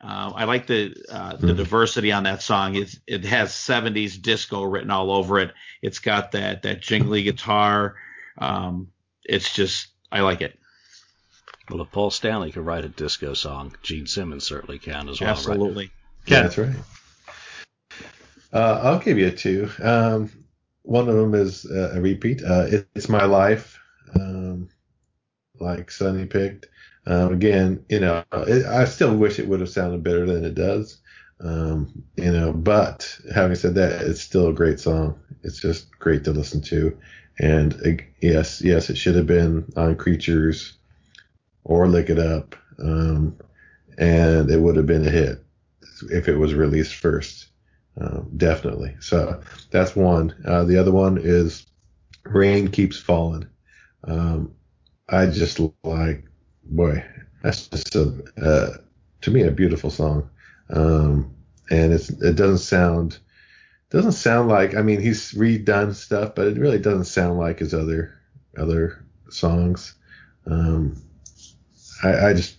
Uh, 0.01 0.31
I 0.33 0.45
like 0.45 0.67
the 0.67 0.95
uh, 1.11 1.35
the 1.35 1.53
mm. 1.53 1.57
diversity 1.57 2.13
on 2.13 2.23
that 2.23 2.41
song. 2.41 2.75
It 2.75 2.95
it 3.05 3.25
has 3.25 3.51
70s 3.51 4.21
disco 4.21 4.63
written 4.63 4.91
all 4.91 5.11
over 5.11 5.39
it. 5.39 5.51
It's 5.81 5.99
got 5.99 6.31
that 6.31 6.61
that 6.61 6.81
jingly 6.81 7.23
guitar. 7.23 7.97
Um, 8.39 8.91
it's 9.23 9.53
just 9.53 9.87
I 10.11 10.21
like 10.21 10.41
it. 10.41 10.57
Well, 11.69 11.81
if 11.81 11.91
Paul 11.91 12.09
Stanley 12.09 12.51
could 12.51 12.65
write 12.65 12.85
a 12.85 12.89
disco 12.89 13.33
song, 13.35 13.75
Gene 13.83 14.07
Simmons 14.07 14.43
certainly 14.43 14.79
can 14.79 15.07
as 15.07 15.21
well. 15.21 15.29
Absolutely. 15.29 15.85
Right? 15.85 15.91
Yeah, 16.25 16.41
that's 16.41 16.57
right. 16.57 16.75
Uh, 18.51 18.81
I'll 18.83 18.99
give 18.99 19.19
you 19.19 19.27
a 19.27 19.31
two. 19.31 19.69
Um, 19.81 20.31
one 20.81 21.07
of 21.07 21.15
them 21.15 21.35
is 21.35 21.65
uh, 21.69 21.91
a 21.93 22.01
repeat. 22.01 22.41
Uh, 22.43 22.65
it, 22.67 22.87
it's 22.95 23.09
my 23.09 23.25
life, 23.25 23.77
um, 24.15 24.69
like 25.59 25.91
Sonny 25.91 26.25
picked. 26.25 26.67
Um, 27.05 27.33
again, 27.33 27.85
you 27.89 27.99
know, 27.99 28.23
it, 28.33 28.65
I 28.65 28.85
still 28.85 29.15
wish 29.15 29.37
it 29.37 29.47
would 29.47 29.59
have 29.59 29.69
sounded 29.69 30.03
better 30.03 30.25
than 30.25 30.43
it 30.43 30.55
does. 30.55 30.99
Um, 31.41 32.03
you 32.17 32.31
know, 32.31 32.51
but 32.53 33.17
having 33.33 33.55
said 33.55 33.75
that, 33.75 34.01
it's 34.01 34.21
still 34.21 34.47
a 34.47 34.53
great 34.53 34.79
song. 34.79 35.19
It's 35.43 35.59
just 35.59 35.97
great 35.99 36.23
to 36.25 36.31
listen 36.31 36.61
to. 36.63 36.97
And 37.39 38.03
yes, 38.21 38.61
yes, 38.61 38.89
it 38.89 38.97
should 38.97 39.15
have 39.15 39.27
been 39.27 39.71
on 39.77 39.95
Creatures 39.95 40.77
or 41.63 41.87
Lick 41.87 42.09
It 42.09 42.19
Up, 42.19 42.55
um, 42.79 43.37
and 43.97 44.49
it 44.49 44.59
would 44.59 44.75
have 44.75 44.85
been 44.87 45.07
a 45.07 45.09
hit 45.09 45.43
if 46.11 46.27
it 46.27 46.35
was 46.37 46.53
released 46.53 46.95
first. 46.95 47.47
Um, 47.99 48.29
definitely. 48.37 48.95
So 48.99 49.41
that's 49.71 49.95
one. 49.95 50.33
Uh, 50.45 50.63
the 50.63 50.77
other 50.77 50.91
one 50.91 51.17
is 51.17 51.65
Rain 52.25 52.69
Keeps 52.69 52.99
Falling. 52.99 53.47
Um, 54.05 54.53
I 55.09 55.25
just 55.27 55.59
like, 55.83 56.25
boy, 56.63 57.03
that's 57.41 57.67
just 57.67 57.95
a, 57.95 58.23
uh, 58.41 58.77
to 59.21 59.31
me, 59.31 59.43
a 59.43 59.51
beautiful 59.51 59.89
song. 59.89 60.29
Um, 60.69 61.35
and 61.69 61.93
it's, 61.93 62.09
it 62.09 62.35
doesn't 62.35 62.59
sound, 62.59 63.17
doesn't 63.89 64.13
sound 64.13 64.49
like, 64.49 64.75
I 64.75 64.81
mean, 64.81 65.01
he's 65.01 65.33
redone 65.33 65.93
stuff, 65.93 66.35
but 66.35 66.47
it 66.47 66.57
really 66.57 66.79
doesn't 66.79 67.05
sound 67.05 67.37
like 67.37 67.59
his 67.59 67.73
other, 67.73 68.13
other 68.57 69.03
songs. 69.29 69.95
Um, 70.45 71.01
I, 72.03 72.29
I 72.29 72.33
just 72.33 72.57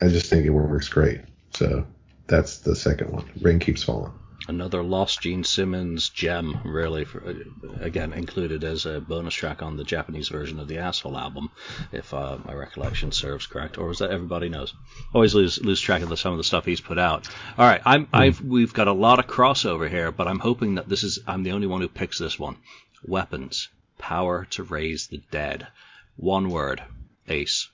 I 0.00 0.08
just 0.08 0.28
think 0.28 0.44
it 0.44 0.50
works 0.50 0.88
great. 0.88 1.20
So 1.54 1.86
that's 2.26 2.58
the 2.58 2.76
second 2.76 3.10
one. 3.10 3.24
Rain 3.40 3.58
keeps 3.58 3.82
falling. 3.82 4.12
Another 4.46 4.82
lost 4.82 5.22
Gene 5.22 5.42
Simmons 5.42 6.10
gem, 6.10 6.60
really. 6.64 7.06
For, 7.06 7.34
again, 7.80 8.12
included 8.12 8.62
as 8.62 8.84
a 8.84 9.00
bonus 9.00 9.32
track 9.32 9.62
on 9.62 9.78
the 9.78 9.84
Japanese 9.84 10.28
version 10.28 10.60
of 10.60 10.68
the 10.68 10.78
Asshole 10.78 11.16
album, 11.16 11.50
if 11.92 12.12
uh, 12.12 12.36
my 12.44 12.52
recollection 12.52 13.10
serves 13.10 13.46
correct, 13.46 13.78
or 13.78 13.88
was 13.88 14.00
that 14.00 14.10
everybody 14.10 14.50
knows? 14.50 14.74
Always 15.14 15.34
lose 15.34 15.62
lose 15.64 15.80
track 15.80 16.02
of 16.02 16.10
the, 16.10 16.16
some 16.18 16.32
of 16.32 16.38
the 16.38 16.44
stuff 16.44 16.66
he's 16.66 16.82
put 16.82 16.98
out. 16.98 17.26
All 17.56 17.66
right, 17.66 17.80
I'm 17.86 18.04
mm. 18.04 18.08
I've 18.12 18.40
we've 18.42 18.74
got 18.74 18.86
a 18.86 18.92
lot 18.92 19.18
of 19.18 19.26
crossover 19.26 19.88
here, 19.88 20.12
but 20.12 20.28
I'm 20.28 20.40
hoping 20.40 20.74
that 20.74 20.90
this 20.90 21.04
is 21.04 21.20
I'm 21.26 21.42
the 21.42 21.52
only 21.52 21.66
one 21.66 21.80
who 21.80 21.88
picks 21.88 22.18
this 22.18 22.38
one. 22.38 22.58
Weapons, 23.02 23.68
power 23.98 24.46
to 24.50 24.62
raise 24.62 25.06
the 25.06 25.22
dead. 25.30 25.68
One 26.16 26.50
word, 26.50 26.82
Ace. 27.28 27.70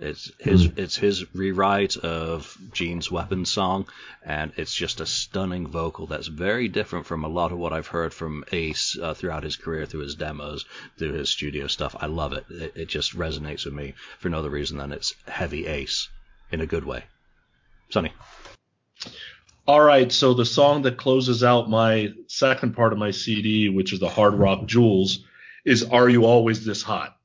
It's 0.00 0.30
his 0.38 0.68
mm. 0.68 0.78
it's 0.78 0.96
his 0.96 1.34
rewrite 1.34 1.96
of 1.96 2.56
Gene's 2.72 3.10
Weapon 3.10 3.44
song, 3.44 3.88
and 4.24 4.52
it's 4.56 4.74
just 4.74 5.00
a 5.00 5.06
stunning 5.06 5.66
vocal 5.66 6.06
that's 6.06 6.28
very 6.28 6.68
different 6.68 7.06
from 7.06 7.24
a 7.24 7.28
lot 7.28 7.50
of 7.50 7.58
what 7.58 7.72
I've 7.72 7.88
heard 7.88 8.14
from 8.14 8.44
Ace 8.52 8.96
uh, 8.96 9.14
throughout 9.14 9.42
his 9.42 9.56
career, 9.56 9.86
through 9.86 10.02
his 10.02 10.14
demos, 10.14 10.66
through 10.98 11.14
his 11.14 11.30
studio 11.30 11.66
stuff. 11.66 11.96
I 11.98 12.06
love 12.06 12.32
it. 12.32 12.46
it. 12.48 12.72
It 12.76 12.88
just 12.88 13.18
resonates 13.18 13.64
with 13.64 13.74
me 13.74 13.94
for 14.20 14.28
no 14.28 14.38
other 14.38 14.50
reason 14.50 14.78
than 14.78 14.92
it's 14.92 15.14
heavy 15.26 15.66
Ace 15.66 16.08
in 16.52 16.60
a 16.60 16.66
good 16.66 16.84
way. 16.84 17.04
Sonny. 17.90 18.12
All 19.66 19.80
right, 19.80 20.10
so 20.12 20.32
the 20.32 20.46
song 20.46 20.82
that 20.82 20.96
closes 20.96 21.42
out 21.42 21.68
my 21.68 22.12
second 22.28 22.74
part 22.74 22.92
of 22.92 22.98
my 23.00 23.10
CD, 23.10 23.68
which 23.68 23.92
is 23.92 23.98
the 23.98 24.08
Hard 24.08 24.34
Rock 24.34 24.66
Jewels, 24.66 25.24
is 25.64 25.82
"Are 25.82 26.08
You 26.08 26.24
Always 26.24 26.64
This 26.64 26.82
Hot." 26.84 27.17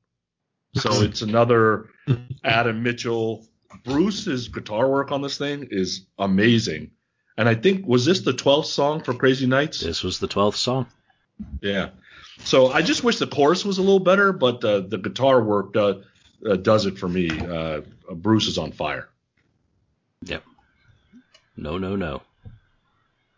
So 0.74 0.90
it's 1.02 1.22
another 1.22 1.88
Adam 2.44 2.82
Mitchell. 2.82 3.46
Bruce's 3.84 4.48
guitar 4.48 4.88
work 4.88 5.10
on 5.12 5.20
this 5.22 5.36
thing 5.36 5.68
is 5.70 6.06
amazing, 6.18 6.92
and 7.36 7.48
I 7.48 7.54
think 7.54 7.86
was 7.86 8.04
this 8.04 8.20
the 8.20 8.32
twelfth 8.32 8.68
song 8.68 9.02
for 9.02 9.14
Crazy 9.14 9.46
Nights? 9.46 9.80
This 9.80 10.02
was 10.02 10.18
the 10.18 10.28
twelfth 10.28 10.58
song. 10.58 10.86
Yeah. 11.60 11.90
So 12.38 12.68
I 12.68 12.82
just 12.82 13.04
wish 13.04 13.18
the 13.18 13.26
chorus 13.26 13.64
was 13.64 13.78
a 13.78 13.82
little 13.82 14.00
better, 14.00 14.32
but 14.32 14.64
uh, 14.64 14.80
the 14.80 14.98
guitar 14.98 15.42
work 15.42 15.76
uh, 15.76 15.94
uh, 16.48 16.56
does 16.56 16.86
it 16.86 16.98
for 16.98 17.08
me. 17.08 17.30
Uh, 17.30 17.82
Bruce 18.12 18.46
is 18.46 18.58
on 18.58 18.72
fire. 18.72 19.08
Yep. 20.22 20.42
No, 21.56 21.78
no, 21.78 21.96
no. 21.96 22.22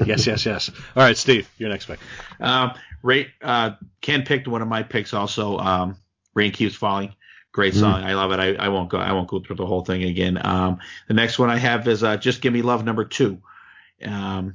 yes, 0.06 0.26
yes, 0.26 0.46
yes. 0.46 0.70
All 0.96 1.02
right, 1.02 1.16
Steve, 1.16 1.50
your 1.58 1.68
next 1.68 1.86
pick. 1.86 1.98
Um, 2.40 2.72
Ray, 3.02 3.28
uh, 3.42 3.72
Ken 4.00 4.22
picked 4.22 4.48
one 4.48 4.62
of 4.62 4.68
my 4.68 4.82
picks 4.82 5.12
also. 5.12 5.58
Um, 5.58 5.96
Rain 6.34 6.52
keeps 6.52 6.74
falling. 6.74 7.14
Great 7.52 7.74
song. 7.74 8.00
Mm. 8.00 8.06
I 8.06 8.14
love 8.14 8.32
it. 8.32 8.40
I, 8.40 8.64
I, 8.64 8.68
won't 8.68 8.88
go. 8.88 8.96
I 8.96 9.12
won't 9.12 9.28
go 9.28 9.38
through 9.38 9.56
the 9.56 9.66
whole 9.66 9.84
thing 9.84 10.04
again. 10.04 10.40
Um, 10.42 10.78
the 11.06 11.14
next 11.14 11.38
one 11.38 11.50
I 11.50 11.58
have 11.58 11.86
is 11.86 12.02
uh, 12.02 12.16
"Just 12.16 12.40
Give 12.40 12.52
Me 12.52 12.62
Love" 12.62 12.82
number 12.82 13.04
two. 13.04 13.42
Um, 14.02 14.54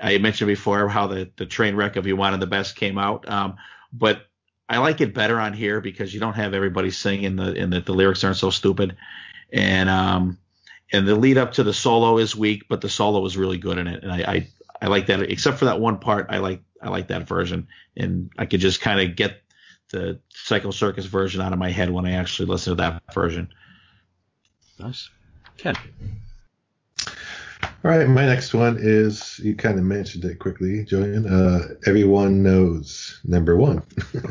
I 0.00 0.18
mentioned 0.18 0.46
before 0.46 0.88
how 0.88 1.08
the 1.08 1.30
the 1.36 1.46
train 1.46 1.74
wreck 1.74 1.96
of 1.96 2.06
"You 2.06 2.14
Wanted 2.14 2.38
the 2.38 2.46
Best" 2.46 2.76
came 2.76 2.96
out, 2.96 3.28
um, 3.28 3.56
but 3.92 4.26
I 4.68 4.78
like 4.78 5.00
it 5.00 5.14
better 5.14 5.40
on 5.40 5.52
here 5.52 5.80
because 5.80 6.14
you 6.14 6.20
don't 6.20 6.34
have 6.34 6.54
everybody 6.54 6.92
singing 6.92 7.34
the 7.34 7.60
and 7.60 7.72
the, 7.72 7.80
the 7.80 7.92
lyrics 7.92 8.22
aren't 8.22 8.36
so 8.36 8.50
stupid, 8.50 8.96
and 9.52 9.88
um, 9.88 10.38
and 10.92 11.08
the 11.08 11.16
lead 11.16 11.38
up 11.38 11.54
to 11.54 11.64
the 11.64 11.74
solo 11.74 12.18
is 12.18 12.36
weak, 12.36 12.66
but 12.68 12.80
the 12.80 12.88
solo 12.88 13.24
is 13.26 13.36
really 13.36 13.58
good 13.58 13.78
in 13.78 13.88
it, 13.88 14.04
and 14.04 14.12
I 14.12 14.18
I, 14.18 14.48
I 14.82 14.86
like 14.86 15.06
that. 15.06 15.22
Except 15.22 15.58
for 15.58 15.64
that 15.64 15.80
one 15.80 15.98
part, 15.98 16.26
I 16.30 16.38
like 16.38 16.62
I 16.82 16.88
like 16.88 17.08
that 17.08 17.28
version, 17.28 17.68
and 17.96 18.30
I 18.38 18.46
could 18.46 18.60
just 18.60 18.80
kind 18.80 19.00
of 19.00 19.16
get 19.16 19.42
the 19.90 20.20
Psycho 20.30 20.70
Circus 20.70 21.06
version 21.06 21.40
out 21.40 21.52
of 21.52 21.58
my 21.58 21.70
head 21.70 21.90
when 21.90 22.06
I 22.06 22.12
actually 22.12 22.46
listen 22.46 22.76
to 22.76 22.82
that 22.82 23.02
version. 23.12 23.48
Nice, 24.78 25.10
Ken. 25.58 25.76
All 27.82 27.90
right, 27.90 28.06
my 28.08 28.26
next 28.26 28.52
one 28.54 28.78
is 28.78 29.38
you 29.42 29.54
kind 29.54 29.78
of 29.78 29.84
mentioned 29.84 30.24
it 30.24 30.38
quickly, 30.38 30.84
Julian. 30.84 31.26
Uh, 31.26 31.68
Everyone 31.86 32.42
knows 32.42 33.20
number 33.24 33.56
one. 33.56 33.82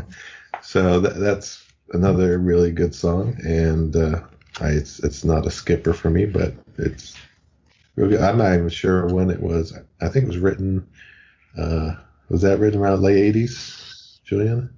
so 0.62 1.00
that, 1.00 1.20
that's 1.20 1.66
another 1.94 2.38
really 2.38 2.72
good 2.72 2.94
song, 2.94 3.36
and 3.44 3.96
uh, 3.96 4.22
I, 4.62 4.70
it's 4.70 5.00
it's 5.00 5.24
not 5.24 5.48
a 5.48 5.52
skipper 5.52 5.94
for 5.94 6.10
me, 6.10 6.26
but 6.26 6.54
it's 6.78 7.16
really 7.96 8.18
I'm 8.18 8.38
not 8.38 8.54
even 8.54 8.70
sure 8.70 9.08
when 9.08 9.30
it 9.30 9.42
was. 9.42 9.78
I 10.02 10.10
think 10.10 10.26
it 10.26 10.30
was 10.30 10.38
written. 10.38 10.88
Uh, 11.58 11.96
was 12.30 12.42
that 12.42 12.60
written 12.60 12.80
around 12.80 13.02
late 13.02 13.36
'80s, 13.36 14.24
Julian? 14.24 14.76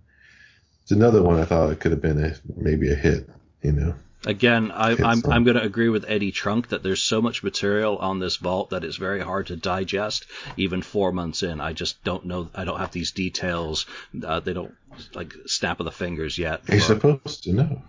It's 0.84 0.91
another 0.91 1.22
one 1.22 1.39
I 1.39 1.45
thought 1.45 1.72
it 1.72 1.80
could 1.80 1.91
have 1.91 2.02
been 2.02 2.24
a 2.24 2.36
maybe 2.56 2.91
a 2.91 2.95
hit. 2.95 3.30
You 3.62 3.74
know. 3.74 3.95
Again, 4.24 4.70
I, 4.70 4.91
am 4.91 5.04
I'm, 5.04 5.22
I'm 5.32 5.43
going 5.43 5.58
to 5.58 5.64
agree 5.64 5.89
with 5.89 6.06
Eddie 6.08 6.32
Trunk 6.32 6.70
that 6.70 6.84
there's 6.84 7.02
so 7.02 7.24
much 7.24 7.41
material 7.41 7.97
on 7.97 8.20
this 8.20 8.36
vault 8.36 8.70
that 8.70 8.84
it's 8.84 8.97
very 8.97 9.20
hard 9.20 9.47
to 9.47 9.56
digest. 9.56 10.28
Even 10.58 10.84
four 10.84 11.12
months 11.12 11.41
in, 11.41 11.60
I 11.60 11.74
just 11.74 12.04
don't 12.04 12.26
know. 12.26 12.47
I 12.54 12.64
don't 12.64 12.80
have 12.80 12.91
these 12.91 13.12
details. 13.12 13.88
Uh, 14.24 14.39
they 14.39 14.54
don't 14.54 14.76
like 15.16 15.34
snap 15.47 15.80
of 15.80 15.86
the 15.86 15.91
fingers 15.91 16.38
yet. 16.38 16.62
You're 16.70 16.82
supposed 16.82 17.45
to 17.45 17.54
know. 17.54 17.82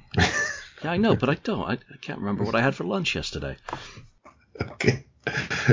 Yeah, 0.83 0.93
I 0.93 0.97
know, 0.97 1.17
but 1.17 1.29
I 1.29 1.35
don't. 1.35 1.69
I, 1.69 1.75
I 1.75 1.97
can't 2.01 2.19
remember 2.19 2.45
what 2.45 2.55
I 2.55 2.63
had 2.63 2.75
for 2.75 2.85
lunch 2.85 3.15
yesterday. 3.15 3.57
Okay. 4.61 5.07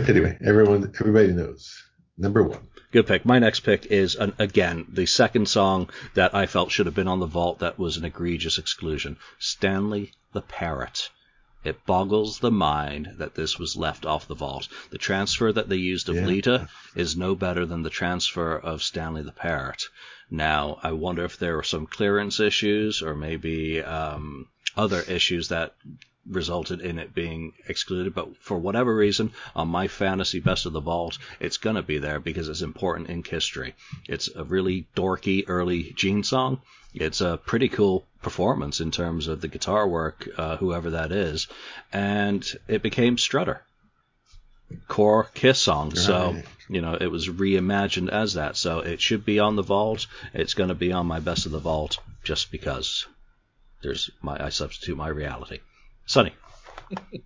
Anyway, 0.08 0.38
everyone, 0.44 0.94
everybody 1.00 1.34
knows. 1.34 1.84
Number 2.18 2.44
one. 2.44 2.60
Good 2.92 3.06
pick. 3.06 3.24
My 3.24 3.38
next 3.38 3.60
pick 3.60 3.86
is 3.86 4.16
an, 4.16 4.34
again 4.40 4.88
the 4.90 5.06
second 5.06 5.48
song 5.48 5.92
that 6.16 6.34
I 6.34 6.48
felt 6.48 6.72
should 6.72 6.88
have 6.88 6.96
been 6.96 7.08
on 7.08 7.20
the 7.20 7.28
vault 7.28 7.60
that 7.60 7.78
was 7.78 7.98
an 7.98 8.06
egregious 8.06 8.58
exclusion. 8.58 9.18
Stanley 9.38 10.12
the 10.34 10.42
Parrot. 10.42 11.10
It 11.64 11.86
boggles 11.86 12.40
the 12.40 12.50
mind 12.50 13.16
that 13.18 13.36
this 13.36 13.60
was 13.60 13.76
left 13.76 14.06
off 14.06 14.28
the 14.28 14.34
vault. 14.34 14.68
The 14.90 14.98
transfer 14.98 15.52
that 15.52 15.70
they 15.70 15.76
used 15.76 16.10
of 16.10 16.16
yeah. 16.16 16.26
Lita 16.26 16.70
is 16.96 17.16
no 17.16 17.36
better 17.36 17.66
than 17.66 17.84
the 17.84 17.90
transfer 17.92 18.58
of 18.58 18.82
Stanley 18.82 19.22
the 19.22 19.34
Parrot. 19.34 19.84
Now, 20.32 20.80
I 20.82 20.94
wonder 20.94 21.26
if 21.26 21.38
there 21.38 21.58
were 21.58 21.64
some 21.64 21.86
clearance 21.86 22.40
issues 22.40 23.02
or 23.04 23.14
maybe 23.14 23.84
um, 23.84 24.48
other 24.76 25.02
issues 25.02 25.50
that 25.50 25.76
resulted 26.28 26.82
in 26.82 27.00
it 27.00 27.14
being 27.14 27.54
excluded. 27.68 28.14
But 28.14 28.38
for 28.38 28.58
whatever 28.58 28.96
reason, 28.96 29.32
on 29.56 29.68
my 29.68 29.88
fantasy 29.88 30.40
best 30.40 30.66
of 30.66 30.74
the 30.74 30.80
vault, 30.80 31.18
it's 31.40 31.58
going 31.58 31.76
to 31.76 31.82
be 31.82 31.98
there 31.98 32.20
because 32.20 32.50
it's 32.50 32.62
important 32.62 33.10
in 33.10 33.24
history. 33.24 33.76
It's 34.08 34.30
a 34.36 34.44
really 34.44 34.88
dorky 34.96 35.46
early 35.48 35.94
Gene 35.96 36.24
song. 36.24 36.62
It's 36.94 37.22
a 37.22 37.40
pretty 37.44 37.70
cool 37.70 38.08
performance 38.22 38.82
in 38.82 38.92
terms 38.92 39.28
of 39.28 39.42
the 39.42 39.48
guitar 39.48 39.88
work, 39.88 40.28
uh, 40.38 40.58
whoever 40.58 40.92
that 40.92 41.12
is. 41.12 41.48
And 41.94 42.46
it 42.68 42.82
became 42.82 43.18
Strutter. 43.18 43.64
Core 44.88 45.30
Kiss 45.34 45.60
song. 45.60 45.90
Right. 45.90 45.98
So, 45.98 46.42
you 46.68 46.82
know, 46.82 46.96
it 47.00 47.08
was 47.08 47.28
reimagined 47.28 48.10
as 48.10 48.36
that. 48.36 48.56
So 48.56 48.80
it 48.80 49.02
should 49.02 49.26
be 49.26 49.40
on 49.40 49.56
the 49.56 49.64
vault. 49.64 50.06
It's 50.34 50.54
going 50.54 50.70
to 50.70 50.76
be 50.76 50.92
on 50.92 51.08
my 51.08 51.20
best 51.20 51.46
of 51.46 51.52
the 51.52 51.60
vault 51.60 51.98
just 52.24 52.52
because 52.52 53.08
there's 53.82 54.12
my 54.22 54.38
I 54.44 54.50
substitute 54.50 54.98
my 54.98 55.08
reality. 55.08 55.60
Sonny. 56.10 56.34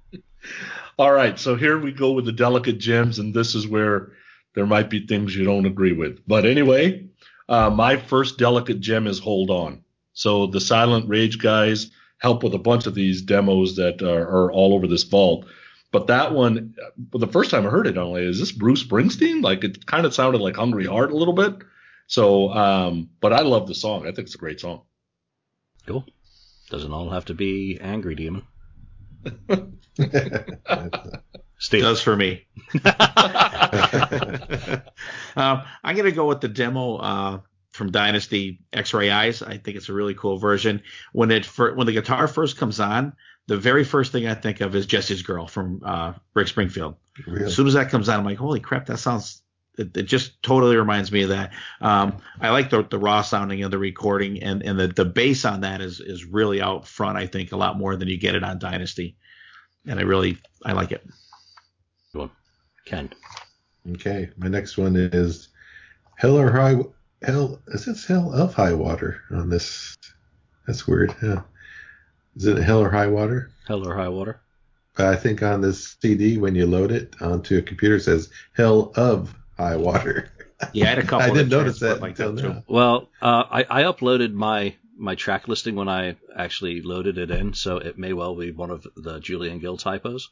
All 0.99 1.13
right, 1.13 1.39
so 1.39 1.55
here 1.55 1.79
we 1.79 1.93
go 1.93 2.11
with 2.11 2.25
the 2.25 2.33
delicate 2.33 2.79
gems, 2.79 3.17
and 3.17 3.33
this 3.33 3.55
is 3.55 3.65
where 3.65 4.11
there 4.55 4.65
might 4.65 4.89
be 4.89 5.07
things 5.07 5.33
you 5.33 5.45
don't 5.45 5.65
agree 5.65 5.93
with. 5.93 6.19
But 6.27 6.45
anyway, 6.45 7.07
uh, 7.47 7.69
my 7.69 7.95
first 7.95 8.37
delicate 8.37 8.81
gem 8.81 9.07
is 9.07 9.19
Hold 9.19 9.51
On. 9.51 9.85
So 10.11 10.47
the 10.47 10.59
Silent 10.59 11.07
Rage 11.07 11.39
guys 11.39 11.91
help 12.17 12.43
with 12.43 12.53
a 12.55 12.59
bunch 12.59 12.85
of 12.85 12.93
these 12.93 13.21
demos 13.21 13.77
that 13.77 14.01
are, 14.01 14.27
are 14.27 14.51
all 14.51 14.73
over 14.73 14.85
this 14.85 15.03
vault. 15.03 15.45
But 15.93 16.07
that 16.07 16.33
one, 16.33 16.75
well, 17.13 17.21
the 17.21 17.27
first 17.31 17.51
time 17.51 17.65
I 17.65 17.69
heard 17.69 17.87
it, 17.87 17.97
I'm 17.97 18.09
like, 18.09 18.23
is 18.23 18.39
this 18.39 18.51
Bruce 18.51 18.83
Springsteen? 18.83 19.41
Like 19.41 19.63
it 19.63 19.85
kind 19.85 20.05
of 20.05 20.13
sounded 20.13 20.41
like 20.41 20.57
Hungry 20.57 20.87
Heart 20.87 21.11
a 21.11 21.17
little 21.17 21.33
bit. 21.33 21.55
So, 22.07 22.49
um, 22.49 23.11
but 23.21 23.31
I 23.31 23.43
love 23.43 23.67
the 23.67 23.75
song. 23.75 24.01
I 24.01 24.11
think 24.11 24.25
it's 24.25 24.35
a 24.35 24.39
great 24.39 24.59
song. 24.59 24.81
Cool. 25.87 26.05
Doesn't 26.69 26.91
all 26.91 27.11
have 27.11 27.25
to 27.25 27.33
be 27.33 27.79
Angry 27.79 28.15
Demon. 28.15 28.43
Steve. 31.59 31.81
Does 31.81 32.01
for 32.01 32.15
me. 32.15 32.45
um, 35.37 35.61
I'm 35.83 35.95
going 35.95 36.05
to 36.05 36.11
go 36.11 36.27
with 36.27 36.41
the 36.41 36.49
demo 36.49 36.97
uh, 36.97 37.39
from 37.71 37.91
Dynasty 37.91 38.59
X-Ray 38.73 39.09
Eyes. 39.11 39.41
I 39.41 39.57
think 39.57 39.77
it's 39.77 39.89
a 39.89 39.93
really 39.93 40.13
cool 40.13 40.37
version. 40.37 40.81
When 41.11 41.31
it 41.31 41.45
when 41.45 41.85
the 41.85 41.93
guitar 41.93 42.27
first 42.27 42.57
comes 42.57 42.79
on, 42.79 43.13
the 43.47 43.57
very 43.57 43.83
first 43.83 44.11
thing 44.11 44.27
I 44.27 44.33
think 44.33 44.61
of 44.61 44.75
is 44.75 44.85
Jesse's 44.85 45.21
Girl 45.21 45.47
from 45.47 45.81
uh, 45.85 46.13
Rick 46.33 46.47
Springfield. 46.47 46.95
Really? 47.27 47.45
As 47.45 47.55
soon 47.55 47.67
as 47.67 47.73
that 47.73 47.89
comes 47.89 48.09
on, 48.09 48.19
I'm 48.19 48.25
like, 48.25 48.37
holy 48.37 48.59
crap, 48.59 48.87
that 48.87 48.97
sounds 48.97 49.42
it, 49.77 49.95
it, 49.97 50.03
just 50.03 50.41
totally 50.43 50.75
reminds 50.75 51.11
me 51.11 51.23
of 51.23 51.29
that. 51.29 51.51
Um, 51.81 52.17
I 52.39 52.49
like 52.51 52.69
the, 52.69 52.83
the 52.83 52.99
raw 52.99 53.21
sounding 53.21 53.63
of 53.63 53.71
the 53.71 53.79
recording, 53.79 54.41
and, 54.43 54.61
and 54.63 54.79
the, 54.79 54.87
the 54.87 55.05
bass 55.05 55.45
on 55.45 55.61
that 55.61 55.81
is 55.81 55.99
is 55.99 56.25
really 56.25 56.61
out 56.61 56.87
front. 56.87 57.17
I 57.17 57.27
think 57.27 57.51
a 57.51 57.57
lot 57.57 57.77
more 57.77 57.95
than 57.95 58.07
you 58.07 58.17
get 58.17 58.35
it 58.35 58.43
on 58.43 58.59
Dynasty, 58.59 59.15
and 59.87 59.99
I 59.99 60.03
really 60.03 60.37
I 60.63 60.73
like 60.73 60.91
it. 60.91 61.05
Good 62.13 62.29
Ken. 62.85 63.09
Okay, 63.91 64.29
my 64.37 64.47
next 64.47 64.77
one 64.77 64.95
is 64.95 65.49
Hell 66.15 66.37
or 66.37 66.51
High 66.51 66.77
Hell. 67.23 67.59
Is 67.67 67.87
it 67.87 67.97
Hell 68.07 68.31
of 68.33 68.53
High 68.53 68.73
Water 68.73 69.21
on 69.31 69.49
this? 69.49 69.97
That's 70.67 70.87
weird. 70.87 71.15
Yeah. 71.21 71.41
Is 72.35 72.45
it 72.45 72.57
Hell 72.57 72.79
or 72.79 72.89
High 72.89 73.07
Water? 73.07 73.51
Hell 73.67 73.87
or 73.87 73.95
High 73.95 74.09
Water. 74.09 74.39
I 74.97 75.15
think 75.15 75.41
on 75.41 75.61
this 75.61 75.97
CD, 76.01 76.37
when 76.37 76.53
you 76.53 76.67
load 76.67 76.91
it 76.91 77.15
onto 77.19 77.57
a 77.57 77.61
computer, 77.61 77.95
it 77.95 78.01
says 78.01 78.29
Hell 78.53 78.91
of 78.95 79.35
high 79.57 79.75
water. 79.75 80.31
Yeah, 80.73 80.85
I 80.85 80.89
had 80.89 80.99
a 80.99 81.03
couple. 81.07 81.21
I 81.21 81.33
didn't 81.33 81.49
notice 81.49 81.79
that 81.79 82.01
like 82.01 82.15
that 82.15 82.37
too. 82.37 82.63
Well, 82.67 83.09
uh, 83.21 83.43
I, 83.49 83.65
I 83.69 83.83
uploaded 83.83 84.33
my 84.33 84.75
my 84.97 85.15
track 85.15 85.47
listing 85.47 85.75
when 85.75 85.89
I 85.89 86.15
actually 86.35 86.81
loaded 86.81 87.17
it 87.17 87.31
in, 87.31 87.53
so 87.53 87.77
it 87.77 87.97
may 87.97 88.13
well 88.13 88.35
be 88.35 88.51
one 88.51 88.71
of 88.71 88.85
the 88.95 89.19
Julian 89.19 89.59
Gill 89.59 89.77
typos. 89.77 90.29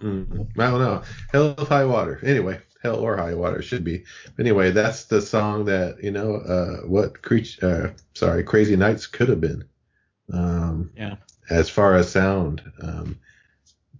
Mm, 0.00 0.48
I 0.58 0.70
don't 0.70 0.80
know. 0.80 1.02
Hell 1.32 1.54
of 1.56 1.68
high 1.68 1.86
water. 1.86 2.20
Anyway, 2.22 2.60
hell 2.82 2.96
or 2.96 3.16
high 3.16 3.34
water 3.34 3.62
should 3.62 3.84
be. 3.84 4.04
Anyway, 4.38 4.70
that's 4.70 5.04
the 5.04 5.22
song 5.22 5.64
that 5.66 6.02
you 6.02 6.10
know 6.10 6.36
uh, 6.36 6.86
what 6.86 7.22
creature. 7.22 7.94
Uh, 7.94 7.98
sorry, 8.14 8.44
Crazy 8.44 8.76
Nights 8.76 9.06
could 9.06 9.28
have 9.28 9.40
been. 9.40 9.64
Um, 10.32 10.90
yeah. 10.96 11.16
As 11.48 11.70
far 11.70 11.94
as 11.94 12.10
sound, 12.10 12.60
um, 12.82 13.18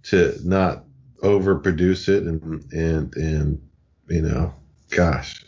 to 0.05 0.37
not 0.45 0.85
overproduce 1.22 2.09
it 2.09 2.24
and 2.24 2.72
and 2.72 3.16
and 3.16 3.65
you 4.09 4.22
know, 4.22 4.54
gosh, 4.90 5.44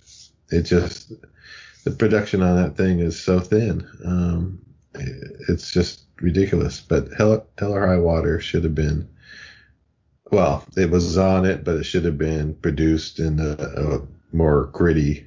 it 0.51 0.63
just 0.63 1.13
the 1.85 1.91
production 1.91 2.43
on 2.43 2.57
that 2.63 2.77
thing 2.77 3.01
is 3.01 3.19
so 3.19 3.41
thin. 3.41 3.87
Um, 4.05 4.59
it's 5.49 5.71
just 5.71 6.03
ridiculous. 6.21 6.81
But 6.81 7.09
Hell, 7.17 7.47
Hell 7.59 7.75
or 7.75 7.87
High 7.87 7.99
Water 7.99 8.41
should 8.41 8.65
have 8.65 8.75
been 8.75 9.09
well, 10.31 10.65
it 10.77 10.91
was 10.91 11.17
on 11.17 11.47
it, 11.47 11.65
but 11.65 11.77
it 11.77 11.85
should 11.85 12.05
have 12.05 12.19
been 12.19 12.55
produced 12.55 13.19
in 13.19 13.41
a, 13.41 13.53
a 13.53 14.07
more 14.33 14.67
gritty, 14.67 15.27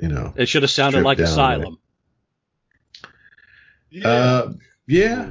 you 0.00 0.08
know. 0.08 0.32
It 0.36 0.48
should 0.48 0.62
have 0.62 0.70
sounded 0.70 1.04
like 1.04 1.18
down 1.18 1.28
Asylum 1.28 1.78
Yeah. 3.90 4.08
Uh, 4.08 4.52
yeah. 4.86 5.30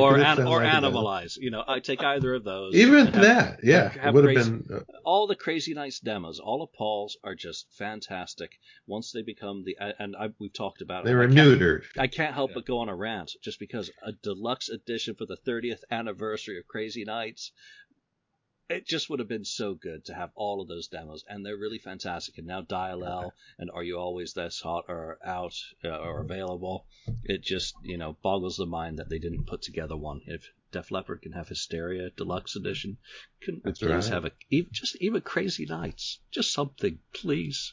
Or 0.00 0.16
an, 0.16 0.40
or 0.46 0.62
like. 0.62 0.72
Animalize. 0.72 1.36
You 1.38 1.50
know, 1.50 1.64
I 1.66 1.80
take 1.80 2.02
either 2.02 2.34
of 2.34 2.44
those. 2.44 2.74
Even 2.74 3.06
have- 3.06 3.22
that, 3.22 3.60
yeah, 3.62 3.88
have 3.90 4.14
it 4.14 4.14
would 4.14 4.36
have 4.36 4.46
been. 4.68 4.76
uh, 4.76 4.80
all 5.04 5.26
the 5.26 5.34
Crazy 5.36 5.74
Nights 5.74 6.00
demos, 6.00 6.38
all 6.38 6.62
of 6.62 6.72
Paul's 6.72 7.16
are 7.24 7.34
just 7.34 7.66
fantastic. 7.76 8.50
Once 8.86 9.12
they 9.12 9.22
become 9.22 9.64
the, 9.64 9.76
and 9.98 10.14
I, 10.16 10.28
we've 10.38 10.52
talked 10.52 10.82
about 10.82 11.04
They 11.04 11.12
it. 11.12 11.14
were 11.14 11.28
neutered. 11.28 11.82
I 11.98 12.06
can't 12.06 12.34
help 12.34 12.50
Yeah. 12.50 12.54
but 12.56 12.66
go 12.66 12.78
on 12.78 12.88
a 12.88 12.94
rant 12.96 13.32
just 13.42 13.58
because 13.58 13.90
a 14.02 14.12
deluxe 14.12 14.68
edition 14.68 15.14
for 15.14 15.26
the 15.26 15.36
30th 15.36 15.80
anniversary 15.90 16.58
of 16.58 16.66
Crazy 16.66 17.04
Nights. 17.04 17.52
It 18.68 18.84
just 18.84 19.08
would 19.08 19.20
have 19.20 19.28
been 19.28 19.44
so 19.44 19.74
good 19.74 20.06
to 20.06 20.14
have 20.14 20.32
all 20.34 20.60
of 20.60 20.66
those 20.66 20.88
demos, 20.88 21.24
and 21.28 21.46
they're 21.46 21.56
really 21.56 21.78
fantastic. 21.78 22.38
And 22.38 22.48
now 22.48 22.62
Dial 22.62 23.04
L 23.04 23.32
and 23.58 23.70
Are 23.70 23.84
You 23.84 23.96
Always 23.96 24.32
This 24.32 24.60
Hot 24.60 24.86
are 24.88 25.18
out 25.24 25.54
uh, 25.84 25.88
or 25.88 26.20
available. 26.20 26.84
It 27.22 27.42
just 27.42 27.74
you 27.84 27.96
know 27.96 28.16
boggles 28.22 28.56
the 28.56 28.66
mind 28.66 28.98
that 28.98 29.08
they 29.08 29.20
didn't 29.20 29.46
put 29.46 29.62
together 29.62 29.96
one. 29.96 30.20
If 30.26 30.50
Def 30.72 30.90
Leppard 30.90 31.22
can 31.22 31.32
have 31.32 31.48
Hysteria 31.48 32.10
Deluxe 32.10 32.56
Edition, 32.56 32.98
couldn't 33.40 33.64
we 33.64 33.70
That's 33.70 33.78
please 33.78 33.90
right. 33.90 34.14
have 34.14 34.24
a 34.24 34.32
even, 34.50 34.70
just 34.72 34.96
even 34.96 35.20
Crazy 35.20 35.66
Nights, 35.66 36.18
just 36.32 36.52
something, 36.52 36.98
please. 37.12 37.72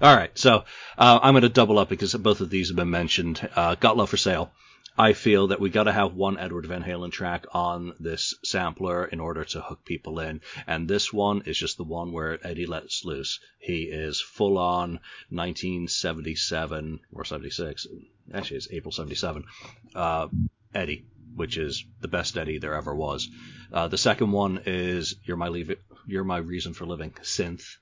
All 0.00 0.14
right, 0.14 0.36
so 0.36 0.64
uh, 0.98 1.20
I'm 1.22 1.34
going 1.34 1.42
to 1.42 1.48
double 1.48 1.78
up 1.78 1.88
because 1.88 2.14
both 2.14 2.40
of 2.40 2.50
these 2.50 2.68
have 2.68 2.76
been 2.76 2.90
mentioned. 2.90 3.48
Uh, 3.54 3.74
Got 3.76 3.96
Love 3.96 4.10
for 4.10 4.16
Sale. 4.16 4.52
I 4.96 5.12
feel 5.12 5.48
that 5.48 5.58
we 5.58 5.70
got 5.70 5.84
to 5.84 5.92
have 5.92 6.14
one 6.14 6.38
Edward 6.38 6.66
Van 6.66 6.84
Halen 6.84 7.10
track 7.10 7.46
on 7.52 7.94
this 7.98 8.34
sampler 8.44 9.04
in 9.04 9.18
order 9.18 9.44
to 9.44 9.60
hook 9.60 9.84
people 9.84 10.20
in, 10.20 10.40
and 10.68 10.86
this 10.86 11.12
one 11.12 11.42
is 11.46 11.58
just 11.58 11.76
the 11.78 11.84
one 11.84 12.12
where 12.12 12.38
Eddie 12.46 12.66
lets 12.66 13.04
loose. 13.04 13.40
He 13.58 13.84
is 13.84 14.20
full 14.20 14.56
on 14.56 15.00
1977 15.30 17.00
or 17.12 17.24
76. 17.24 17.88
Actually, 18.32 18.56
it's 18.56 18.70
April 18.70 18.92
77. 18.92 19.44
Uh, 19.96 20.28
Eddie, 20.72 21.06
which 21.34 21.58
is 21.58 21.84
the 22.00 22.08
best 22.08 22.36
Eddie 22.36 22.58
there 22.58 22.74
ever 22.74 22.94
was. 22.94 23.28
Uh, 23.72 23.88
the 23.88 23.98
second 23.98 24.30
one 24.30 24.62
is 24.64 25.16
"You're 25.24 25.36
My 25.36 25.48
Leave 25.48 25.76
You're 26.06 26.22
My 26.22 26.38
Reason 26.38 26.72
for 26.72 26.86
Living" 26.86 27.10
synth, 27.22 27.78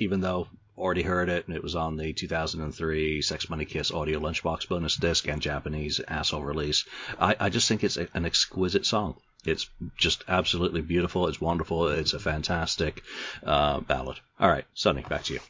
even 0.00 0.20
though 0.20 0.48
already 0.78 1.02
heard 1.02 1.28
it 1.28 1.46
and 1.46 1.56
it 1.56 1.62
was 1.62 1.74
on 1.74 1.96
the 1.96 2.12
2003 2.12 3.22
Sex 3.22 3.50
Money 3.50 3.64
Kiss 3.64 3.90
audio 3.90 4.20
lunchbox 4.20 4.68
bonus 4.68 4.96
disc 4.96 5.26
and 5.28 5.42
Japanese 5.42 6.00
asshole 6.06 6.42
release. 6.42 6.84
I, 7.20 7.36
I 7.38 7.48
just 7.48 7.68
think 7.68 7.84
it's 7.84 7.96
a, 7.96 8.08
an 8.14 8.24
exquisite 8.24 8.86
song. 8.86 9.16
It's 9.44 9.68
just 9.96 10.24
absolutely 10.28 10.80
beautiful. 10.82 11.28
It's 11.28 11.40
wonderful. 11.40 11.88
It's 11.88 12.12
a 12.12 12.18
fantastic 12.18 13.02
uh, 13.44 13.80
ballad. 13.80 14.18
All 14.38 14.48
right, 14.48 14.64
Sonny, 14.74 15.02
back 15.02 15.24
to 15.24 15.34
you. 15.34 15.40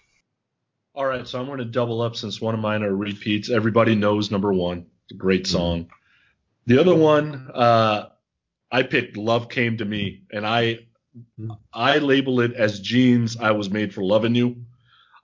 All 0.94 1.06
right, 1.06 1.26
so 1.26 1.38
I'm 1.38 1.46
going 1.46 1.58
to 1.58 1.64
double 1.64 2.02
up 2.02 2.16
since 2.16 2.40
one 2.40 2.54
of 2.54 2.60
mine 2.60 2.82
are 2.82 2.94
repeats. 2.94 3.50
Everybody 3.50 3.94
knows 3.94 4.30
number 4.30 4.52
one. 4.52 4.86
It's 5.04 5.12
a 5.12 5.16
great 5.16 5.46
song. 5.46 5.90
The 6.66 6.80
other 6.80 6.94
one, 6.94 7.50
uh, 7.54 8.08
I 8.70 8.82
picked 8.82 9.16
"Love 9.16 9.48
Came 9.48 9.78
to 9.78 9.84
Me," 9.84 10.24
and 10.30 10.46
I 10.46 10.80
I 11.72 11.98
label 11.98 12.40
it 12.40 12.52
as 12.52 12.80
"Gene's 12.80 13.36
I 13.36 13.52
was 13.52 13.70
made 13.70 13.94
for 13.94 14.02
loving 14.02 14.34
you. 14.34 14.64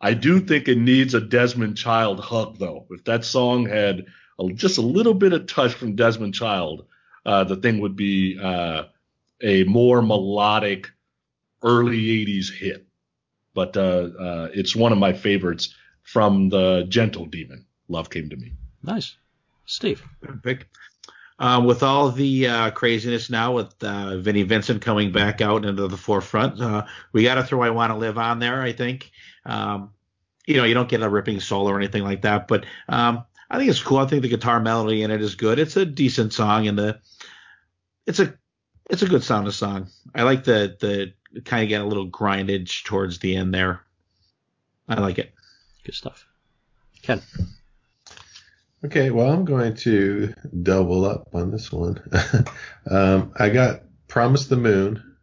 I 0.04 0.14
do 0.14 0.40
think 0.40 0.68
it 0.68 0.78
needs 0.78 1.14
a 1.14 1.20
Desmond 1.20 1.76
Child 1.76 2.20
hug, 2.20 2.58
though. 2.58 2.86
If 2.90 3.04
that 3.04 3.24
song 3.24 3.66
had 3.66 4.06
a, 4.38 4.52
just 4.52 4.78
a 4.78 4.82
little 4.82 5.14
bit 5.14 5.32
of 5.32 5.46
touch 5.46 5.74
from 5.74 5.96
Desmond 5.96 6.34
Child, 6.34 6.86
uh, 7.26 7.44
the 7.44 7.56
thing 7.56 7.80
would 7.80 7.96
be 7.96 8.38
uh, 8.40 8.84
a 9.42 9.64
more 9.64 10.02
melodic 10.02 10.90
early 11.62 12.26
'80s 12.26 12.52
hit 12.52 12.86
but 13.54 13.76
uh, 13.76 14.10
uh, 14.18 14.48
it's 14.52 14.76
one 14.76 14.92
of 14.92 14.98
my 14.98 15.12
favorites 15.12 15.74
from 16.02 16.48
the 16.50 16.84
Gentle 16.88 17.24
Demon. 17.24 17.64
Love 17.88 18.10
came 18.10 18.28
to 18.28 18.36
me. 18.36 18.52
Nice, 18.82 19.16
Steve. 19.64 20.02
Good 20.20 20.42
pick. 20.42 20.66
Uh, 21.36 21.60
with 21.64 21.82
all 21.82 22.10
the 22.10 22.46
uh, 22.46 22.70
craziness 22.70 23.28
now, 23.28 23.52
with 23.52 23.74
uh, 23.82 24.18
Vinnie 24.18 24.44
Vincent 24.44 24.80
coming 24.80 25.10
back 25.10 25.40
out 25.40 25.64
into 25.64 25.88
the 25.88 25.96
forefront, 25.96 26.60
uh, 26.60 26.86
we 27.12 27.24
got 27.24 27.34
to 27.34 27.44
throw 27.44 27.62
"I 27.62 27.70
Want 27.70 27.90
to 27.90 27.96
Live" 27.96 28.18
on 28.18 28.38
there. 28.38 28.62
I 28.62 28.72
think. 28.72 29.10
Um, 29.44 29.90
you 30.46 30.56
know, 30.56 30.64
you 30.64 30.74
don't 30.74 30.88
get 30.88 31.02
a 31.02 31.08
ripping 31.08 31.40
solo 31.40 31.70
or 31.70 31.78
anything 31.78 32.04
like 32.04 32.22
that, 32.22 32.48
but 32.48 32.66
um, 32.88 33.24
I 33.50 33.58
think 33.58 33.70
it's 33.70 33.82
cool. 33.82 33.98
I 33.98 34.06
think 34.06 34.22
the 34.22 34.28
guitar 34.28 34.60
melody 34.60 35.02
in 35.02 35.10
it 35.10 35.22
is 35.22 35.34
good. 35.34 35.58
It's 35.58 35.76
a 35.76 35.86
decent 35.86 36.32
song, 36.32 36.66
and 36.66 36.78
the 36.78 37.00
it's 38.06 38.20
a 38.20 38.34
it's 38.90 39.02
a 39.02 39.08
good 39.08 39.24
sounding 39.24 39.52
song. 39.52 39.88
I 40.14 40.22
like 40.22 40.44
the 40.44 40.76
the 40.80 41.40
kind 41.42 41.62
of 41.62 41.68
get 41.68 41.80
a 41.80 41.86
little 41.86 42.08
grindage 42.08 42.84
towards 42.84 43.18
the 43.18 43.36
end 43.36 43.54
there. 43.54 43.80
I 44.88 45.00
like 45.00 45.18
it. 45.18 45.32
Good 45.84 45.94
stuff. 45.94 46.26
Ken. 47.02 47.22
Okay, 48.84 49.10
well, 49.10 49.32
I'm 49.32 49.46
going 49.46 49.74
to 49.76 50.34
double 50.62 51.06
up 51.06 51.28
on 51.32 51.50
this 51.50 51.72
one. 51.72 52.02
um, 52.90 53.32
I 53.34 53.48
got 53.48 53.80
Promise 54.08 54.48
the 54.48 54.56
Moon, 54.56 55.16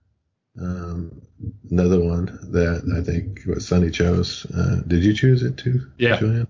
um, 0.60 1.22
another 1.70 2.00
one 2.00 2.26
that 2.52 2.82
I 2.98 3.04
think 3.04 3.42
what 3.46 3.62
Sonny 3.62 3.92
chose. 3.92 4.48
Uh, 4.48 4.82
did 4.88 5.04
you 5.04 5.14
choose 5.14 5.44
it 5.44 5.58
too? 5.58 5.92
Yeah. 6.00 6.18
Julian? 6.18 6.48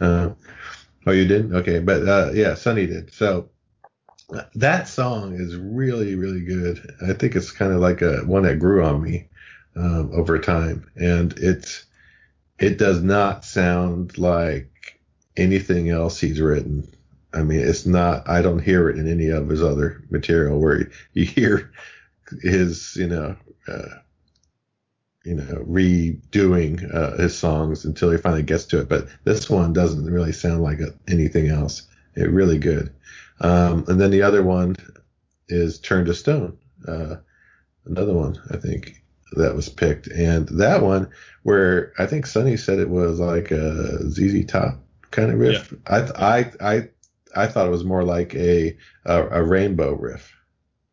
Uh, 0.00 0.30
oh, 1.06 1.12
you 1.12 1.26
did? 1.26 1.52
Okay, 1.52 1.78
but 1.78 2.08
uh, 2.08 2.30
yeah, 2.32 2.54
Sonny 2.54 2.86
did. 2.86 3.12
So 3.12 3.50
that 4.54 4.88
song 4.88 5.34
is 5.34 5.56
really, 5.56 6.14
really 6.14 6.40
good. 6.40 6.94
I 7.06 7.12
think 7.12 7.36
it's 7.36 7.50
kind 7.50 7.72
of 7.72 7.80
like 7.80 8.00
a 8.00 8.20
one 8.24 8.44
that 8.44 8.60
grew 8.60 8.82
on 8.82 9.02
me 9.02 9.28
um, 9.76 10.10
over 10.14 10.38
time, 10.38 10.90
and 10.96 11.34
it's 11.36 11.84
it 12.58 12.78
does 12.78 13.02
not 13.02 13.44
sound 13.44 14.16
like 14.16 14.70
anything 15.36 15.90
else 15.90 16.20
he's 16.20 16.40
written. 16.40 16.88
I 17.32 17.42
mean, 17.42 17.60
it's 17.60 17.86
not. 17.86 18.28
I 18.28 18.42
don't 18.42 18.62
hear 18.62 18.88
it 18.88 18.98
in 18.98 19.08
any 19.08 19.28
of 19.28 19.48
his 19.48 19.62
other 19.62 20.02
material 20.10 20.60
where 20.60 20.90
you 21.12 21.24
hear 21.24 21.72
his, 22.42 22.96
you 22.96 23.06
know, 23.06 23.36
uh, 23.68 23.88
you 25.24 25.34
know, 25.34 25.64
redoing 25.68 26.92
uh, 26.94 27.16
his 27.16 27.36
songs 27.36 27.84
until 27.84 28.10
he 28.10 28.18
finally 28.18 28.42
gets 28.42 28.64
to 28.66 28.80
it. 28.80 28.88
But 28.88 29.08
this 29.24 29.48
one 29.48 29.72
doesn't 29.72 30.10
really 30.10 30.32
sound 30.32 30.62
like 30.62 30.80
anything 31.08 31.48
else. 31.48 31.82
It 32.16 32.30
really 32.30 32.58
good. 32.58 32.92
Um, 33.40 33.84
and 33.88 34.00
then 34.00 34.10
the 34.10 34.22
other 34.22 34.42
one 34.42 34.76
is 35.48 35.78
Turn 35.78 36.04
to 36.06 36.14
Stone. 36.14 36.58
Uh, 36.86 37.16
another 37.86 38.14
one 38.14 38.40
I 38.50 38.56
think 38.56 39.02
that 39.32 39.54
was 39.54 39.68
picked, 39.68 40.08
and 40.08 40.48
that 40.48 40.82
one 40.82 41.08
where 41.44 41.92
I 41.98 42.06
think 42.06 42.26
Sonny 42.26 42.56
said 42.56 42.78
it 42.78 42.90
was 42.90 43.20
like 43.20 43.50
a 43.50 44.10
ZZ 44.10 44.44
Top 44.46 44.78
kind 45.10 45.30
of 45.32 45.38
riff. 45.38 45.72
I 45.86 45.98
I 46.00 46.52
I 46.60 46.88
I 47.36 47.46
thought 47.46 47.66
it 47.66 47.70
was 47.70 47.84
more 47.84 48.04
like 48.04 48.34
a 48.34 48.76
a, 49.04 49.22
a 49.28 49.42
rainbow 49.42 49.94
riff. 49.94 50.32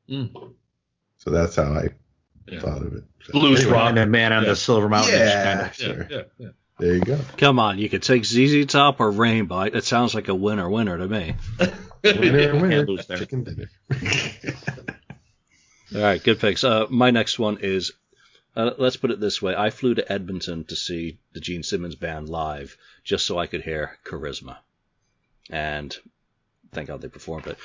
Mm. 0.09 0.53
So 1.17 1.31
that's 1.31 1.55
how 1.55 1.73
I 1.73 1.89
Yeah. 2.47 2.59
thought 2.61 2.81
of 2.81 2.93
it. 2.93 3.03
So, 3.25 3.33
Blues 3.33 3.59
anyway, 3.61 3.73
rock. 3.73 3.89
And 3.89 3.99
a 3.99 4.05
man 4.05 4.31
on 4.33 4.43
Yeah. 4.43 4.49
the 4.49 4.55
Silver 4.55 4.87
Mountain. 4.89 5.13
Yeah. 5.19 5.43
kind 5.55 5.67
of- 5.69 5.75
Sure. 5.75 6.07
yeah, 6.09 6.21
yeah. 6.37 6.47
There 6.79 6.93
you 6.93 7.01
go. 7.01 7.19
Come 7.37 7.57
on, 7.59 7.79
you 7.79 7.89
could 7.89 8.03
take 8.03 8.23
ZZ 8.23 8.65
Top 8.67 8.99
or 8.99 9.09
Rainbow. 9.11 9.61
It 9.61 9.83
sounds 9.83 10.13
like 10.13 10.27
a 10.27 10.35
winner 10.35 10.69
winner 10.69 10.97
to 10.97 11.07
me. 11.07 11.35
Winner, 12.03 12.55
winner, 12.61 12.85
lose 12.85 13.07
there. 13.07 13.17
chicken 13.17 13.43
dinner. 13.43 13.69
All 15.95 16.01
right, 16.01 16.21
good 16.23 16.39
picks. 16.39 16.63
Uh, 16.63 16.85
my 16.89 17.11
next 17.11 17.39
one 17.39 17.57
is 17.61 17.91
uh, 18.57 18.73
let's 18.77 18.97
put 18.97 19.11
it 19.11 19.19
this 19.19 19.41
way: 19.41 19.55
I 19.55 19.69
flew 19.69 19.93
to 19.93 20.11
Edmonton 20.11 20.63
to 20.65 20.75
see 20.75 21.19
the 21.33 21.39
Gene 21.39 21.63
Simmons 21.63 21.95
band 21.95 22.27
live 22.27 22.75
just 23.03 23.25
so 23.25 23.37
I 23.37 23.45
could 23.45 23.61
hear 23.61 23.99
Charisma, 24.03 24.57
and 25.49 25.95
thank 26.71 26.87
God 26.87 27.01
they 27.01 27.07
performed 27.07 27.47
it. 27.47 27.57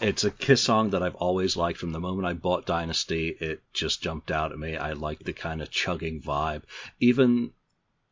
It's 0.00 0.24
a 0.24 0.30
Kiss 0.30 0.62
song 0.62 0.90
that 0.90 1.02
I've 1.02 1.14
always 1.16 1.56
liked. 1.56 1.78
From 1.78 1.92
the 1.92 2.00
moment 2.00 2.26
I 2.26 2.32
bought 2.32 2.66
Dynasty, 2.66 3.28
it 3.28 3.62
just 3.74 4.02
jumped 4.02 4.30
out 4.30 4.52
at 4.52 4.58
me. 4.58 4.76
I 4.76 4.94
like 4.94 5.20
the 5.20 5.34
kind 5.34 5.60
of 5.60 5.70
chugging 5.70 6.22
vibe. 6.22 6.62
Even 6.98 7.52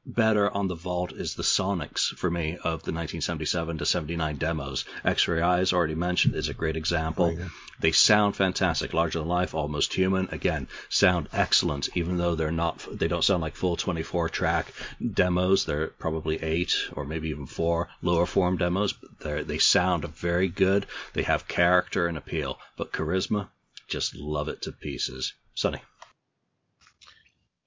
better 0.06 0.48
on 0.48 0.68
the 0.68 0.76
vault 0.76 1.12
is 1.12 1.34
the 1.34 1.42
Sonics 1.42 2.16
for 2.16 2.30
me 2.30 2.52
of 2.52 2.84
the 2.84 2.92
1977 2.92 3.78
to 3.78 3.86
79 3.86 4.36
demos. 4.36 4.84
X-Ray 5.04 5.42
Eyes, 5.42 5.72
already 5.72 5.96
mentioned, 5.96 6.36
is 6.36 6.48
a 6.48 6.54
great 6.54 6.76
example. 6.76 7.26
Oh, 7.26 7.30
yeah. 7.30 7.48
They 7.80 7.92
sound 7.92 8.36
fantastic, 8.36 8.94
larger 8.94 9.18
than 9.18 9.28
life, 9.28 9.54
almost 9.54 9.92
human. 9.92 10.28
Again, 10.30 10.68
sound 10.88 11.28
excellent, 11.32 11.88
even 11.94 12.16
though 12.16 12.36
they're 12.36 12.52
not. 12.52 12.86
They 12.90 13.08
don't 13.08 13.24
sound 13.24 13.42
like 13.42 13.56
full 13.56 13.76
24 13.76 14.28
track 14.28 14.72
demos. 15.12 15.64
They're 15.64 15.88
probably 15.88 16.42
eight 16.42 16.74
or 16.92 17.04
maybe 17.04 17.28
even 17.30 17.46
four 17.46 17.88
lower 18.00 18.26
form 18.26 18.56
demos. 18.56 18.92
But 18.92 19.20
they 19.20 19.56
they 19.56 19.58
sound 19.58 20.04
very 20.16 20.48
good. 20.48 20.86
They 21.14 21.22
have 21.24 21.48
character 21.48 22.06
and 22.06 22.16
appeal. 22.16 22.58
But 22.76 22.92
charisma, 22.92 23.48
just 23.88 24.14
love 24.14 24.48
it 24.48 24.62
to 24.62 24.72
pieces. 24.72 25.34
Sonny. 25.54 25.80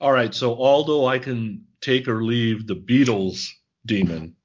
All 0.02 0.12
right, 0.12 0.34
so 0.34 0.56
although 0.56 1.06
I 1.06 1.20
can 1.20 1.66
take 1.82 2.08
or 2.08 2.24
leave 2.24 2.68
the 2.68 2.76
Beatles 2.76 3.50
demon, 3.86 4.36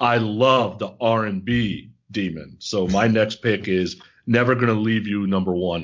I 0.00 0.18
love 0.18 0.78
the 0.80 0.94
R&B 1.00 1.92
demon. 2.10 2.56
So 2.58 2.88
my 2.88 3.06
next 3.06 3.36
pick 3.36 3.68
is 3.68 4.00
Never 4.26 4.54
Gonna 4.56 4.72
Leave 4.72 5.06
You 5.06 5.26
number 5.26 5.52
1. 5.52 5.82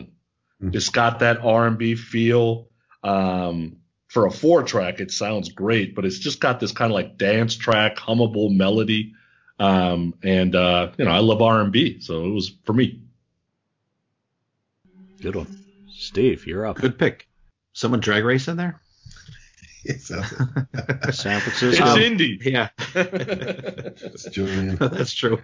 Mm-hmm. 0.62 0.76
It's 0.76 0.88
got 0.88 1.20
that 1.20 1.44
R&B 1.44 1.94
feel. 1.94 2.68
Um, 3.04 3.76
for 4.08 4.26
a 4.26 4.30
four 4.30 4.62
track, 4.62 5.00
it 5.00 5.12
sounds 5.12 5.50
great, 5.50 5.94
but 5.94 6.04
it's 6.04 6.18
just 6.18 6.40
got 6.40 6.58
this 6.58 6.72
kind 6.72 6.90
of 6.90 6.94
like 6.94 7.18
dance 7.18 7.54
track, 7.54 7.96
hummable 7.96 8.54
melody. 8.54 9.14
Um, 9.60 10.14
and, 10.22 10.56
uh, 10.56 10.92
you 10.96 11.04
know, 11.04 11.10
I 11.10 11.18
love 11.18 11.42
R&B, 11.42 12.00
so 12.00 12.24
it 12.24 12.30
was 12.30 12.52
for 12.64 12.72
me. 12.72 13.02
Good 15.20 15.36
one. 15.36 15.64
Steve, 15.88 16.46
you're 16.46 16.66
up. 16.66 16.76
Good 16.76 16.98
pick. 16.98 17.28
Someone 17.72 18.00
drag 18.00 18.24
race 18.24 18.48
in 18.48 18.56
there? 18.56 18.80
San 19.98 21.40
Francisco. 21.40 21.68
It's 21.68 21.80
um, 21.80 21.98
Indy. 22.00 22.38
Yeah. 22.42 22.68
That's 22.94 24.24
Julian. 24.30 24.76
That's 24.80 25.12
true. 25.12 25.42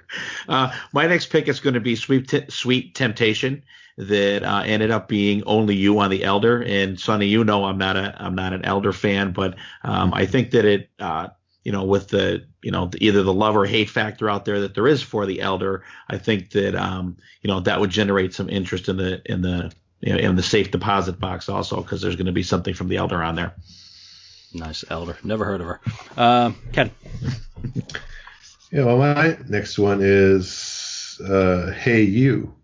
Uh, 0.49 0.75
my 0.93 1.07
next 1.07 1.27
pick 1.27 1.49
is 1.49 1.61
going 1.61 1.75
to 1.75 1.81
be 1.81 1.97
Sweet, 1.97 2.29
T- 2.29 2.45
Sweet 2.49 2.95
Temptation 2.95 3.63
that 3.97 4.43
uh, 4.43 4.63
ended 4.65 4.91
up 4.91 5.09
being 5.09 5.45
only 5.45 5.77
you 5.77 5.99
on 6.01 6.11
the 6.11 6.25
Elder. 6.25 6.63
And 6.63 6.99
Sonny, 6.99 7.27
you 7.27 7.45
know 7.45 7.65
I'm 7.65 7.79
not 7.79 7.97
a 7.97 8.15
I'm 8.19 8.35
not 8.35 8.53
an 8.53 8.65
Elder 8.65 8.93
fan, 8.93 9.33
but 9.33 9.55
um, 9.85 10.13
I 10.13 10.27
think 10.27 10.51
that 10.51 10.65
it 10.65 10.91
uh, 10.99 11.29
you 11.63 11.71
know 11.71 11.85
with 11.85 12.09
the 12.09 12.45
you 12.63 12.73
know 12.73 12.91
either 12.99 13.23
the 13.23 13.33
love 13.33 13.57
or 13.57 13.67
hate 13.67 13.89
factor 13.89 14.29
out 14.29 14.45
there 14.45 14.61
that 14.61 14.75
there 14.75 14.89
is 14.89 15.03
for 15.03 15.27
the 15.27 15.41
Elder, 15.41 15.85
I 16.09 16.19
think 16.19 16.51
that 16.51 16.75
um, 16.75 17.17
you 17.43 17.49
know 17.49 17.61
that 17.61 17.81
would 17.81 17.91
generate 17.91 18.35
some 18.35 18.49
interest 18.49 18.89
in 18.89 18.97
the 18.97 19.23
in 19.27 19.43
the 19.43 19.73
you 20.01 20.13
know, 20.13 20.19
in 20.19 20.37
the 20.37 20.43
safe 20.43 20.71
deposit 20.71 21.21
box 21.21 21.49
also 21.49 21.81
because 21.81 22.03
there's 22.03 22.17
going 22.17 22.27
to 22.27 22.33
be 22.33 22.43
something 22.43 22.75
from 22.75 22.89
the 22.89 22.97
Elder 22.97 23.23
on 23.23 23.37
there. 23.37 23.55
Nice 24.55 24.85
Elder. 24.91 25.17
Never 25.25 25.45
heard 25.45 25.61
of 25.61 25.67
her. 25.67 25.81
Uh, 26.17 26.53
Ken. 26.73 26.91
Yeah, 28.71 28.85
well, 28.85 28.99
my 28.99 29.39
next 29.49 29.79
one 29.79 30.01
is 30.03 31.21
uh, 31.29 31.71
Hey 31.73 32.03
You 32.03 32.55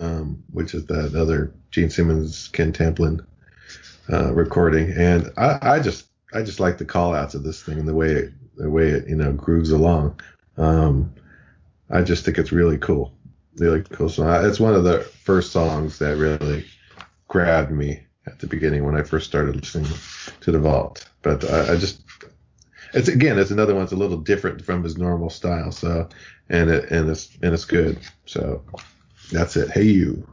um, 0.00 0.42
which 0.52 0.74
is 0.74 0.86
that 0.86 1.14
other 1.14 1.52
Gene 1.70 1.90
Simmons, 1.90 2.48
Ken 2.48 2.72
Tamplin 2.72 3.24
uh, 4.12 4.32
recording. 4.32 4.92
And 4.92 5.32
I, 5.36 5.58
I, 5.62 5.80
just 5.80 6.06
I 6.32 6.42
just 6.42 6.60
like 6.60 6.78
the 6.78 6.84
call 6.84 7.14
outs 7.14 7.34
of 7.34 7.42
this 7.42 7.62
thing 7.62 7.78
and 7.78 7.88
the 7.88 7.94
way 7.94 8.12
it 8.12 8.32
the 8.56 8.70
way 8.70 8.88
it 8.88 9.08
you 9.08 9.16
know 9.16 9.32
grooves 9.32 9.70
along. 9.70 10.20
Um, 10.56 11.12
I 11.90 12.02
just 12.02 12.24
think 12.24 12.38
it's 12.38 12.52
really 12.52 12.78
cool, 12.78 13.12
really 13.56 13.82
cool 13.82 14.08
song. 14.08 14.44
It's 14.44 14.60
one 14.60 14.74
of 14.74 14.84
the 14.84 15.00
first 15.00 15.52
songs 15.52 15.98
that 15.98 16.16
really 16.16 16.64
grabbed 17.28 17.70
me 17.70 18.00
at 18.28 18.38
the 18.38 18.46
beginning 18.46 18.84
when 18.84 18.96
I 18.96 19.02
first 19.02 19.26
started 19.26 19.56
listening 19.56 19.90
to 20.40 20.52
the 20.52 20.58
Vault. 20.58 21.08
But 21.22 21.44
I, 21.50 21.74
I 21.74 21.76
just 21.76 22.00
it's 22.94 23.08
again 23.08 23.38
it's 23.38 23.50
another 23.50 23.74
one 23.74 23.82
that's 23.82 23.92
a 23.92 23.96
little 23.96 24.18
different 24.18 24.64
from 24.64 24.82
his 24.82 24.96
normal 24.96 25.30
style. 25.30 25.72
So 25.72 26.08
and 26.48 26.70
it 26.70 26.90
and 26.90 27.10
it's 27.10 27.30
and 27.42 27.52
it's 27.52 27.64
good. 27.64 27.98
So 28.26 28.62
that's 29.32 29.56
it. 29.56 29.70
Hey, 29.70 29.84
you. 29.84 30.26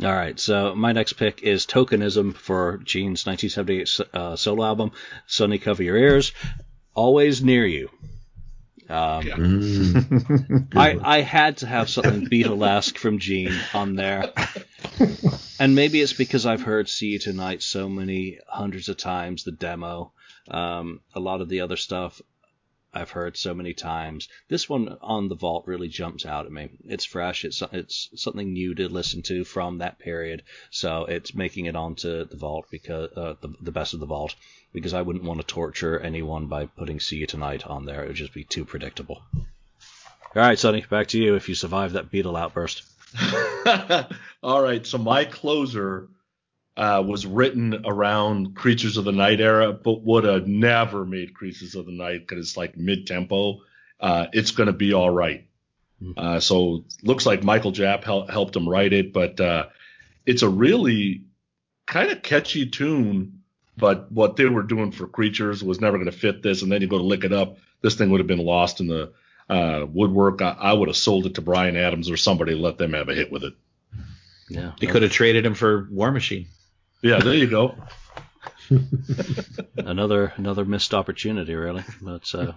All 0.00 0.12
right, 0.12 0.38
so 0.38 0.76
my 0.76 0.92
next 0.92 1.14
pick 1.14 1.42
is 1.42 1.66
Tokenism 1.66 2.36
for 2.36 2.78
Gene's 2.84 3.26
1978 3.26 4.14
uh, 4.14 4.36
solo 4.36 4.64
album, 4.64 4.92
Sonny 5.26 5.58
Cover 5.58 5.82
Your 5.82 5.96
Ears, 5.96 6.32
Always 6.94 7.42
Near 7.42 7.66
You. 7.66 7.90
Um, 8.88 9.26
yeah. 9.26 9.34
mm. 9.34 10.68
I, 10.76 10.98
I 11.02 11.20
had 11.22 11.58
to 11.58 11.66
have 11.66 11.90
something 11.90 12.26
Beatlesque 12.28 12.96
from 12.96 13.18
Gene 13.18 13.58
on 13.74 13.96
there. 13.96 14.32
And 15.60 15.74
maybe 15.74 16.00
it's 16.00 16.12
because 16.12 16.46
I've 16.46 16.62
heard 16.62 16.88
See 16.88 17.08
You 17.08 17.18
Tonight 17.18 17.62
so 17.62 17.88
many 17.88 18.38
hundreds 18.46 18.88
of 18.88 18.96
times, 18.96 19.44
the 19.44 19.52
demo. 19.52 20.12
Um, 20.48 21.00
a 21.14 21.20
lot 21.20 21.40
of 21.40 21.48
the 21.48 21.60
other 21.60 21.76
stuff 21.76 22.20
I've 22.94 23.10
heard 23.10 23.36
so 23.36 23.52
many 23.54 23.74
times. 23.74 24.28
This 24.48 24.68
one 24.68 24.96
on 25.02 25.28
the 25.28 25.34
vault 25.34 25.66
really 25.66 25.88
jumps 25.88 26.24
out 26.24 26.46
at 26.46 26.52
me. 26.52 26.70
It's 26.86 27.04
fresh. 27.04 27.44
It's 27.44 27.62
it's 27.72 28.08
something 28.14 28.52
new 28.52 28.74
to 28.76 28.88
listen 28.88 29.22
to 29.22 29.44
from 29.44 29.78
that 29.78 29.98
period. 29.98 30.42
So 30.70 31.04
it's 31.04 31.34
making 31.34 31.66
it 31.66 31.76
onto 31.76 32.24
the 32.24 32.36
vault 32.36 32.66
because 32.70 33.12
uh, 33.16 33.34
the 33.40 33.54
the 33.60 33.72
best 33.72 33.94
of 33.94 34.00
the 34.00 34.06
vault 34.06 34.34
because 34.72 34.94
I 34.94 35.02
wouldn't 35.02 35.24
want 35.24 35.40
to 35.40 35.46
torture 35.46 35.98
anyone 35.98 36.46
by 36.46 36.66
putting 36.66 36.98
"See 36.98 37.18
You 37.18 37.26
Tonight" 37.26 37.66
on 37.66 37.84
there. 37.84 38.04
It 38.04 38.08
would 38.08 38.16
just 38.16 38.32
be 38.32 38.44
too 38.44 38.64
predictable. 38.64 39.22
All 39.34 40.42
right, 40.42 40.58
Sonny, 40.58 40.84
back 40.88 41.08
to 41.08 41.18
you. 41.18 41.34
If 41.34 41.48
you 41.48 41.54
survive 41.54 41.92
that 41.92 42.10
Beatle 42.10 42.38
outburst. 42.40 42.84
All 44.42 44.62
right, 44.62 44.86
so 44.86 44.98
my 44.98 45.24
closer 45.24 46.08
uh, 46.76 47.02
was 47.04 47.26
written 47.26 47.82
around 47.84 48.54
Creatures 48.54 48.96
of 48.96 49.04
the 49.04 49.12
Night 49.12 49.40
era, 49.40 49.72
but 49.72 50.02
would 50.02 50.24
have 50.24 50.46
never 50.46 51.04
made 51.04 51.34
Creatures 51.34 51.74
of 51.74 51.86
the 51.86 51.92
Night 51.92 52.26
because 52.26 52.46
it's 52.46 52.56
like 52.56 52.76
mid 52.76 53.06
tempo. 53.06 53.60
Uh, 54.00 54.26
it's 54.32 54.52
going 54.52 54.68
to 54.68 54.72
be 54.72 54.92
all 54.92 55.10
right. 55.10 55.46
Hmm. 56.00 56.12
Uh, 56.16 56.40
so 56.40 56.84
looks 57.02 57.26
like 57.26 57.42
Mikel 57.42 57.72
Japp 57.72 58.04
hel- 58.04 58.28
helped 58.28 58.54
him 58.54 58.68
write 58.68 58.92
it, 58.92 59.12
but 59.12 59.40
uh, 59.40 59.66
it's 60.24 60.42
a 60.42 60.48
really 60.48 61.24
kind 61.86 62.10
of 62.10 62.22
catchy 62.22 62.66
tune. 62.66 63.42
But 63.76 64.10
what 64.10 64.36
they 64.36 64.46
were 64.46 64.62
doing 64.62 64.92
for 64.92 65.06
Creatures 65.06 65.62
was 65.62 65.80
never 65.80 65.98
going 65.98 66.10
to 66.10 66.16
fit 66.16 66.42
this. 66.42 66.62
And 66.62 66.70
then 66.70 66.80
you 66.80 66.88
go 66.88 66.98
to 66.98 67.04
lick 67.04 67.24
it 67.24 67.32
up, 67.32 67.58
this 67.80 67.94
thing 67.94 68.10
would 68.10 68.20
have 68.20 68.26
been 68.26 68.38
lost 68.38 68.80
in 68.80 68.88
the 68.88 69.12
uh, 69.48 69.86
woodwork. 69.88 70.42
I, 70.42 70.56
I 70.58 70.72
would 70.72 70.88
have 70.88 70.96
sold 70.96 71.26
it 71.26 71.34
to 71.34 71.42
Bryan 71.42 71.76
Adams 71.76 72.10
or 72.10 72.16
somebody, 72.16 72.54
let 72.54 72.78
them 72.78 72.92
have 72.92 73.08
a 73.08 73.14
hit 73.14 73.32
with 73.32 73.44
it. 73.44 73.54
Yeah, 74.48 74.72
they 74.80 74.86
could 74.86 75.02
have 75.02 75.12
traded 75.12 75.44
him 75.44 75.54
for 75.54 75.86
War 75.90 76.10
Machine. 76.10 76.46
Yeah, 77.02 77.20
there 77.20 77.34
you 77.34 77.46
go. 77.46 77.74
another 79.76 80.32
another 80.36 80.64
missed 80.64 80.94
opportunity, 80.94 81.54
really. 81.54 81.84
But 82.00 82.34
uh, 82.34 82.52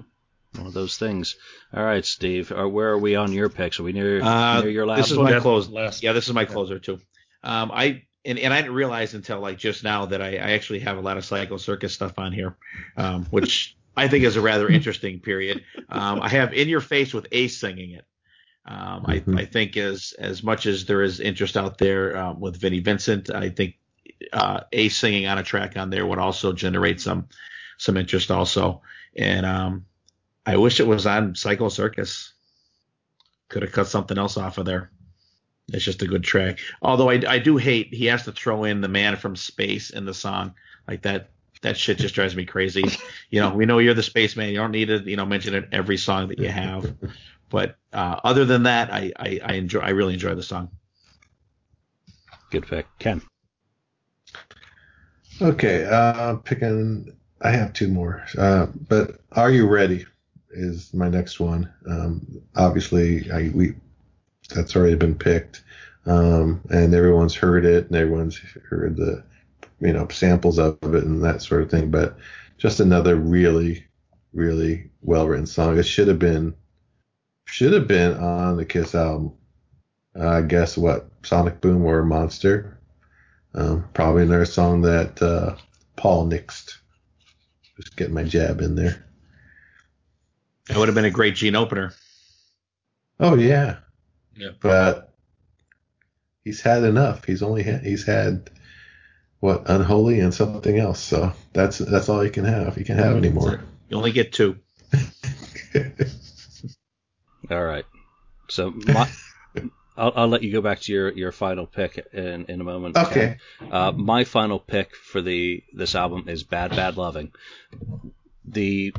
one 0.55 0.67
of 0.67 0.73
those 0.73 0.97
things. 0.97 1.35
All 1.73 1.83
right, 1.83 2.05
Steve. 2.05 2.51
Uh, 2.51 2.67
where 2.67 2.89
are 2.89 2.97
we 2.97 3.15
on 3.15 3.31
your 3.31 3.49
picks? 3.49 3.79
Are 3.79 3.83
we 3.83 3.93
near, 3.93 4.21
uh, 4.21 4.61
near 4.61 4.69
your 4.69 4.85
last? 4.85 4.97
This 4.97 5.11
is 5.11 5.17
one? 5.17 5.31
my 5.31 5.39
close. 5.39 5.69
Last. 5.69 6.03
Yeah, 6.03 6.13
this 6.13 6.27
is 6.27 6.33
my 6.33 6.45
closer 6.45 6.79
too. 6.79 6.99
Um, 7.43 7.71
I 7.73 8.03
and, 8.25 8.37
and 8.37 8.53
I 8.53 8.61
didn't 8.61 8.75
realize 8.75 9.13
until 9.13 9.39
like 9.39 9.57
just 9.57 9.83
now 9.83 10.05
that 10.07 10.21
I, 10.21 10.35
I 10.37 10.51
actually 10.51 10.79
have 10.79 10.97
a 10.97 11.01
lot 11.01 11.17
of 11.17 11.25
Psycho 11.25 11.57
Circus 11.57 11.93
stuff 11.93 12.19
on 12.19 12.31
here, 12.31 12.55
um, 12.97 13.25
which 13.25 13.75
I 13.95 14.07
think 14.07 14.23
is 14.23 14.37
a 14.37 14.41
rather 14.41 14.69
interesting 14.69 15.19
period. 15.19 15.63
Um, 15.89 16.21
I 16.21 16.29
have 16.29 16.53
In 16.53 16.69
Your 16.69 16.81
Face 16.81 17.13
with 17.13 17.27
Ace 17.31 17.57
singing 17.57 17.91
it. 17.91 18.05
Um, 18.65 19.03
mm-hmm. 19.03 19.37
I, 19.37 19.41
I, 19.41 19.45
think 19.45 19.75
as 19.75 20.13
as 20.19 20.43
much 20.43 20.67
as 20.67 20.85
there 20.85 21.01
is 21.01 21.19
interest 21.19 21.57
out 21.57 21.79
there 21.79 22.15
um, 22.15 22.39
with 22.39 22.57
Vinnie 22.57 22.79
Vincent, 22.79 23.31
I 23.31 23.49
think 23.49 23.75
uh, 24.31 24.61
Ace 24.71 24.95
singing 24.95 25.25
on 25.25 25.39
a 25.39 25.43
track 25.43 25.77
on 25.77 25.89
there 25.89 26.05
would 26.05 26.19
also 26.19 26.53
generate 26.53 27.01
some 27.01 27.27
some 27.77 27.97
interest 27.97 28.29
also. 28.29 28.81
And 29.15 29.45
um, 29.45 29.85
I 30.45 30.57
wish 30.57 30.79
it 30.79 30.87
was 30.87 31.05
on 31.05 31.35
Psycho 31.35 31.69
Circus. 31.69 32.33
Could 33.49 33.63
have 33.63 33.71
cut 33.71 33.87
something 33.87 34.17
else 34.17 34.37
off 34.37 34.59
of 34.59 34.65
there. 34.65 34.91
It's 35.69 35.83
just 35.83 36.01
a 36.01 36.07
good 36.07 36.23
track. 36.23 36.59
Although 36.81 37.09
I, 37.09 37.21
I 37.27 37.39
do 37.39 37.57
hate 37.57 37.93
he 37.93 38.05
has 38.05 38.23
to 38.23 38.31
throw 38.31 38.63
in 38.63 38.81
the 38.81 38.87
man 38.87 39.15
from 39.15 39.35
space 39.35 39.89
in 39.89 40.05
the 40.05 40.13
song 40.13 40.53
like 40.87 41.01
that. 41.03 41.31
That 41.62 41.78
shit 41.78 41.97
just 41.99 42.16
drives 42.16 42.36
me 42.36 42.45
crazy. 42.45 42.84
You 43.30 43.39
know, 43.39 43.53
we 43.53 43.66
know 43.66 43.78
you're 43.78 43.93
the 43.93 44.03
spaceman. 44.03 44.49
You 44.49 44.55
don't 44.55 44.72
need 44.72 44.88
to, 44.88 44.97
you 44.99 45.16
know, 45.16 45.26
mention 45.26 45.53
it 45.53 45.70
every 45.72 45.97
song 45.97 46.28
that 46.30 46.39
you 46.39 46.49
have. 46.49 46.93
But 47.49 47.76
uh, 47.93 48.20
other 48.24 48.45
than 48.45 48.64
that, 48.64 48.91
I, 48.91 49.12
I, 49.18 49.39
I 49.43 49.53
enjoy. 49.53 49.82
I 49.82 49.89
really 49.89 50.14
enjoy 50.14 50.34
the 50.36 50.43
song. 50.43 50.70
Good 52.49 52.66
pick, 52.66 52.88
Ken. 52.97 53.22
Okay, 55.41 55.86
uh, 55.86 56.36
picking. 56.38 57.14
I 57.41 57.51
have 57.51 57.74
two 57.74 57.88
more, 57.88 58.24
uh, 58.38 58.68
but 58.88 59.20
are 59.32 59.51
you 59.51 59.68
ready? 59.68 60.05
Is 60.51 60.93
my 60.93 61.09
next 61.09 61.39
one. 61.39 61.72
Um, 61.89 62.41
obviously, 62.55 63.32
I 63.32 63.51
we 63.53 63.74
that's 64.53 64.76
already 64.76 64.95
been 64.95 65.16
picked, 65.16 65.64
um, 66.05 66.62
and 66.70 66.93
everyone's 66.93 67.36
heard 67.36 67.66
it, 67.66 67.88
and 67.88 67.95
everyone's 67.95 68.38
heard 68.38 68.95
the 68.95 69.24
you 69.82 69.93
know 69.93 70.07
samples 70.09 70.59
of 70.59 70.77
it 70.84 71.03
and 71.03 71.23
that 71.23 71.41
sort 71.41 71.61
of 71.63 71.71
thing. 71.71 71.91
But 71.91 72.17
just 72.57 72.79
another 72.79 73.15
really, 73.15 73.86
really 74.34 74.89
well 75.01 75.27
written 75.27 75.47
song. 75.47 75.77
It 75.77 75.84
should 75.84 76.07
have 76.07 76.19
been 76.19 76.55
should 77.45 77.73
have 77.73 77.88
been 77.88 78.17
on 78.17 78.57
the 78.57 78.65
Kiss 78.65 78.95
album. 78.95 79.34
Uh, 80.17 80.27
I 80.27 80.41
guess 80.41 80.77
what 80.77 81.09
Sonic 81.23 81.61
Boom 81.61 81.86
or 81.86 82.03
Monster 82.03 82.82
um, 83.53 83.88
probably 83.93 84.23
another 84.23 84.45
song 84.45 84.82
that 84.82 85.21
uh, 85.21 85.55
Paul 85.95 86.27
nixed. 86.27 86.77
Just 87.75 87.95
get 87.95 88.11
my 88.11 88.23
jab 88.23 88.61
in 88.61 88.75
there. 88.75 89.05
It 90.69 90.77
would 90.77 90.88
have 90.88 90.95
been 90.95 91.05
a 91.05 91.11
great 91.11 91.36
Gene 91.36 91.55
opener. 91.55 91.93
Oh 93.19 93.36
yeah. 93.36 93.77
Yeah. 94.36 94.51
But 94.59 95.13
he's 96.43 96.61
had 96.61 96.84
enough. 96.84 97.25
He's 97.25 97.43
only 97.43 97.63
had, 97.63 97.84
he's 97.84 98.05
had 98.05 98.49
what 99.41 99.69
unholy 99.69 100.21
and 100.21 100.33
something 100.33 100.79
else. 100.79 101.01
So 101.01 101.33
that's 101.51 101.79
that's 101.79 102.07
all 102.07 102.23
you 102.23 102.31
can 102.31 102.45
have. 102.45 102.77
You 102.77 102.85
can't 102.85 102.99
have 102.99 103.17
anymore. 103.17 103.59
You 103.89 103.97
only 103.97 104.13
get 104.13 104.31
two. 104.31 104.57
all 107.51 107.63
right. 107.63 107.85
So 108.47 108.71
my 108.71 109.09
I'll, 109.97 110.13
I'll, 110.15 110.27
let 110.27 110.41
you 110.41 110.51
go 110.53 110.61
back 110.61 110.79
to 110.81 110.93
your, 110.93 111.11
your 111.11 111.31
final 111.31 111.67
pick 111.67 112.07
in, 112.13 112.45
in 112.45 112.61
a 112.61 112.63
moment. 112.63 112.97
Okay. 112.97 113.37
Uh, 113.69 113.91
my 113.91 114.23
final 114.23 114.57
pick 114.57 114.95
for 114.95 115.21
the 115.21 115.63
this 115.73 115.95
album 115.95 116.29
is 116.29 116.43
Bad 116.43 116.71
Bad 116.71 116.97
Loving. 116.97 117.33
The 118.45 118.93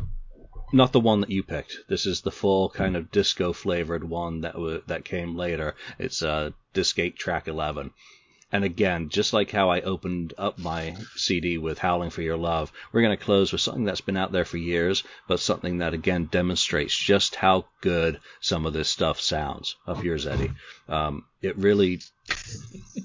not 0.72 0.92
the 0.92 1.00
one 1.00 1.20
that 1.20 1.30
you 1.30 1.42
picked. 1.42 1.76
This 1.88 2.06
is 2.06 2.20
the 2.20 2.30
full 2.30 2.68
kind 2.68 2.96
of 2.96 3.10
disco 3.10 3.52
flavored 3.52 4.04
one 4.04 4.42
that 4.42 4.54
w- 4.54 4.82
that 4.86 5.04
came 5.04 5.36
later. 5.36 5.74
It's 5.98 6.22
uh, 6.22 6.50
Disc 6.72 6.98
8 6.98 7.16
track 7.16 7.48
11. 7.48 7.92
And 8.52 8.64
again, 8.64 9.08
just 9.08 9.32
like 9.32 9.50
how 9.50 9.70
I 9.70 9.80
opened 9.80 10.34
up 10.36 10.58
my 10.58 10.94
CD 11.16 11.56
with 11.56 11.78
Howling 11.78 12.10
for 12.10 12.20
Your 12.20 12.36
Love, 12.36 12.70
we're 12.92 13.00
going 13.00 13.16
to 13.16 13.24
close 13.24 13.50
with 13.50 13.62
something 13.62 13.84
that's 13.84 14.02
been 14.02 14.16
out 14.16 14.30
there 14.30 14.44
for 14.44 14.58
years, 14.58 15.02
but 15.26 15.40
something 15.40 15.78
that 15.78 15.94
again 15.94 16.26
demonstrates 16.26 16.94
just 16.94 17.34
how 17.36 17.64
good 17.82 18.18
some 18.40 18.64
of 18.64 18.72
this 18.72 18.88
stuff 18.88 19.20
sounds. 19.20 19.76
Of 19.86 20.02
yours, 20.02 20.26
Eddie. 20.26 20.52
Um, 20.88 21.24
it 21.42 21.58
really 21.58 22.00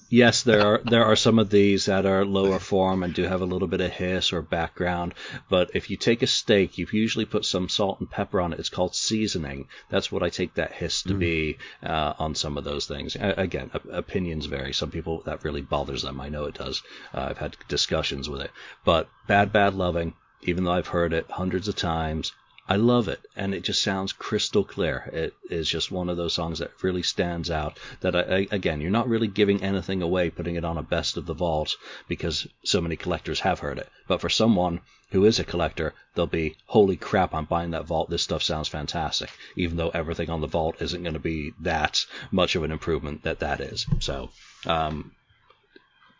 yes, 0.09 0.43
there 0.43 0.65
are 0.65 0.81
there 0.85 1.05
are 1.05 1.15
some 1.15 1.39
of 1.39 1.49
these 1.49 1.85
that 1.85 2.05
are 2.05 2.23
lower 2.23 2.59
form 2.59 3.03
and 3.03 3.13
do 3.13 3.23
have 3.23 3.41
a 3.41 3.45
little 3.45 3.67
bit 3.67 3.81
of 3.81 3.91
hiss 3.91 4.31
or 4.31 4.41
background. 4.41 5.13
But 5.49 5.71
if 5.73 5.89
you 5.89 5.97
take 5.97 6.21
a 6.21 6.27
steak, 6.27 6.77
you've 6.77 6.93
usually 6.93 7.25
put 7.25 7.45
some 7.45 7.67
salt 7.67 7.99
and 7.99 8.09
pepper 8.09 8.39
on 8.39 8.53
it. 8.53 8.59
It's 8.59 8.69
called 8.69 8.95
seasoning. 8.95 9.67
That's 9.89 10.11
what 10.11 10.23
I 10.23 10.29
take 10.29 10.53
that 10.53 10.71
hiss 10.71 11.03
to 11.03 11.13
mm. 11.13 11.19
be 11.19 11.57
uh, 11.83 12.13
on 12.19 12.35
some 12.35 12.57
of 12.57 12.63
those 12.63 12.85
things. 12.85 13.17
Again, 13.19 13.71
opinions 13.91 14.45
vary. 14.45 14.73
Some 14.73 14.91
people 14.91 15.23
that 15.25 15.43
really 15.43 15.61
bothers 15.61 16.03
them. 16.03 16.21
I 16.21 16.29
know 16.29 16.45
it 16.45 16.55
does. 16.55 16.83
Uh, 17.13 17.27
I've 17.29 17.37
had 17.37 17.57
discussions 17.67 18.29
with 18.29 18.41
it. 18.41 18.51
But 18.85 19.09
bad, 19.27 19.51
bad 19.51 19.73
loving. 19.73 20.13
Even 20.43 20.63
though 20.63 20.73
I've 20.73 20.87
heard 20.87 21.13
it 21.13 21.25
hundreds 21.31 21.67
of 21.67 21.75
times, 21.75 22.31
I 22.69 22.75
love 22.75 23.07
it, 23.07 23.21
and 23.35 23.53
it 23.53 23.63
just 23.63 23.81
sounds 23.81 24.11
crystal 24.11 24.63
clear. 24.63 25.09
It 25.13 25.33
is 25.49 25.69
just 25.69 25.91
one 25.91 26.09
of 26.09 26.17
those 26.17 26.33
songs 26.33 26.59
that 26.59 26.83
really 26.83 27.03
stands 27.03 27.49
out. 27.49 27.79
That 28.01 28.15
I, 28.15 28.47
again, 28.51 28.81
you're 28.81 28.91
not 28.91 29.07
really 29.07 29.27
giving 29.27 29.63
anything 29.63 30.01
away 30.01 30.29
putting 30.29 30.55
it 30.55 30.65
on 30.65 30.77
a 30.77 30.83
best 30.83 31.15
of 31.15 31.25
the 31.25 31.33
vault 31.33 31.77
because 32.07 32.45
so 32.63 32.81
many 32.81 32.97
collectors 32.97 33.39
have 33.39 33.59
heard 33.59 33.77
it. 33.77 33.89
But 34.07 34.19
for 34.19 34.29
someone 34.29 34.81
who 35.11 35.23
is 35.23 35.39
a 35.39 35.45
collector, 35.45 35.93
they'll 36.15 36.27
be, 36.27 36.57
holy 36.65 36.97
crap, 36.97 37.33
I'm 37.33 37.45
buying 37.45 37.71
that 37.71 37.85
vault. 37.85 38.09
This 38.09 38.23
stuff 38.23 38.43
sounds 38.43 38.67
fantastic. 38.67 39.29
Even 39.55 39.77
though 39.77 39.89
everything 39.89 40.29
on 40.29 40.41
the 40.41 40.47
vault 40.47 40.81
isn't 40.81 41.03
going 41.03 41.13
to 41.13 41.19
be 41.19 41.53
that 41.61 42.05
much 42.31 42.55
of 42.55 42.63
an 42.63 42.71
improvement 42.71 43.23
that 43.23 43.39
that 43.39 43.61
is. 43.61 43.85
So, 43.99 44.29
um, 44.65 45.11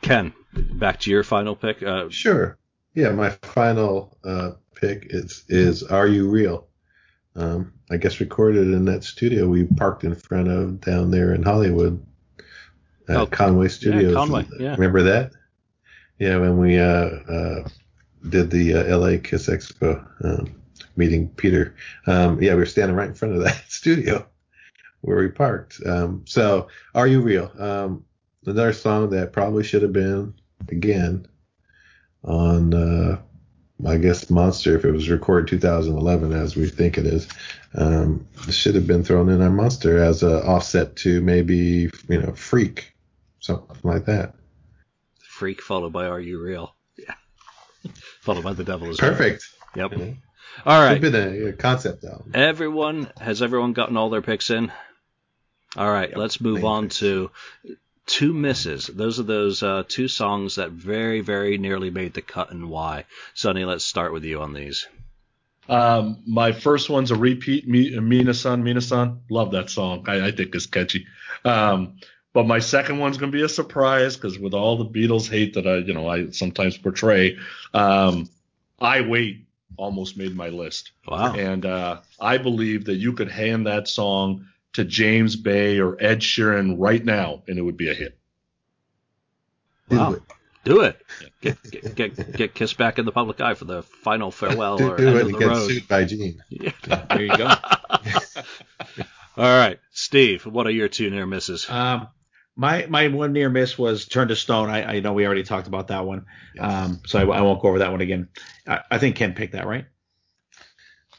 Ken, 0.02 0.34
back 0.54 1.02
to 1.02 1.12
your 1.12 1.24
final 1.24 1.56
pick. 1.56 1.84
Uh, 1.84 2.08
sure. 2.10 2.58
Yeah, 2.94 3.12
my 3.12 3.30
final 3.30 4.18
uh, 4.24 4.52
pick 4.80 5.08
is 5.10 5.44
is 5.50 5.84
Are 5.84 6.08
You 6.08 6.30
Real? 6.30 6.68
Um, 7.36 7.74
I 7.92 7.98
guess 7.98 8.20
recorded 8.20 8.68
in 8.68 8.86
that 8.86 9.04
studio 9.04 9.48
we 9.48 9.66
parked 9.66 10.04
in 10.04 10.16
front 10.16 10.48
of 10.48 10.82
down 10.82 11.12
there 11.12 11.34
in 11.34 11.44
Hollywood 11.44 12.04
at 13.08 13.18
oh, 13.18 13.26
Conway 13.28 13.68
Studios. 13.68 14.12
Yeah, 14.12 14.18
Conway, 14.18 14.48
yeah. 14.60 14.72
Remember 14.72 15.04
that? 15.04 15.32
Yeah, 16.20 16.38
when 16.38 16.58
we 16.58 16.80
uh, 16.80 16.86
uh, 16.86 17.68
did 18.30 18.50
the 18.50 18.74
uh, 18.74 18.98
LA 18.98 19.18
Kiss 19.22 19.48
Expo 19.48 20.06
um, 20.24 20.62
meeting 20.96 21.30
Peter. 21.30 21.76
Um, 22.08 22.42
yeah, 22.42 22.54
we 22.54 22.60
were 22.60 22.66
standing 22.66 22.96
right 22.96 23.10
in 23.10 23.16
front 23.16 23.36
of 23.36 23.44
that 23.44 23.64
studio 23.70 24.28
where 25.02 25.18
we 25.18 25.30
parked. 25.30 25.80
Um, 25.86 26.24
so, 26.26 26.68
Are 26.96 27.08
You 27.08 27.22
Real? 27.22 27.52
Um, 27.60 28.04
another 28.46 28.74
song 28.74 29.10
that 29.12 29.32
probably 29.32 29.64
should 29.64 29.84
have 29.84 29.94
been, 29.94 30.34
again, 30.70 31.28
on 32.24 32.74
uh, 32.74 33.22
I 33.86 33.98
guess 33.98 34.30
Monster, 34.30 34.76
if 34.76 34.86
it 34.86 34.92
was 34.92 35.10
recorded 35.10 35.50
2011, 35.50 36.34
as 36.34 36.56
we 36.56 36.68
think 36.68 36.98
it 36.98 37.06
is, 37.06 37.28
um, 37.76 38.28
should 38.50 38.76
have 38.76 38.88
been 38.88 39.04
thrown 39.04 39.30
in 39.30 39.42
on 39.42 39.56
Monster 39.56 40.00
as 40.00 40.24
an 40.24 40.34
offset 40.34 40.96
to 40.98 41.22
maybe 41.22 41.90
you 42.08 42.22
know 42.22 42.34
Freak, 42.34 42.94
something 43.40 43.78
like 43.84 44.06
that. 44.06 44.34
Freak 45.22 45.62
followed 45.62 45.94
by 45.94 46.08
Are 46.08 46.20
You 46.20 46.42
Real? 46.42 46.74
Yeah, 46.98 47.14
followed 48.22 48.44
by 48.44 48.54
The 48.54 48.64
Devil 48.64 48.90
is 48.90 48.98
perfect. 48.98 49.44
Yep. 49.76 49.94
All 50.66 50.82
right. 50.82 51.00
Been 51.00 51.14
a, 51.14 51.50
a 51.50 51.54
concept 51.54 52.04
album. 52.04 52.32
Everyone 52.34 53.12
has 53.20 53.44
everyone 53.44 53.74
gotten 53.74 53.96
all 53.96 54.10
their 54.10 54.24
picks 54.24 54.50
in. 54.50 54.72
All 55.76 55.92
right, 55.92 56.10
yep. 56.10 56.18
let's 56.18 56.42
move 56.42 56.66
on 56.66 56.90
to 56.90 57.30
two 58.08 58.34
misses. 58.34 58.88
Those 58.88 59.20
are 59.20 59.24
those 59.24 59.62
uh, 59.62 59.84
two 59.88 60.08
songs 60.08 60.56
that 60.56 60.72
very, 60.72 61.22
very 61.22 61.58
nearly 61.58 61.92
made 61.92 62.14
the 62.14 62.22
cut 62.22 62.52
and 62.52 62.70
why. 62.70 63.06
Sonny, 63.36 63.66
let's 63.66 63.84
start 63.84 64.14
with 64.14 64.24
you 64.24 64.42
on 64.42 64.54
these. 64.54 64.88
Um, 65.70 66.24
my 66.26 66.54
first 66.54 66.90
one's 66.90 67.12
a 67.12 67.16
repeat. 67.16 67.68
Minasan, 67.68 68.64
Minasan. 68.64 69.20
Love 69.30 69.52
that 69.52 69.70
song. 69.70 70.06
I, 70.08 70.28
I 70.28 70.32
think 70.32 70.56
it's 70.56 70.66
catchy. 70.66 71.06
Um, 71.44 71.98
but 72.34 72.48
my 72.48 72.60
second 72.60 73.00
one's 73.00 73.18
going 73.18 73.32
to 73.32 73.38
be 73.38 73.44
a 73.44 73.50
surprise 73.50 74.16
because 74.16 74.40
with 74.40 74.54
all 74.54 74.78
the 74.78 74.86
Beatles 74.86 75.30
hate 75.30 75.56
that 75.56 75.68
I, 75.68 75.78
you 75.78 75.94
know, 75.94 76.08
I 76.08 76.30
sometimes 76.32 76.78
portray, 76.78 77.38
um, 77.74 78.30
I 78.80 79.02
Wait 79.02 79.48
almost 79.76 80.18
made 80.18 80.36
my 80.36 80.50
list. 80.50 80.92
Wow. 81.08 81.36
And 81.36 81.66
uh, 81.66 82.00
I 82.20 82.38
believe 82.38 82.86
that 82.86 82.96
you 82.96 83.14
could 83.14 83.30
hand 83.30 83.68
that 83.68 83.88
song 83.88 84.48
to 84.78 84.86
James 84.86 85.36
Bay 85.36 85.80
or 85.80 85.98
Ed 86.00 86.20
Sheeran 86.20 86.76
right 86.78 87.04
now, 87.04 87.42
and 87.48 87.58
it 87.58 87.64
would 87.64 87.78
be 87.78 87.90
a 87.90 87.96
hit. 87.96 88.16
Wow. 89.90 90.12
Do 90.12 90.16
it. 90.16 90.24
Do 90.66 90.82
it. 90.82 91.02
Get, 91.42 91.96
get, 91.96 91.96
get, 91.96 92.38
get 92.38 92.54
Kiss 92.54 92.74
back 92.74 93.00
in 93.00 93.06
the 93.06 93.12
public 93.12 93.42
eye 93.42 93.56
for 93.56 93.66
the 93.66 93.82
final 93.82 94.30
farewell 94.30 94.78
do, 94.78 94.92
or 94.92 94.98
do 94.98 95.08
end 95.08 95.18
it 95.18 95.22
of 95.22 95.32
the 95.32 95.40
get 95.40 95.48
road. 95.48 95.68
sued 95.68 95.88
by 95.88 96.04
Gene. 96.04 96.44
Yeah. 96.50 96.72
There 97.10 97.22
you 97.22 97.38
go. 97.38 97.48
All 99.38 99.58
right, 99.58 99.80
Steve, 99.92 100.46
what 100.46 100.68
are 100.68 100.72
your 100.72 100.90
two 100.90 101.10
near 101.10 101.26
misses? 101.26 101.68
Um, 101.70 102.10
my 102.56 102.86
my 102.88 103.08
one 103.08 103.34
near 103.34 103.50
miss 103.50 103.78
was 103.80 104.06
Turn 104.06 104.28
to 104.28 104.36
Stone. 104.36 104.70
I, 104.70 104.98
I 104.98 105.00
know 105.00 105.14
we 105.14 105.26
already 105.26 105.44
talked 105.44 105.68
about 105.68 105.88
that 105.88 106.06
one, 106.06 106.26
yes. 106.54 106.64
um, 106.64 107.02
so 107.08 107.32
I, 107.32 107.38
I, 107.38 107.42
won't 107.42 107.62
go 107.62 107.70
over 107.70 107.80
that 107.80 107.92
one 107.92 108.02
again. 108.02 108.30
I, 108.68 108.82
I, 108.92 108.98
think 108.98 109.16
Ken 109.16 109.34
picked 109.34 109.54
that, 109.54 109.66
right? 109.66 109.86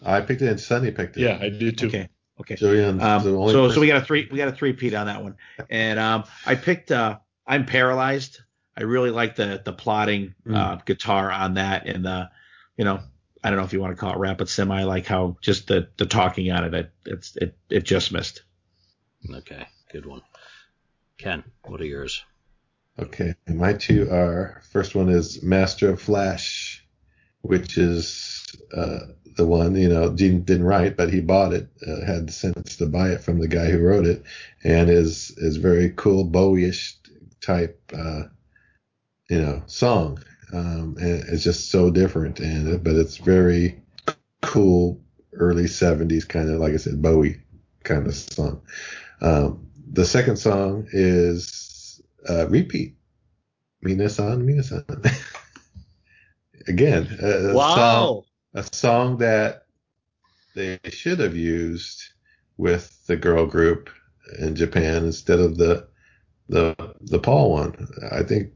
I 0.05 0.21
picked 0.21 0.43
it 0.43 0.49
and 0.49 0.61
Sonny 0.61 0.91
picked 0.91 1.17
it. 1.17 1.23
Yeah, 1.23 1.39
I 1.41 1.49
did 1.49 1.79
too. 1.79 1.89
Okay. 1.89 2.09
Okay. 2.41 2.55
Um, 2.55 3.23
so 3.23 3.47
person. 3.47 3.73
so 3.73 3.81
we 3.81 3.89
got 3.89 4.03
a 4.03 4.05
three 4.05 4.29
we 4.31 4.39
got 4.39 4.49
a 4.49 4.53
three 4.53 4.73
peat 4.73 4.95
on 4.95 5.07
that 5.07 5.23
one, 5.23 5.37
and 5.71 5.99
um, 5.99 6.25
I 6.47 6.55
picked 6.55 6.93
uh, 6.93 7.19
I'm 7.47 7.67
paralyzed. 7.67 8.41
I 8.77 8.83
really 8.83 9.11
like 9.11 9.35
the 9.35 9.61
the 9.65 9.73
plotting 9.73 10.35
mm. 10.47 10.57
uh, 10.57 10.77
guitar 10.85 11.33
on 11.33 11.55
that, 11.55 11.87
and 11.87 12.05
the 12.05 12.31
you 12.77 12.85
know 12.85 13.01
I 13.43 13.51
don't 13.51 13.59
know 13.59 13.65
if 13.65 13.73
you 13.73 13.81
want 13.81 13.93
to 13.93 14.01
call 14.01 14.13
it 14.13 14.19
rap, 14.19 14.39
but 14.39 14.49
semi 14.49 14.85
like 14.85 15.07
how 15.07 15.37
just 15.41 15.67
the 15.67 15.89
the 15.97 16.07
talking 16.07 16.51
on 16.53 16.65
it, 16.65 16.75
it 16.75 16.93
it's 17.07 17.37
it 17.37 17.57
it 17.69 17.85
just 17.85 18.13
missed. 18.13 18.43
Okay, 19.29 19.67
good 19.91 20.07
one. 20.07 20.23
Ken, 21.17 21.43
what 21.65 21.81
are 21.81 21.87
yours? 21.87 22.25
Okay, 23.01 23.35
my 23.49 23.73
two 23.73 24.09
are 24.11 24.63
first 24.71 24.95
one 24.95 25.09
is 25.09 25.43
Master 25.43 25.91
of 25.91 26.01
Flash, 26.01 26.85
which 27.43 27.79
is 27.79 28.38
uh, 28.75 28.99
the 29.37 29.47
one, 29.47 29.77
you 29.77 29.89
know, 29.89 30.15
Gene 30.15 30.43
didn't 30.43 30.67
write, 30.67 30.97
but 30.97 31.13
he 31.13 31.21
bought 31.21 31.53
it, 31.53 31.69
uh, 31.87 32.05
had 32.05 32.29
the 32.29 32.33
sense 32.33 32.77
to 32.77 32.87
buy 32.87 33.11
it 33.11 33.23
from 33.23 33.39
the 33.39 33.49
guy 33.49 33.71
who 33.71 33.81
wrote 33.81 34.07
it, 34.07 34.23
and 34.65 34.91
is 34.91 35.31
is 35.39 35.57
very 35.57 35.91
cool 35.97 36.25
Bowie-ish 36.25 36.97
type, 37.41 37.81
uh, 37.97 38.25
you 39.31 39.41
know, 39.41 39.63
song. 39.67 40.23
Um, 40.53 40.97
and 41.01 41.25
it's 41.29 41.45
just 41.45 41.71
so 41.71 41.91
different, 41.91 42.41
and 42.41 42.83
but 42.83 42.97
it's 42.97 43.19
very 43.19 43.81
cool 44.43 45.01
early 45.33 45.65
'70s 45.65 46.27
kind 46.27 46.51
of, 46.51 46.59
like 46.59 46.73
I 46.73 46.79
said, 46.79 47.01
Bowie 47.01 47.41
kind 47.85 48.07
of 48.07 48.15
song. 48.15 48.63
Um, 49.21 49.69
the 49.91 50.05
second 50.05 50.37
song 50.37 50.89
is 50.93 52.01
uh, 52.29 52.49
"Repeat." 52.49 52.95
Minasan, 53.85 54.43
Minasan. 54.43 54.85
Again, 56.69 57.07
uh, 57.23 57.55
wow. 57.55 57.75
Song, 57.75 58.25
a 58.55 58.65
song 58.73 59.19
that 59.19 59.65
they 60.55 60.79
should 60.89 61.21
have 61.21 61.37
used 61.37 62.03
with 62.57 63.07
the 63.07 63.17
girl 63.17 63.47
group 63.47 63.91
in 64.39 64.55
Japan 64.57 65.05
instead 65.05 65.41
of 65.41 65.57
the 65.57 65.89
the 66.49 66.75
the 67.01 67.19
Paul 67.19 67.53
one. 67.53 67.89
I 68.11 68.23
think 68.23 68.53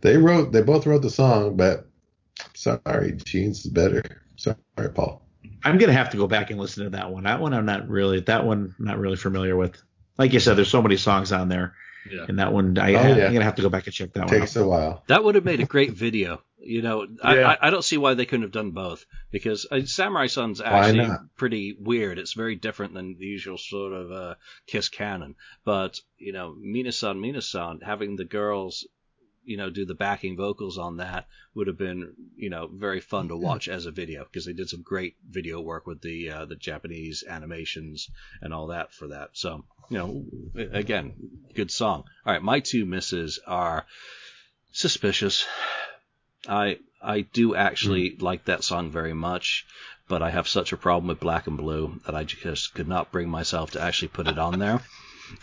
they 0.00 0.16
wrote 0.16 0.52
they 0.52 0.62
both 0.62 0.86
wrote 0.86 1.02
the 1.02 1.10
song, 1.10 1.56
but 1.56 1.86
sorry, 2.54 3.12
Gene's 3.12 3.64
is 3.64 3.70
better. 3.70 4.02
Sorry, 4.36 4.56
Paul. 4.94 5.26
I'm 5.64 5.78
gonna 5.78 5.92
have 5.92 6.10
to 6.10 6.16
go 6.16 6.26
back 6.26 6.50
and 6.50 6.58
listen 6.58 6.84
to 6.84 6.90
that 6.90 7.10
one. 7.10 7.24
That 7.24 7.40
one 7.40 7.54
I'm 7.54 7.66
not 7.66 7.88
really 7.88 8.20
that 8.20 8.44
one 8.44 8.74
I'm 8.78 8.84
not 8.84 8.98
really 8.98 9.16
familiar 9.16 9.56
with. 9.56 9.80
Like 10.18 10.32
you 10.32 10.40
said, 10.40 10.56
there's 10.56 10.70
so 10.70 10.82
many 10.82 10.96
songs 10.96 11.32
on 11.32 11.48
there. 11.48 11.74
Yeah. 12.10 12.26
And 12.28 12.38
that 12.40 12.52
one, 12.52 12.76
I, 12.78 12.88
oh, 12.88 13.16
yeah. 13.16 13.26
I'm 13.26 13.32
gonna 13.32 13.44
have 13.44 13.54
to 13.56 13.62
go 13.62 13.68
back 13.68 13.86
and 13.86 13.94
check 13.94 14.12
that 14.14 14.22
Takes 14.22 14.30
one. 14.30 14.40
Takes 14.40 14.56
a 14.56 14.66
while. 14.66 15.04
That 15.06 15.22
would 15.22 15.36
have 15.36 15.44
made 15.44 15.60
a 15.60 15.66
great 15.66 15.92
video. 15.92 16.42
You 16.64 16.82
know, 16.82 17.06
yeah. 17.24 17.56
I, 17.60 17.68
I 17.68 17.70
don't 17.70 17.84
see 17.84 17.96
why 17.96 18.14
they 18.14 18.24
couldn't 18.24 18.44
have 18.44 18.52
done 18.52 18.70
both 18.70 19.04
because 19.30 19.66
uh, 19.70 19.84
Samurai 19.84 20.26
Son's 20.26 20.60
actually 20.60 21.10
pretty 21.36 21.76
weird. 21.78 22.18
It's 22.18 22.34
very 22.34 22.56
different 22.56 22.94
than 22.94 23.16
the 23.18 23.26
usual 23.26 23.58
sort 23.58 23.92
of 23.92 24.12
uh, 24.12 24.34
Kiss 24.66 24.88
canon. 24.88 25.34
But 25.64 26.00
you 26.18 26.32
know, 26.32 26.54
Minasan, 26.58 27.18
Minasan, 27.18 27.82
having 27.82 28.16
the 28.16 28.24
girls, 28.24 28.86
you 29.44 29.56
know, 29.56 29.70
do 29.70 29.84
the 29.84 29.94
backing 29.94 30.36
vocals 30.36 30.78
on 30.78 30.98
that 30.98 31.26
would 31.54 31.66
have 31.66 31.78
been, 31.78 32.14
you 32.36 32.48
know, 32.48 32.68
very 32.72 33.00
fun 33.00 33.28
to 33.28 33.36
watch 33.36 33.68
as 33.68 33.86
a 33.86 33.90
video 33.90 34.24
because 34.24 34.46
they 34.46 34.52
did 34.52 34.68
some 34.68 34.82
great 34.82 35.16
video 35.28 35.60
work 35.60 35.86
with 35.86 36.00
the 36.00 36.30
uh, 36.30 36.44
the 36.44 36.56
Japanese 36.56 37.24
animations 37.28 38.08
and 38.40 38.54
all 38.54 38.68
that 38.68 38.92
for 38.92 39.08
that. 39.08 39.30
So 39.32 39.64
you 39.90 39.98
know, 39.98 40.24
again, 40.72 41.14
good 41.54 41.70
song. 41.70 42.04
All 42.24 42.32
right, 42.32 42.42
my 42.42 42.60
two 42.60 42.86
misses 42.86 43.40
are 43.46 43.84
suspicious. 44.70 45.44
I 46.48 46.78
I 47.00 47.22
do 47.22 47.54
actually 47.54 48.10
mm. 48.10 48.22
like 48.22 48.44
that 48.46 48.64
song 48.64 48.90
very 48.90 49.14
much, 49.14 49.66
but 50.08 50.22
I 50.22 50.30
have 50.30 50.48
such 50.48 50.72
a 50.72 50.76
problem 50.76 51.08
with 51.08 51.20
Black 51.20 51.48
'n 51.48 51.56
Blue 51.56 52.00
that 52.06 52.14
I 52.14 52.24
just 52.24 52.74
could 52.74 52.88
not 52.88 53.12
bring 53.12 53.28
myself 53.28 53.72
to 53.72 53.80
actually 53.80 54.08
put 54.08 54.28
it 54.28 54.38
on 54.38 54.58
there. 54.58 54.80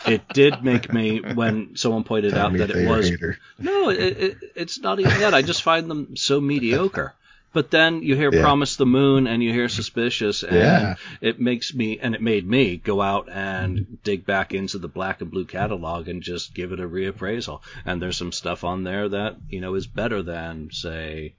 it 0.05 0.27
did 0.33 0.63
make 0.63 0.93
me 0.93 1.19
when 1.19 1.75
someone 1.75 2.03
pointed 2.03 2.33
out 2.33 2.53
that 2.53 2.69
it 2.69 2.87
was 2.87 3.09
hater. 3.09 3.39
no, 3.57 3.89
it, 3.89 3.99
it, 3.99 4.37
it's 4.55 4.79
not 4.79 4.99
even 4.99 5.19
that. 5.19 5.33
I 5.33 5.41
just 5.41 5.63
find 5.63 5.89
them 5.89 6.15
so 6.15 6.39
mediocre. 6.39 7.15
But 7.51 7.71
then 7.71 8.03
you 8.03 8.15
hear 8.15 8.31
Yeah. 8.33 8.41
Promise 8.41 8.75
the 8.75 8.85
Moon 8.85 9.25
and 9.25 9.41
you 9.41 9.51
hear 9.51 9.69
Suspicious, 9.69 10.43
and 10.43 10.55
Yeah. 10.55 10.95
it 11.19 11.39
makes 11.39 11.73
me, 11.73 11.97
and 11.99 12.13
it 12.13 12.21
made 12.21 12.47
me 12.47 12.77
go 12.77 13.01
out 13.01 13.27
and 13.29 13.97
dig 14.03 14.25
back 14.25 14.53
into 14.53 14.77
the 14.77 14.87
Black 14.87 15.21
'n 15.21 15.29
Blue 15.29 15.45
catalog 15.45 16.07
and 16.07 16.21
just 16.21 16.53
give 16.53 16.71
it 16.71 16.79
a 16.79 16.87
reappraisal. 16.87 17.61
And 17.85 18.01
there's 18.01 18.17
some 18.17 18.31
stuff 18.31 18.63
on 18.63 18.83
there 18.83 19.09
that, 19.09 19.37
you 19.49 19.61
know, 19.61 19.73
is 19.75 19.87
better 19.87 20.21
than, 20.21 20.69
say, 20.71 21.33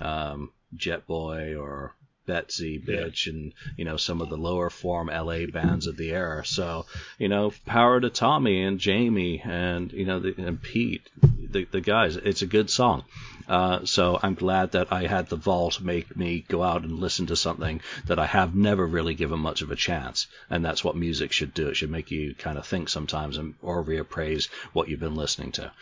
um, 0.00 0.50
Jetboy 0.76 1.58
or 1.58 1.94
Betsy 2.26 2.78
Bitch 2.78 3.26
and, 3.26 3.52
you 3.76 3.84
know, 3.84 3.96
some 3.98 4.20
of 4.22 4.30
the 4.30 4.36
lower 4.36 4.70
form 4.70 5.08
LA 5.10 5.46
bands 5.46 5.86
of 5.86 5.96
the 5.96 6.10
era. 6.10 6.44
So, 6.44 6.86
you 7.18 7.28
know, 7.28 7.52
power 7.66 8.00
to 8.00 8.08
Tommy 8.10 8.62
and 8.62 8.78
Jamie 8.78 9.40
and, 9.44 9.92
you 9.92 10.06
know, 10.06 10.20
the, 10.20 10.34
and 10.38 10.60
Pete, 10.62 11.02
the, 11.54 11.64
the 11.70 11.80
guys. 11.80 12.16
It's 12.16 12.42
a 12.42 12.46
good 12.46 12.68
song. 12.68 13.04
Uh, 13.48 13.86
so 13.86 14.18
I'm 14.22 14.34
glad 14.34 14.72
that 14.72 14.92
I 14.92 15.06
had 15.06 15.28
the 15.28 15.36
vault 15.36 15.80
make 15.80 16.14
me 16.16 16.44
go 16.48 16.62
out 16.62 16.82
and 16.82 16.98
listen 16.98 17.26
to 17.26 17.36
something 17.36 17.80
that 18.06 18.18
I 18.18 18.26
have 18.26 18.54
never 18.54 18.86
really 18.86 19.14
given 19.14 19.38
much 19.40 19.62
of 19.62 19.70
a 19.70 19.76
chance. 19.76 20.26
And 20.50 20.62
that's 20.62 20.84
what 20.84 20.96
music 20.96 21.32
should 21.32 21.54
do. 21.54 21.68
It 21.68 21.76
should 21.76 21.90
make 21.90 22.10
you 22.10 22.34
kind 22.34 22.58
of 22.58 22.66
think 22.66 22.90
sometimes 22.90 23.38
and, 23.38 23.54
or 23.62 23.82
reappraise 23.82 24.48
what 24.72 24.88
you've 24.88 25.00
been 25.00 25.14
listening 25.14 25.52
to. 25.52 25.72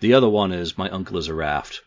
The 0.00 0.14
other 0.14 0.28
one 0.28 0.52
is 0.52 0.76
My 0.76 0.90
Uncle 0.90 1.16
is 1.16 1.28
a 1.28 1.34
Raft. 1.34 1.82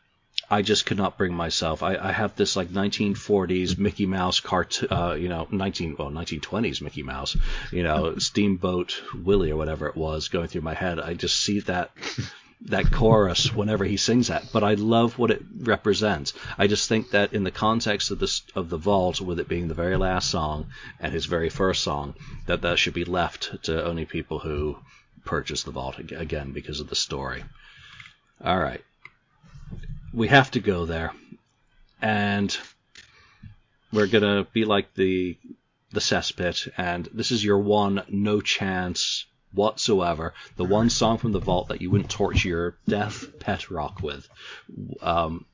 I 0.49 0.61
just 0.61 0.85
could 0.85 0.97
not 0.97 1.17
bring 1.17 1.33
myself. 1.33 1.81
I, 1.81 1.95
I 1.95 2.11
have 2.11 2.35
this 2.35 2.55
like 2.55 2.67
1940s 2.67 3.77
Mickey 3.77 4.05
Mouse 4.05 4.39
cartoon, 4.39 4.89
uh, 4.91 5.13
you 5.13 5.29
know, 5.29 5.47
19 5.49 5.95
well 5.97 6.11
1920s 6.11 6.81
Mickey 6.81 7.01
Mouse, 7.01 7.35
you 7.71 7.81
know, 7.81 8.15
Steamboat 8.17 9.01
Willie 9.15 9.51
or 9.51 9.57
whatever 9.57 9.87
it 9.87 9.95
was 9.95 10.27
going 10.27 10.47
through 10.47 10.61
my 10.61 10.73
head. 10.73 10.99
I 10.99 11.13
just 11.13 11.39
see 11.39 11.61
that 11.61 11.91
that 12.65 12.91
chorus 12.91 13.53
whenever 13.53 13.83
he 13.83 13.97
sings 13.97 14.27
that, 14.27 14.51
but 14.53 14.63
I 14.63 14.75
love 14.75 15.17
what 15.17 15.31
it 15.31 15.43
represents. 15.57 16.33
I 16.57 16.67
just 16.67 16.87
think 16.87 17.11
that 17.11 17.33
in 17.33 17.43
the 17.43 17.51
context 17.51 18.09
of 18.11 18.19
this 18.19 18.41
of 18.55 18.69
the 18.69 18.77
vault, 18.77 19.19
with 19.19 19.39
it 19.39 19.49
being 19.49 19.67
the 19.67 19.73
very 19.73 19.97
last 19.97 20.29
song 20.29 20.67
and 20.99 21.11
his 21.11 21.25
very 21.25 21.49
first 21.49 21.83
song, 21.83 22.15
that 22.45 22.61
that 22.61 22.79
should 22.79 22.93
be 22.93 23.05
left 23.05 23.63
to 23.63 23.83
only 23.83 24.05
people 24.05 24.39
who 24.39 24.77
purchase 25.25 25.63
the 25.63 25.71
vault 25.71 25.99
again 25.99 26.51
because 26.51 26.79
of 26.79 26.89
the 26.89 26.95
story. 26.95 27.43
All 28.43 28.59
right, 28.59 28.83
we 30.13 30.29
have 30.29 30.51
to 30.51 30.59
go 30.59 30.85
there, 30.85 31.11
and 32.01 32.57
we're 33.91 34.07
gonna 34.07 34.47
be 34.53 34.63
like 34.63 34.93
the 34.93 35.37
the 35.91 35.99
cesspit, 35.99 36.69
and 36.77 37.09
this 37.13 37.31
is 37.31 37.43
your 37.43 37.59
one 37.59 38.03
no 38.07 38.39
chance 38.39 39.25
whatsoever. 39.53 40.33
The 40.57 40.65
one 40.65 40.89
song 40.89 41.17
from 41.17 41.31
the 41.31 41.39
vault 41.39 41.67
that 41.69 41.81
you 41.81 41.89
wouldn't 41.91 42.09
torture 42.09 42.47
your 42.47 42.77
death 42.87 43.39
pet 43.39 43.69
rock 43.71 44.01
with. 44.01 44.27
Um, 45.01 45.45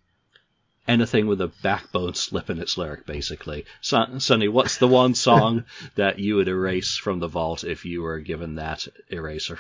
anything 0.87 1.27
with 1.27 1.39
a 1.41 1.51
backbone 1.61 2.15
slip 2.15 2.49
in 2.49 2.59
its 2.59 2.77
lyric, 2.77 3.05
basically. 3.05 3.65
Son- 3.81 4.19
Sonny, 4.19 4.47
what's 4.47 4.77
the 4.77 4.87
one 4.87 5.13
song 5.13 5.65
that 5.95 6.19
you 6.19 6.35
would 6.37 6.47
erase 6.47 6.97
from 6.97 7.19
the 7.19 7.27
vault 7.27 7.63
if 7.63 7.85
you 7.85 8.01
were 8.01 8.19
given 8.19 8.55
that 8.55 8.87
eraser? 9.09 9.59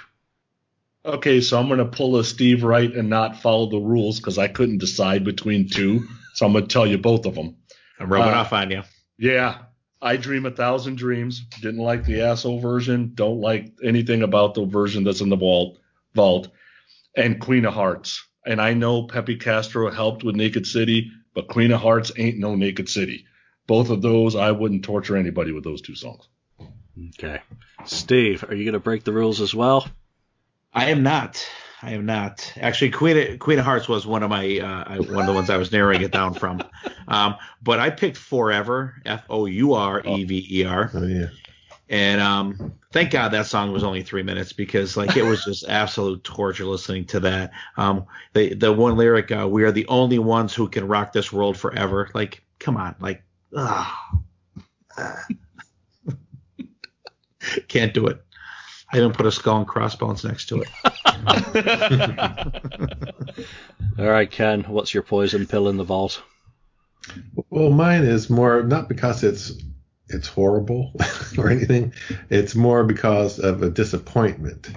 Okay, 1.05 1.39
so 1.41 1.57
I'm 1.59 1.67
going 1.67 1.79
to 1.79 1.85
pull 1.85 2.17
a 2.17 2.23
Steve 2.25 2.63
Wright 2.63 2.91
and 2.93 3.09
not 3.09 3.41
follow 3.41 3.69
the 3.69 3.77
rules 3.79 4.19
because 4.19 4.37
I 4.37 4.47
couldn't 4.49 4.79
decide 4.79 5.23
between 5.23 5.69
two. 5.69 6.07
So 6.33 6.45
I'm 6.45 6.51
going 6.51 6.67
to 6.67 6.73
tell 6.73 6.85
you 6.87 6.97
both 6.97 7.25
of 7.25 7.35
them. 7.35 7.55
I'm 7.99 8.11
rubbing 8.11 8.33
Uh, 8.33 8.37
off 8.37 8.51
on 8.53 8.71
you. 8.71 8.83
Yeah, 9.17 9.59
I 10.01 10.17
Dream 10.17 10.45
a 10.45 10.51
Thousand 10.51 10.97
Dreams. 10.97 11.45
Didn't 11.61 11.81
like 11.81 12.05
the 12.05 12.21
asshole 12.21 12.59
version. 12.59 13.11
Don't 13.15 13.41
like 13.41 13.73
anything 13.83 14.23
about 14.23 14.53
the 14.53 14.65
version 14.65 15.03
that's 15.03 15.21
in 15.21 15.29
the 15.29 15.35
vault. 15.35 15.77
Vault 16.13 16.49
and 17.15 17.39
Queen 17.39 17.65
of 17.65 17.73
Hearts. 17.73 18.25
And 18.45 18.61
I 18.61 18.73
know 18.73 19.03
Pepe 19.03 19.35
Castro 19.35 19.91
helped 19.91 20.23
with 20.23 20.35
Naked 20.35 20.65
City, 20.65 21.11
but 21.33 21.49
Queen 21.49 21.71
of 21.71 21.81
Hearts 21.81 22.11
ain't 22.17 22.39
no 22.39 22.55
Naked 22.55 22.87
City. 22.89 23.25
Both 23.67 23.89
of 23.89 24.01
those, 24.01 24.35
I 24.35 24.51
wouldn't 24.51 24.83
torture 24.83 25.17
anybody 25.17 25.51
with 25.51 25.63
those 25.63 25.81
two 25.81 25.95
songs. 25.95 26.27
Okay. 27.09 27.41
Steve, 27.85 28.43
are 28.49 28.55
you 28.55 28.63
going 28.63 28.73
to 28.73 28.79
break 28.79 29.03
the 29.03 29.13
rules 29.13 29.41
as 29.41 29.53
well? 29.53 29.87
I 30.73 30.91
am 30.91 31.03
not. 31.03 31.45
I 31.81 31.91
am 31.91 32.05
not. 32.05 32.51
Actually, 32.57 32.91
Queen 32.91 33.17
of, 33.17 33.39
Queen 33.39 33.59
of 33.59 33.65
Hearts 33.65 33.87
was 33.87 34.05
one 34.05 34.23
of 34.23 34.29
my 34.29 34.59
uh, 34.59 34.97
one 35.03 35.21
of 35.21 35.27
the 35.27 35.33
ones 35.33 35.49
I 35.49 35.57
was 35.57 35.71
narrowing 35.71 36.01
it 36.01 36.11
down 36.11 36.33
from. 36.33 36.61
Um, 37.07 37.37
but 37.63 37.79
I 37.79 37.89
picked 37.89 38.17
Forever, 38.17 39.01
F 39.03 39.23
O 39.31 39.47
U 39.47 39.73
R 39.73 39.99
E 40.05 40.25
V 40.25 40.45
E 40.47 40.63
R, 40.63 40.91
Oh 40.93 41.07
yeah. 41.07 41.29
and 41.89 42.21
um, 42.21 42.73
thank 42.91 43.09
God 43.09 43.29
that 43.29 43.47
song 43.47 43.71
was 43.71 43.83
only 43.83 44.03
three 44.03 44.21
minutes 44.21 44.53
because 44.53 44.95
like 44.95 45.17
it 45.17 45.23
was 45.23 45.43
just 45.43 45.67
absolute 45.67 46.23
torture 46.23 46.65
listening 46.65 47.05
to 47.05 47.19
that. 47.21 47.49
Um, 47.77 48.05
the 48.33 48.53
the 48.53 48.71
one 48.71 48.95
lyric, 48.95 49.31
uh, 49.31 49.47
"We 49.49 49.63
are 49.63 49.71
the 49.71 49.87
only 49.87 50.19
ones 50.19 50.53
who 50.53 50.69
can 50.69 50.87
rock 50.87 51.13
this 51.13 51.33
world 51.33 51.57
forever." 51.57 52.11
Like, 52.13 52.43
come 52.59 52.77
on, 52.77 52.93
like, 52.99 53.23
ugh. 53.55 53.87
can't 57.67 57.93
do 57.93 58.07
it. 58.07 58.23
I 58.91 58.97
didn't 58.97 59.15
put 59.15 59.25
a 59.25 59.31
skull 59.31 59.57
and 59.57 59.67
crossbones 59.67 60.23
next 60.23 60.47
to 60.49 60.63
it. 60.63 60.69
All 63.99 64.07
right, 64.09 64.29
Ken, 64.29 64.63
what's 64.63 64.93
your 64.93 65.03
poison 65.03 65.45
pill 65.45 65.69
in 65.69 65.77
the 65.77 65.83
vault? 65.83 66.21
Well, 67.49 67.69
mine 67.69 68.03
is 68.03 68.29
more 68.29 68.63
not 68.63 68.89
because 68.89 69.23
it's 69.23 69.53
it's 70.07 70.27
horrible 70.27 70.91
or 71.37 71.49
anything. 71.49 71.93
It's 72.29 72.55
more 72.55 72.83
because 72.83 73.39
of 73.39 73.61
a 73.61 73.69
disappointment, 73.69 74.69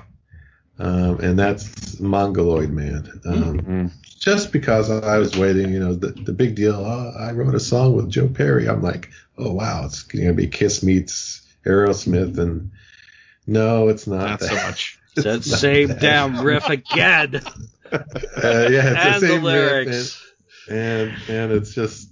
um, 0.79 1.21
and 1.21 1.39
that's 1.39 1.99
Mongoloid 2.01 2.71
Man. 2.71 3.21
Um, 3.25 3.91
Just 4.19 4.53
because 4.53 4.91
I 4.91 5.19
was 5.19 5.37
waiting, 5.37 5.73
you 5.73 5.81
know, 5.81 5.95
the, 5.95 6.09
the 6.09 6.33
big 6.33 6.55
deal. 6.55 6.75
Oh, 6.75 7.13
I 7.19 7.33
wrote 7.33 7.55
a 7.55 7.61
song 7.61 7.97
with 7.97 8.09
Joe 8.11 8.29
Perry. 8.29 8.69
I'm 8.69 8.83
like, 8.83 9.11
oh 9.39 9.53
wow, 9.53 9.85
it's 9.85 10.03
going 10.03 10.27
to 10.27 10.35
be 10.35 10.47
Kiss 10.47 10.83
meets 10.83 11.43
Aerosmith, 11.65 12.39
and 12.39 12.71
no, 13.47 13.89
it's 13.89 14.07
not. 14.07 14.29
Not 14.29 14.41
that. 14.41 14.49
so 14.49 14.55
much. 14.55 14.99
That 15.15 15.27
It's 15.37 15.51
not 15.51 15.59
same 15.61 15.89
that. 15.89 16.01
damn 16.01 16.41
riff 16.41 16.69
again. 16.71 17.43
Uh, 17.93 17.99
yeah, 18.71 18.95
it's 18.95 19.05
and 19.05 19.15
the 19.17 19.21
the 19.21 19.21
same 19.21 19.35
riff, 19.35 19.43
lyrics. 19.45 20.33
and 20.71 21.13
and 21.29 21.53
it's 21.53 21.75
just 21.75 22.09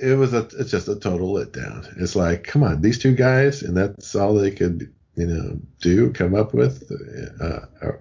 it 0.00 0.16
was 0.16 0.32
a 0.32 0.48
it's 0.58 0.70
just 0.70 0.88
a 0.88 0.96
total 0.96 1.34
letdown. 1.34 2.00
It's 2.00 2.16
like, 2.16 2.44
come 2.44 2.62
on, 2.62 2.80
these 2.80 2.98
two 2.98 3.14
guys, 3.14 3.62
and 3.62 3.76
that's 3.76 4.14
all 4.14 4.32
they 4.32 4.50
could 4.52 4.94
you 5.14 5.26
know 5.26 5.58
do, 5.82 6.10
come 6.14 6.34
up 6.34 6.54
with. 6.54 6.90
Uh, 7.38 7.66
or, 7.82 8.00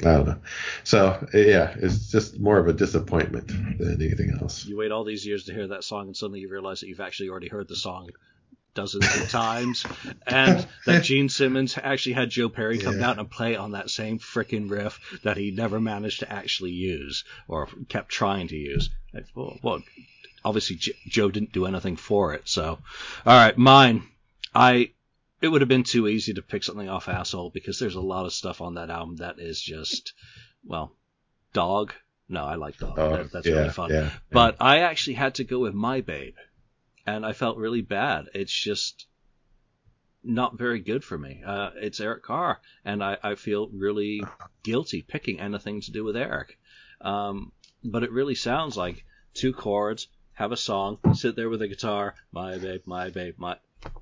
I 0.00 0.04
don't 0.04 0.26
know. 0.26 0.38
So 0.82 1.24
yeah, 1.32 1.72
it's 1.78 2.10
just 2.10 2.40
more 2.40 2.58
of 2.58 2.66
a 2.66 2.72
disappointment 2.72 3.46
than 3.78 4.02
anything 4.02 4.36
else. 4.40 4.66
You 4.66 4.76
wait 4.78 4.90
all 4.90 5.04
these 5.04 5.24
years 5.24 5.44
to 5.44 5.54
hear 5.54 5.68
that 5.68 5.84
song, 5.84 6.08
and 6.08 6.16
suddenly 6.16 6.40
you 6.40 6.48
realize 6.48 6.80
that 6.80 6.88
you've 6.88 6.98
actually 7.00 7.28
already 7.28 7.48
heard 7.48 7.68
the 7.68 7.76
song 7.76 8.08
dozens 8.74 9.04
of 9.16 9.28
times, 9.30 9.84
and 10.26 10.66
that 10.86 11.04
Gene 11.04 11.28
Simmons 11.28 11.78
actually 11.82 12.14
had 12.14 12.30
Joe 12.30 12.48
Perry 12.48 12.78
come 12.78 12.94
Yeah. 12.94 13.00
down 13.08 13.18
and 13.18 13.30
play 13.30 13.56
on 13.56 13.72
that 13.72 13.90
same 13.90 14.18
frickin' 14.18 14.70
riff 14.70 14.98
that 15.24 15.36
he 15.36 15.50
never 15.50 15.80
managed 15.80 16.20
to 16.20 16.32
actually 16.32 16.70
use 16.72 17.24
or 17.48 17.68
kept 17.88 18.08
trying 18.10 18.48
to 18.48 18.56
use. 18.56 18.88
Well, 19.34 19.58
well, 19.62 19.82
obviously 20.44 20.76
J- 20.76 20.92
Joe 21.06 21.30
didn't 21.30 21.52
do 21.52 21.66
anything 21.66 21.96
for 21.96 22.34
it. 22.34 22.48
So, 22.48 22.78
all 23.26 23.36
right, 23.36 23.56
mine. 23.58 24.04
I 24.54 24.90
it 25.40 25.48
would 25.48 25.60
have 25.60 25.68
been 25.68 25.82
too 25.82 26.06
easy 26.08 26.34
to 26.34 26.42
pick 26.42 26.62
something 26.62 26.88
off 26.88 27.08
asshole 27.08 27.50
because 27.50 27.78
there's 27.78 27.96
a 27.96 28.00
lot 28.00 28.26
of 28.26 28.32
stuff 28.32 28.60
on 28.60 28.74
that 28.74 28.90
album 28.90 29.16
that 29.16 29.38
is 29.38 29.60
just 29.60 30.12
well, 30.64 30.94
dog. 31.52 31.92
No, 32.28 32.44
I 32.44 32.54
like 32.54 32.78
dog. 32.78 32.98
Oh, 32.98 33.16
That- 33.16 33.32
that's 33.32 33.46
yeah, 33.46 33.54
really 33.54 33.70
fun. 33.70 33.90
yeah, 33.90 34.10
But 34.30 34.56
I 34.60 34.78
actually 34.80 35.14
had 35.14 35.34
to 35.34 35.44
go 35.44 35.58
with 35.58 35.74
My 35.74 36.00
Babe, 36.00 36.34
and 37.06 37.24
I 37.26 37.32
felt 37.32 37.56
really 37.56 37.82
bad. 37.82 38.26
It's 38.34 38.52
just 38.52 39.06
not 40.24 40.56
very 40.56 40.80
good 40.80 41.02
for 41.02 41.18
me. 41.18 41.42
Uh, 41.44 41.70
it's 41.76 42.00
Eric 42.00 42.22
Carr, 42.22 42.60
and 42.84 43.02
I, 43.02 43.18
I 43.22 43.34
feel 43.34 43.68
really 43.68 44.22
guilty 44.62 45.02
picking 45.02 45.40
anything 45.40 45.80
to 45.82 45.92
do 45.92 46.04
with 46.04 46.16
Eric. 46.16 46.58
Um, 47.00 47.52
but 47.84 48.04
it 48.04 48.12
really 48.12 48.36
sounds 48.36 48.76
like 48.76 49.04
two 49.34 49.52
chords, 49.52 50.08
have 50.34 50.52
a 50.52 50.56
song, 50.56 50.98
sit 51.14 51.36
there 51.36 51.48
with 51.48 51.62
a 51.62 51.68
guitar, 51.68 52.14
my 52.30 52.58
babe, 52.58 52.82
my 52.86 53.10
babe, 53.10 53.34
my. 53.38 53.56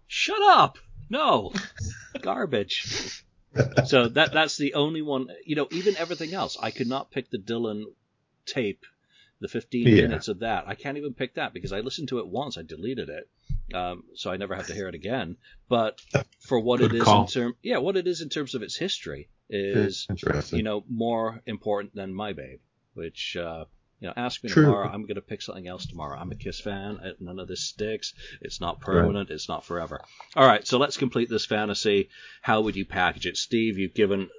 Shut 0.07 0.43
up! 0.43 0.79
No, 1.09 1.53
garbage. 2.21 3.25
so 3.87 4.09
that 4.09 4.33
that's 4.33 4.57
the 4.57 4.75
only 4.75 5.03
one. 5.03 5.29
You 5.45 5.57
know, 5.57 5.69
even 5.71 5.97
everything 5.97 6.35
else, 6.35 6.57
I 6.61 6.71
could 6.71 6.87
not 6.87 7.11
pick 7.11 7.31
the 7.31 7.39
Dylan 7.39 7.85
tape, 8.47 8.85
the 9.41 9.49
15 9.49 9.87
Yeah. 9.87 10.03
minutes 10.03 10.29
of 10.29 10.41
that. 10.41 10.65
I 10.67 10.75
can't 10.75 10.99
even 10.99 11.15
pick 11.15 11.35
that 11.35 11.53
because 11.55 11.73
I 11.73 11.81
listened 11.81 12.09
to 12.09 12.19
it 12.19 12.27
once. 12.29 12.59
I 12.59 12.63
deleted 12.63 13.09
it, 13.09 13.29
um, 13.75 14.05
so 14.15 14.31
I 14.31 14.37
never 14.37 14.55
have 14.55 14.67
to 14.69 14.75
hear 14.75 14.89
it 14.89 14.95
again. 14.95 15.37
But 15.69 16.01
for 16.41 16.61
what 16.61 16.81
Good 16.81 16.95
it 16.95 16.99
is 16.99 17.05
call. 17.05 17.23
in 17.23 17.27
term, 17.29 17.55
yeah, 17.63 17.79
what 17.79 17.97
it 17.97 18.07
is 18.07 18.21
in 18.21 18.29
terms 18.29 18.55
of 18.55 18.63
its 18.63 18.77
history 18.77 19.29
is 19.49 20.07
Interesting. 20.11 20.59
you 20.59 20.63
know 20.63 20.85
more 20.89 21.43
important 21.47 21.95
than 21.95 22.15
My 22.15 22.33
Babe, 22.33 22.61
which 22.95 23.37
uh, 23.37 23.65
You 24.03 24.07
know, 24.09 24.15
ask 24.17 24.43
me 24.43 24.49
True. 24.49 24.65
tomorrow. 24.65 24.89
I'm 24.89 25.03
going 25.03 25.17
to 25.17 25.21
pick 25.21 25.43
something 25.43 25.69
else 25.69 25.85
tomorrow. 25.85 26.19
I'm 26.19 26.31
a 26.33 26.35
Kiss 26.35 26.59
fan. 26.59 26.99
None 27.21 27.39
of 27.39 27.49
this 27.49 27.61
sticks. 27.69 28.15
It's 28.41 28.59
not 28.59 28.81
permanent. 28.81 29.29
It's 29.31 29.47
not 29.47 29.63
forever. 29.63 30.01
All 30.35 30.47
right, 30.47 30.67
so 30.67 30.79
let's 30.79 30.97
complete 30.97 31.29
this 31.29 31.45
fantasy. 31.45 32.09
How 32.41 32.63
would 32.63 32.77
you 32.77 32.87
package 32.87 33.27
it, 33.27 33.37
Steve? 33.37 33.77
You've 33.77 33.93
given 33.93 34.31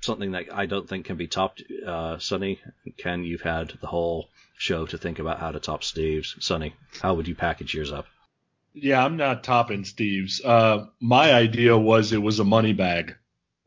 something 0.00 0.32
that 0.32 0.46
I 0.52 0.66
don't 0.66 0.88
think 0.88 1.06
can 1.06 1.16
be 1.16 1.26
topped. 1.26 1.62
Uh, 1.86 2.18
Sonny, 2.18 2.60
Ken, 2.96 3.24
you've 3.24 3.42
had 3.42 3.72
the 3.80 3.86
whole 3.86 4.28
show 4.56 4.86
to 4.86 4.98
think 4.98 5.18
about 5.18 5.38
how 5.38 5.50
to 5.52 5.60
top 5.60 5.84
Steve's. 5.84 6.36
Sonny, 6.40 6.74
how 7.00 7.14
would 7.14 7.28
you 7.28 7.34
package 7.34 7.74
yours 7.74 7.92
up? 7.92 8.06
Yeah, 8.72 9.04
I'm 9.04 9.16
not 9.16 9.42
topping 9.42 9.84
Steve's. 9.84 10.40
Uh, 10.44 10.86
my 11.00 11.32
idea 11.32 11.76
was 11.76 12.12
it 12.12 12.22
was 12.22 12.38
a 12.38 12.44
money 12.44 12.72
bag, 12.72 13.16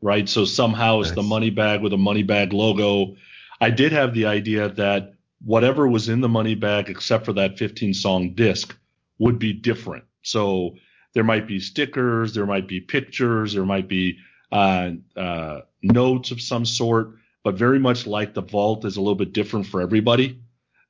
right? 0.00 0.28
So 0.28 0.44
somehow 0.44 1.00
it's 1.00 1.12
the 1.12 1.22
money 1.22 1.50
bag 1.50 1.82
with 1.82 1.92
a 1.92 1.98
money 1.98 2.22
bag 2.22 2.52
logo. 2.52 3.16
I 3.60 3.70
did 3.70 3.92
have 3.92 4.14
the 4.14 4.26
idea 4.26 4.70
that 4.70 5.14
whatever 5.44 5.86
was 5.86 6.08
in 6.08 6.20
the 6.20 6.28
money 6.28 6.54
bag, 6.54 6.88
except 6.88 7.26
for 7.26 7.34
that 7.34 7.58
15 7.58 7.92
song 7.92 8.34
disc, 8.34 8.74
would 9.18 9.38
be 9.38 9.52
different. 9.52 10.04
So 10.22 10.76
there 11.12 11.24
might 11.24 11.46
be 11.46 11.60
stickers, 11.60 12.34
there 12.34 12.46
might 12.46 12.66
be 12.66 12.80
pictures, 12.80 13.52
there 13.52 13.66
might 13.66 13.88
be 13.88 14.18
uh, 14.54 14.90
uh, 15.16 15.60
notes 15.82 16.30
of 16.30 16.40
some 16.40 16.64
sort, 16.64 17.08
but 17.42 17.56
very 17.56 17.78
much 17.78 18.06
like 18.06 18.32
the 18.34 18.40
vault 18.42 18.84
is 18.84 18.96
a 18.96 19.00
little 19.00 19.14
bit 19.16 19.32
different 19.32 19.66
for 19.66 19.80
everybody. 19.82 20.40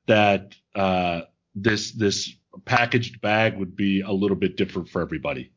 That 0.07 0.53
uh, 0.75 1.21
this 1.55 1.91
this 1.91 2.33
packaged 2.65 3.21
bag 3.21 3.57
would 3.57 3.75
be 3.75 4.01
a 4.01 4.11
little 4.11 4.37
bit 4.37 4.55
different 4.55 4.87
for 4.89 5.01
everybody. 5.01 5.51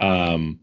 Um, 0.00 0.60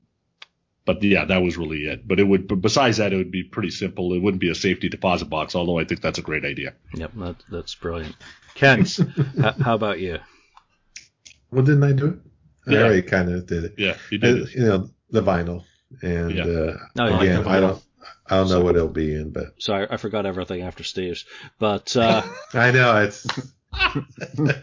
but 0.85 1.03
yeah, 1.03 1.25
that 1.25 1.37
was 1.43 1.55
really 1.57 1.85
it. 1.85 2.07
But 2.07 2.19
it 2.19 2.23
would, 2.23 2.47
but 2.47 2.55
besides 2.61 2.97
that, 2.97 3.13
it 3.13 3.17
would 3.17 3.29
be 3.31 3.43
pretty 3.43 3.69
simple. 3.69 4.11
It 4.13 4.19
wouldn't 4.23 4.41
be 4.41 4.49
a 4.49 4.55
safety 4.55 4.89
deposit 4.89 5.25
box, 5.29 5.53
although 5.55 5.77
I 5.77 5.85
think 5.85 6.01
that's 6.01 6.17
a 6.17 6.23
great 6.23 6.43
idea. 6.43 6.73
Yep, 6.95 7.11
that, 7.17 7.35
that's 7.51 7.75
brilliant. 7.75 8.15
Ken, 8.55 8.81
h- 8.81 8.99
how 9.61 9.75
about 9.75 9.99
you? 9.99 10.17
Well, 11.51 11.63
didn't 11.63 11.83
I 11.83 11.91
do 11.93 12.07
it? 12.07 12.19
I 12.71 12.77
already 12.77 13.01
kind 13.03 13.29
of 13.31 13.45
did 13.45 13.63
it. 13.65 13.73
Yeah, 13.77 13.95
you 14.11 14.17
did 14.17 14.41
Uh, 14.41 14.43
it. 14.43 14.55
you 14.55 14.61
know, 14.65 14.89
the 15.11 15.21
vinyl. 15.21 15.63
And 16.01 16.35
Yeah. 16.35 16.43
uh, 16.43 16.77
No, 16.95 17.07
yeah, 17.07 17.21
again, 17.21 17.43
the 17.43 17.49
I 17.49 17.57
vinyl. 17.57 17.61
don't, 17.61 17.83
I 18.27 18.37
don't 18.37 18.49
know 18.49 18.61
what 18.61 18.75
it'll 18.75 18.87
be 18.89 19.13
in, 19.15 19.31
but 19.31 19.61
Sorry, 19.61 19.87
I 19.89 19.97
forgot 19.97 20.25
everything 20.25 20.61
after 20.61 20.83
Steve's. 20.83 21.25
But 21.57 21.95
uh, 21.97 22.21
I 22.53 22.71
know 22.71 23.01
it's 23.03 23.25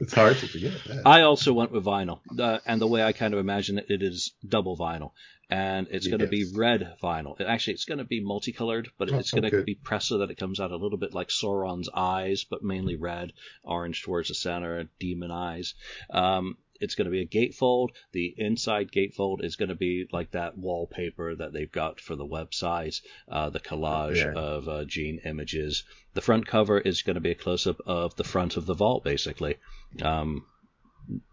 it's 0.00 0.12
hard 0.12 0.36
to 0.38 0.46
forget 0.48 0.72
that. 0.86 1.02
I 1.06 1.22
also 1.22 1.52
went 1.52 1.70
with 1.72 1.84
vinyl, 1.84 2.20
uh, 2.38 2.58
and 2.66 2.80
the 2.80 2.86
way 2.86 3.02
I 3.02 3.12
kind 3.12 3.32
of 3.34 3.40
imagine 3.40 3.78
it, 3.78 3.86
it 3.90 4.02
is 4.02 4.32
double 4.46 4.76
vinyl, 4.76 5.12
and 5.50 5.86
it's 5.90 6.08
going 6.08 6.20
to 6.20 6.26
be 6.26 6.46
red 6.54 6.94
vinyl. 7.02 7.38
It- 7.40 7.46
Actually, 7.46 7.74
it's 7.74 7.84
going 7.84 7.98
to 7.98 8.04
be 8.04 8.20
multicolored, 8.20 8.88
but 8.98 9.12
Oh, 9.12 9.18
it's 9.18 9.30
going 9.30 9.42
to 9.48 9.54
okay. 9.54 9.64
be 9.64 9.74
pressed 9.76 10.08
so 10.08 10.18
that 10.18 10.30
it 10.30 10.36
comes 10.38 10.58
out 10.60 10.72
a 10.72 10.76
little 10.76 10.98
bit 10.98 11.14
like 11.14 11.28
Sauron's 11.28 11.88
eyes, 11.94 12.44
but 12.48 12.62
mainly 12.62 12.96
red, 12.96 13.32
orange 13.62 14.02
towards 14.02 14.28
the 14.28 14.34
center, 14.34 14.88
demon 14.98 15.30
eyes. 15.30 15.74
Um, 16.10 16.56
it's 16.84 16.94
going 16.94 17.06
to 17.06 17.10
be 17.10 17.22
a 17.22 17.26
gatefold. 17.26 17.88
The 18.12 18.34
inside 18.36 18.92
gatefold 18.92 19.42
is 19.42 19.56
going 19.56 19.70
to 19.70 19.74
be 19.74 20.06
like 20.12 20.30
that 20.32 20.56
wallpaper 20.56 21.34
that 21.34 21.52
they've 21.52 21.72
got 21.72 22.00
for 22.00 22.14
the 22.14 22.26
website, 22.26 23.00
uh, 23.28 23.50
the 23.50 23.60
collage 23.60 24.16
Yeah. 24.16 24.32
of 24.34 24.68
uh, 24.68 24.84
Gene 24.84 25.20
images. 25.24 25.82
The 26.12 26.20
front 26.20 26.46
cover 26.46 26.78
is 26.78 27.02
going 27.02 27.14
to 27.14 27.20
be 27.20 27.32
a 27.32 27.34
close 27.34 27.66
up 27.66 27.80
of 27.86 28.14
the 28.14 28.24
front 28.24 28.56
of 28.56 28.66
the 28.66 28.74
vault, 28.74 29.02
basically. 29.02 29.56
Um, 30.00 30.46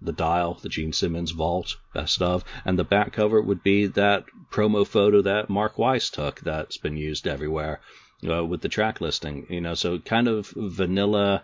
the 0.02 0.11
dial, 0.11 0.56
the 0.61 0.69
Gene 0.69 0.91
Simmons 0.94 1.32
vault, 1.32 1.78
best 1.94 2.22
of, 2.22 2.44
and 2.65 2.78
the 2.78 2.84
back 2.84 3.14
cover 3.14 3.41
would 3.41 3.64
be 3.64 3.86
that 3.88 4.26
promo 4.52 4.86
photo 4.86 5.22
that 5.22 5.49
Mark 5.49 5.78
Weiss 5.78 6.10
took 6.10 6.41
that's 6.41 6.78
been 6.78 6.98
used 6.98 7.26
everywhere 7.26 7.80
uh, 8.30 8.44
with 8.45 8.61
the 8.61 8.68
track 8.69 8.99
listing. 8.99 9.48
You 9.49 9.61
know, 9.61 9.73
so 9.73 9.98
kind 9.99 10.28
of 10.28 10.52
vanilla 10.56 11.44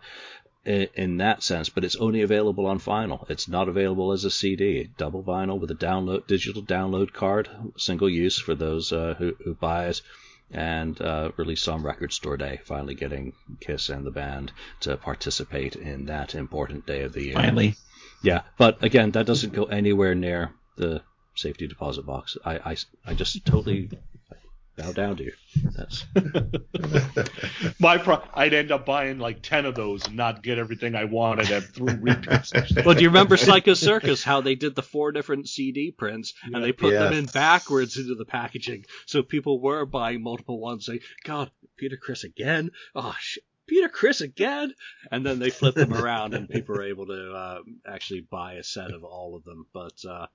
in 0.65 1.17
that 1.17 1.43
sense, 1.43 1.69
but 1.69 1.83
it's 1.83 1.95
only 1.95 2.21
available 2.21 2.65
on 2.65 2.79
vinyl. 2.79 3.29
It's 3.29 3.47
not 3.47 3.69
available 3.69 4.11
as 4.11 4.25
a 4.25 4.31
CD. 4.31 4.89
Double 4.97 5.23
vinyl 5.23 5.59
with 5.59 5.71
a 5.71 5.75
download 5.75 6.27
digital 6.27 6.61
download 6.61 7.13
card, 7.13 7.49
single 7.77 8.09
use 8.09 8.37
for 8.37 8.53
those 8.53 8.91
uh, 8.91 9.15
who, 9.17 9.35
who 9.43 9.53
buy 9.53 9.87
it. 9.87 10.01
And 10.49 10.99
uh, 11.01 11.31
released 11.35 11.67
on 11.67 11.83
Record 11.83 12.13
Store 12.13 12.37
Day, 12.37 12.61
finally 12.63 12.95
getting 12.95 13.33
Kiss 13.59 13.89
and 13.89 14.05
the 14.05 14.11
band 14.11 14.53
to 14.79 14.95
participate 14.95 15.75
in 15.75 16.05
that 16.05 16.35
important 16.35 16.85
day 16.85 17.01
of 17.01 17.11
the 17.11 17.25
year. 17.25 17.33
Finally. 17.33 17.75
Yeah, 18.23 18.43
but 18.57 18.81
again, 18.81 19.11
that 19.11 19.25
doesn't 19.25 19.53
go 19.53 19.65
anywhere 19.65 20.15
near 20.15 20.53
the 20.77 21.01
safety 21.35 21.67
deposit 21.67 22.05
box. 22.05 22.37
I, 22.45 22.55
I, 22.59 22.77
I 23.05 23.13
just 23.13 23.45
totally 23.45 23.89
bow 24.77 24.91
down 24.91 25.17
to 25.17 25.23
you. 25.23 25.33
That's 25.75 26.05
My 27.79 27.97
pro- 27.97 28.23
I'd 28.33 28.53
end 28.53 28.71
up 28.71 28.85
buying 28.85 29.19
like 29.19 29.41
ten 29.41 29.65
of 29.65 29.75
those 29.75 30.07
and 30.07 30.15
not 30.15 30.43
get 30.43 30.59
everything 30.59 30.95
I 30.95 31.05
wanted 31.05 31.51
at 31.51 31.63
three 31.63 31.95
repeats. 31.95 32.53
well. 32.85 32.95
Do 32.95 33.01
you 33.01 33.09
remember 33.09 33.37
Psycho 33.37 33.73
Circus? 33.73 34.23
How 34.23 34.41
they 34.41 34.55
did 34.55 34.75
the 34.75 34.83
four 34.83 35.11
different 35.11 35.49
CD 35.49 35.91
prints 35.91 36.33
and 36.43 36.63
they 36.63 36.71
put 36.71 36.93
them 36.93 37.13
in 37.13 37.25
backwards 37.25 37.97
into 37.97 38.15
the 38.15 38.25
packaging, 38.25 38.85
so 39.05 39.23
people 39.23 39.59
were 39.59 39.85
buying 39.85 40.21
multiple 40.21 40.59
ones. 40.59 40.85
Saying, 40.85 40.99
"God, 41.23 41.51
Peter 41.75 41.97
Criss 41.97 42.23
again? 42.23 42.71
Oh 42.95 43.15
shit." 43.19 43.43
Peter 43.67 43.89
Criss 43.89 44.21
again, 44.21 44.73
and 45.11 45.25
then 45.25 45.39
they 45.39 45.49
flip 45.49 45.75
them 45.75 45.93
around, 45.93 46.33
and 46.33 46.49
people 46.49 46.77
are 46.77 46.87
able 46.87 47.07
to 47.07 47.33
uh, 47.33 47.59
actually 47.85 48.21
buy 48.21 48.53
a 48.53 48.63
set 48.63 48.91
of 48.91 49.03
all 49.03 49.35
of 49.35 49.43
them. 49.43 49.65
But 49.73 50.05
uh, 50.09 50.27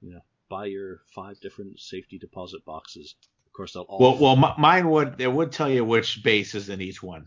you 0.00 0.12
know, 0.12 0.20
buy 0.48 0.66
your 0.66 1.00
five 1.14 1.40
different 1.40 1.80
safety 1.80 2.18
deposit 2.18 2.64
boxes. 2.64 3.16
Of 3.56 3.58
course, 3.58 3.72
they'll 3.72 3.84
all. 3.84 3.98
Well, 3.98 4.18
well, 4.36 4.44
m- 4.52 4.60
mine 4.60 4.90
would 4.90 5.18
it 5.18 5.32
would 5.32 5.50
tell 5.50 5.70
you 5.70 5.82
which 5.82 6.22
bass 6.22 6.54
is 6.54 6.68
in 6.68 6.82
each 6.82 7.02
one. 7.02 7.26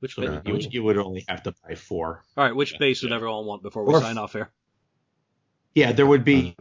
which 0.00 0.16
So 0.16 0.22
ba- 0.26 0.42
you, 0.44 0.52
which- 0.52 0.68
you 0.70 0.82
would 0.82 0.98
only 0.98 1.24
have 1.28 1.42
to 1.44 1.54
buy 1.66 1.76
four. 1.76 2.22
all 2.36 2.44
right, 2.44 2.54
which 2.54 2.72
Yeah, 2.72 2.78
bass 2.78 3.02
would 3.02 3.12
everyone 3.12 3.46
want 3.46 3.62
before 3.62 3.86
we 3.86 3.94
Or- 3.94 4.00
sign 4.02 4.18
off 4.18 4.32
here? 4.34 4.50
Yeah, 5.74 5.92
there 5.92 6.04
would 6.06 6.24
be 6.26 6.54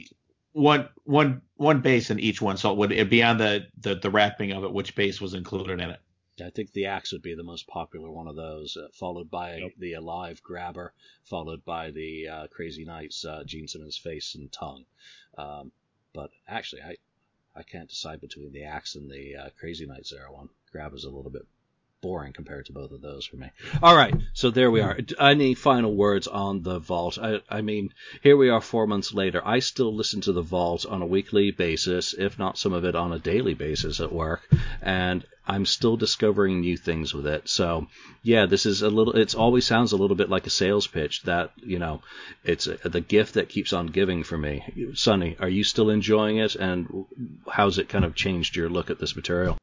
one 0.53 0.87
one 1.03 1.41
one 1.55 1.81
bass 1.81 2.09
in 2.09 2.21
each 2.21 2.41
one, 2.41 2.55
so 2.55 2.71
it 2.71 2.77
would 2.77 2.93
it'd 2.93 3.09
be 3.09 3.21
on 3.21 3.37
the, 3.37 3.67
the 3.81 3.95
the 3.95 4.09
wrapping 4.09 4.53
of 4.53 4.63
it 4.63 4.71
which 4.71 4.95
bass 4.95 5.19
was 5.19 5.33
included 5.33 5.81
in 5.81 5.89
it. 5.89 5.99
I 6.41 6.51
think 6.51 6.71
the 6.71 6.85
axe 6.85 7.11
would 7.11 7.21
be 7.21 7.35
the 7.35 7.43
most 7.43 7.67
popular 7.67 8.09
one 8.09 8.27
of 8.29 8.37
those, 8.37 8.77
uh, 8.77 8.87
followed 8.93 9.29
by 9.29 9.57
Yep. 9.57 9.71
the 9.77 9.93
alive 9.93 10.41
grabber, 10.41 10.93
followed 11.25 11.65
by 11.65 11.91
the 11.91 12.29
uh, 12.29 12.47
Crazy 12.47 12.85
Nights, 12.85 13.25
uh, 13.25 13.43
Gene 13.43 13.67
Simmons 13.67 13.97
face 13.97 14.35
and 14.35 14.49
tongue. 14.51 14.85
Um, 15.37 15.71
but 16.13 16.31
actually, 16.47 16.81
I 16.83 16.95
I 17.55 17.63
can't 17.63 17.89
decide 17.89 18.21
between 18.21 18.51
the 18.51 18.63
axe 18.63 18.95
and 18.95 19.09
the 19.09 19.35
uh, 19.35 19.49
Crazy 19.59 19.85
Nights 19.85 20.13
era 20.13 20.31
one. 20.31 20.49
is 20.93 21.03
a 21.03 21.09
little 21.09 21.31
bit 21.31 21.45
boring 22.01 22.33
compared 22.33 22.65
to 22.65 22.73
both 22.73 22.91
of 22.91 23.01
those 23.01 23.25
for 23.25 23.35
me. 23.35 23.51
All 23.81 23.95
right, 23.95 24.13
so 24.33 24.49
there 24.49 24.71
we 24.71 24.81
are. 24.81 24.97
Any 25.19 25.53
final 25.53 25.93
words 25.93 26.27
on 26.27 26.63
the 26.63 26.79
vault? 26.79 27.19
I, 27.21 27.41
I 27.47 27.61
mean, 27.61 27.93
here 28.23 28.35
we 28.35 28.49
are 28.49 28.61
four 28.61 28.87
months 28.87 29.13
later. 29.13 29.41
I 29.45 29.59
still 29.59 29.93
listen 29.93 30.21
to 30.21 30.33
the 30.33 30.41
vault 30.41 30.85
on 30.85 31.01
a 31.01 31.05
weekly 31.05 31.51
basis, 31.51 32.13
if 32.13 32.39
not 32.39 32.57
some 32.57 32.73
of 32.73 32.85
it 32.85 32.95
on 32.95 33.13
a 33.13 33.19
daily 33.19 33.53
basis 33.53 33.99
at 33.99 34.11
work, 34.11 34.41
and 34.81 35.23
I'm 35.47 35.65
still 35.65 35.97
discovering 35.97 36.61
new 36.61 36.77
things 36.77 37.13
with 37.13 37.25
it. 37.25 37.49
So, 37.49 37.87
yeah, 38.21 38.45
this 38.45 38.65
is 38.65 38.83
a 38.83 38.89
little. 38.89 39.13
It's 39.13 39.33
always 39.33 39.65
sounds 39.65 39.91
a 39.91 39.97
little 39.97 40.15
bit 40.15 40.29
like 40.29 40.45
a 40.45 40.51
sales 40.51 40.87
pitch. 40.87 41.23
That 41.23 41.51
you 41.57 41.79
know, 41.79 42.01
it's 42.43 42.67
a, 42.67 42.77
the 42.87 43.01
gift 43.01 43.33
that 43.33 43.49
keeps 43.49 43.73
on 43.73 43.87
giving 43.87 44.23
for 44.23 44.37
me. 44.37 44.91
Sonny, 44.93 45.35
are 45.39 45.49
you 45.49 45.63
still 45.63 45.89
enjoying 45.89 46.37
it, 46.37 46.55
and 46.55 47.05
how's 47.49 47.79
it 47.79 47.89
kind 47.89 48.05
of 48.05 48.15
changed 48.15 48.55
your 48.55 48.69
look 48.69 48.89
at 48.89 48.99
this 48.99 49.15
material? 49.15 49.57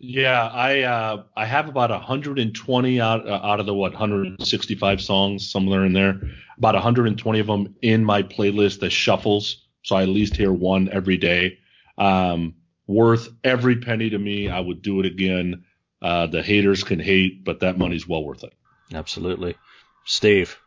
Yeah, 0.00 0.46
I 0.46 0.82
uh, 0.82 1.22
I 1.36 1.44
have 1.44 1.68
about 1.68 1.90
120 1.90 3.00
out 3.00 3.28
uh, 3.28 3.40
out 3.42 3.60
of 3.60 3.66
the 3.66 3.74
what 3.74 3.92
165 3.92 5.00
songs 5.00 5.50
somewhere 5.50 5.84
in 5.84 5.92
there. 5.92 6.20
About 6.56 6.74
120 6.74 7.40
of 7.40 7.46
them 7.46 7.74
in 7.82 8.04
my 8.04 8.22
playlist 8.22 8.80
that 8.80 8.90
shuffles, 8.90 9.66
so 9.82 9.96
I 9.96 10.02
at 10.02 10.08
least 10.08 10.36
hear 10.36 10.52
one 10.52 10.88
every 10.90 11.16
day. 11.16 11.58
Um, 11.96 12.54
worth 12.88 13.28
every 13.44 13.76
penny 13.76 14.10
to 14.10 14.18
me. 14.18 14.48
I 14.48 14.58
would 14.58 14.82
do 14.82 14.98
it 14.98 15.06
again. 15.06 15.64
Uh, 16.02 16.26
the 16.26 16.42
haters 16.42 16.82
can 16.82 16.98
hate, 16.98 17.44
but 17.44 17.60
that 17.60 17.78
money's 17.78 18.08
well 18.08 18.24
worth 18.24 18.42
it. 18.42 18.54
Absolutely, 18.92 19.54
Steve. 20.04 20.58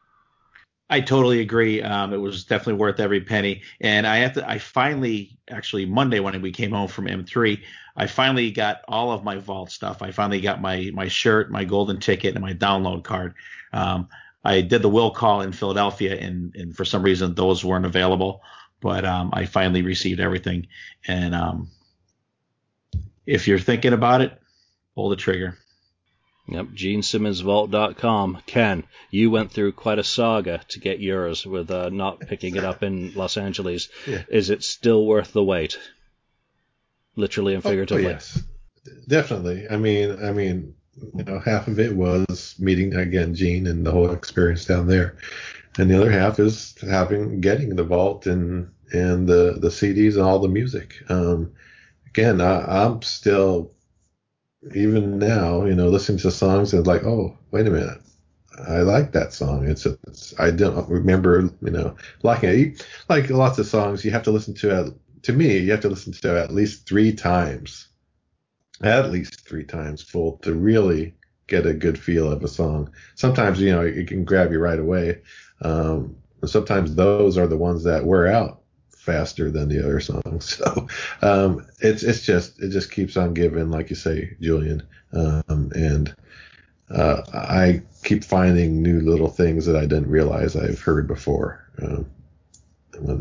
I 0.92 1.00
totally 1.00 1.40
agree. 1.40 1.82
Um, 1.82 2.14
it 2.14 2.18
was 2.18 2.44
definitely 2.44 2.74
worth 2.74 3.00
every 3.00 3.22
penny. 3.22 3.62
And 3.80 4.06
I 4.06 4.18
have 4.18 4.34
to, 4.34 4.48
I 4.48 4.58
finally, 4.58 5.38
actually 5.50 5.86
Monday 5.86 6.20
when 6.20 6.40
we 6.42 6.52
came 6.52 6.72
home 6.72 6.90
from 6.90 7.08
M3, 7.08 7.62
I 7.96 8.08
finally 8.08 8.52
got 8.52 8.82
all 8.90 9.14
of 9.14 9.24
my 9.24 9.38
vault 9.38 9.72
stuff. 9.72 10.02
I 10.02 10.12
finally 10.12 10.42
got 10.42 10.62
my, 10.62 10.92
my 10.94 11.08
shirt, 11.08 11.50
my 11.50 11.64
golden 11.64 12.02
ticket 12.02 12.36
and 12.36 12.44
my 12.44 12.54
download 12.54 13.06
card. 13.06 13.36
Um, 13.72 14.10
I 14.44 14.60
did 14.60 14.82
the 14.82 14.90
will 14.90 15.12
call 15.12 15.42
in 15.42 15.54
Philadelphia 15.54 16.18
and, 16.20 16.54
and 16.58 16.76
for 16.76 16.84
some 16.84 17.04
reason 17.04 17.36
those 17.36 17.64
weren't 17.64 17.86
available, 17.86 18.42
but, 18.82 19.06
um, 19.06 19.30
I 19.32 19.46
finally 19.46 19.84
received 19.84 20.20
everything. 20.20 20.68
And, 21.08 21.34
um, 21.34 21.70
if 23.32 23.48
you're 23.48 23.60
thinking 23.60 23.94
about 23.94 24.22
it, 24.22 24.34
pull 24.96 25.10
the 25.10 25.16
trigger. 25.16 25.58
Yep, 26.48 26.68
GeneSimmonsVault.com. 26.76 28.40
Ken, 28.46 28.84
you 29.10 29.32
went 29.32 29.52
through 29.52 29.72
quite 29.74 30.00
a 30.00 30.04
saga 30.04 30.62
to 30.70 30.80
get 30.80 31.00
yours 31.00 31.46
with 31.46 31.72
uh, 31.72 31.90
not 31.90 32.20
picking 32.20 32.56
it 32.56 32.64
up 32.66 32.84
in 32.84 33.14
Los 33.14 33.38
Angeles. 33.38 33.90
Yeah. 34.08 34.24
Is 34.30 34.50
it 34.50 34.64
still 34.64 35.06
worth 35.06 35.32
the 35.34 35.44
wait? 35.44 35.78
Literally 37.16 37.54
and 37.56 37.66
Oh, 37.66 37.70
oh, 37.70 37.72
figuratively. 37.72 38.04
yes. 38.04 38.42
definitely. 39.08 39.68
I 39.70 39.78
mean, 39.78 40.24
I 40.24 40.32
mean, 40.32 40.76
you 41.16 41.24
know, 41.24 41.40
half 41.40 41.68
of 41.68 41.80
it 41.80 41.96
was 41.96 42.56
meeting 42.60 42.96
again 42.96 43.34
Gene 43.36 43.68
and 43.68 43.86
the 43.86 43.92
whole 43.92 44.12
experience 44.12 44.66
down 44.66 44.88
there, 44.88 45.18
and 45.78 45.90
the 45.90 45.96
other 45.98 46.12
half 46.12 46.40
is 46.40 46.76
having 46.82 47.40
getting 47.40 47.76
the 47.76 47.84
vault 47.84 48.28
and 48.28 48.72
and 48.92 49.28
the 49.28 49.58
the 49.60 49.70
CDs 49.70 50.14
and 50.16 50.24
all 50.24 50.40
the 50.40 50.48
music. 50.50 50.96
Um, 51.10 51.52
again, 52.14 52.42
I, 52.42 52.84
I'm 52.84 53.02
still 53.02 53.72
even 54.76 55.18
now, 55.18 55.66
you 55.66 55.76
know, 55.76 55.90
listening 55.90 56.20
to 56.20 56.32
songs 56.32 56.74
and 56.74 56.86
like, 56.86 57.04
oh, 57.04 57.38
wait 57.52 57.68
a 57.68 57.72
minute, 57.72 58.00
I 58.68 58.80
like 58.80 59.12
that 59.14 59.34
song. 59.34 59.68
It's, 59.68 59.86
it's 59.86 60.34
I 60.40 60.52
don't 60.52 60.88
remember, 60.90 61.50
you 61.62 61.72
know, 61.72 61.96
liking 62.24 62.50
it. 62.50 62.88
Like 63.10 63.30
lots 63.30 63.60
of 63.60 63.66
songs, 63.66 64.06
you 64.06 64.12
have 64.12 64.24
to 64.24 64.32
listen 64.32 64.54
to 64.56 64.86
it. 64.86 64.94
To 65.24 65.34
me, 65.34 65.58
you 65.58 65.72
have 65.72 65.82
to 65.82 65.90
listen 65.90 66.14
to 66.14 66.38
it 66.38 66.44
at 66.44 66.54
least 66.54 66.88
three 66.88 67.14
times, 67.14 67.88
at 68.84 69.12
least 69.12 69.48
three 69.48 69.64
times 69.64 70.02
full 70.02 70.38
to 70.40 70.54
really 70.54 71.16
get 71.48 71.66
a 71.66 71.74
good 71.74 71.98
feel 71.98 72.32
of 72.32 72.44
a 72.44 72.48
song. 72.48 72.92
Sometimes, 73.16 73.60
you 73.62 73.72
know, 73.72 73.82
it 73.82 74.08
can 74.08 74.26
grab 74.26 74.52
you 74.52 74.60
right 74.60 74.80
away. 74.80 75.22
Um, 75.62 76.16
sometimes 76.46 76.96
those 76.96 77.38
are 77.38 77.48
the 77.48 77.58
ones 77.58 77.84
that 77.84 78.06
wear 78.06 78.28
out 78.28 78.61
faster 79.02 79.50
than 79.50 79.68
the 79.68 79.80
other 79.80 80.00
songs. 80.00 80.62
So 80.62 80.88
um, 81.22 81.66
it's 81.80 82.04
it's 82.04 82.22
just 82.22 82.62
it 82.62 82.70
just 82.70 82.92
keeps 82.92 83.18
on 83.18 83.34
giving, 83.34 83.70
like 83.70 83.90
you 83.90 83.96
say, 83.96 84.38
Julian. 84.40 84.84
Um, 85.12 85.72
and 85.76 86.16
uh, 86.90 87.24
I 87.34 87.82
keep 88.04 88.24
finding 88.24 88.82
new 88.82 89.02
little 89.02 89.30
things 89.30 89.66
that 89.66 89.76
I 89.76 89.82
didn't 89.82 90.10
realize 90.10 90.56
I've 90.56 90.82
heard 90.82 91.08
before 91.08 91.66
um, 91.82 92.06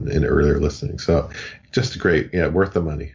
in 0.09 0.25
earlier 0.25 0.61
listening. 0.61 0.99
So 0.99 1.31
just 1.73 1.99
great, 1.99 2.31
yeah, 2.33 2.49
worth 2.49 2.75
the 2.75 2.83
money. 2.83 3.15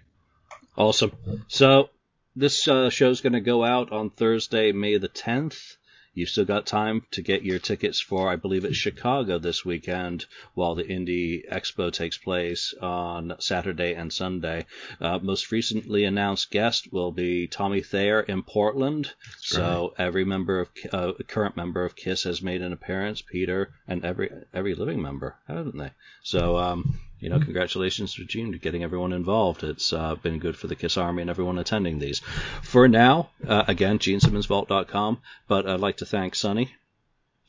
Awesome. 0.77 1.11
So 1.47 1.89
this 2.35 2.67
uh, 2.67 2.89
show 2.89 3.09
is 3.09 3.21
going 3.21 3.33
to 3.33 3.41
go 3.41 3.63
out 3.63 3.91
on 3.91 4.09
Thursday, 4.09 4.71
May 4.71 4.97
the 4.97 5.09
10th. 5.09 5.77
You've 6.15 6.29
still 6.29 6.45
got 6.45 6.65
time 6.65 7.05
to 7.11 7.21
get 7.21 7.43
your 7.43 7.59
tickets 7.59 7.99
for, 7.99 8.29
I 8.29 8.37
believe 8.37 8.63
it's 8.63 8.77
Chicago 8.77 9.37
this 9.37 9.65
weekend, 9.65 10.25
while 10.53 10.73
the 10.73 10.87
Indy 10.87 11.43
Expo 11.51 11.91
takes 11.91 12.17
place 12.17 12.73
on 12.81 13.35
Saturday 13.39 13.93
and 13.93 14.11
Sunday. 14.11 14.65
Uh, 15.01 15.19
most 15.19 15.51
recently 15.51 16.05
announced 16.05 16.51
guest 16.51 16.91
will 16.93 17.11
be 17.11 17.47
Tommy 17.47 17.81
Thayer 17.81 18.21
in 18.21 18.43
Portland. 18.43 19.11
So 19.39 19.93
every 19.97 20.23
member 20.23 20.61
of 20.61 20.69
uh, 20.91 21.11
current 21.27 21.57
member 21.57 21.83
of 21.83 21.97
Kiss 21.97 22.23
has 22.23 22.41
made 22.41 22.61
an 22.61 22.71
appearance. 22.71 23.21
Peter 23.21 23.73
and 23.87 24.05
every 24.05 24.31
every 24.53 24.73
living 24.73 25.01
member, 25.01 25.35
haven't 25.47 25.77
they? 25.77 25.91
So 26.23 26.57
um, 26.57 26.99
you 27.19 27.29
know, 27.29 27.39
congratulations 27.39 28.13
to 28.15 28.25
Gene 28.25 28.51
to 28.51 28.57
getting 28.57 28.83
everyone 28.83 29.13
involved. 29.13 29.63
It's 29.63 29.93
uh, 29.93 30.15
been 30.15 30.39
good 30.39 30.57
for 30.57 30.67
the 30.67 30.75
Kiss 30.75 30.97
Army 30.97 31.21
and 31.21 31.29
everyone 31.29 31.57
attending 31.57 31.99
these. 31.99 32.19
For 32.61 32.87
now, 32.87 33.29
uh, 33.47 33.63
again, 33.67 33.99
GeneSimmonsVault.com, 33.99 35.19
but 35.47 35.67
I'd 35.67 35.79
like 35.79 35.97
to 35.97 36.05
thank 36.05 36.35
Sonny, 36.35 36.73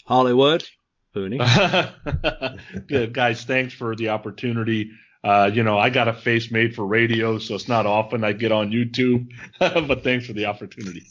Hollywood, 0.05 0.68
Pooney. 1.14 1.38
good, 2.86 3.12
guys. 3.12 3.44
Thanks 3.44 3.74
for 3.74 3.97
the 3.97 4.10
opportunity. 4.10 4.93
Uh, 5.24 5.51
you 5.52 5.64
know, 5.64 5.76
I 5.76 5.90
got 5.90 6.06
a 6.06 6.12
face 6.12 6.52
made 6.52 6.76
for 6.76 6.86
radio, 6.86 7.38
so 7.38 7.56
it's 7.56 7.68
not 7.68 7.84
often 7.86 8.22
I 8.22 8.32
get 8.32 8.52
on 8.52 8.70
YouTube, 8.70 9.30
but 9.59 10.05
thanks 10.05 10.26
for 10.26 10.32
the 10.32 10.47
opportunity. 10.47 11.02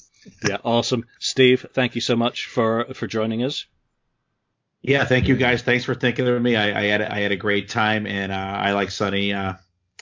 Yeah, 0.47 0.57
awesome. 0.63 1.05
Steve, 1.19 1.65
thank 1.73 1.95
you 1.95 2.01
so 2.01 2.15
much 2.15 2.45
for, 2.45 2.85
for 2.93 3.07
joining 3.07 3.43
us. 3.43 3.65
Yeah, 4.85 5.03
thank 5.03 5.27
you 5.27 5.35
guys. 5.35 5.63
Thanks 5.63 5.83
for 5.83 5.95
thinking 5.95 6.27
of 6.27 6.39
me. 6.41 6.55
I, 6.55 6.79
I 6.79 6.83
had 6.83 7.01
I 7.01 7.19
had 7.19 7.31
a 7.31 7.35
great 7.35 7.69
time, 7.69 8.05
and 8.05 8.31
uh, 8.31 8.35
I 8.35 8.73
like 8.73 8.91
Sonny. 8.91 9.33
Uh, 9.33 9.53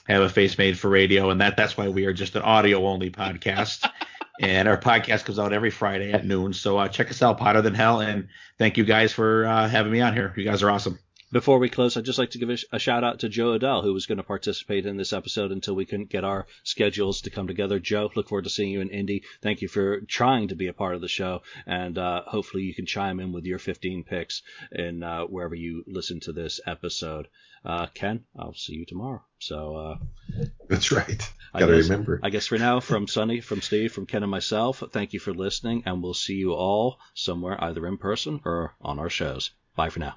have 0.06 0.20
a 0.22 0.28
face 0.28 0.58
made 0.58 0.78
for 0.78 0.90
radio, 0.90 1.30
and 1.30 1.40
that 1.40 1.56
that's 1.56 1.74
why 1.78 1.88
we 1.88 2.04
are 2.04 2.12
just 2.12 2.36
an 2.36 2.42
audio 2.42 2.86
only 2.86 3.10
podcast. 3.10 3.90
and 4.40 4.68
our 4.68 4.76
podcast 4.76 5.24
comes 5.24 5.38
out 5.38 5.54
every 5.54 5.70
Friday 5.70 6.12
at 6.12 6.26
noon. 6.26 6.52
So 6.52 6.76
uh, 6.76 6.88
check 6.88 7.10
us 7.10 7.22
out, 7.22 7.38
Potter 7.38 7.62
Than 7.62 7.72
Hell, 7.74 8.00
and 8.00 8.28
thank 8.58 8.76
you 8.76 8.84
guys 8.84 9.10
for 9.10 9.46
uh, 9.46 9.68
having 9.68 9.90
me 9.90 10.02
on 10.02 10.12
here. 10.12 10.34
You 10.36 10.44
guys 10.44 10.62
are 10.62 10.70
awesome. 10.70 10.98
Before 11.34 11.58
we 11.58 11.68
close, 11.68 11.96
I'd 11.96 12.04
just 12.04 12.20
like 12.20 12.30
to 12.30 12.38
give 12.38 12.48
a, 12.48 12.56
a, 12.70 12.78
shout 12.78 13.02
out 13.02 13.18
to 13.18 13.28
Joe 13.28 13.54
Adele, 13.54 13.82
who 13.82 13.92
was 13.92 14.06
going 14.06 14.18
to 14.18 14.22
participate 14.22 14.86
in 14.86 14.96
this 14.96 15.12
episode 15.12 15.50
until 15.50 15.74
we 15.74 15.84
couldn't 15.84 16.08
get 16.08 16.22
our 16.22 16.46
schedules 16.62 17.22
to 17.22 17.30
come 17.30 17.48
together. 17.48 17.80
Joe, 17.80 18.08
look 18.14 18.28
forward 18.28 18.44
to 18.44 18.50
seeing 18.50 18.70
you 18.70 18.80
in 18.80 18.88
Indy. 18.88 19.24
Thank 19.42 19.60
you 19.60 19.66
for 19.66 20.02
trying 20.02 20.46
to 20.48 20.54
be 20.54 20.68
a 20.68 20.72
part 20.72 20.94
of 20.94 21.00
the 21.00 21.08
show, 21.08 21.42
and 21.66 21.98
uh, 21.98 22.22
hopefully 22.24 22.62
you 22.62 22.72
can 22.72 22.86
chime 22.86 23.18
in 23.18 23.32
with 23.32 23.46
your 23.46 23.58
15 23.58 24.04
picks 24.04 24.42
in 24.70 25.02
uh, 25.02 25.22
wherever 25.24 25.56
you 25.56 25.82
listen 25.88 26.20
to 26.20 26.32
this 26.32 26.60
episode. 26.68 27.26
Uh, 27.64 27.86
Ken, 27.86 28.22
I'll 28.38 28.54
see 28.54 28.74
you 28.74 28.86
tomorrow. 28.86 29.24
So 29.40 29.74
uh, 29.74 29.98
that's 30.68 30.92
right. 30.92 31.32
Got 31.52 31.66
to 31.66 31.72
remember. 31.72 32.20
I 32.22 32.30
guess 32.30 32.46
for 32.46 32.58
now, 32.58 32.78
from 32.78 33.08
Sonny, 33.08 33.40
from 33.40 33.60
Steve, 33.60 33.92
from 33.92 34.06
Ken, 34.06 34.22
and 34.22 34.30
myself, 34.30 34.84
thank 34.92 35.12
you 35.12 35.18
for 35.18 35.34
listening, 35.34 35.82
and 35.84 36.00
we'll 36.00 36.14
see 36.14 36.36
you 36.36 36.52
all 36.52 37.00
somewhere, 37.14 37.56
either 37.64 37.84
in 37.88 37.98
person 37.98 38.40
or 38.44 38.76
on 38.80 39.00
our 39.00 39.10
shows. 39.10 39.50
Bye 39.74 39.90
for 39.90 39.98
now. 39.98 40.14